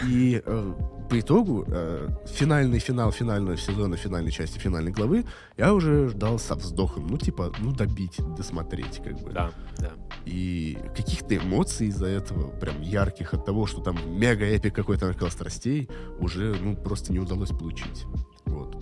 И 0.08 0.42
э, 0.44 0.74
по 1.08 1.20
итогу 1.20 1.64
э, 1.66 2.08
финальный 2.26 2.78
финал 2.78 3.12
финального 3.12 3.56
сезона, 3.56 3.96
финальной 3.96 4.30
части 4.30 4.58
финальной 4.58 4.92
главы 4.92 5.24
я 5.56 5.74
уже 5.74 6.08
ждал 6.08 6.38
со 6.38 6.54
вздохом. 6.54 7.06
Ну, 7.06 7.18
типа, 7.18 7.52
ну, 7.58 7.72
добить, 7.72 8.16
досмотреть, 8.36 9.00
как 9.02 9.20
бы. 9.20 9.32
Да, 9.32 9.52
да. 9.78 9.92
И 10.24 10.78
каких-то 10.96 11.36
эмоций 11.36 11.88
из-за 11.88 12.06
этого, 12.06 12.50
прям 12.58 12.80
ярких 12.80 13.34
от 13.34 13.44
того, 13.44 13.66
что 13.66 13.80
там 13.80 13.96
мега-эпик 14.18 14.74
какой-то 14.74 15.06
накал 15.06 15.30
страстей, 15.30 15.88
уже, 16.18 16.54
ну, 16.60 16.76
просто 16.76 17.12
не 17.12 17.18
удалось 17.18 17.50
получить. 17.50 18.04
Вот. 18.46 18.76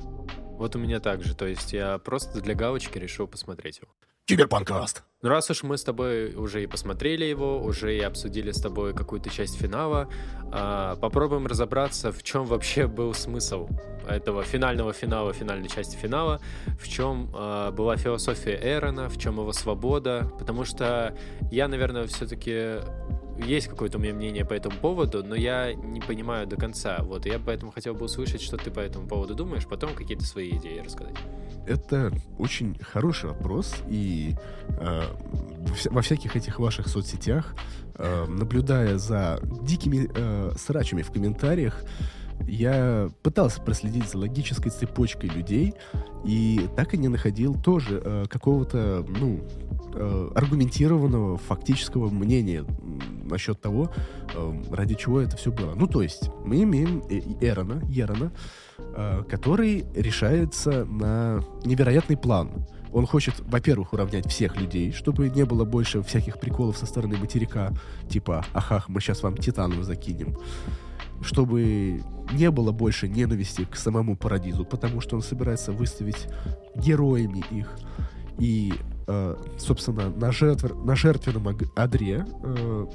Вот 0.58 0.76
у 0.76 0.78
меня 0.78 1.00
так 1.00 1.22
же. 1.24 1.34
То 1.34 1.46
есть 1.46 1.72
я 1.72 1.98
просто 1.98 2.40
для 2.40 2.54
галочки 2.54 2.98
решил 2.98 3.26
посмотреть 3.26 3.78
его. 3.78 3.88
Киберпанкаст. 4.26 5.02
Ну, 5.22 5.28
раз 5.28 5.48
уж 5.50 5.62
мы 5.62 5.78
с 5.78 5.84
тобой 5.84 6.34
уже 6.34 6.64
и 6.64 6.66
посмотрели 6.66 7.24
его, 7.24 7.62
уже 7.62 7.96
и 7.96 8.00
обсудили 8.00 8.50
с 8.50 8.60
тобой 8.60 8.92
какую-то 8.92 9.30
часть 9.30 9.56
финала, 9.56 10.08
э, 10.52 10.96
попробуем 11.00 11.46
разобраться, 11.46 12.10
в 12.10 12.24
чем 12.24 12.44
вообще 12.44 12.88
был 12.88 13.14
смысл 13.14 13.68
этого 14.08 14.42
финального 14.42 14.92
финала, 14.92 15.32
финальной 15.32 15.68
части 15.68 15.96
финала, 15.96 16.40
в 16.66 16.88
чем 16.88 17.30
э, 17.32 17.70
была 17.70 17.96
философия 17.96 18.58
Эрона, 18.60 19.08
в 19.08 19.16
чем 19.16 19.38
его 19.38 19.52
свобода, 19.52 20.28
потому 20.40 20.64
что 20.64 21.16
я, 21.52 21.68
наверное, 21.68 22.08
все-таки 22.08 22.80
есть 23.38 23.68
какое-то 23.68 23.98
у 23.98 24.00
меня 24.00 24.14
мнение 24.14 24.44
по 24.44 24.52
этому 24.52 24.76
поводу, 24.76 25.24
но 25.24 25.34
я 25.34 25.74
не 25.74 26.00
понимаю 26.00 26.46
до 26.46 26.56
конца. 26.56 26.98
Вот, 27.02 27.26
я 27.26 27.38
поэтому 27.38 27.72
хотел 27.72 27.94
бы 27.94 28.06
услышать, 28.06 28.42
что 28.42 28.56
ты 28.56 28.70
по 28.70 28.80
этому 28.80 29.06
поводу 29.06 29.34
думаешь, 29.34 29.66
потом 29.66 29.94
какие-то 29.94 30.24
свои 30.24 30.50
идеи 30.50 30.80
рассказать. 30.80 31.16
Это 31.66 32.12
очень 32.38 32.76
хороший 32.80 33.30
вопрос, 33.30 33.76
и 33.88 34.34
э, 34.80 35.02
во 35.90 36.02
всяких 36.02 36.36
этих 36.36 36.58
ваших 36.58 36.88
соцсетях, 36.88 37.54
э, 37.94 38.26
наблюдая 38.26 38.98
за 38.98 39.38
дикими 39.62 40.10
э, 40.12 40.52
срачами 40.58 41.02
в 41.02 41.12
комментариях, 41.12 41.84
я 42.46 43.10
пытался 43.22 43.60
проследить 43.60 44.08
за 44.08 44.18
логической 44.18 44.70
цепочкой 44.70 45.30
людей, 45.30 45.74
и 46.24 46.68
так 46.76 46.94
и 46.94 46.98
не 46.98 47.08
находил 47.08 47.54
тоже 47.54 48.00
э, 48.04 48.24
какого-то, 48.28 49.04
ну, 49.08 49.40
э, 49.94 50.30
аргументированного 50.34 51.38
фактического 51.38 52.08
мнения 52.10 52.64
насчет 53.24 53.60
того, 53.60 53.90
э, 54.34 54.62
ради 54.70 54.94
чего 54.94 55.20
это 55.20 55.36
все 55.36 55.50
было. 55.50 55.74
Ну, 55.74 55.86
то 55.86 56.02
есть, 56.02 56.30
мы 56.44 56.62
имеем 56.62 57.02
Эрона, 57.40 57.82
Ерона, 57.88 58.32
э, 58.78 59.22
который 59.28 59.84
решается 59.94 60.84
на 60.84 61.42
невероятный 61.64 62.16
план. 62.16 62.66
Он 62.92 63.06
хочет, 63.06 63.34
во-первых, 63.40 63.94
уравнять 63.94 64.28
всех 64.28 64.56
людей, 64.56 64.92
чтобы 64.92 65.30
не 65.30 65.44
было 65.44 65.64
больше 65.64 66.02
всяких 66.02 66.38
приколов 66.38 66.76
со 66.76 66.84
стороны 66.84 67.16
материка, 67.16 67.72
типа 68.10 68.44
«Ахах, 68.52 68.90
мы 68.90 69.00
сейчас 69.00 69.22
вам 69.22 69.36
титанов 69.36 69.84
закинем» 69.84 70.36
чтобы 71.22 72.02
не 72.32 72.50
было 72.50 72.72
больше 72.72 73.08
ненависти 73.08 73.64
к 73.64 73.76
самому 73.76 74.16
Парадизу, 74.16 74.64
потому 74.64 75.00
что 75.00 75.16
он 75.16 75.22
собирается 75.22 75.72
выставить 75.72 76.28
героями 76.74 77.44
их. 77.50 77.76
И, 78.38 78.72
э, 79.06 79.36
собственно, 79.58 80.10
на, 80.10 80.32
жертв, 80.32 80.64
на 80.84 80.96
жертвенном 80.96 81.48
одре 81.76 82.26
э, 82.42 82.86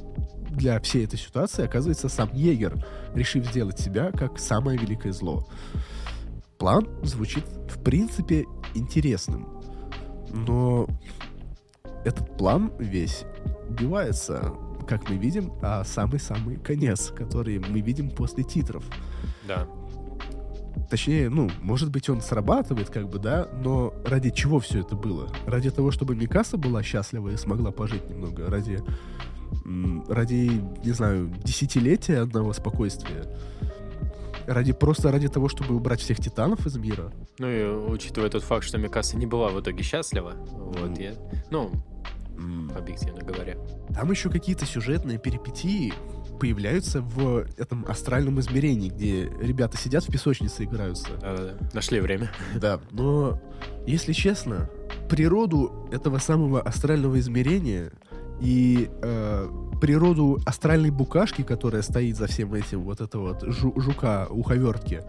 для 0.50 0.80
всей 0.82 1.06
этой 1.06 1.20
ситуации 1.20 1.66
оказывается 1.66 2.10
сам 2.10 2.30
Егер, 2.34 2.84
решив 3.14 3.46
сделать 3.46 3.80
себя 3.80 4.12
как 4.12 4.40
самое 4.40 4.78
великое 4.78 5.14
зло. 5.14 5.48
План 6.58 6.88
звучит, 7.04 7.46
в 7.70 7.84
принципе, 7.84 8.46
интересным. 8.74 9.48
Но 10.32 10.88
этот 12.04 12.36
план 12.38 12.72
весь 12.80 13.24
убивается 13.70 14.54
как 14.88 15.10
мы 15.10 15.18
видим, 15.18 15.54
а 15.62 15.84
самый-самый 15.84 16.56
конец, 16.58 17.12
который 17.16 17.60
мы 17.60 17.82
видим 17.82 18.10
после 18.10 18.44
титров. 18.44 18.84
Да. 19.48 19.68
Точнее, 20.90 21.30
ну, 21.30 21.50
может 21.62 21.92
быть, 21.92 22.10
он 22.10 22.22
срабатывает, 22.22 22.90
как 22.90 23.10
бы, 23.10 23.20
да, 23.20 23.48
но 23.64 23.94
ради 24.06 24.30
чего 24.30 24.60
все 24.60 24.82
это 24.82 24.96
было? 24.96 25.30
Ради 25.46 25.70
того, 25.70 25.92
чтобы 25.92 26.16
Микаса 26.16 26.58
была 26.58 26.82
счастлива 26.82 27.30
и 27.30 27.38
смогла 27.38 27.72
пожить 27.72 28.10
немного, 28.10 28.50
ради, 28.50 28.80
ради, 30.08 30.62
не 30.84 30.92
знаю, 30.92 31.34
десятилетия 31.44 32.20
одного 32.20 32.54
спокойствия, 32.54 33.26
ради 34.46 34.72
просто 34.72 35.12
ради 35.12 35.28
того, 35.28 35.50
чтобы 35.50 35.76
убрать 35.76 36.00
всех 36.00 36.20
титанов 36.20 36.66
из 36.66 36.78
мира. 36.78 37.12
Ну 37.40 37.50
и 37.50 37.66
учитывая 37.66 38.30
тот 38.30 38.44
факт, 38.44 38.64
что 38.64 38.78
Микаса 38.78 39.18
не 39.18 39.26
была 39.26 39.50
в 39.50 39.60
итоге 39.60 39.84
счастлива, 39.84 40.34
вот, 40.52 40.90
ну, 40.90 40.96
я, 41.02 41.14
ну, 41.50 41.72
объективно 42.76 43.24
говоря. 43.24 43.58
Там 43.94 44.12
еще 44.12 44.30
какие-то 44.30 44.66
сюжетные 44.66 45.18
перипетии 45.18 45.94
появляются 46.40 47.02
в 47.02 47.46
этом 47.58 47.86
астральном 47.88 48.40
измерении, 48.40 48.90
где 48.90 49.30
ребята 49.42 49.78
сидят 49.78 50.04
в 50.04 50.12
песочнице 50.12 50.64
и 50.64 50.66
играются. 50.66 51.10
А, 51.22 51.58
нашли 51.74 52.00
время. 52.00 52.32
Да, 52.56 52.80
но, 52.92 53.42
если 53.86 54.14
честно, 54.14 54.70
природу 55.10 55.90
этого 55.92 56.20
самого 56.20 56.62
астрального 56.62 57.20
измерения 57.20 57.92
и 58.40 58.90
э, 59.02 59.48
природу 59.82 60.40
астральной 60.46 60.92
букашки, 60.92 61.42
которая 61.42 61.82
стоит 61.82 62.18
за 62.18 62.28
всем 62.28 62.54
этим, 62.54 62.84
вот 62.84 63.02
этого 63.02 63.34
вот 63.34 63.44
жу 63.44 63.74
жука 63.80 64.28
уховертки, 64.30 65.02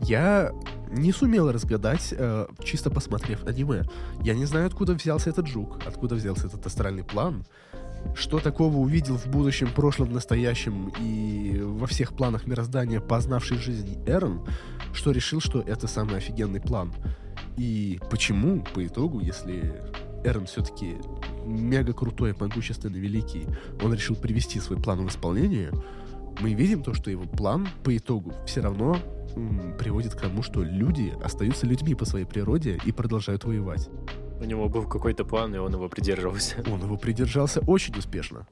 я 0.00 0.52
не 0.90 1.12
сумел 1.12 1.50
разгадать, 1.50 2.14
э, 2.16 2.46
чисто 2.62 2.90
посмотрев 2.90 3.44
аниме. 3.44 3.84
Я 4.22 4.34
не 4.34 4.44
знаю, 4.44 4.66
откуда 4.66 4.94
взялся 4.94 5.30
этот 5.30 5.46
жук, 5.46 5.80
откуда 5.86 6.14
взялся 6.14 6.46
этот 6.46 6.64
астральный 6.66 7.04
план, 7.04 7.44
что 8.14 8.38
такого 8.38 8.76
увидел 8.76 9.16
в 9.16 9.26
будущем, 9.26 9.68
прошлом, 9.74 10.12
настоящем 10.12 10.92
и 11.00 11.58
во 11.60 11.86
всех 11.86 12.14
планах 12.14 12.46
мироздания, 12.46 13.00
познавший 13.00 13.58
жизнь 13.58 13.98
Эрон, 14.06 14.46
что 14.92 15.10
решил, 15.10 15.40
что 15.40 15.60
это 15.60 15.86
самый 15.86 16.16
офигенный 16.18 16.60
план. 16.60 16.92
И 17.56 17.98
почему, 18.10 18.64
по 18.74 18.86
итогу, 18.86 19.20
если 19.20 19.82
Эрон 20.24 20.46
все-таки 20.46 20.96
мега 21.44 21.92
крутой, 21.92 22.34
могущественный, 22.38 22.98
великий, 22.98 23.46
он 23.82 23.92
решил 23.94 24.16
привести 24.16 24.60
свой 24.60 24.80
план 24.80 25.04
в 25.04 25.08
исполнение, 25.08 25.70
мы 26.40 26.54
видим 26.54 26.82
то, 26.82 26.94
что 26.94 27.10
его 27.10 27.24
план 27.24 27.68
по 27.84 27.96
итогу 27.96 28.32
все 28.46 28.60
равно 28.60 28.96
приводит 29.78 30.14
к 30.14 30.20
тому, 30.20 30.42
что 30.42 30.62
люди 30.62 31.12
остаются 31.22 31.66
людьми 31.66 31.94
по 31.94 32.04
своей 32.04 32.24
природе 32.24 32.78
и 32.84 32.92
продолжают 32.92 33.44
воевать. 33.44 33.88
У 34.40 34.44
него 34.44 34.68
был 34.68 34.86
какой-то 34.86 35.24
план, 35.24 35.54
и 35.54 35.58
он 35.58 35.72
его 35.72 35.88
придерживался. 35.88 36.56
Он 36.70 36.80
его 36.80 36.96
придержался 36.96 37.60
очень 37.60 37.96
успешно. 37.96 38.46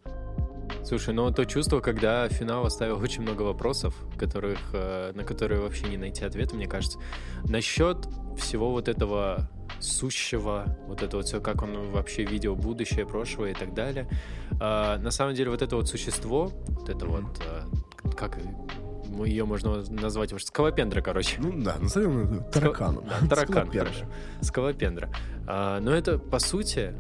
Слушай, 0.85 1.15
ну 1.15 1.31
то 1.31 1.45
чувство, 1.45 1.81
когда 1.81 2.29
финал 2.29 2.67
оставил 2.67 2.99
очень 2.99 3.23
много 3.23 3.43
вопросов, 3.43 3.95
которых, 4.19 4.59
э, 4.73 5.13
на 5.15 5.23
которые 5.23 5.61
вообще 5.61 5.87
не 5.87 5.97
найти 5.97 6.25
ответа, 6.25 6.57
мне 6.57 6.67
кажется. 6.67 6.99
Насчет 7.45 8.09
всего 8.37 8.71
вот 8.73 8.89
этого 8.89 9.49
сущего, 9.81 10.77
вот 10.87 11.03
это 11.03 11.17
вот 11.17 11.27
все, 11.27 11.41
как 11.41 11.63
он 11.63 11.91
вообще 11.91 12.25
видел 12.25 12.57
будущее, 12.57 13.07
прошлое 13.07 13.53
и 13.53 13.55
так 13.55 13.75
далее. 13.75 14.09
А, 14.61 14.99
на 14.99 15.11
самом 15.11 15.35
деле 15.35 15.51
вот 15.51 15.63
это 15.63 15.77
вот 15.77 15.89
существо, 15.89 16.51
вот 16.69 16.89
это 16.89 17.07
вот, 17.07 17.41
а, 17.47 17.65
как 18.17 18.39
ее 19.25 19.45
можно 19.45 19.83
назвать 19.91 20.33
может, 20.33 20.49
скалопендра, 20.49 21.01
короче. 21.01 21.37
Ну 21.41 21.53
да, 21.63 21.77
назовем 21.79 22.45
тараканом. 22.53 23.05
Да, 23.07 23.29
таракан, 23.29 23.71
хорошо. 23.71 24.05
Скалопендра. 24.41 25.11
А, 25.47 25.81
но 25.81 25.93
это, 25.95 26.19
по 26.19 26.39
сути, 26.39 26.95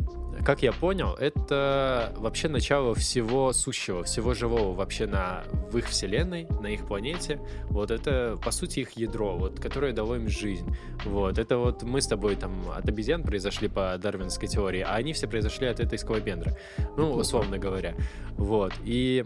как 0.44 0.62
я 0.62 0.72
понял, 0.72 1.14
это 1.14 2.12
вообще 2.16 2.48
начало 2.48 2.94
всего 2.94 3.52
сущего, 3.52 4.02
всего 4.02 4.34
живого 4.34 4.74
вообще 4.74 5.06
на, 5.06 5.44
в 5.70 5.78
их 5.78 5.86
вселенной, 5.86 6.46
на 6.60 6.66
их 6.66 6.86
планете. 6.86 7.40
Вот 7.68 7.90
это, 7.90 8.38
по 8.42 8.50
сути, 8.50 8.80
их 8.80 8.92
ядро, 8.92 9.36
вот, 9.36 9.60
которое 9.60 9.92
дало 9.92 10.16
им 10.16 10.28
жизнь. 10.28 10.74
Вот, 11.04 11.38
это 11.38 11.58
вот 11.58 11.82
мы 11.82 12.00
с 12.00 12.06
тобой 12.06 12.34
там 12.36 12.52
от 12.76 12.88
обезьян 12.88 13.22
произошли 13.22 13.68
по 13.68 13.96
дарвинской 13.98 14.48
теории, 14.48 14.80
а 14.80 14.94
они 14.94 15.12
все 15.12 15.28
произошли 15.28 15.68
от 15.68 15.78
этой 15.78 15.98
скалопендры. 15.98 16.56
Ну, 16.96 17.12
условно 17.12 17.58
говоря. 17.58 17.94
Вот, 18.36 18.72
и 18.84 19.24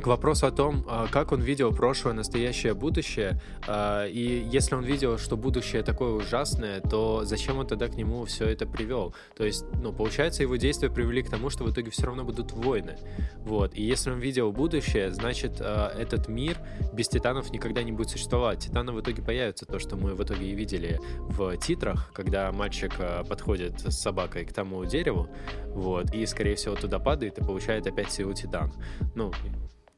к 0.00 0.06
вопросу 0.06 0.46
о 0.46 0.50
том, 0.50 0.84
а, 0.88 1.06
как 1.08 1.32
он 1.32 1.40
видел 1.40 1.72
прошлое, 1.72 2.14
настоящее, 2.14 2.74
будущее, 2.74 3.40
а, 3.66 4.06
и 4.06 4.42
если 4.50 4.74
он 4.74 4.84
видел, 4.84 5.18
что 5.18 5.36
будущее 5.36 5.82
такое 5.82 6.12
ужасное, 6.12 6.80
то 6.80 7.24
зачем 7.24 7.58
он 7.58 7.66
тогда 7.66 7.88
к 7.88 7.94
нему 7.94 8.24
все 8.24 8.46
это 8.46 8.66
привел? 8.66 9.14
То 9.36 9.44
есть, 9.44 9.64
ну, 9.82 9.92
получается, 9.92 10.42
его 10.42 10.56
действия 10.56 10.90
привели 10.90 11.22
к 11.22 11.30
тому, 11.30 11.50
что 11.50 11.64
в 11.64 11.70
итоге 11.70 11.90
все 11.90 12.06
равно 12.06 12.24
будут 12.24 12.52
войны. 12.52 12.96
Вот. 13.38 13.74
И 13.74 13.82
если 13.82 14.10
он 14.10 14.18
видел 14.18 14.52
будущее, 14.52 15.12
значит, 15.12 15.60
а, 15.60 15.92
этот 15.96 16.28
мир 16.28 16.56
без 16.92 17.08
титанов 17.08 17.50
никогда 17.50 17.82
не 17.82 17.92
будет 17.92 18.10
существовать. 18.10 18.60
Титаны 18.60 18.92
в 18.92 19.00
итоге 19.00 19.22
появятся, 19.22 19.66
то, 19.66 19.78
что 19.78 19.96
мы 19.96 20.14
в 20.14 20.22
итоге 20.22 20.50
и 20.50 20.54
видели 20.54 21.00
в 21.18 21.56
титрах, 21.58 22.10
когда 22.12 22.50
мальчик 22.52 22.92
подходит 23.28 23.80
с 23.80 23.98
собакой 23.98 24.44
к 24.44 24.52
тому 24.52 24.84
дереву, 24.84 25.28
вот, 25.68 26.14
и, 26.14 26.24
скорее 26.26 26.56
всего, 26.56 26.74
туда 26.74 26.98
падает 26.98 27.38
и 27.38 27.44
получает 27.44 27.86
опять 27.86 28.10
силу 28.10 28.32
титана. 28.32 28.72
Ну, 29.14 29.32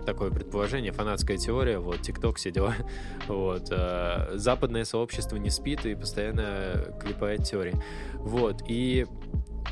такое 0.05 0.31
предположение, 0.31 0.93
фанатская 0.93 1.37
теория, 1.37 1.79
вот, 1.79 2.03
ТикТок, 2.03 2.37
все 2.37 2.51
дела. 2.51 2.75
Вот. 3.29 3.69
Э, 3.71 4.33
западное 4.35 4.85
сообщество 4.85 5.37
не 5.37 5.51
спит 5.51 5.87
и 5.87 5.95
постоянно 5.95 6.95
клепает 7.01 7.45
теории. 7.45 7.75
Вот. 8.17 8.63
И 8.69 9.07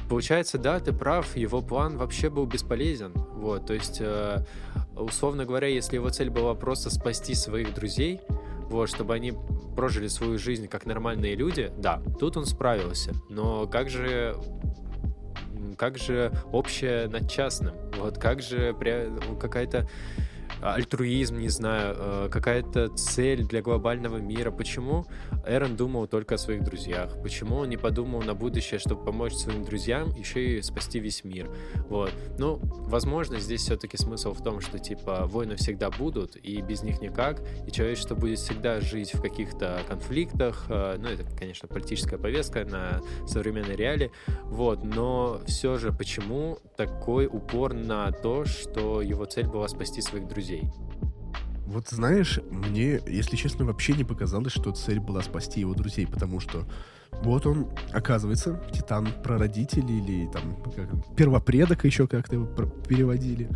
Получается, 0.09 0.59
да, 0.59 0.81
ты 0.81 0.93
прав, 0.93 1.37
его 1.37 1.63
план 1.63 1.97
вообще 1.97 2.31
был 2.31 2.45
бесполезен. 2.45 3.13
Вот, 3.15 3.67
то 3.67 3.75
есть, 3.75 3.99
э, 4.01 4.45
условно 4.97 5.45
говоря, 5.45 5.69
если 5.69 5.97
его 5.97 6.11
цель 6.11 6.31
была 6.31 6.55
просто 6.55 6.91
спасти 6.91 7.35
своих 7.35 7.75
друзей, 7.75 8.21
вот, 8.69 8.89
чтобы 8.89 9.15
они 9.15 9.33
прожили 9.77 10.09
свою 10.09 10.39
жизнь 10.39 10.69
как 10.69 10.87
нормальные 10.87 11.35
люди, 11.35 11.73
да, 11.77 12.03
тут 12.19 12.37
он 12.37 12.47
справился. 12.47 13.13
Но 13.29 13.67
как 13.67 13.89
же 13.89 14.37
как 15.77 15.99
же 15.99 16.33
общее 16.53 17.09
над 17.09 17.31
частным? 17.31 17.75
Вот 17.97 18.19
как 18.19 18.43
же 18.43 18.75
какая-то 19.41 19.89
альтруизм, 20.63 21.39
не 21.39 21.49
знаю, 21.49 21.95
э, 21.97 22.29
какая-то 22.31 22.89
цель 22.89 23.47
для 23.47 23.63
глобального 23.63 24.19
мира. 24.19 24.51
Почему 24.51 25.07
Эрон 25.47 25.77
думал 25.77 26.07
только 26.07 26.35
о 26.35 26.39
своих 26.39 26.63
друзьях? 26.65 27.21
Почему 27.23 27.57
он 27.57 27.69
не 27.69 27.77
подумал 27.77 28.23
на 28.23 28.35
будущее, 28.35 28.79
чтобы 28.79 29.05
помочь 29.05 29.35
своим 29.35 29.65
друзьям 29.65 30.15
еще 30.15 30.59
и 30.59 30.63
спасти 30.63 31.01
весь 31.01 31.25
мир? 31.25 31.51
Вот. 31.89 32.13
Ну, 32.39 32.61
возможно, 32.63 33.39
здесь 33.39 33.63
все-таки 33.63 33.97
смысл 33.97 34.35
в 34.35 34.43
том, 34.43 34.61
что, 34.61 34.79
типа, 34.79 35.27
войны 35.27 35.57
всегда 35.57 35.91
будут, 35.91 36.37
и 36.37 36.61
без 36.61 36.83
них 36.83 37.01
никак, 37.01 37.43
и 37.67 37.71
человечество 37.71 38.15
будет 38.15 38.39
всегда 38.39 38.81
жить 38.81 39.15
в 39.15 39.21
каких-то 39.21 39.81
конфликтах, 39.89 40.67
э, 40.69 40.97
ну, 40.99 41.09
это, 41.09 41.25
конечно, 41.37 41.69
политическая 41.69 42.19
повестка 42.19 42.65
на 42.65 43.01
современной 43.27 43.77
реалии, 43.77 44.11
вот, 44.45 44.85
но 44.85 45.41
все 45.47 45.79
же 45.79 45.93
почему 45.93 46.59
такой 46.77 47.27
упор 47.27 47.73
на 47.75 48.11
то, 48.13 48.45
что 48.45 49.03
его 49.03 49.25
цель 49.25 49.47
была 49.47 49.69
спасти 49.69 50.01
своих 50.01 50.29
друзей? 50.29 50.50
Друзей. 50.51 50.71
Вот 51.67 51.89
знаешь, 51.89 52.41
мне, 52.51 53.01
если 53.07 53.37
честно, 53.37 53.65
вообще 53.65 53.93
не 53.93 54.05
показалось, 54.05 54.53
что 54.53 54.73
цель 54.73 54.99
была 54.99 55.23
спасти 55.23 55.61
его 55.61 55.75
друзей, 55.75 56.07
потому 56.07 56.41
что 56.41 56.67
вот 57.23 57.47
он, 57.47 57.69
оказывается, 57.93 58.61
титан 58.73 59.09
прародитель 59.23 59.89
или 59.89 60.29
там 60.33 60.57
как, 60.75 61.15
первопредок 61.17 61.85
еще 61.85 62.09
как-то 62.09 62.37
его 62.37 62.47
переводили. 62.47 63.49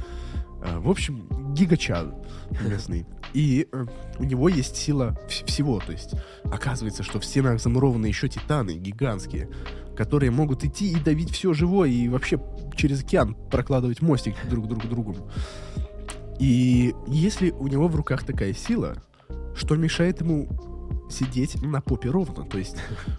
А, 0.62 0.80
в 0.80 0.88
общем, 0.88 1.26
гигачад 1.55 2.14
местный. 2.62 3.07
И 3.34 3.66
э, 3.72 3.86
у 4.18 4.24
него 4.24 4.49
есть 4.49 4.76
сила 4.76 5.18
всего. 5.28 5.80
То 5.80 5.90
есть 5.90 6.14
оказывается, 6.45 7.03
что 7.03 7.18
в 7.18 7.24
стенах 7.24 7.61
замурованы 7.61 8.07
еще 8.07 8.28
титаны 8.28 8.74
гигантские, 8.74 9.51
которые 9.97 10.30
могут 10.30 10.64
идти 10.64 10.92
и 10.92 10.97
давить 10.97 11.30
все 11.30 11.53
живое 11.53 11.88
и 11.88 12.09
вообще 12.09 12.40
через 12.76 13.03
океан 13.03 13.34
прокладывать 13.51 14.03
мостик 14.03 14.36
друг 14.49 14.68
друг 14.68 14.88
другу. 14.88 15.16
И 16.39 16.95
если 17.07 17.51
у 17.51 17.68
него 17.68 17.89
в 17.89 17.97
руках 17.97 18.24
такая 18.24 18.53
сила, 18.55 18.97
что 19.55 19.76
мешает 19.76 20.20
ему 20.20 20.49
сидеть 21.11 21.62
на 21.62 21.80
попе 21.80 22.11
ровно. 22.11 22.45
То 22.45 22.59
есть 22.59 22.76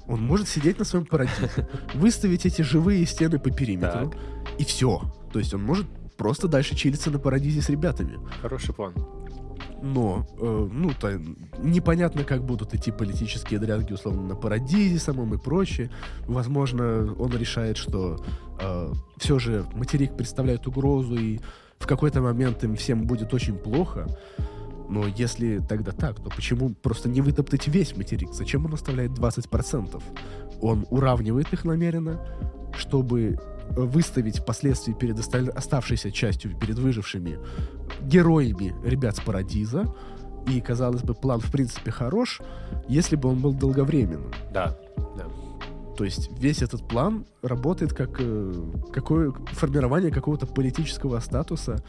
он 0.08 0.22
может 0.22 0.48
сидеть 0.48 0.80
на 0.80 0.86
своем 0.86 1.06
парадизе, 1.06 1.70
выставить 1.94 2.46
эти 2.46 2.62
живые 2.62 3.06
стены 3.06 3.40
по 3.40 3.52
периметру, 3.52 4.10
так. 4.10 4.20
и 4.60 4.66
все. 4.66 5.02
То 5.32 5.40
есть 5.40 5.54
он 5.54 5.64
может 5.64 5.86
просто 6.18 6.48
дальше 6.48 6.76
чилиться 6.76 7.12
на 7.12 7.20
парадизе 7.20 7.62
с 7.62 7.70
ребятами. 7.70 8.18
Хороший 8.42 8.74
план. 8.74 8.94
Но, 9.82 10.26
э, 10.40 10.70
ну, 10.72 10.92
то, 11.00 11.22
непонятно, 11.60 12.24
как 12.24 12.44
будут 12.44 12.74
идти 12.74 12.92
политические 12.92 13.60
дрязги, 13.60 13.94
условно, 13.94 14.24
на 14.24 14.36
парадизе 14.36 14.98
самом 14.98 15.34
и 15.36 15.38
прочее. 15.38 15.92
Возможно, 16.28 17.14
он 17.20 17.38
решает, 17.38 17.78
что 17.78 18.24
э, 18.60 18.94
все 19.18 19.38
же 19.38 19.66
материк 19.74 20.16
представляет 20.18 20.66
угрозу, 20.66 21.16
и 21.16 21.40
в 21.80 21.88
какой-то 21.88 22.22
момент 22.22 22.64
им 22.64 22.76
всем 22.76 23.06
будет 23.06 23.34
очень 23.34 23.58
плохо. 23.58 24.08
Но 24.88 25.08
если 25.08 25.60
тогда 25.60 25.92
так, 25.92 26.18
то 26.18 26.30
почему 26.30 26.70
просто 26.70 27.10
не 27.10 27.22
вытоптать 27.22 27.68
весь 27.68 27.96
материк? 27.96 28.34
Зачем 28.34 28.66
он 28.66 28.74
оставляет 28.74 29.12
20%? 29.12 30.02
Он 30.62 30.86
уравнивает 30.90 31.52
их 31.54 31.66
намеренно, 31.66 32.20
чтобы 32.78 33.40
выставить 33.72 34.40
впоследствии 34.40 34.94
перед 34.94 35.20
оставшейся 35.20 36.12
частью, 36.12 36.56
перед 36.58 36.78
выжившими, 36.78 37.40
героями 38.02 38.76
ребят 38.86 39.18
с 39.18 39.22
Парадиза. 39.22 39.94
И, 40.48 40.62
казалось 40.62 41.02
бы, 41.02 41.16
план, 41.16 41.40
в 41.40 41.52
принципе, 41.52 41.90
хорош, 41.90 42.40
если 42.88 43.16
бы 43.16 43.30
он 43.30 43.40
был 43.40 43.54
долговременным. 43.54 44.32
Да, 44.54 44.78
да. 45.18 45.25
То 45.96 46.04
есть 46.04 46.30
весь 46.40 46.62
этот 46.62 46.88
план 46.88 47.26
работает 47.42 47.94
как 47.94 48.18
э, 48.20 48.54
какое, 48.92 49.32
формирование 49.54 50.12
какого-то 50.12 50.46
политического 50.46 51.20
статуса 51.20 51.84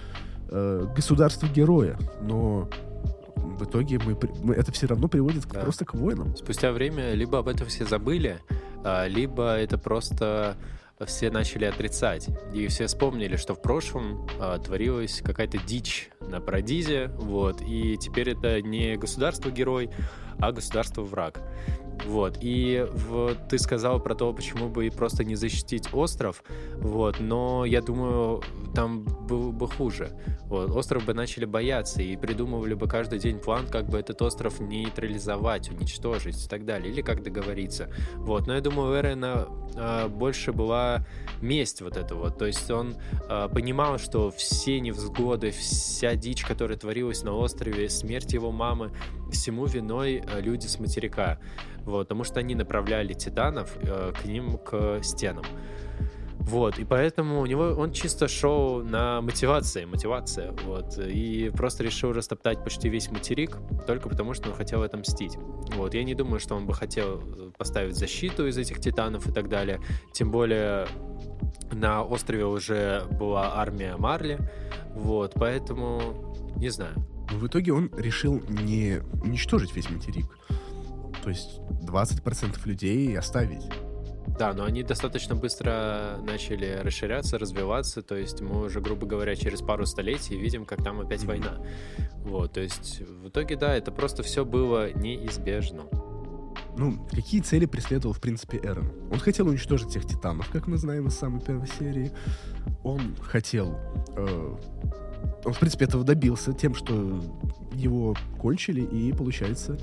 э, 0.48 0.86
государства-героя. 0.94 1.98
Но 2.22 2.68
в 3.36 3.64
итоге 3.64 3.98
мы, 3.98 4.16
мы, 4.42 4.54
это 4.54 4.72
все 4.72 4.86
равно 4.86 5.08
приводит 5.08 5.46
да. 5.48 5.60
просто 5.60 5.84
к 5.84 5.94
войнам. 5.94 6.36
Спустя 6.36 6.72
время 6.72 7.14
либо 7.14 7.38
об 7.38 7.48
этом 7.48 7.66
все 7.66 7.84
забыли, 7.84 8.38
а, 8.84 9.06
либо 9.06 9.56
это 9.56 9.78
просто 9.78 10.56
все 11.04 11.30
начали 11.30 11.64
отрицать. 11.64 12.28
И 12.54 12.66
все 12.68 12.86
вспомнили, 12.86 13.36
что 13.36 13.54
в 13.54 13.60
прошлом 13.60 14.26
а, 14.38 14.58
творилась 14.58 15.20
какая-то 15.22 15.58
дичь 15.58 16.10
на 16.20 16.40
Парадизе, 16.40 17.08
вот, 17.16 17.60
и 17.60 17.96
теперь 17.98 18.30
это 18.30 18.62
не 18.62 18.96
государство-герой, 18.96 19.90
а 20.38 20.52
государство-враг. 20.52 21.40
Вот. 22.05 22.39
И 22.40 22.86
вот 22.93 23.48
ты 23.48 23.59
сказал 23.59 24.01
про 24.01 24.14
то, 24.14 24.32
почему 24.32 24.68
бы 24.68 24.90
просто 24.90 25.24
не 25.24 25.35
защитить 25.35 25.93
остров. 25.93 26.43
Вот. 26.77 27.20
Но 27.20 27.64
я 27.64 27.81
думаю, 27.81 28.43
там 28.74 29.05
было 29.05 29.51
бы 29.51 29.66
хуже. 29.68 30.10
Вот. 30.44 30.70
Остров 30.70 31.05
бы 31.05 31.14
начали 31.14 31.44
бояться 31.44 32.02
и 32.02 32.16
придумывали 32.16 32.74
бы 32.74 32.86
каждый 32.86 33.18
день 33.18 33.39
план, 33.39 33.66
как 33.66 33.89
бы 33.89 33.98
этот 33.98 34.20
остров 34.23 34.60
нейтрализовать, 34.60 35.70
уничтожить 35.70 36.44
и 36.44 36.48
так 36.48 36.64
далее. 36.64 36.93
Или 36.93 37.02
как 37.02 37.23
договориться. 37.23 37.90
Вот. 38.16 38.47
Но 38.47 38.55
я 38.55 38.60
думаю, 38.60 38.93
у 38.93 38.97
Эрена 38.97 39.48
э, 39.74 40.09
больше 40.09 40.52
была 40.52 41.06
месть 41.40 41.81
вот 41.81 41.97
эта 41.97 42.14
вот. 42.14 42.39
То 42.39 42.47
есть 42.47 42.70
он 42.70 42.94
э, 43.28 43.48
понимал, 43.52 43.98
что 43.98 44.31
все 44.31 44.81
невзгоды, 44.81 45.51
вся 45.51 46.14
дичь, 46.14 46.44
которая 46.44 46.77
творилась 46.77 47.23
на 47.23 47.32
острове, 47.32 47.89
смерть 47.89 48.32
его 48.32 48.52
мамы, 48.52 48.93
всему 49.31 49.66
виной 49.66 50.23
э, 50.27 50.40
люди 50.40 50.66
с 50.66 50.78
материка. 50.78 51.39
Вот, 51.86 52.08
потому 52.08 52.24
что 52.24 52.40
они 52.40 52.54
направляли 52.54 53.14
титанов 53.14 53.76
э, 53.80 54.12
к 54.12 54.24
ним, 54.26 54.58
к 54.58 55.02
стенам. 55.02 55.44
Вот, 56.38 56.78
и 56.78 56.84
поэтому 56.84 57.40
у 57.40 57.46
него 57.46 57.74
он 57.76 57.92
чисто 57.92 58.28
шел 58.28 58.80
на 58.82 59.20
мотивации, 59.20 59.84
мотивация, 59.84 60.52
вот, 60.64 60.96
и 60.98 61.50
просто 61.50 61.82
решил 61.82 62.12
растоптать 62.12 62.62
почти 62.62 62.88
весь 62.88 63.10
материк, 63.10 63.56
только 63.86 64.08
потому 64.08 64.32
что 64.32 64.50
он 64.50 64.54
хотел 64.54 64.84
отомстить. 64.84 65.36
Вот, 65.74 65.94
я 65.94 66.04
не 66.04 66.14
думаю, 66.14 66.38
что 66.38 66.54
он 66.54 66.66
бы 66.66 66.72
хотел 66.72 67.20
поставить 67.58 67.96
защиту 67.96 68.46
из 68.46 68.58
этих 68.58 68.80
титанов 68.80 69.26
и 69.26 69.32
так 69.32 69.48
далее, 69.48 69.80
тем 70.12 70.30
более 70.30 70.86
на 71.72 72.04
острове 72.04 72.44
уже 72.44 73.02
была 73.10 73.54
армия 73.56 73.96
Марли, 73.96 74.38
вот, 74.94 75.32
поэтому 75.34 76.34
не 76.56 76.68
знаю. 76.68 76.94
В 77.32 77.48
итоге 77.48 77.72
он 77.72 77.90
решил 77.96 78.40
не 78.48 79.00
уничтожить 79.20 79.74
весь 79.74 79.90
материк, 79.90 80.26
то 81.26 81.30
есть 81.30 81.58
20% 81.82 82.56
людей 82.66 83.18
оставить. 83.18 83.64
Да, 84.38 84.52
но 84.52 84.62
они 84.62 84.84
достаточно 84.84 85.34
быстро 85.34 86.18
начали 86.22 86.78
расширяться, 86.80 87.36
развиваться, 87.36 88.00
то 88.00 88.14
есть 88.14 88.40
мы 88.42 88.66
уже, 88.66 88.80
грубо 88.80 89.08
говоря, 89.08 89.34
через 89.34 89.60
пару 89.60 89.86
столетий 89.86 90.38
видим, 90.38 90.64
как 90.64 90.84
там 90.84 91.00
опять 91.00 91.22
mm-hmm. 91.22 91.26
война. 91.26 91.58
Вот, 92.22 92.52
то 92.52 92.60
есть 92.60 93.00
в 93.00 93.28
итоге, 93.28 93.56
да, 93.56 93.74
это 93.74 93.90
просто 93.90 94.22
все 94.22 94.44
было 94.44 94.92
неизбежно. 94.92 95.86
Ну, 96.78 97.04
какие 97.10 97.40
цели 97.40 97.66
преследовал, 97.66 98.14
в 98.14 98.20
принципе, 98.20 98.58
Эрон? 98.58 98.92
Он 99.10 99.18
хотел 99.18 99.48
уничтожить 99.48 99.88
всех 99.88 100.06
титанов, 100.06 100.48
как 100.50 100.68
мы 100.68 100.76
знаем 100.76 101.08
из 101.08 101.18
самой 101.18 101.40
первой 101.40 101.66
серии. 101.66 102.12
Он 102.84 103.16
хотел... 103.20 103.80
Э, 104.16 104.56
он, 105.44 105.52
в 105.52 105.58
принципе, 105.58 105.86
этого 105.86 106.04
добился 106.04 106.52
тем, 106.52 106.74
что 106.76 107.20
его 107.72 108.14
кончили, 108.38 108.82
и, 108.82 109.12
получается, 109.12 109.78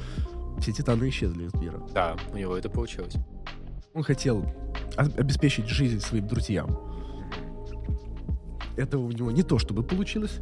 все 0.60 0.72
титаны 0.72 1.10
исчезли 1.10 1.46
из 1.46 1.54
мира. 1.56 1.82
Да, 1.94 2.16
у 2.32 2.38
него 2.38 2.56
это 2.58 2.70
получилось. 2.70 3.16
Он 3.94 4.04
хотел 4.04 4.46
обеспечить 4.96 5.68
жизнь 5.68 6.00
своим 6.00 6.28
друзьям. 6.28 6.80
Этого 8.76 9.04
у 9.04 9.12
него 9.12 9.32
не 9.32 9.44
то 9.44 9.60
чтобы 9.60 9.84
получилось. 9.84 10.40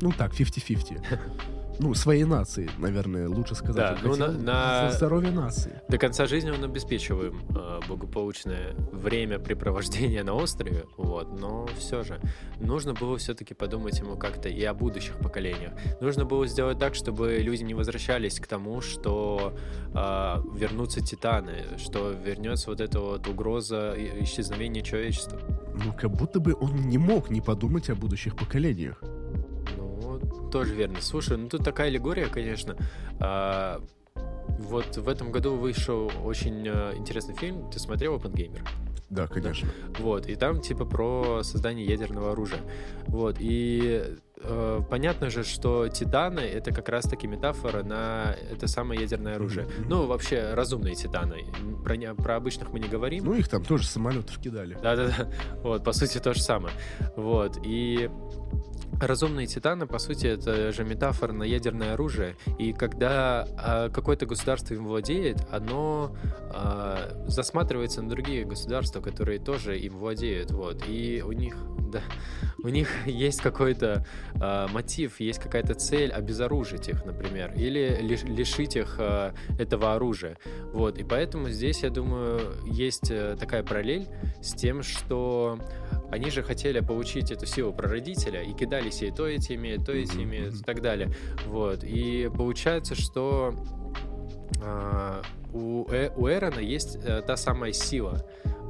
Ну 0.00 0.12
так, 0.12 0.32
50-50. 0.32 1.18
ну, 1.78 1.94
своей 1.94 2.24
нации, 2.24 2.70
наверное, 2.78 3.28
лучше 3.28 3.54
сказать. 3.54 3.76
Да, 3.76 3.98
ну, 4.02 4.16
на, 4.16 4.28
на... 4.32 4.90
здоровье 4.92 5.30
нации. 5.30 5.80
До 5.88 5.98
конца 5.98 6.26
жизни 6.26 6.50
он 6.50 6.64
обеспечиваем 6.64 7.42
э, 7.50 7.80
благополучное 7.88 8.74
времяпрепровождение 8.92 10.24
на 10.24 10.34
острове, 10.34 10.86
вот, 10.96 11.38
но 11.38 11.68
все 11.78 12.02
же 12.02 12.20
нужно 12.60 12.94
было 12.94 13.18
все-таки 13.18 13.54
подумать 13.54 13.98
ему 13.98 14.16
как-то 14.16 14.48
и 14.48 14.62
о 14.64 14.74
будущих 14.74 15.18
поколениях. 15.18 15.72
Нужно 16.00 16.24
было 16.24 16.46
сделать 16.46 16.78
так, 16.78 16.94
чтобы 16.94 17.36
люди 17.38 17.62
не 17.62 17.74
возвращались 17.74 18.40
к 18.40 18.46
тому, 18.46 18.80
что 18.80 19.54
э, 19.94 20.42
вернутся 20.54 21.00
титаны, 21.00 21.64
что 21.78 22.10
вернется 22.10 22.70
вот 22.70 22.80
эта 22.80 23.00
вот 23.00 23.28
угроза 23.28 23.94
исчезновения 24.20 24.82
человечества. 24.82 25.38
Ну, 25.84 25.92
как 25.92 26.10
будто 26.10 26.40
бы 26.40 26.54
он 26.58 26.88
не 26.88 26.98
мог 26.98 27.30
не 27.30 27.40
подумать 27.40 27.90
о 27.90 27.94
будущих 27.94 28.34
поколениях 28.36 29.02
тоже 30.56 30.74
верно. 30.74 30.96
Слушай, 31.02 31.36
ну 31.36 31.50
тут 31.50 31.62
такая 31.62 31.88
аллегория, 31.88 32.28
конечно. 32.28 32.76
А, 33.20 33.82
вот 34.58 34.96
в 34.96 35.06
этом 35.06 35.30
году 35.30 35.54
вышел 35.54 36.10
очень 36.24 36.66
а, 36.66 36.94
интересный 36.96 37.34
фильм. 37.34 37.70
Ты 37.70 37.78
смотрел 37.78 38.14
Опенгеймер? 38.14 38.62
Да, 39.10 39.26
конечно. 39.26 39.68
Да. 39.88 40.02
Вот, 40.02 40.26
и 40.26 40.34
там 40.34 40.62
типа 40.62 40.86
про 40.86 41.42
создание 41.42 41.86
ядерного 41.86 42.32
оружия. 42.32 42.60
Вот, 43.06 43.36
и 43.38 44.02
э, 44.40 44.80
понятно 44.90 45.28
же, 45.28 45.44
что 45.44 45.88
титаны 45.88 46.40
это 46.40 46.72
как 46.72 46.88
раз-таки 46.88 47.26
метафора 47.26 47.84
на 47.84 48.34
это 48.50 48.66
самое 48.66 49.00
ядерное 49.00 49.36
оружие. 49.36 49.66
Mm-hmm. 49.66 49.86
Ну, 49.88 50.06
вообще, 50.06 50.54
разумные 50.54 50.94
титаны. 50.94 51.44
Про, 51.84 51.96
не, 51.96 52.12
про 52.14 52.36
обычных 52.36 52.72
мы 52.72 52.80
не 52.80 52.88
говорим. 52.88 53.26
Ну, 53.26 53.34
их 53.34 53.48
там 53.48 53.62
тоже 53.62 53.86
самолетов 53.86 54.38
кидали. 54.38 54.76
Да-да-да. 54.82 55.30
Вот, 55.62 55.84
по 55.84 55.92
сути, 55.92 56.18
то 56.18 56.32
же 56.32 56.42
самое. 56.42 56.74
Вот, 57.14 57.58
и 57.62 58.10
Разумные 59.00 59.46
титаны, 59.46 59.86
по 59.86 59.98
сути, 59.98 60.26
это 60.26 60.72
же 60.72 60.84
метафора 60.84 61.32
на 61.32 61.42
ядерное 61.42 61.92
оружие. 61.92 62.34
И 62.58 62.72
когда 62.72 63.46
э, 63.46 63.90
какое-то 63.92 64.24
государство 64.24 64.72
им 64.72 64.86
владеет, 64.86 65.46
оно 65.50 66.16
э, 66.54 67.24
засматривается 67.26 68.00
на 68.00 68.08
другие 68.08 68.44
государства, 68.44 69.02
которые 69.02 69.38
тоже 69.38 69.78
им 69.78 69.98
владеют. 69.98 70.50
Вот. 70.50 70.84
И 70.88 71.22
у 71.22 71.32
них, 71.32 71.56
да, 71.92 72.00
у 72.62 72.68
них 72.68 72.88
есть 73.06 73.42
какой-то 73.42 74.06
э, 74.34 74.66
мотив, 74.72 75.20
есть 75.20 75.40
какая-то 75.40 75.74
цель 75.74 76.10
обезоружить 76.10 76.88
их, 76.88 77.04
например, 77.04 77.52
или 77.54 77.98
лиш, 78.00 78.22
лишить 78.24 78.76
их 78.76 78.96
э, 78.98 79.32
этого 79.58 79.94
оружия. 79.94 80.38
Вот. 80.72 80.96
И 80.98 81.04
поэтому 81.04 81.50
здесь, 81.50 81.82
я 81.82 81.90
думаю, 81.90 82.54
есть 82.64 83.10
э, 83.10 83.36
такая 83.38 83.62
параллель 83.62 84.08
с 84.40 84.54
тем, 84.54 84.82
что 84.82 85.58
они 86.10 86.30
же 86.30 86.42
хотели 86.42 86.80
получить 86.80 87.30
эту 87.30 87.46
силу 87.46 87.72
прародителя 87.72 88.42
и 88.42 88.52
кидали 88.52 88.90
себе 88.90 89.12
то 89.12 89.26
этими, 89.26 89.76
то 89.76 89.92
этими 89.92 90.48
и 90.48 90.62
так 90.62 90.82
далее. 90.82 91.10
Вот. 91.46 91.84
И 91.84 92.30
получается, 92.36 92.94
что 92.94 93.54
э, 94.62 95.22
у, 95.52 95.86
э, 95.90 96.10
у 96.16 96.28
Эрона 96.28 96.60
есть 96.60 96.96
э, 96.96 97.22
та 97.26 97.36
самая 97.36 97.72
сила, 97.72 98.24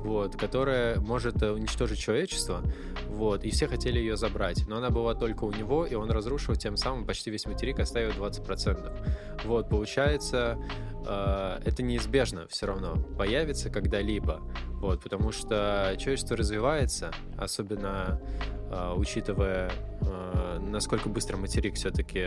вот, 0.06 0.36
которая 0.36 1.00
может 1.00 1.42
э, 1.42 1.50
уничтожить 1.50 1.98
человечество, 1.98 2.62
вот, 3.08 3.44
и 3.44 3.50
все 3.50 3.66
хотели 3.66 3.98
ее 3.98 4.16
забрать, 4.16 4.66
но 4.68 4.76
она 4.76 4.90
была 4.90 5.14
только 5.14 5.44
у 5.44 5.52
него, 5.52 5.84
и 5.84 5.94
он 5.94 6.10
разрушил 6.10 6.54
тем 6.54 6.76
самым 6.76 7.04
почти 7.04 7.30
весь 7.30 7.44
материк, 7.46 7.80
оставив 7.80 8.16
20%. 8.16 9.44
Вот, 9.44 9.68
получается, 9.68 10.58
э, 11.04 11.60
это 11.64 11.82
неизбежно 11.82 12.46
все 12.48 12.66
равно 12.66 12.96
появится 13.18 13.68
когда-либо, 13.68 14.40
вот, 14.74 15.02
потому 15.02 15.32
что 15.32 15.94
человечество 15.98 16.36
развивается, 16.36 17.10
особенно 17.36 18.20
учитывая, 18.96 19.70
э, 20.00 20.58
насколько 20.60 21.08
быстро 21.08 21.36
материк 21.36 21.74
все-таки 21.74 22.26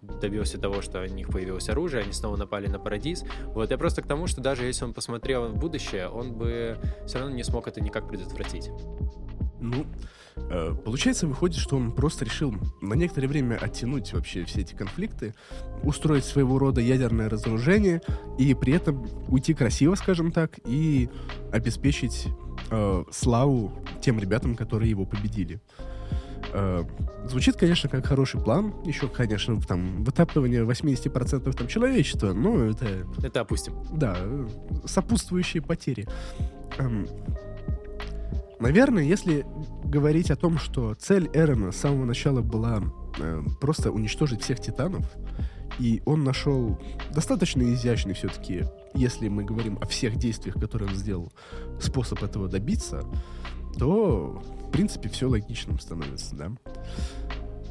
добился 0.00 0.58
того, 0.58 0.82
что 0.82 1.02
у 1.02 1.06
них 1.06 1.28
появилось 1.28 1.68
оружие, 1.68 2.02
они 2.02 2.12
снова 2.12 2.36
напали 2.36 2.66
на 2.66 2.78
Парадис. 2.78 3.24
Вот, 3.46 3.70
я 3.70 3.78
просто 3.78 4.02
к 4.02 4.06
тому, 4.06 4.26
что 4.26 4.40
даже 4.40 4.64
если 4.64 4.84
он 4.84 4.94
посмотрел 4.94 5.48
в 5.48 5.56
будущее, 5.56 6.08
он 6.08 6.32
бы 6.32 6.78
все 7.06 7.18
равно 7.18 7.34
не 7.34 7.44
смог 7.44 7.68
это 7.68 7.80
никак 7.80 8.08
предотвратить. 8.08 8.70
Ну, 9.60 9.86
э, 10.36 10.74
получается, 10.84 11.26
выходит, 11.26 11.58
что 11.58 11.76
он 11.76 11.92
просто 11.92 12.24
решил 12.24 12.54
на 12.82 12.94
некоторое 12.94 13.28
время 13.28 13.56
оттянуть 13.56 14.12
вообще 14.12 14.44
все 14.44 14.60
эти 14.60 14.74
конфликты, 14.74 15.34
устроить 15.82 16.24
своего 16.24 16.58
рода 16.58 16.80
ядерное 16.80 17.28
разоружение 17.30 18.02
и 18.38 18.52
при 18.54 18.74
этом 18.74 19.06
уйти 19.28 19.54
красиво, 19.54 19.94
скажем 19.94 20.32
так, 20.32 20.58
и 20.66 21.08
обеспечить 21.52 22.28
э, 22.70 23.04
славу 23.10 23.72
тем 24.02 24.18
ребятам, 24.18 24.56
которые 24.56 24.90
его 24.90 25.06
победили. 25.06 25.60
Э, 26.56 26.84
звучит, 27.28 27.56
конечно, 27.56 27.88
как 27.88 28.06
хороший 28.06 28.40
план. 28.40 28.74
Еще, 28.84 29.08
конечно, 29.08 29.60
там 29.60 30.04
вытаптывание 30.04 30.64
80% 30.64 31.52
там, 31.52 31.66
человечества, 31.66 32.32
но 32.32 32.66
это... 32.66 32.86
Это 33.22 33.40
опустим. 33.40 33.74
Да, 33.92 34.16
сопутствующие 34.84 35.62
потери. 35.62 36.06
Эм, 36.78 37.08
наверное, 38.60 39.02
если 39.02 39.44
говорить 39.84 40.30
о 40.30 40.36
том, 40.36 40.58
что 40.58 40.94
цель 40.94 41.28
Эрона 41.34 41.72
с 41.72 41.76
самого 41.76 42.04
начала 42.04 42.40
была 42.40 42.84
э, 43.18 43.42
просто 43.60 43.90
уничтожить 43.90 44.42
всех 44.42 44.60
титанов, 44.60 45.04
и 45.80 46.02
он 46.06 46.22
нашел 46.22 46.80
достаточно 47.12 47.62
изящный 47.62 48.14
все-таки, 48.14 48.62
если 48.94 49.26
мы 49.26 49.42
говорим 49.42 49.76
о 49.80 49.86
всех 49.88 50.14
действиях, 50.16 50.54
которые 50.54 50.88
он 50.88 50.94
сделал, 50.94 51.32
способ 51.80 52.22
этого 52.22 52.48
добиться, 52.48 53.02
то, 53.76 54.40
принципе, 54.74 55.08
все 55.08 55.28
логичным 55.28 55.78
становится, 55.78 56.34
да. 56.34 56.50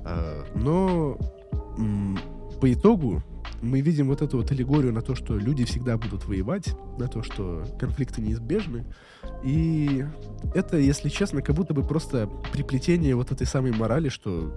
А, 0.05 0.45
но 0.55 1.17
по 2.61 2.71
итогу 2.71 3.21
мы 3.61 3.81
видим 3.81 4.07
вот 4.07 4.21
эту 4.21 4.37
вот 4.37 4.51
аллегорию 4.51 4.93
на 4.93 5.01
то, 5.01 5.13
что 5.15 5.37
люди 5.37 5.65
всегда 5.65 5.97
будут 5.97 6.25
воевать, 6.25 6.75
на 6.97 7.09
то, 7.09 7.21
что 7.21 7.65
конфликты 7.77 8.21
неизбежны. 8.21 8.85
И 9.43 10.05
это, 10.55 10.77
если 10.77 11.09
честно, 11.09 11.41
как 11.41 11.55
будто 11.55 11.73
бы 11.73 11.83
просто 11.83 12.29
приплетение 12.53 13.15
вот 13.15 13.31
этой 13.31 13.45
самой 13.47 13.73
морали, 13.73 14.07
что 14.07 14.53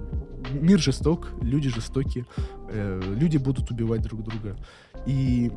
мир 0.53 0.79
жесток, 0.79 1.33
люди 1.41 1.69
жестоки, 1.69 2.27
э, 2.69 3.01
люди 3.17 3.39
будут 3.39 3.71
убивать 3.73 4.03
друг 4.03 4.23
друга. 4.23 4.57
И 5.05 5.51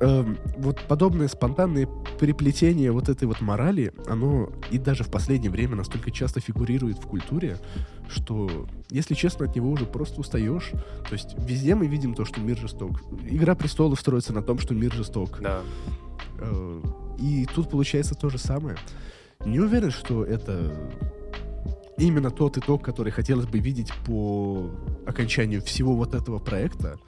э, 0.00 0.34
вот 0.58 0.80
подобное 0.88 1.28
спонтанное 1.28 1.88
переплетение 2.20 2.92
вот 2.92 3.08
этой 3.08 3.24
вот 3.24 3.40
морали, 3.40 3.92
оно 4.06 4.50
и 4.70 4.78
даже 4.78 5.04
в 5.04 5.10
последнее 5.10 5.50
время 5.50 5.76
настолько 5.76 6.10
часто 6.10 6.40
фигурирует 6.40 6.98
в 6.98 7.06
культуре, 7.06 7.58
что, 8.08 8.66
если 8.90 9.14
честно, 9.14 9.46
от 9.46 9.56
него 9.56 9.70
уже 9.70 9.86
просто 9.86 10.20
устаешь. 10.20 10.70
То 11.08 11.12
есть 11.12 11.34
везде 11.38 11.74
мы 11.74 11.86
видим 11.86 12.14
то, 12.14 12.24
что 12.24 12.40
мир 12.40 12.58
жесток. 12.58 13.02
Игра 13.24 13.54
престолов 13.54 14.00
строится 14.00 14.32
на 14.32 14.42
том, 14.42 14.58
что 14.58 14.74
мир 14.74 14.92
жесток. 14.92 15.38
Да. 15.40 15.60
Э, 16.38 16.80
и 17.18 17.46
тут 17.54 17.70
получается 17.70 18.14
то 18.14 18.28
же 18.28 18.38
самое. 18.38 18.76
Не 19.44 19.60
уверен, 19.60 19.90
что 19.90 20.24
это 20.24 20.72
именно 21.98 22.30
тот 22.30 22.58
итог, 22.58 22.82
который 22.82 23.12
хотелось 23.12 23.46
бы 23.46 23.58
видеть 23.58 23.92
по 24.04 24.70
окончанию 25.06 25.62
всего 25.62 25.94
вот 25.94 26.14
этого 26.14 26.38
проекта. 26.38 26.98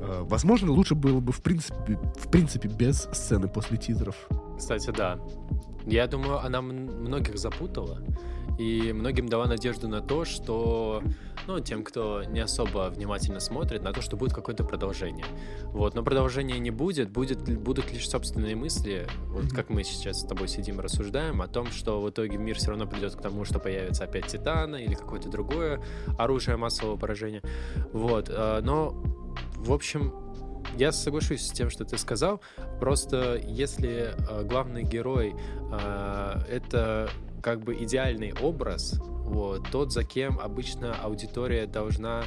Э, 0.00 0.22
возможно, 0.22 0.72
лучше 0.72 0.94
было 0.94 1.20
бы 1.20 1.32
в 1.32 1.42
принципе, 1.42 1.98
в 2.16 2.30
принципе 2.30 2.68
без 2.68 3.08
сцены 3.12 3.48
после 3.48 3.76
титров. 3.76 4.16
Кстати, 4.56 4.90
да. 4.90 5.18
Я 5.86 6.06
думаю, 6.06 6.38
она 6.44 6.60
многих 6.60 7.38
запутала. 7.38 7.98
И 8.58 8.92
многим 8.92 9.28
дала 9.28 9.46
надежду 9.46 9.86
на 9.86 10.00
то, 10.00 10.24
что, 10.24 11.00
ну, 11.46 11.60
тем, 11.60 11.84
кто 11.84 12.24
не 12.24 12.40
особо 12.40 12.90
внимательно 12.90 13.38
смотрит, 13.38 13.84
на 13.84 13.92
то, 13.92 14.02
что 14.02 14.16
будет 14.16 14.34
какое-то 14.34 14.64
продолжение. 14.64 15.24
Вот, 15.66 15.94
но 15.94 16.02
продолжения 16.02 16.58
не 16.58 16.72
будет, 16.72 17.08
будет 17.08 17.38
будут 17.60 17.92
лишь 17.92 18.08
собственные 18.08 18.56
мысли, 18.56 19.06
вот 19.28 19.52
как 19.52 19.70
мы 19.70 19.84
сейчас 19.84 20.22
с 20.22 20.26
тобой 20.26 20.48
сидим 20.48 20.80
и 20.80 20.82
рассуждаем 20.82 21.40
о 21.40 21.46
том, 21.46 21.66
что 21.66 22.02
в 22.02 22.10
итоге 22.10 22.36
мир 22.36 22.58
все 22.58 22.70
равно 22.70 22.88
придет 22.88 23.14
к 23.14 23.22
тому, 23.22 23.44
что 23.44 23.60
появится 23.60 24.04
опять 24.04 24.26
Титана 24.26 24.76
или 24.76 24.94
какое-то 24.94 25.28
другое 25.28 25.80
оружие 26.18 26.56
массового 26.56 26.96
поражения. 26.96 27.42
Вот, 27.92 28.28
э, 28.28 28.60
но, 28.62 29.00
в 29.58 29.72
общем, 29.72 30.12
я 30.76 30.92
соглашусь 30.92 31.46
с 31.46 31.50
тем, 31.50 31.70
что 31.70 31.84
ты 31.84 31.98
сказал. 31.98 32.40
Просто 32.80 33.40
если 33.44 34.14
э, 34.16 34.44
главный 34.44 34.82
герой 34.82 35.34
э, 35.72 36.40
это 36.48 37.10
как 37.42 37.60
бы 37.60 37.74
идеальный 37.74 38.32
образ, 38.40 39.00
вот, 39.00 39.70
тот, 39.70 39.92
за 39.92 40.04
кем 40.04 40.38
обычно 40.38 40.94
аудитория 40.94 41.66
должна 41.66 42.24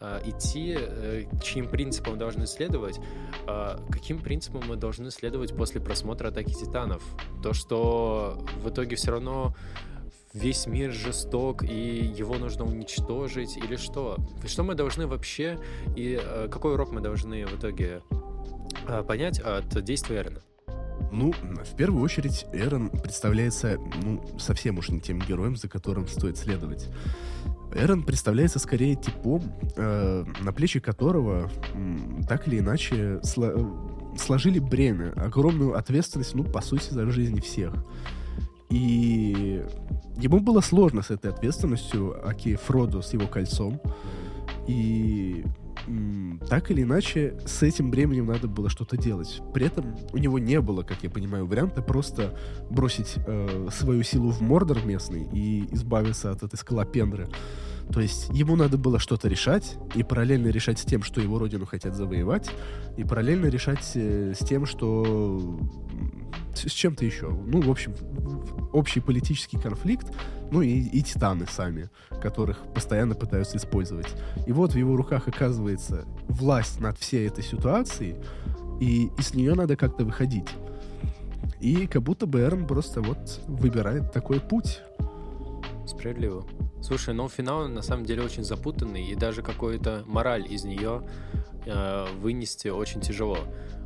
э, 0.00 0.20
идти, 0.26 0.76
э, 0.78 1.24
чьим 1.42 1.68
принципам 1.68 2.18
должны 2.18 2.46
следовать, 2.46 3.00
э, 3.46 3.78
каким 3.90 4.20
принципам 4.20 4.62
мы 4.68 4.76
должны 4.76 5.10
следовать 5.10 5.56
после 5.56 5.80
просмотра 5.80 6.28
«Атаки 6.28 6.52
Титанов». 6.52 7.02
То, 7.42 7.52
что 7.52 8.44
в 8.62 8.70
итоге 8.70 8.96
все 8.96 9.12
равно 9.12 9.54
весь 10.34 10.66
мир 10.66 10.92
жесток 10.92 11.62
и 11.62 12.12
его 12.18 12.34
нужно 12.34 12.64
уничтожить 12.64 13.56
или 13.56 13.76
что? 13.76 14.18
Что 14.44 14.64
мы 14.64 14.74
должны 14.74 15.06
вообще 15.06 15.58
и 15.96 16.20
э, 16.20 16.48
какой 16.50 16.74
урок 16.74 16.90
мы 16.90 17.00
должны 17.00 17.46
в 17.46 17.56
итоге 17.58 18.02
э, 18.88 19.02
понять 19.04 19.38
от 19.38 19.82
действия 19.82 20.22
Эрена? 20.22 20.42
Ну, 21.12 21.32
в 21.32 21.76
первую 21.76 22.02
очередь, 22.02 22.44
Эрон 22.52 22.90
представляется, 22.90 23.78
ну, 24.02 24.20
совсем 24.38 24.78
уж 24.78 24.88
не 24.88 25.00
тем 25.00 25.20
героем, 25.20 25.54
за 25.54 25.68
которым 25.68 26.08
стоит 26.08 26.36
следовать. 26.36 26.88
Эрон 27.72 28.02
представляется 28.02 28.58
скорее 28.58 28.96
типом, 28.96 29.42
э, 29.76 30.24
на 30.40 30.52
плечи 30.52 30.80
которого 30.80 31.50
э, 31.74 31.98
так 32.28 32.48
или 32.48 32.58
иначе 32.58 33.20
сло- 33.22 34.18
сложили 34.18 34.58
бремя, 34.58 35.12
огромную 35.16 35.76
ответственность, 35.76 36.34
ну, 36.34 36.42
по 36.42 36.60
сути, 36.60 36.92
за 36.92 37.08
жизнь 37.10 37.40
всех. 37.40 37.72
И 38.74 39.62
ему 40.16 40.40
было 40.40 40.60
сложно 40.60 41.02
с 41.02 41.10
этой 41.10 41.30
ответственностью, 41.30 42.20
аки 42.28 42.56
Фродо 42.56 43.02
с 43.02 43.12
его 43.12 43.28
кольцом. 43.28 43.80
И 44.66 45.44
так 46.48 46.72
или 46.72 46.82
иначе, 46.82 47.38
с 47.46 47.62
этим 47.62 47.92
бременем 47.92 48.26
надо 48.26 48.48
было 48.48 48.68
что-то 48.68 48.96
делать. 48.96 49.40
При 49.52 49.66
этом 49.66 49.96
у 50.12 50.18
него 50.18 50.40
не 50.40 50.60
было, 50.60 50.82
как 50.82 51.04
я 51.04 51.10
понимаю, 51.10 51.46
варианта 51.46 51.82
просто 51.82 52.36
бросить 52.68 53.14
э, 53.24 53.68
свою 53.70 54.02
силу 54.02 54.30
в 54.30 54.40
Мордор 54.40 54.84
местный 54.84 55.28
и 55.32 55.72
избавиться 55.72 56.32
от 56.32 56.42
этой 56.42 56.56
скалопендры. 56.56 57.28
То 57.92 58.00
есть 58.00 58.28
ему 58.30 58.56
надо 58.56 58.78
было 58.78 58.98
что-то 58.98 59.28
решать, 59.28 59.76
и 59.94 60.02
параллельно 60.02 60.48
решать 60.48 60.78
с 60.78 60.82
тем, 60.84 61.02
что 61.02 61.20
его 61.20 61.38
родину 61.38 61.66
хотят 61.66 61.94
завоевать, 61.94 62.50
и 62.96 63.04
параллельно 63.04 63.46
решать 63.46 63.92
э, 63.94 64.32
с 64.34 64.44
тем, 64.44 64.66
что... 64.66 65.58
с 66.54 66.70
чем-то 66.70 67.04
еще. 67.04 67.28
Ну, 67.28 67.60
в 67.60 67.70
общем, 67.70 67.94
общий 68.72 69.00
политический 69.00 69.58
конфликт, 69.58 70.06
ну 70.50 70.62
и, 70.62 70.80
и 70.80 71.02
титаны 71.02 71.46
сами, 71.46 71.90
которых 72.20 72.58
постоянно 72.74 73.14
пытаются 73.14 73.58
использовать. 73.58 74.08
И 74.46 74.52
вот 74.52 74.72
в 74.72 74.76
его 74.76 74.96
руках 74.96 75.28
оказывается 75.28 76.04
власть 76.28 76.80
над 76.80 76.98
всей 76.98 77.28
этой 77.28 77.44
ситуацией, 77.44 78.16
и 78.80 79.10
из 79.18 79.34
нее 79.34 79.54
надо 79.54 79.76
как-то 79.76 80.04
выходить. 80.04 80.48
И 81.60 81.86
как 81.86 82.02
будто 82.02 82.26
бы 82.26 82.40
Эрн 82.40 82.66
просто 82.66 83.00
вот 83.00 83.40
выбирает 83.46 84.12
такой 84.12 84.40
путь. 84.40 84.80
Справедливо. 85.86 86.46
Слушай, 86.82 87.14
но 87.14 87.28
финал 87.28 87.68
на 87.68 87.82
самом 87.82 88.04
деле 88.04 88.22
очень 88.22 88.44
запутанный, 88.44 89.04
и 89.04 89.14
даже 89.14 89.42
какую-то 89.42 90.02
мораль 90.06 90.46
из 90.50 90.64
нее 90.64 91.08
э, 91.66 92.06
вынести 92.20 92.68
очень 92.68 93.00
тяжело. 93.00 93.38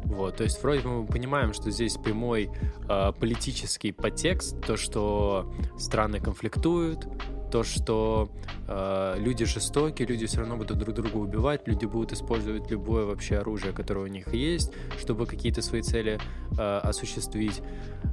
Вот, 0.08 0.36
то 0.36 0.44
есть 0.44 0.62
вроде 0.62 0.80
бы 0.80 1.02
мы 1.02 1.06
понимаем, 1.06 1.52
что 1.52 1.70
здесь 1.70 1.96
прямой 1.96 2.50
э, 2.88 3.12
политический 3.12 3.92
подтекст, 3.92 4.60
то, 4.66 4.76
что 4.76 5.52
страны 5.76 6.18
конфликтуют, 6.18 7.06
то, 7.50 7.62
что 7.62 8.30
э, 8.66 9.14
люди 9.18 9.44
жестоки, 9.44 10.02
люди 10.02 10.26
все 10.26 10.40
равно 10.40 10.56
будут 10.56 10.78
друг 10.78 10.94
друга 10.94 11.16
убивать, 11.16 11.66
люди 11.66 11.84
будут 11.86 12.12
использовать 12.12 12.70
любое 12.70 13.04
вообще 13.04 13.38
оружие, 13.38 13.72
которое 13.72 14.04
у 14.04 14.08
них 14.08 14.32
есть, 14.34 14.72
чтобы 14.98 15.26
какие-то 15.26 15.62
свои 15.62 15.82
цели 15.82 16.18
э, 16.58 16.78
осуществить. 16.78 17.62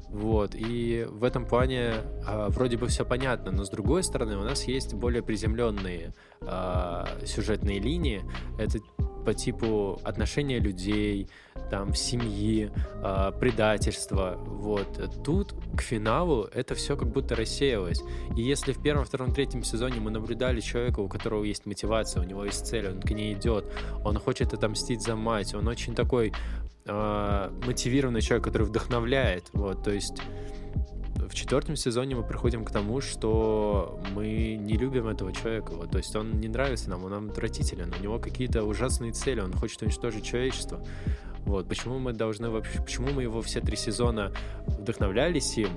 Вот. 0.09 0.55
И 0.55 1.05
в 1.09 1.23
этом 1.23 1.45
плане 1.45 1.93
э, 2.27 2.47
вроде 2.49 2.77
бы 2.77 2.87
все 2.87 3.05
понятно, 3.05 3.51
но 3.51 3.63
с 3.63 3.69
другой 3.69 4.03
стороны 4.03 4.37
у 4.37 4.43
нас 4.43 4.65
есть 4.65 4.93
более 4.93 5.23
приземленные 5.23 6.13
э, 6.41 7.05
сюжетные 7.25 7.79
линии. 7.79 8.23
Это 8.57 8.79
по 9.25 9.33
типу 9.33 9.99
отношения 10.03 10.59
людей, 10.59 11.27
там, 11.69 11.95
семьи, 11.95 12.71
э, 13.03 13.31
предательства, 13.39 14.37
вот. 14.45 14.87
Тут 15.23 15.55
к 15.75 15.81
финалу 15.81 16.47
это 16.53 16.75
все 16.75 16.95
как 16.95 17.07
будто 17.09 17.35
рассеялось. 17.35 18.01
И 18.37 18.41
если 18.41 18.71
в 18.71 18.81
первом, 18.81 19.05
втором, 19.05 19.33
третьем 19.33 19.63
сезоне 19.63 19.99
мы 19.99 20.11
наблюдали 20.11 20.61
человека, 20.61 20.99
у 20.99 21.07
которого 21.07 21.43
есть 21.43 21.65
мотивация, 21.65 22.21
у 22.21 22.25
него 22.25 22.45
есть 22.45 22.65
цель, 22.67 22.87
он 22.87 23.01
к 23.01 23.09
ней 23.09 23.33
идет, 23.33 23.65
он 24.03 24.17
хочет 24.19 24.53
отомстить 24.53 25.01
за 25.01 25.15
мать, 25.15 25.53
он 25.55 25.67
очень 25.67 25.95
такой 25.95 26.31
э, 26.85 27.51
мотивированный 27.65 28.21
человек, 28.21 28.43
который 28.43 28.67
вдохновляет, 28.67 29.45
вот, 29.53 29.83
то 29.83 29.91
есть 29.91 30.21
в 31.29 31.33
четвертом 31.33 31.75
сезоне 31.75 32.15
мы 32.15 32.23
приходим 32.23 32.65
к 32.65 32.71
тому, 32.71 33.01
что 33.01 33.99
мы 34.13 34.55
не 34.55 34.77
любим 34.77 35.07
этого 35.07 35.31
человека. 35.31 35.71
Вот, 35.71 35.91
то 35.91 35.97
есть 35.97 36.15
он 36.15 36.39
не 36.39 36.47
нравится 36.47 36.89
нам, 36.89 37.03
он 37.03 37.11
нам 37.11 37.29
отвратителен, 37.29 37.93
у 37.97 38.03
него 38.03 38.19
какие-то 38.19 38.63
ужасные 38.63 39.11
цели, 39.11 39.39
он 39.39 39.53
хочет 39.53 39.81
уничтожить 39.81 40.25
человечество. 40.25 40.85
Вот, 41.45 41.67
почему 41.67 41.99
мы 41.99 42.13
должны 42.13 42.49
вообще, 42.49 42.81
почему 42.81 43.09
мы 43.11 43.21
его 43.21 43.41
все 43.41 43.61
три 43.61 43.77
сезона 43.77 44.33
вдохновлялись 44.65 45.57
им, 45.57 45.69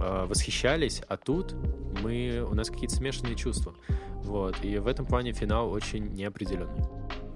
э, 0.00 0.24
восхищались, 0.26 1.02
а 1.08 1.16
тут 1.16 1.54
мы, 2.02 2.46
у 2.50 2.54
нас 2.54 2.70
какие-то 2.70 2.94
смешанные 2.94 3.36
чувства. 3.36 3.74
Вот, 4.22 4.56
и 4.64 4.78
в 4.78 4.86
этом 4.86 5.06
плане 5.06 5.32
финал 5.32 5.70
очень 5.70 6.08
неопределенный. 6.14 6.84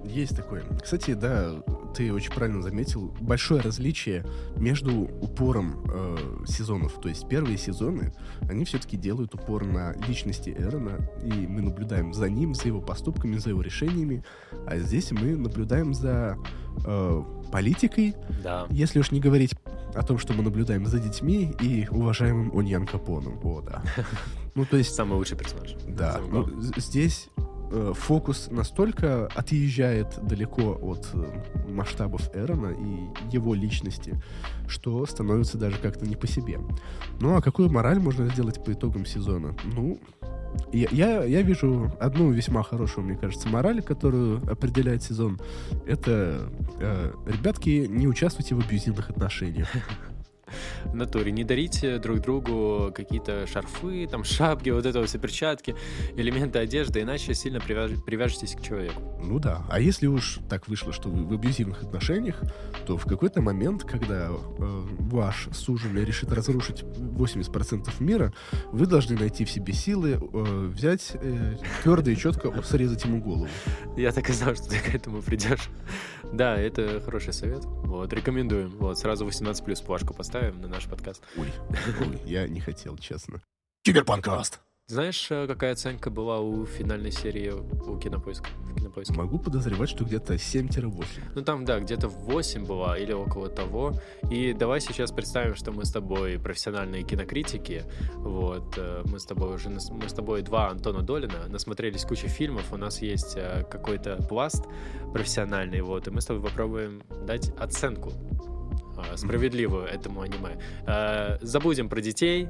Есть 0.05 0.36
такое. 0.36 0.62
Кстати, 0.82 1.14
да, 1.14 1.52
ты 1.94 2.12
очень 2.12 2.32
правильно 2.32 2.62
заметил, 2.62 3.14
большое 3.20 3.60
различие 3.60 4.24
между 4.56 4.93
упором 5.02 5.82
э, 5.93 6.44
сезонов. 6.47 7.01
То 7.01 7.09
есть 7.09 7.28
первые 7.28 7.56
сезоны, 7.59 8.12
они 8.48 8.64
все-таки 8.64 8.97
делают 8.97 9.35
упор 9.35 9.64
на 9.64 9.93
личности 10.06 10.55
Эрона, 10.56 10.98
и 11.24 11.32
мы 11.47 11.62
наблюдаем 11.62 12.12
за 12.12 12.28
ним, 12.28 12.55
за 12.55 12.68
его 12.68 12.81
поступками, 12.81 13.36
за 13.39 13.51
его 13.51 13.62
решениями. 13.62 14.24
А 14.66 14.76
здесь 14.78 15.10
мы 15.12 15.36
наблюдаем 15.36 15.94
за 15.94 16.36
э, 16.85 17.22
политикой, 17.51 18.14
Да. 18.43 18.66
если 18.70 18.98
уж 19.01 19.10
не 19.10 19.20
говорить 19.20 19.55
о 19.94 20.02
том, 20.02 20.18
что 20.18 20.32
мы 20.32 20.43
наблюдаем 20.43 20.86
за 20.86 20.98
детьми 20.98 21.55
и 21.60 21.86
уважаемым 21.90 22.56
Оньян 22.56 22.86
Капоном. 22.86 23.39
О, 23.43 23.60
да. 23.62 23.82
Ну, 24.56 24.64
то 24.64 24.76
есть 24.76 24.94
Самый 24.94 25.14
лучший 25.14 25.36
персонаж. 25.36 25.74
да, 25.89 26.20
ну, 26.31 26.48
здесь 26.76 27.28
э, 27.70 27.92
фокус 27.94 28.48
настолько 28.50 29.26
отъезжает 29.34 30.18
далеко 30.22 30.78
от 30.82 31.08
э, 31.12 31.70
масштабов 31.70 32.30
Эрона 32.34 32.72
и 32.72 33.34
его 33.34 33.54
личности, 33.54 34.20
что 34.68 35.04
становится 35.06 35.58
даже 35.58 35.78
как-то 35.78 36.06
не 36.06 36.16
по 36.16 36.26
себе. 36.26 36.58
Ну 37.20 37.36
а 37.36 37.42
какую 37.42 37.70
мораль 37.70 37.98
можно 37.98 38.28
сделать 38.28 38.62
по 38.64 38.72
итогам 38.72 39.06
сезона? 39.06 39.56
Ну, 39.64 39.98
я, 40.72 40.88
я, 40.90 41.24
я 41.24 41.42
вижу 41.42 41.92
одну 42.00 42.30
весьма 42.30 42.62
хорошую, 42.62 43.06
мне 43.06 43.16
кажется, 43.16 43.48
мораль, 43.48 43.82
которую 43.82 44.38
определяет 44.50 45.02
сезон. 45.02 45.38
Это, 45.86 46.48
э, 46.80 47.12
ребятки, 47.26 47.86
не 47.88 48.06
участвуйте 48.06 48.54
в 48.54 48.60
абьюзивных 48.60 49.10
отношениях. 49.10 49.68
В 50.85 50.94
натуре. 50.94 51.32
Не 51.32 51.44
дарите 51.44 51.98
друг 51.98 52.20
другу 52.20 52.93
какие-то 52.94 53.47
шарфы, 53.47 54.06
там, 54.10 54.24
шапки, 54.24 54.70
вот 54.70 54.86
это 54.86 55.01
вот 55.01 55.09
все 55.09 55.18
перчатки, 55.18 55.74
элементы 56.16 56.59
одежды, 56.59 57.02
иначе 57.02 57.35
сильно 57.35 57.59
привяж- 57.59 58.02
привяжетесь 58.02 58.55
к 58.55 58.62
человеку. 58.62 59.02
Ну 59.22 59.39
да. 59.39 59.64
А 59.68 59.81
если 59.81 60.06
уж 60.06 60.39
так 60.48 60.68
вышло, 60.68 60.93
что 60.93 61.09
вы 61.09 61.24
в 61.24 61.32
абьюзивных 61.32 61.82
отношениях, 61.82 62.40
то 62.86 62.97
в 62.97 63.06
какой-то 63.06 63.40
момент, 63.40 63.85
когда 63.85 64.28
э, 64.28 64.36
ваш 64.59 65.48
суженый 65.52 66.05
решит 66.05 66.31
разрушить 66.32 66.82
80% 66.82 67.90
мира, 68.01 68.32
вы 68.72 68.86
должны 68.86 69.16
найти 69.16 69.44
в 69.44 69.51
себе 69.51 69.72
силы 69.72 70.12
э, 70.20 70.70
взять 70.74 71.12
э, 71.14 71.56
твердо 71.82 72.10
и 72.10 72.16
четко 72.16 72.62
срезать 72.62 73.05
ему 73.05 73.20
голову. 73.20 73.48
Я 73.97 74.12
так 74.12 74.28
и 74.28 74.32
знал, 74.32 74.55
что 74.55 74.68
ты 74.68 74.78
к 74.78 74.94
этому 74.94 75.22
придешь. 75.22 75.70
Да, 76.32 76.56
это 76.56 77.01
хороший 77.05 77.32
совет. 77.32 77.64
Вот, 77.64 78.12
рекомендуем. 78.12 78.70
Вот, 78.78 78.98
сразу 78.98 79.24
18 79.24 79.64
плюс 79.64 79.81
плашку 79.81 80.14
поставим 80.14 80.43
на 80.52 80.68
наш 80.68 80.86
подкаст. 80.86 81.22
Ой, 81.36 81.52
ой, 82.00 82.20
я 82.24 82.48
не 82.48 82.60
хотел, 82.60 82.96
честно. 82.98 83.42
Киберпанкаст! 83.82 84.60
Знаешь, 84.86 85.28
э, 85.30 85.46
какая 85.46 85.72
оценка 85.72 86.10
была 86.10 86.40
у 86.40 86.66
финальной 86.66 87.10
серии 87.10 87.50
у 87.50 87.98
Кинопоиска? 87.98 88.50
В 88.64 88.74
Кинопоиске? 88.76 89.14
Могу 89.14 89.38
подозревать, 89.38 89.88
что 89.88 90.04
где-то 90.04 90.34
7-8. 90.34 91.04
Ну 91.34 91.42
там, 91.42 91.64
да, 91.64 91.80
где-то 91.80 92.08
8 92.08 92.66
была 92.66 92.98
или 92.98 93.12
около 93.12 93.48
того. 93.48 93.94
И 94.30 94.52
давай 94.52 94.82
сейчас 94.82 95.10
представим, 95.10 95.54
что 95.54 95.72
мы 95.72 95.86
с 95.86 95.90
тобой 95.90 96.38
профессиональные 96.38 97.02
кинокритики. 97.02 97.84
Вот, 98.16 98.74
э, 98.76 99.02
мы 99.06 99.18
с 99.18 99.24
тобой 99.24 99.54
уже, 99.54 99.70
мы 99.70 100.06
с 100.06 100.12
тобой 100.12 100.42
два 100.42 100.68
Антона 100.68 101.00
Долина, 101.00 101.46
насмотрелись 101.48 102.04
кучу 102.04 102.28
фильмов, 102.28 102.70
у 102.70 102.76
нас 102.76 103.00
есть 103.00 103.36
э, 103.36 103.64
какой-то 103.70 104.22
пласт 104.28 104.66
профессиональный, 105.14 105.80
вот, 105.80 106.08
и 106.08 106.10
мы 106.10 106.20
с 106.20 106.26
тобой 106.26 106.42
попробуем 106.42 107.02
дать 107.26 107.54
оценку 107.58 108.12
справедливую 109.16 109.84
этому 109.84 110.20
аниме. 110.22 110.58
Э, 110.86 111.38
Забудем 111.40 111.88
про 111.88 112.00
детей, 112.00 112.48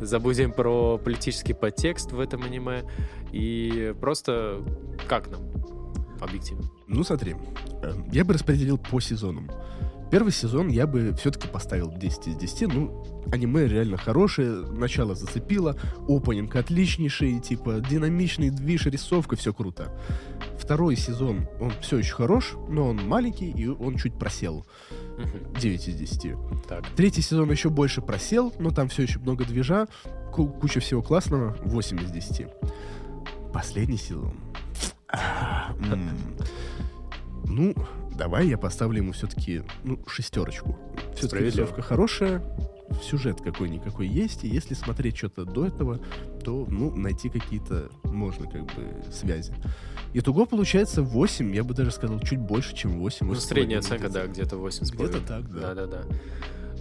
забудем 0.00 0.52
про 0.52 0.98
политический 0.98 1.52
подтекст 1.52 2.12
в 2.12 2.20
этом 2.20 2.44
аниме 2.44 2.84
и 3.32 3.94
просто 4.00 4.62
как 5.08 5.30
нам 5.30 5.42
объективно. 6.20 6.70
Ну, 6.86 7.04
смотри, 7.04 7.36
э, 7.82 7.92
я 8.12 8.24
бы 8.24 8.34
распределил 8.34 8.78
по 8.78 9.00
сезонам. 9.00 9.50
Первый 10.10 10.32
сезон 10.32 10.66
я 10.68 10.88
бы 10.88 11.14
все-таки 11.14 11.46
поставил 11.46 11.92
10 11.92 12.26
из 12.26 12.34
10. 12.34 12.74
Ну, 12.74 13.22
аниме 13.30 13.68
реально 13.68 13.96
хорошее, 13.96 14.66
начало 14.66 15.14
зацепило, 15.14 15.76
опенинг 16.08 16.56
отличнейший, 16.56 17.38
типа 17.38 17.80
динамичный 17.88 18.50
движ, 18.50 18.86
рисовка, 18.86 19.36
все 19.36 19.54
круто. 19.54 19.96
Второй 20.58 20.96
сезон, 20.96 21.46
он 21.60 21.70
все 21.80 21.98
еще 21.98 22.14
хорош, 22.14 22.54
но 22.68 22.88
он 22.88 22.96
маленький 23.06 23.50
и 23.50 23.68
он 23.68 23.96
чуть 23.96 24.18
просел. 24.18 24.66
Мгм. 25.20 25.54
9 25.60 25.88
из 25.88 25.94
10. 25.96 26.36
Так. 26.68 26.86
Третий 26.96 27.22
сезон 27.22 27.50
еще 27.50 27.70
больше 27.70 28.00
просел, 28.02 28.52
но 28.58 28.70
там 28.70 28.88
все 28.88 29.02
еще 29.02 29.18
много 29.18 29.44
движа, 29.44 29.86
ку- 30.32 30.48
куча 30.48 30.80
всего 30.80 31.02
классного, 31.02 31.56
8 31.64 32.00
из 32.02 32.10
10. 32.10 32.46
Последний 33.52 33.96
сезон. 33.98 34.32
Ну, 37.44 37.74
давай 38.16 38.46
я 38.48 38.56
поставлю 38.58 38.98
ему 38.98 39.12
все-таки, 39.12 39.62
ну, 39.82 39.98
шестерочку. 40.06 40.78
Все-таки 41.16 41.50
хорошая, 41.82 42.42
сюжет 43.02 43.40
какой-никакой 43.40 44.06
есть, 44.08 44.44
и 44.44 44.48
если 44.48 44.74
смотреть 44.74 45.16
что-то 45.16 45.44
до 45.44 45.66
этого, 45.66 46.00
то, 46.44 46.66
ну, 46.68 46.94
найти 46.94 47.28
какие-то 47.28 47.90
можно, 48.04 48.46
как 48.50 48.64
бы, 48.64 49.04
связи. 49.12 49.54
Итого 50.14 50.46
получается 50.46 51.02
8, 51.02 51.54
я 51.54 51.64
бы 51.64 51.74
даже 51.74 51.90
сказал, 51.92 52.18
чуть 52.20 52.40
больше, 52.40 52.74
чем 52.74 52.98
8. 52.98 53.26
Ну, 53.26 53.34
средняя 53.34 53.78
оценка, 53.80 54.08
да, 54.08 54.26
где-то 54.26 54.56
8 54.56 54.86
Где-то 54.86 55.20
так, 55.20 55.50
да. 55.52 55.74
Да-да-да. 55.74 56.04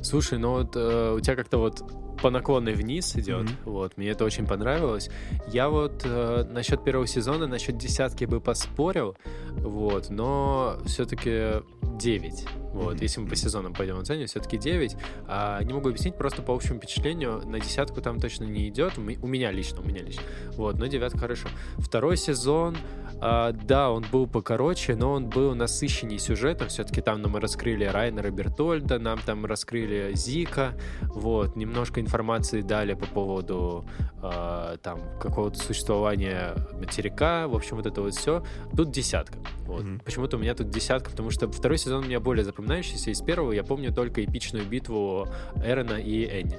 Слушай, 0.02 0.40
ну 0.40 0.52
вот 0.52 0.76
э, 0.76 1.14
у 1.16 1.20
тебя 1.20 1.36
как-то 1.36 1.58
вот 1.58 1.84
по 2.22 2.30
наклонной 2.30 2.74
вниз 2.74 3.16
идет, 3.16 3.44
Мгм. 3.44 3.52
вот, 3.66 3.98
мне 3.98 4.10
это 4.10 4.26
очень 4.26 4.46
понравилось. 4.46 5.10
Я 5.48 5.70
вот 5.70 6.02
э, 6.06 6.46
насчет 6.50 6.84
первого 6.84 7.06
сезона, 7.08 7.48
насчет 7.48 7.78
десятки 7.78 8.26
бы 8.26 8.40
поспорил, 8.42 9.16
вот, 9.58 10.10
но 10.10 10.78
все-таки 10.86 11.62
9. 11.98 12.46
Вот, 12.80 13.02
если 13.02 13.20
мы 13.20 13.28
по 13.28 13.36
сезонам 13.36 13.74
пойдем 13.74 14.00
оценивать, 14.00 14.30
все-таки 14.30 14.58
9. 14.58 14.96
А, 15.28 15.62
не 15.64 15.74
могу 15.74 15.90
объяснить, 15.90 16.16
просто 16.16 16.42
по 16.42 16.56
общему 16.56 16.78
впечатлению 16.78 17.42
на 17.46 17.60
десятку 17.60 18.02
там 18.02 18.22
точно 18.22 18.46
не 18.46 18.70
идет. 18.70 18.98
У 18.98 19.02
ме- 19.02 19.18
у 19.22 19.28
меня 19.28 19.52
лично, 19.52 19.82
у 19.82 19.84
меня 19.84 20.02
лично. 20.02 20.22
Вот, 20.54 20.78
но 20.80 20.88
девятка 20.88 21.18
хорошо. 21.18 21.50
Второй 21.78 22.16
сезон, 22.16 22.78
а, 23.20 23.52
да, 23.52 23.92
он 23.92 24.06
был 24.10 24.28
покороче, 24.28 24.96
но 24.96 25.12
он 25.12 25.30
был 25.30 25.56
насыщенней 25.56 26.20
сюжетом. 26.20 26.70
Все-таки 26.70 27.02
там 27.02 27.22
нам 27.22 27.36
раскрыли 27.36 27.84
Райнера 27.84 28.32
Бертольда, 28.32 28.98
нам 28.98 29.20
там 29.20 29.46
раскрыли 29.46 30.12
Зика. 30.14 30.74
Вот, 31.02 31.58
немножко 31.58 32.00
информации 32.00 32.62
дали 32.62 32.94
по 32.94 33.08
поводу 33.08 33.84
а, 34.22 34.78
там 34.78 35.02
какого-то 35.20 35.60
существования 35.60 36.56
материка. 36.80 37.50
В 37.50 37.56
общем, 37.56 37.76
вот 37.76 37.86
это 37.86 38.02
вот 38.02 38.16
все. 38.16 38.42
Тут 38.74 38.92
десятка. 38.92 39.38
Вот. 39.66 39.84
Мгм. 39.84 40.00
Почему-то 40.00 40.38
у 40.38 40.40
меня 40.40 40.56
тут 40.56 40.70
десятка, 40.70 41.12
потому 41.12 41.30
что 41.30 41.52
второй 41.52 41.78
сезон 41.78 42.04
у 42.04 42.08
меня 42.08 42.20
более 42.20 42.46
запоминающийся. 42.70 43.12
Из 43.12 43.22
первого 43.22 43.52
я 43.52 43.64
помню 43.64 43.92
только 43.92 44.24
эпичную 44.24 44.66
битву 44.66 45.28
Эрона 45.64 45.96
и 45.96 46.26
Энни. 46.26 46.58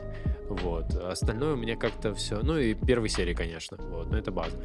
Вот. 0.49 0.95
Остальное 0.97 1.55
у 1.55 1.57
меня 1.57 1.77
как-то 1.77 2.15
все. 2.15 2.41
Ну 2.43 2.59
и 2.59 2.74
первой 2.74 3.09
серии, 3.09 3.35
конечно. 3.35 3.77
Вот. 3.78 4.11
Но 4.11 4.19
это 4.19 4.32
база. 4.32 4.57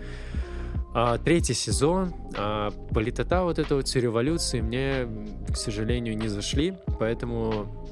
А, 0.93 1.17
третий 1.17 1.53
сезон. 1.53 2.13
А, 2.37 2.71
политота 2.91 3.43
вот 3.43 3.59
эта 3.59 3.75
вот 3.75 3.95
революции 3.95 4.61
мне, 4.61 5.07
к 5.51 5.55
сожалению, 5.55 6.17
не 6.17 6.27
зашли. 6.27 6.73
Поэтому 6.99 7.84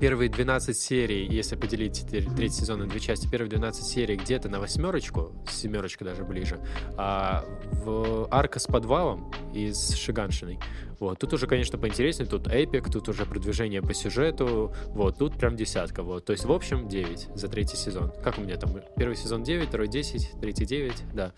первые 0.00 0.28
12 0.30 0.76
серий, 0.76 1.26
если 1.26 1.56
поделить 1.56 2.06
третий 2.08 2.50
сезон 2.50 2.80
на 2.80 2.86
две 2.86 3.00
части, 3.00 3.28
первые 3.28 3.50
12 3.50 3.84
серий 3.84 4.16
где-то 4.16 4.48
на 4.48 4.60
восьмерочку, 4.60 5.32
семерочка 5.50 6.04
даже 6.04 6.24
ближе, 6.24 6.58
а 6.96 7.44
в 7.84 8.28
арка 8.30 8.58
с 8.58 8.66
подвалом 8.66 9.32
и 9.54 9.72
с 9.72 9.94
Шиганшиной. 9.94 10.58
Вот, 11.00 11.18
тут 11.18 11.32
уже, 11.32 11.46
конечно, 11.46 11.78
поинтереснее, 11.78 12.28
тут 12.28 12.48
эпик, 12.48 12.90
тут 12.90 13.08
уже 13.08 13.24
продвижение 13.24 13.82
по 13.82 13.94
сюжету, 13.94 14.74
вот, 14.88 15.18
тут 15.18 15.38
прям 15.38 15.54
десятка, 15.54 16.02
вот, 16.02 16.24
то 16.24 16.32
есть, 16.32 16.44
в 16.44 16.52
общем, 16.52 16.88
9 16.88 17.28
за 17.34 17.48
третий 17.48 17.76
сезон. 17.76 18.12
Как 18.22 18.38
у 18.38 18.40
меня 18.40 18.56
там, 18.56 18.70
первый 18.96 19.16
сезон 19.16 19.42
9, 19.44 19.68
второй 19.68 19.88
10, 19.88 20.40
третий 20.40 20.66
9, 20.66 20.94
да. 21.14 21.32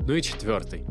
Ну 0.00 0.14
и 0.14 0.22
четвертый. 0.22 0.86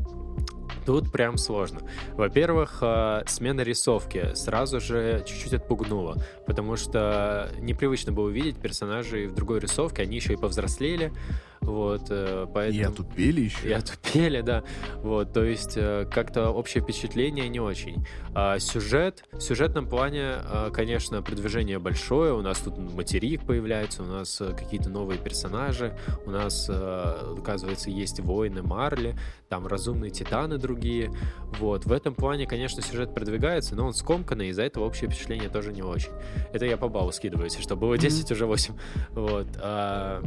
Тут 0.85 1.11
прям 1.11 1.37
сложно. 1.37 1.81
Во-первых, 2.13 2.79
э, 2.81 3.23
смена 3.27 3.61
рисовки 3.61 4.33
сразу 4.33 4.79
же 4.79 5.23
чуть-чуть 5.25 5.53
отпугнула, 5.53 6.17
потому 6.47 6.75
что 6.75 7.51
непривычно 7.59 8.11
было 8.11 8.25
увидеть 8.25 8.57
персонажей 8.57 9.27
в 9.27 9.35
другой 9.35 9.59
рисовке, 9.59 10.03
они 10.03 10.15
еще 10.15 10.33
и 10.33 10.37
повзрослели, 10.37 11.13
вот, 11.61 12.07
э, 12.09 12.45
И 12.47 12.53
поэтому... 12.53 12.89
отупели 12.89 13.41
еще. 13.41 13.69
И 13.69 13.71
отупели, 13.71 14.41
да. 14.41 14.63
Вот, 14.95 15.31
то 15.31 15.43
есть 15.43 15.73
э, 15.75 16.07
как-то 16.11 16.49
общее 16.49 16.83
впечатление 16.83 17.47
не 17.49 17.59
очень. 17.59 18.05
А 18.33 18.57
сюжет, 18.57 19.23
в 19.31 19.41
сюжетном 19.41 19.87
плане, 19.87 20.37
э, 20.43 20.71
конечно, 20.73 21.21
продвижение 21.21 21.77
большое. 21.77 22.33
У 22.33 22.41
нас 22.41 22.59
тут 22.59 22.77
материк 22.77 23.45
появляется, 23.45 24.01
у 24.01 24.07
нас 24.07 24.41
какие-то 24.57 24.89
новые 24.89 25.19
персонажи, 25.19 25.95
у 26.25 26.31
нас, 26.31 26.69
оказывается, 26.69 27.91
есть 27.91 28.19
воины 28.19 28.63
Марли, 28.63 29.15
там 29.47 29.67
разумные 29.67 30.09
титаны 30.09 30.57
другие. 30.57 31.11
Вот, 31.59 31.85
в 31.85 31.91
этом 31.91 32.15
плане, 32.15 32.47
конечно, 32.47 32.81
сюжет 32.81 33.13
продвигается, 33.13 33.75
но 33.75 33.85
он 33.85 33.93
скомканный, 33.93 34.49
из-за 34.49 34.63
этого 34.63 34.85
общее 34.85 35.09
впечатление 35.09 35.49
тоже 35.49 35.73
не 35.73 35.83
очень. 35.83 36.11
Это 36.53 36.65
я 36.65 36.77
по 36.77 36.87
баллу 36.87 37.11
скидываю, 37.11 37.45
если 37.45 37.61
что. 37.61 37.75
Было 37.75 37.97
10, 37.97 38.31
уже 38.31 38.45
8. 38.45 38.73
Вот. 39.13 39.47
а, 39.57 40.23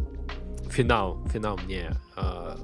финал, 0.74 1.23
финал 1.32 1.56
мне 1.64 1.92
а, 2.16 2.56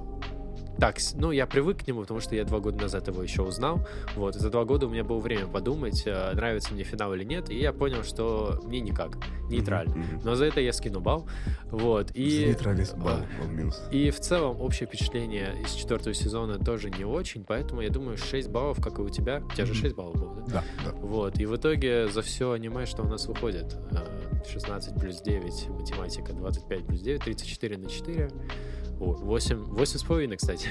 так, 0.81 0.97
ну, 1.15 1.31
я 1.31 1.47
привык 1.47 1.85
к 1.85 1.87
нему, 1.87 2.01
потому 2.03 2.21
что 2.21 2.35
я 2.35 2.45
два 2.45 2.59
года 2.59 2.81
назад 2.81 3.07
его 3.09 3.23
еще 3.23 3.43
узнал. 3.43 3.87
Вот, 4.17 4.35
за 4.35 4.51
два 4.51 4.65
года 4.65 4.87
у 4.87 4.91
меня 4.91 5.05
было 5.05 5.19
время 5.19 5.47
подумать, 5.47 6.03
э, 6.07 6.33
нравится 6.35 6.73
мне 6.73 6.85
финал 6.85 7.15
или 7.15 7.25
нет, 7.25 7.51
и 7.51 7.59
я 7.59 7.73
понял, 7.73 8.03
что 8.03 8.61
мне 8.65 8.81
никак, 8.81 9.19
нейтрально. 9.49 9.95
Но 10.25 10.35
за 10.35 10.47
это 10.47 10.61
я 10.61 10.73
скину 10.73 11.01
бал. 11.01 11.29
Вот, 11.71 12.11
и... 12.15 12.47
Нейтральность 12.47 12.97
балл, 12.97 13.19
э, 13.19 13.39
балл 13.39 13.49
минус. 13.49 13.83
И 13.91 14.11
в 14.11 14.21
целом 14.21 14.61
общее 14.61 14.87
впечатление 14.87 15.55
из 15.63 15.73
четвертого 15.73 16.15
сезона 16.15 16.59
тоже 16.59 16.91
не 16.91 17.05
очень, 17.05 17.45
поэтому 17.45 17.83
я 17.83 17.91
думаю 17.91 18.17
6 18.17 18.49
баллов, 18.49 18.81
как 18.83 18.99
и 18.99 19.03
у 19.03 19.09
тебя. 19.11 19.43
У 19.45 19.53
тебя 19.53 19.67
же 19.67 19.73
Мгм. 19.73 19.83
6 19.83 19.95
баллов 19.95 20.17
было, 20.19 20.35
да? 20.49 20.53
Да, 20.53 20.65
да. 20.85 20.93
Вот, 21.01 21.39
и 21.39 21.47
в 21.47 21.57
итоге 21.57 22.09
за 22.09 22.23
все 22.23 22.53
аниме, 22.53 22.87
что 22.87 23.03
у 23.03 23.07
нас 23.07 23.27
выходит, 23.27 23.77
э, 23.91 24.47
16 24.51 24.99
плюс 24.99 25.21
9, 25.21 25.69
математика, 25.69 26.33
25 26.33 26.87
плюс 26.87 27.01
9, 27.01 27.23
34 27.23 27.77
на 27.77 27.89
4, 27.89 28.31
О, 29.01 29.13
8, 29.15 29.57
8 29.57 29.99
с 29.99 30.03
половиной, 30.05 30.37
кстати. 30.37 30.69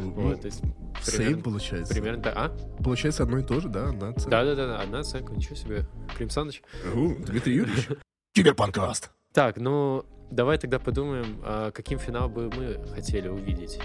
Ну, 0.00 0.10
Вот, 0.12 0.40
то 0.40 0.46
есть 0.46 0.62
примерно, 1.04 1.42
получается. 1.42 1.92
примерно 1.92 2.22
так. 2.22 2.34
А? 2.36 2.56
Получается 2.82 3.22
одно 3.24 3.38
и 3.38 3.42
то 3.42 3.60
же, 3.60 3.68
да? 3.68 3.90
Одна 3.90 4.08
оценка. 4.08 4.30
Да-да-да, 4.30 4.80
одна 4.80 5.00
оценка, 5.00 5.32
ничего 5.34 5.56
себе. 5.56 5.86
Клим 6.16 6.30
Саныч. 6.30 6.62
У, 6.94 7.14
Дмитрий 7.24 7.56
Юрьевич. 7.56 7.88
Киберпанкаст. 8.34 9.10
Так, 9.32 9.58
ну, 9.58 10.04
давай 10.30 10.58
тогда 10.58 10.78
подумаем, 10.78 11.40
а, 11.44 11.70
каким 11.70 11.98
финал 11.98 12.28
бы 12.28 12.50
мы 12.56 12.82
хотели 12.94 13.28
увидеть. 13.28 13.78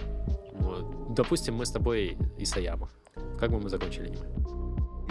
Вот. 0.53 1.13
Допустим, 1.13 1.55
мы 1.55 1.65
с 1.65 1.71
тобой 1.71 2.17
Исаяма. 2.37 2.89
Как 3.39 3.51
бы 3.51 3.59
мы 3.59 3.69
закончили 3.69 4.07
аниме? 4.07 4.55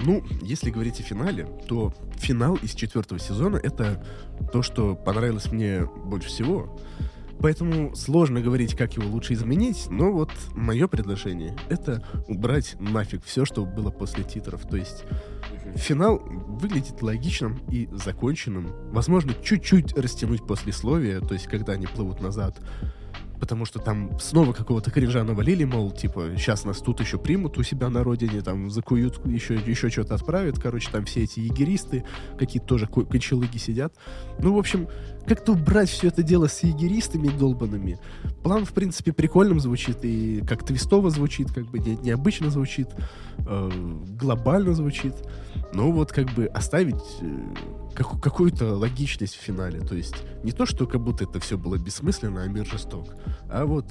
Ну, 0.04 0.22
если 0.42 0.70
говорить 0.70 1.00
о 1.00 1.02
финале, 1.02 1.46
то 1.68 1.92
финал 2.16 2.56
из 2.56 2.74
четвертого 2.74 3.18
сезона— 3.20 3.56
это 3.62 4.04
то, 4.52 4.62
что 4.62 4.94
понравилось 4.96 5.50
мне 5.52 5.84
больше 5.86 6.28
всего. 6.28 6.78
Поэтому 7.44 7.94
сложно 7.94 8.40
говорить, 8.40 8.74
как 8.74 8.94
его 8.94 9.06
лучше 9.06 9.34
изменить, 9.34 9.88
но 9.90 10.10
вот 10.10 10.30
мое 10.54 10.88
предложение— 10.88 11.54
это 11.68 12.02
убрать 12.26 12.74
нафиг 12.80 13.22
все, 13.22 13.44
что 13.44 13.66
было 13.66 13.90
после 13.90 14.24
титров. 14.24 14.66
То 14.66 14.78
есть 14.78 15.04
финал 15.74 16.22
выглядит 16.24 17.02
логичным 17.02 17.60
и 17.68 17.86
законченным. 17.92 18.70
Возможно, 18.92 19.34
чуть-чуть 19.42 19.92
растянуть 19.92 20.46
послесловие, 20.46 21.20
то 21.20 21.34
есть 21.34 21.46
когда 21.46 21.74
они 21.74 21.86
плывут 21.86 22.22
назад. 22.22 22.58
Потому 23.44 23.66
что 23.66 23.78
там 23.78 24.18
снова 24.20 24.54
какого-то 24.54 24.90
кринжа 24.90 25.22
навалили, 25.22 25.64
мол, 25.64 25.90
типа, 25.90 26.30
сейчас 26.38 26.64
нас 26.64 26.78
тут 26.78 27.00
еще 27.00 27.18
примут 27.18 27.58
у 27.58 27.62
себя 27.62 27.90
на 27.90 28.02
родине, 28.02 28.40
там, 28.40 28.70
закуют, 28.70 29.20
еще, 29.26 29.56
еще 29.56 29.90
что-то 29.90 30.14
отправят. 30.14 30.58
Короче, 30.58 30.88
там 30.90 31.04
все 31.04 31.24
эти 31.24 31.40
егеристы, 31.40 32.04
какие-то 32.38 32.66
тоже 32.66 32.86
ко- 32.86 33.04
кочелыги 33.04 33.58
сидят. 33.58 33.92
Ну, 34.38 34.54
в 34.54 34.58
общем, 34.58 34.88
как-то 35.26 35.52
убрать 35.52 35.90
все 35.90 36.08
это 36.08 36.22
дело 36.22 36.48
с 36.48 36.62
егеристами 36.62 37.28
долбанными. 37.28 37.98
План, 38.42 38.64
в 38.64 38.72
принципе, 38.72 39.12
прикольным 39.12 39.60
звучит, 39.60 39.98
и 40.04 40.42
как 40.48 40.64
твистово 40.64 41.10
звучит, 41.10 41.52
как 41.52 41.66
бы 41.66 41.78
не- 41.80 41.96
необычно 41.96 42.48
звучит, 42.48 42.88
э, 43.40 43.70
глобально 44.18 44.72
звучит. 44.72 45.16
Но 45.74 45.92
вот 45.92 46.12
как 46.12 46.32
бы 46.32 46.46
оставить 46.46 47.04
э, 47.20 47.54
как- 47.94 48.20
какую-то 48.20 48.74
логичность 48.76 49.36
в 49.36 49.40
финале. 49.40 49.80
То 49.80 49.94
есть 49.94 50.14
не 50.42 50.52
то, 50.52 50.66
что 50.66 50.86
как 50.86 51.00
будто 51.00 51.24
это 51.24 51.40
все 51.40 51.56
было 51.56 51.76
бессмысленно, 51.76 52.42
а 52.42 52.46
мир 52.46 52.66
жесток, 52.66 53.14
а 53.48 53.64
вот 53.64 53.86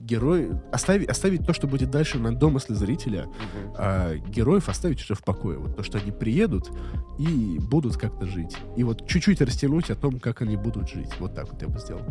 герой... 0.00 0.50
Оставить, 0.72 1.08
оставить 1.08 1.46
то, 1.46 1.52
что 1.52 1.66
будет 1.66 1.90
дальше 1.90 2.18
на 2.18 2.34
домысле 2.34 2.74
зрителя, 2.74 3.28
а 3.76 4.14
героев 4.14 4.68
оставить 4.68 5.00
уже 5.02 5.14
в 5.14 5.22
покое. 5.22 5.58
Вот 5.58 5.76
то, 5.76 5.82
что 5.82 5.98
они 5.98 6.10
приедут 6.10 6.70
и 7.18 7.58
будут 7.60 7.96
как-то 7.96 8.26
жить. 8.26 8.56
И 8.76 8.84
вот 8.84 9.06
чуть-чуть 9.06 9.40
растянуть 9.40 9.90
о 9.90 9.94
том, 9.94 10.18
как 10.18 10.42
они 10.42 10.56
будут 10.56 10.88
жить. 10.90 11.10
Вот 11.18 11.34
так 11.34 11.52
вот 11.52 11.60
я 11.60 11.68
бы 11.68 11.78
сделал. 11.78 12.02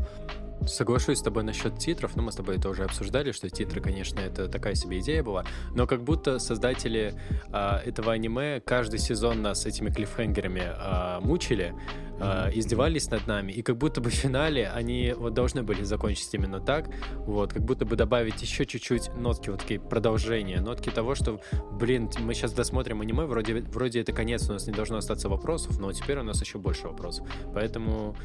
Соглашусь 0.68 1.20
с 1.20 1.22
тобой 1.22 1.44
насчет 1.44 1.78
титров, 1.78 2.16
но 2.16 2.24
мы 2.24 2.32
с 2.32 2.36
тобой 2.36 2.58
это 2.58 2.70
уже 2.70 2.84
обсуждали, 2.84 3.32
что 3.32 3.50
титры, 3.50 3.82
конечно, 3.82 4.20
это 4.20 4.48
такая 4.48 4.76
себе 4.76 5.00
идея 5.00 5.24
была, 5.24 5.46
но 5.74 5.88
как 5.88 6.04
будто 6.04 6.38
создатели 6.40 7.14
а, 7.52 7.82
этого 7.86 8.12
аниме 8.12 8.60
каждый 8.60 9.00
сезон 9.00 9.42
нас 9.42 9.66
этими 9.66 9.90
клиффхенгерами 9.90 10.64
а, 10.66 11.22
мучили, 11.22 11.74
а, 12.20 12.50
издевались 12.54 13.10
над 13.10 13.28
нами, 13.28 13.52
и 13.52 13.62
как 13.62 13.78
будто 13.78 14.02
бы 14.02 14.10
в 14.10 14.14
финале 14.14 14.70
они 14.70 15.14
вот 15.18 15.34
должны 15.34 15.64
были 15.64 15.84
закончить 15.84 16.34
именно 16.34 16.60
так, 16.60 16.90
вот, 17.26 17.54
как 17.54 17.64
будто 17.64 17.86
бы 17.86 17.96
добавить 17.96 18.42
еще 18.42 18.66
чуть-чуть 18.66 19.14
нотки, 19.16 19.50
вот 19.50 19.62
такие 19.62 19.80
продолжения, 19.80 20.62
нотки 20.62 20.90
того, 20.90 21.16
что, 21.16 21.42
блин, 21.72 22.10
мы 22.20 22.34
сейчас 22.34 22.54
досмотрим 22.54 23.02
аниме, 23.02 23.26
вроде, 23.26 23.62
вроде 23.62 24.02
это 24.02 24.12
конец, 24.12 24.50
у 24.50 24.54
нас 24.54 24.68
не 24.68 24.74
должно 24.74 24.98
остаться 24.98 25.30
вопросов, 25.30 25.80
но 25.80 25.92
теперь 25.94 26.20
у 26.20 26.24
нас 26.24 26.42
еще 26.42 26.58
больше 26.58 26.88
вопросов, 26.88 27.28
поэтому 27.54 28.16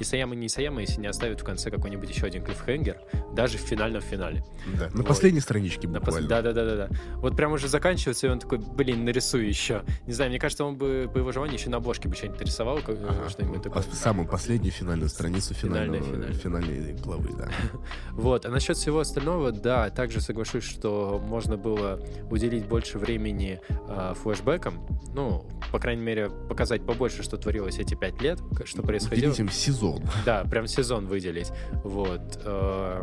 Исаяма 0.00 0.34
не 0.34 0.46
Исаяма, 0.46 0.80
если 0.80 1.00
не 1.00 1.06
оставит 1.06 1.40
в 1.40 1.44
конце 1.44 1.70
какой-нибудь 1.70 2.08
еще 2.08 2.26
один 2.26 2.42
клиффхенгер, 2.42 2.98
даже 3.34 3.58
в 3.58 3.60
финальном 3.60 4.00
финале. 4.00 4.44
Да. 4.78 4.88
На 4.90 4.98
Вот. 4.98 5.06
последней 5.06 5.40
страничке 5.40 5.86
Да, 5.86 6.00
буквально. 6.00 6.28
Да, 6.28 6.42
да, 6.42 6.52
да, 6.52 6.64
да, 6.64 6.76
да. 6.88 6.88
Вот 7.16 7.36
прям 7.36 7.52
уже 7.52 7.68
заканчивается, 7.68 8.26
и 8.26 8.30
он 8.30 8.38
такой, 8.38 8.58
блин, 8.58 9.04
нарисую 9.04 9.46
еще. 9.46 9.82
Не 10.06 10.12
знаю, 10.12 10.30
мне 10.30 10.40
кажется, 10.40 10.64
он 10.64 10.76
бы 10.76 11.10
по 11.12 11.18
его 11.18 11.30
желанию 11.32 11.58
еще 11.58 11.70
на 11.70 11.76
обложке 11.76 12.08
бы 12.08 12.14
что-нибудь 12.16 12.40
нарисовал, 12.40 12.78
Ага. 12.78 13.28
Что-нибудь 13.42 13.62
такое. 13.62 13.82
Пос- 13.82 13.94
Самую 13.94 14.28
последнюю 14.28 14.72
финальную 14.72 15.08
страницу 15.08 15.54
финального, 15.54 16.04
финальная. 16.04 16.32
финальной 16.32 16.92
главы, 16.94 17.30
да. 17.36 17.48
Вот, 18.12 18.46
а 18.46 18.50
насчет 18.50 18.76
всего 18.76 19.00
остального, 19.00 19.52
да, 19.52 19.90
также 19.90 20.20
соглашусь, 20.20 20.64
что 20.64 21.22
можно 21.26 21.56
было 21.56 22.00
уделить 22.30 22.66
больше 22.66 22.98
времени 22.98 23.60
э, 23.88 24.14
флешбекам, 24.22 24.86
ну, 25.14 25.44
по 25.70 25.78
крайней 25.78 26.02
мере, 26.02 26.30
показать 26.48 26.84
побольше, 26.86 27.22
что 27.22 27.36
творилось 27.36 27.78
эти 27.78 27.94
пять 27.94 28.20
лет, 28.20 28.38
что 28.64 28.82
происходило. 28.82 29.30
Уделить 29.30 29.40
им 29.40 29.48
сезон. 29.50 30.02
Да, 30.24 30.44
прям 30.44 30.66
сезон 30.66 31.06
выделить. 31.06 31.50
Вот. 31.84 32.40
э, 32.44 33.02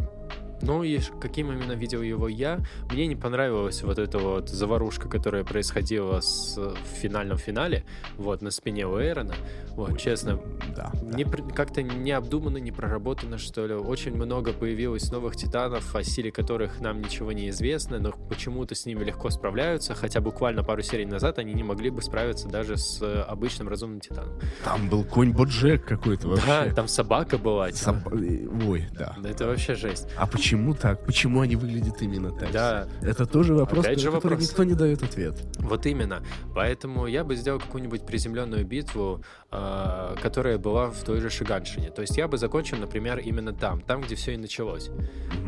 Ну 0.62 0.84
и 0.84 1.00
каким 1.22 1.52
именно 1.52 1.74
видел 1.74 2.02
его 2.02 2.28
я, 2.28 2.60
мне 2.92 3.08
не 3.08 3.16
понравилась 3.16 3.82
вот 3.84 3.98
эта 4.00 4.18
вот 4.20 4.50
заварушка, 4.50 5.08
которая 5.08 5.44
происходила 5.44 6.20
с, 6.20 6.58
в 6.58 6.76
финальном 7.02 7.38
финале, 7.38 7.84
вот, 8.18 8.42
на 8.42 8.52
спине 8.52 8.86
у 8.88 9.00
Эрона. 9.00 9.36
Вот, 9.76 9.92
Ой, 9.92 9.98
честно, 10.00 10.40
Да. 10.76 10.92
не 11.02 11.24
да. 11.24 11.38
как-то 11.56 11.82
не 11.82 12.12
обдуманно, 12.12 12.58
не 12.58 12.72
проработано, 12.72 13.38
что 13.38 13.66
ли. 13.66 13.74
Очень 13.74 14.16
много 14.16 14.52
появилось 14.52 15.10
новых 15.12 15.36
титанов, 15.38 15.96
о 15.96 16.04
силе 16.04 16.32
которых 16.32 16.82
нам 16.82 17.02
ничего 17.02 17.32
не 17.32 17.50
известно, 17.50 18.00
но 18.00 18.12
почему-то 18.12 18.76
с 18.76 18.86
ними 18.86 19.04
легко 19.06 19.30
справляются, 19.30 19.96
хотя 19.96 20.20
буквально 20.20 20.64
пару 20.64 20.82
серий 20.82 21.06
назад 21.06 21.40
они 21.40 21.54
не 21.54 21.64
могли 21.64 21.90
бы 21.90 22.02
справиться 22.02 22.48
даже 22.50 22.76
с 22.78 23.02
э, 23.02 23.22
обычным 23.22 23.70
разумным 23.70 24.02
титаном. 24.02 24.34
Там 24.66 24.90
был 24.90 25.04
конь 25.06 25.32
Боджек 25.32 25.86
какой-то 25.86 26.28
вообще. 26.28 26.46
Да, 26.46 26.66
там 26.74 26.88
собака 26.88 27.38
была. 27.38 27.72
типа. 27.72 27.90
Соб- 27.92 28.22
э, 28.22 28.68
Ой, 28.70 28.86
да. 28.98 29.16
Да 29.18 29.30
Это 29.30 29.46
вообще 29.48 29.76
жесть. 29.76 30.08
А 30.18 30.28
почему 30.28 30.49
так? 30.74 31.06
Почему 31.06 31.42
они 31.42 31.56
выглядят 31.56 32.02
именно 32.02 32.32
так? 32.32 32.52
Да. 32.52 32.88
Это 33.02 33.26
тоже 33.26 33.54
вопрос, 33.54 33.86
Опять 33.86 33.98
на 33.98 34.04
же 34.04 34.12
который 34.12 34.34
вопрос. 34.34 34.50
никто 34.50 34.64
не 34.64 34.74
дает 34.74 35.04
ответ. 35.04 35.36
Вот 35.60 35.86
именно. 35.86 36.24
Поэтому 36.56 37.08
я 37.08 37.24
бы 37.24 37.36
сделал 37.36 37.60
какую-нибудь 37.60 38.06
приземленную 38.06 38.66
битву, 38.66 39.24
э, 39.52 40.16
которая 40.22 40.58
была 40.58 40.90
в 40.90 41.04
той 41.04 41.20
же 41.22 41.30
Шиганшине. 41.30 41.90
То 41.90 42.02
есть 42.02 42.18
я 42.18 42.28
бы 42.28 42.38
закончил, 42.38 42.78
например, 42.78 43.20
именно 43.20 43.54
там, 43.54 43.82
там, 43.82 44.02
где 44.02 44.16
все 44.16 44.34
и 44.34 44.38
началось. 44.38 44.90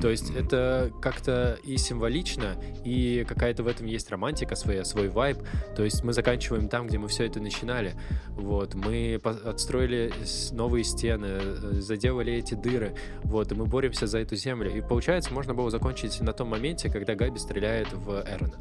То 0.01 0.09
есть 0.09 0.31
это 0.31 0.91
как-то 1.01 1.57
и 1.63 1.77
символично, 1.77 2.55
и 2.83 3.25
какая-то 3.27 3.63
в 3.63 3.67
этом 3.67 3.85
есть 3.85 4.09
романтика 4.09 4.55
своя, 4.55 4.83
свой 4.85 5.09
вайб. 5.09 5.37
То 5.75 5.83
есть 5.83 6.03
мы 6.03 6.13
заканчиваем 6.13 6.67
там, 6.69 6.87
где 6.87 6.97
мы 6.97 7.07
все 7.07 7.25
это 7.25 7.39
начинали. 7.39 7.93
Вот, 8.29 8.73
мы 8.73 9.19
отстроили 9.23 10.11
новые 10.51 10.83
стены, 10.83 11.27
э, 11.29 11.71
заделали 11.81 12.33
эти 12.33 12.53
дыры, 12.53 12.93
вот, 13.23 13.51
и 13.51 13.55
мы 13.55 13.65
боремся 13.65 14.07
за 14.07 14.19
эту 14.19 14.35
землю. 14.35 14.71
И 14.75 14.81
получается, 14.91 15.33
можно 15.33 15.53
было 15.53 15.71
закончить 15.71 16.19
на 16.19 16.33
том 16.33 16.49
моменте, 16.49 16.89
когда 16.89 17.15
Габи 17.15 17.39
стреляет 17.39 17.93
в 17.93 18.09
Эрона. 18.27 18.59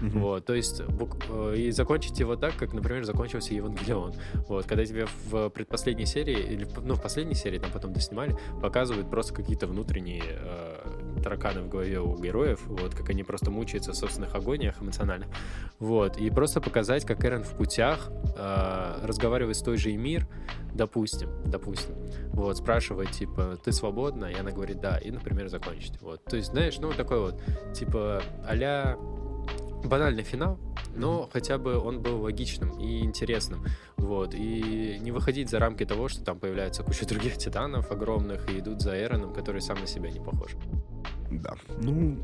Мгм. 0.00 0.20
Вот, 0.20 0.44
то 0.44 0.52
есть 0.52 0.80
э, 0.80 1.54
и 1.56 1.70
закончить 1.70 2.18
его 2.18 2.34
так, 2.34 2.56
как, 2.56 2.72
например, 2.72 3.04
закончился 3.04 3.54
Евангелион. 3.54 4.14
Вот, 4.48 4.66
когда 4.66 4.84
тебе 4.84 5.06
в 5.26 5.48
предпоследней 5.50 6.06
серии, 6.06 6.40
или 6.40 6.66
ну, 6.82 6.94
в 6.94 7.00
последней 7.00 7.36
серии, 7.36 7.58
там 7.58 7.70
потом 7.70 7.92
доснимали, 7.92 8.36
показывают 8.60 9.08
просто 9.10 9.32
какие-то 9.32 9.68
внутренние 9.68 10.24
э, 10.26 10.99
тараканы 11.22 11.62
в 11.62 11.68
голове 11.68 12.00
у 12.00 12.16
героев, 12.16 12.60
вот, 12.66 12.94
как 12.94 13.10
они 13.10 13.22
просто 13.22 13.50
мучаются 13.50 13.92
в 13.92 13.96
собственных 13.96 14.34
агониях 14.34 14.80
эмоционально. 14.80 15.26
Вот, 15.78 16.18
и 16.18 16.30
просто 16.30 16.60
показать, 16.60 17.04
как 17.04 17.24
Эрен 17.24 17.42
в 17.42 17.56
путях 17.56 18.10
э, 18.36 19.00
разговаривает 19.02 19.56
с 19.56 19.62
той 19.62 19.76
же 19.76 19.94
Эмир, 19.94 20.26
допустим, 20.74 21.30
допустим, 21.44 21.94
вот, 22.32 22.58
спрашивает, 22.58 23.10
типа, 23.10 23.58
ты 23.62 23.72
свободна? 23.72 24.26
И 24.26 24.34
она 24.34 24.50
говорит, 24.50 24.80
да, 24.80 24.98
и, 24.98 25.10
например, 25.10 25.48
закончить. 25.48 26.00
Вот, 26.00 26.24
то 26.24 26.36
есть, 26.36 26.50
знаешь, 26.50 26.78
ну, 26.78 26.92
такой 26.92 27.20
вот, 27.20 27.42
типа, 27.74 28.22
а 28.44 28.96
банальный 29.84 30.22
финал, 30.22 30.58
но 30.94 31.28
хотя 31.32 31.58
бы 31.58 31.78
он 31.78 32.00
был 32.00 32.22
логичным 32.22 32.78
и 32.78 33.00
интересным, 33.00 33.64
вот, 33.96 34.34
и 34.34 34.98
не 35.00 35.10
выходить 35.10 35.50
за 35.50 35.58
рамки 35.58 35.84
того, 35.84 36.08
что 36.08 36.24
там 36.24 36.38
появляется 36.38 36.82
куча 36.82 37.06
других 37.08 37.38
титанов 37.38 37.90
огромных 37.90 38.48
и 38.50 38.58
идут 38.58 38.80
за 38.80 38.96
Эроном, 38.96 39.32
который 39.32 39.60
сам 39.60 39.80
на 39.80 39.86
себя 39.86 40.10
не 40.10 40.20
похож. 40.20 40.52
Да. 41.42 41.54
Ну, 41.80 42.18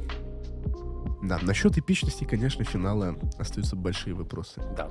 да, 1.22 1.38
насчет 1.42 1.76
эпичности, 1.78 2.24
конечно, 2.24 2.64
финала 2.64 3.16
остаются 3.38 3.76
большие 3.76 4.14
вопросы. 4.14 4.62
Да. 4.76 4.88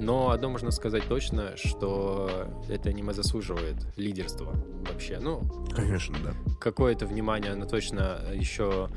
Но 0.00 0.30
одно 0.30 0.50
можно 0.50 0.70
сказать 0.70 1.04
точно, 1.08 1.56
что 1.56 2.48
это 2.68 2.90
аниме 2.90 3.12
заслуживает 3.12 3.76
лидерства 3.96 4.54
вообще. 4.88 5.18
Ну, 5.20 5.42
Конечно, 5.74 6.16
да. 6.22 6.32
какое-то 6.60 7.06
внимание 7.06 7.52
оно 7.52 7.66
точно 7.66 8.20
еще 8.32 8.88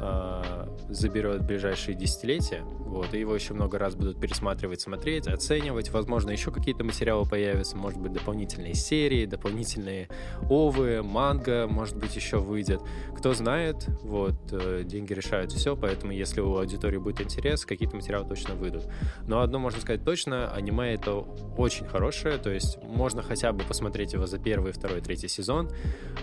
э, 0.00 0.66
заберет 0.88 1.44
ближайшие 1.46 1.94
десятилетия, 1.94 2.62
вот, 2.62 3.12
и 3.14 3.20
его 3.20 3.34
еще 3.34 3.54
много 3.54 3.78
раз 3.78 3.94
будут 3.94 4.20
пересматривать, 4.20 4.80
смотреть, 4.80 5.26
оценивать, 5.26 5.90
возможно, 5.90 6.30
еще 6.30 6.50
какие-то 6.50 6.84
материалы 6.84 7.28
появятся, 7.28 7.76
может 7.76 8.00
быть, 8.00 8.12
дополнительные 8.12 8.74
серии, 8.74 9.26
дополнительные 9.26 10.08
овы, 10.48 11.02
манга, 11.02 11.66
может 11.68 11.96
быть, 11.96 12.16
еще 12.16 12.38
выйдет, 12.38 12.80
кто 13.16 13.34
знает, 13.34 13.86
вот, 14.02 14.36
э, 14.52 14.82
деньги 14.84 15.12
решают 15.12 15.52
все, 15.52 15.76
поэтому 15.76 16.12
если 16.12 16.40
у 16.40 16.56
аудитории 16.56 16.98
будет 16.98 17.20
интерес, 17.20 17.66
какие-то 17.66 17.96
материалы 17.96 18.26
точно 18.28 18.54
выйдут. 18.54 18.84
Но 19.26 19.40
одно 19.40 19.58
можно 19.58 19.80
сказать 19.80 20.04
точно, 20.04 20.50
аниме 20.50 20.94
это 20.94 21.14
очень 21.56 21.86
хорошее, 21.86 22.38
то 22.38 22.50
есть 22.50 22.82
можно 22.82 23.22
хотя 23.22 23.52
бы 23.52 23.64
посмотреть 23.64 24.14
его 24.14 24.26
за 24.26 24.38
первый, 24.38 24.72
второй, 24.72 25.00
третий 25.00 25.28
сезон, 25.28 25.70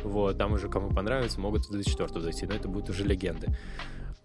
вот, 0.03 0.37
там 0.37 0.53
уже 0.53 0.69
кому 0.69 0.89
понравится, 0.89 1.39
могут 1.39 1.69
до 1.69 1.83
четвертого 1.83 2.21
дойти, 2.21 2.45
но 2.45 2.55
это 2.55 2.67
будут 2.67 2.89
уже 2.89 3.03
легенды. 3.45 3.57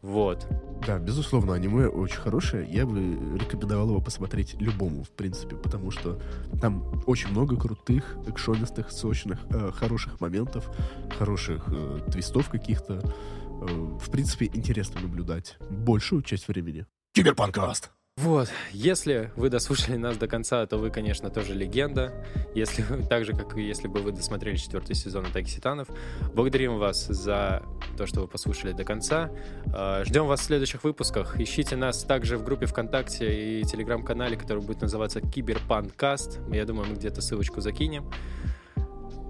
Вот. 0.03 0.47
Да, 0.87 0.99
безусловно, 0.99 1.53
аниме 1.55 1.87
очень 1.87 2.17
хорошее. 2.17 2.67
Я 2.71 2.87
бы 2.87 3.01
рекомендовал 3.39 3.91
его 3.91 4.01
посмотреть 4.01 4.55
любому, 4.59 5.05
в 5.05 5.11
принципе, 5.11 5.57
потому 5.57 5.91
что 5.91 6.19
там 6.61 7.03
очень 7.07 7.31
много 7.31 7.57
крутых, 7.57 8.17
экшонистых, 8.27 8.91
сочных, 8.91 9.41
э, 9.51 9.73
хороших 9.73 10.21
моментов, 10.21 10.71
хороших 11.19 11.65
э, 11.69 12.01
твистов 12.11 12.49
каких-то. 12.49 13.03
Э, 13.03 13.67
в 13.67 14.11
принципе, 14.11 14.47
интересно 14.47 15.03
наблюдать 15.03 15.59
большую 15.69 16.23
часть 16.23 16.49
времени. 16.49 16.87
Киберпанкаст! 17.13 17.91
Вот, 18.23 18.51
если 18.73 19.31
вы 19.35 19.49
дослушали 19.49 19.97
нас 19.97 20.19
до 20.19 20.29
конца, 20.29 20.67
то 20.67 20.77
вы, 20.77 20.91
конечно, 20.91 21.31
тоже 21.31 21.55
легенда. 21.55 22.13
Если 22.55 22.83
так 23.09 23.25
же, 23.25 23.33
как 23.33 23.57
и 23.57 23.63
если 23.63 23.89
бы 23.89 24.01
вы 24.01 24.13
досмотрели 24.13 24.57
четвертый 24.57 24.95
сезон 24.95 25.25
«Атаки 25.25 25.49
Титанов». 25.49 25.89
Благодарим 26.35 26.77
вас 26.77 27.07
за 27.07 27.63
то, 27.97 28.07
что 28.07 28.21
вы 28.21 28.29
послушали 28.29 28.73
до 28.73 28.85
конца. 28.85 29.31
А, 29.73 30.05
ждем 30.05 30.27
вас 30.27 30.41
в 30.41 30.45
следующих 30.45 30.85
выпусках. 30.85 31.41
Ищите 31.41 31.77
нас 31.77 32.05
также 32.05 32.37
в 32.37 32.45
группе 32.45 32.67
ВКонтакте 32.67 33.61
и 33.61 33.65
телеграм-канале, 33.65 34.37
который 34.37 34.63
будет 34.63 34.83
называться 34.83 35.23
Киберпанкаст. 35.23 36.41
Я 36.53 36.67
думаю, 36.67 36.91
мы 36.91 36.97
где-то 36.97 37.23
ссылочку 37.23 37.63
закинем. 37.63 38.11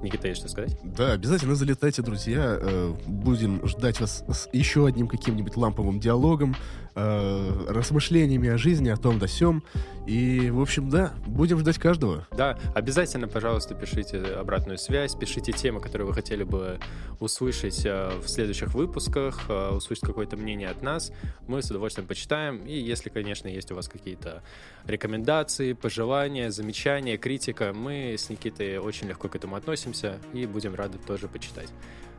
Никита, 0.02 0.28
есть 0.28 0.40
что 0.40 0.48
сказать? 0.48 0.78
Да, 0.82 1.12
обязательно 1.12 1.54
залетайте, 1.54 2.00
друзья. 2.02 2.58
Э, 2.58 2.94
будем 3.06 3.66
ждать 3.66 4.00
вас 4.00 4.24
с 4.28 4.48
еще 4.52 4.86
одним 4.86 5.08
каким-нибудь 5.08 5.56
ламповым 5.56 6.00
диалогом, 6.00 6.56
э, 6.94 7.66
размышлениями 7.68 8.48
о 8.48 8.58
жизни, 8.58 8.88
о 8.88 8.96
том 8.96 9.18
да 9.18 9.26
сём. 9.26 9.62
И, 10.06 10.50
в 10.50 10.60
общем, 10.60 10.88
да, 10.88 11.12
будем 11.26 11.58
ждать 11.58 11.78
каждого. 11.78 12.26
Да, 12.32 12.58
обязательно, 12.74 13.28
пожалуйста, 13.28 13.74
пишите 13.74 14.18
обратную 14.18 14.78
связь, 14.78 15.14
пишите 15.14 15.52
темы, 15.52 15.80
которые 15.80 16.06
вы 16.06 16.14
хотели 16.14 16.42
бы 16.42 16.78
услышать 17.20 17.84
э, 17.84 18.10
в 18.22 18.28
следующих 18.28 18.74
выпусках, 18.74 19.48
услышать 19.72 20.04
какое-то 20.04 20.36
мнение 20.36 20.68
от 20.68 20.82
нас. 20.82 21.12
Мы 21.46 21.62
с 21.62 21.70
удовольствием 21.70 22.08
почитаем. 22.08 22.64
И 22.64 22.78
если, 22.78 23.08
конечно, 23.08 23.48
есть 23.48 23.70
у 23.70 23.74
вас 23.74 23.88
какие-то 23.88 24.42
рекомендации, 24.86 25.74
пожелания, 25.74 26.50
замечания, 26.50 27.16
критика, 27.18 27.72
мы 27.72 28.14
с 28.18 28.30
Никитой 28.30 28.78
очень 28.78 29.08
легко 29.08 29.28
к 29.28 29.36
этому 29.36 29.56
относимся 29.56 30.18
и 30.32 30.46
будем 30.46 30.74
рады 30.74 30.98
тоже 30.98 31.28
почитать. 31.28 31.68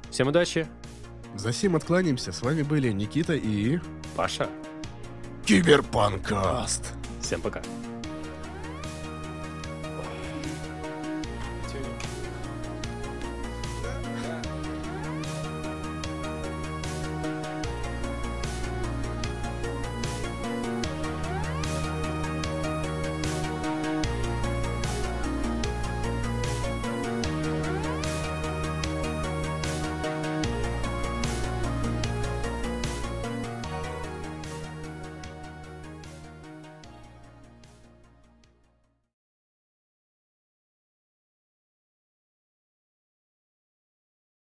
Всем 0.09 0.27
удачи! 0.27 0.67
За 1.35 1.53
сим 1.53 1.75
откланяемся. 1.75 2.31
С 2.31 2.41
вами 2.41 2.63
были 2.63 2.91
Никита 2.91 3.33
и... 3.33 3.79
Паша. 4.15 4.49
Киберпанкаст. 5.45 6.93
Всем 7.21 7.41
пока. 7.41 7.61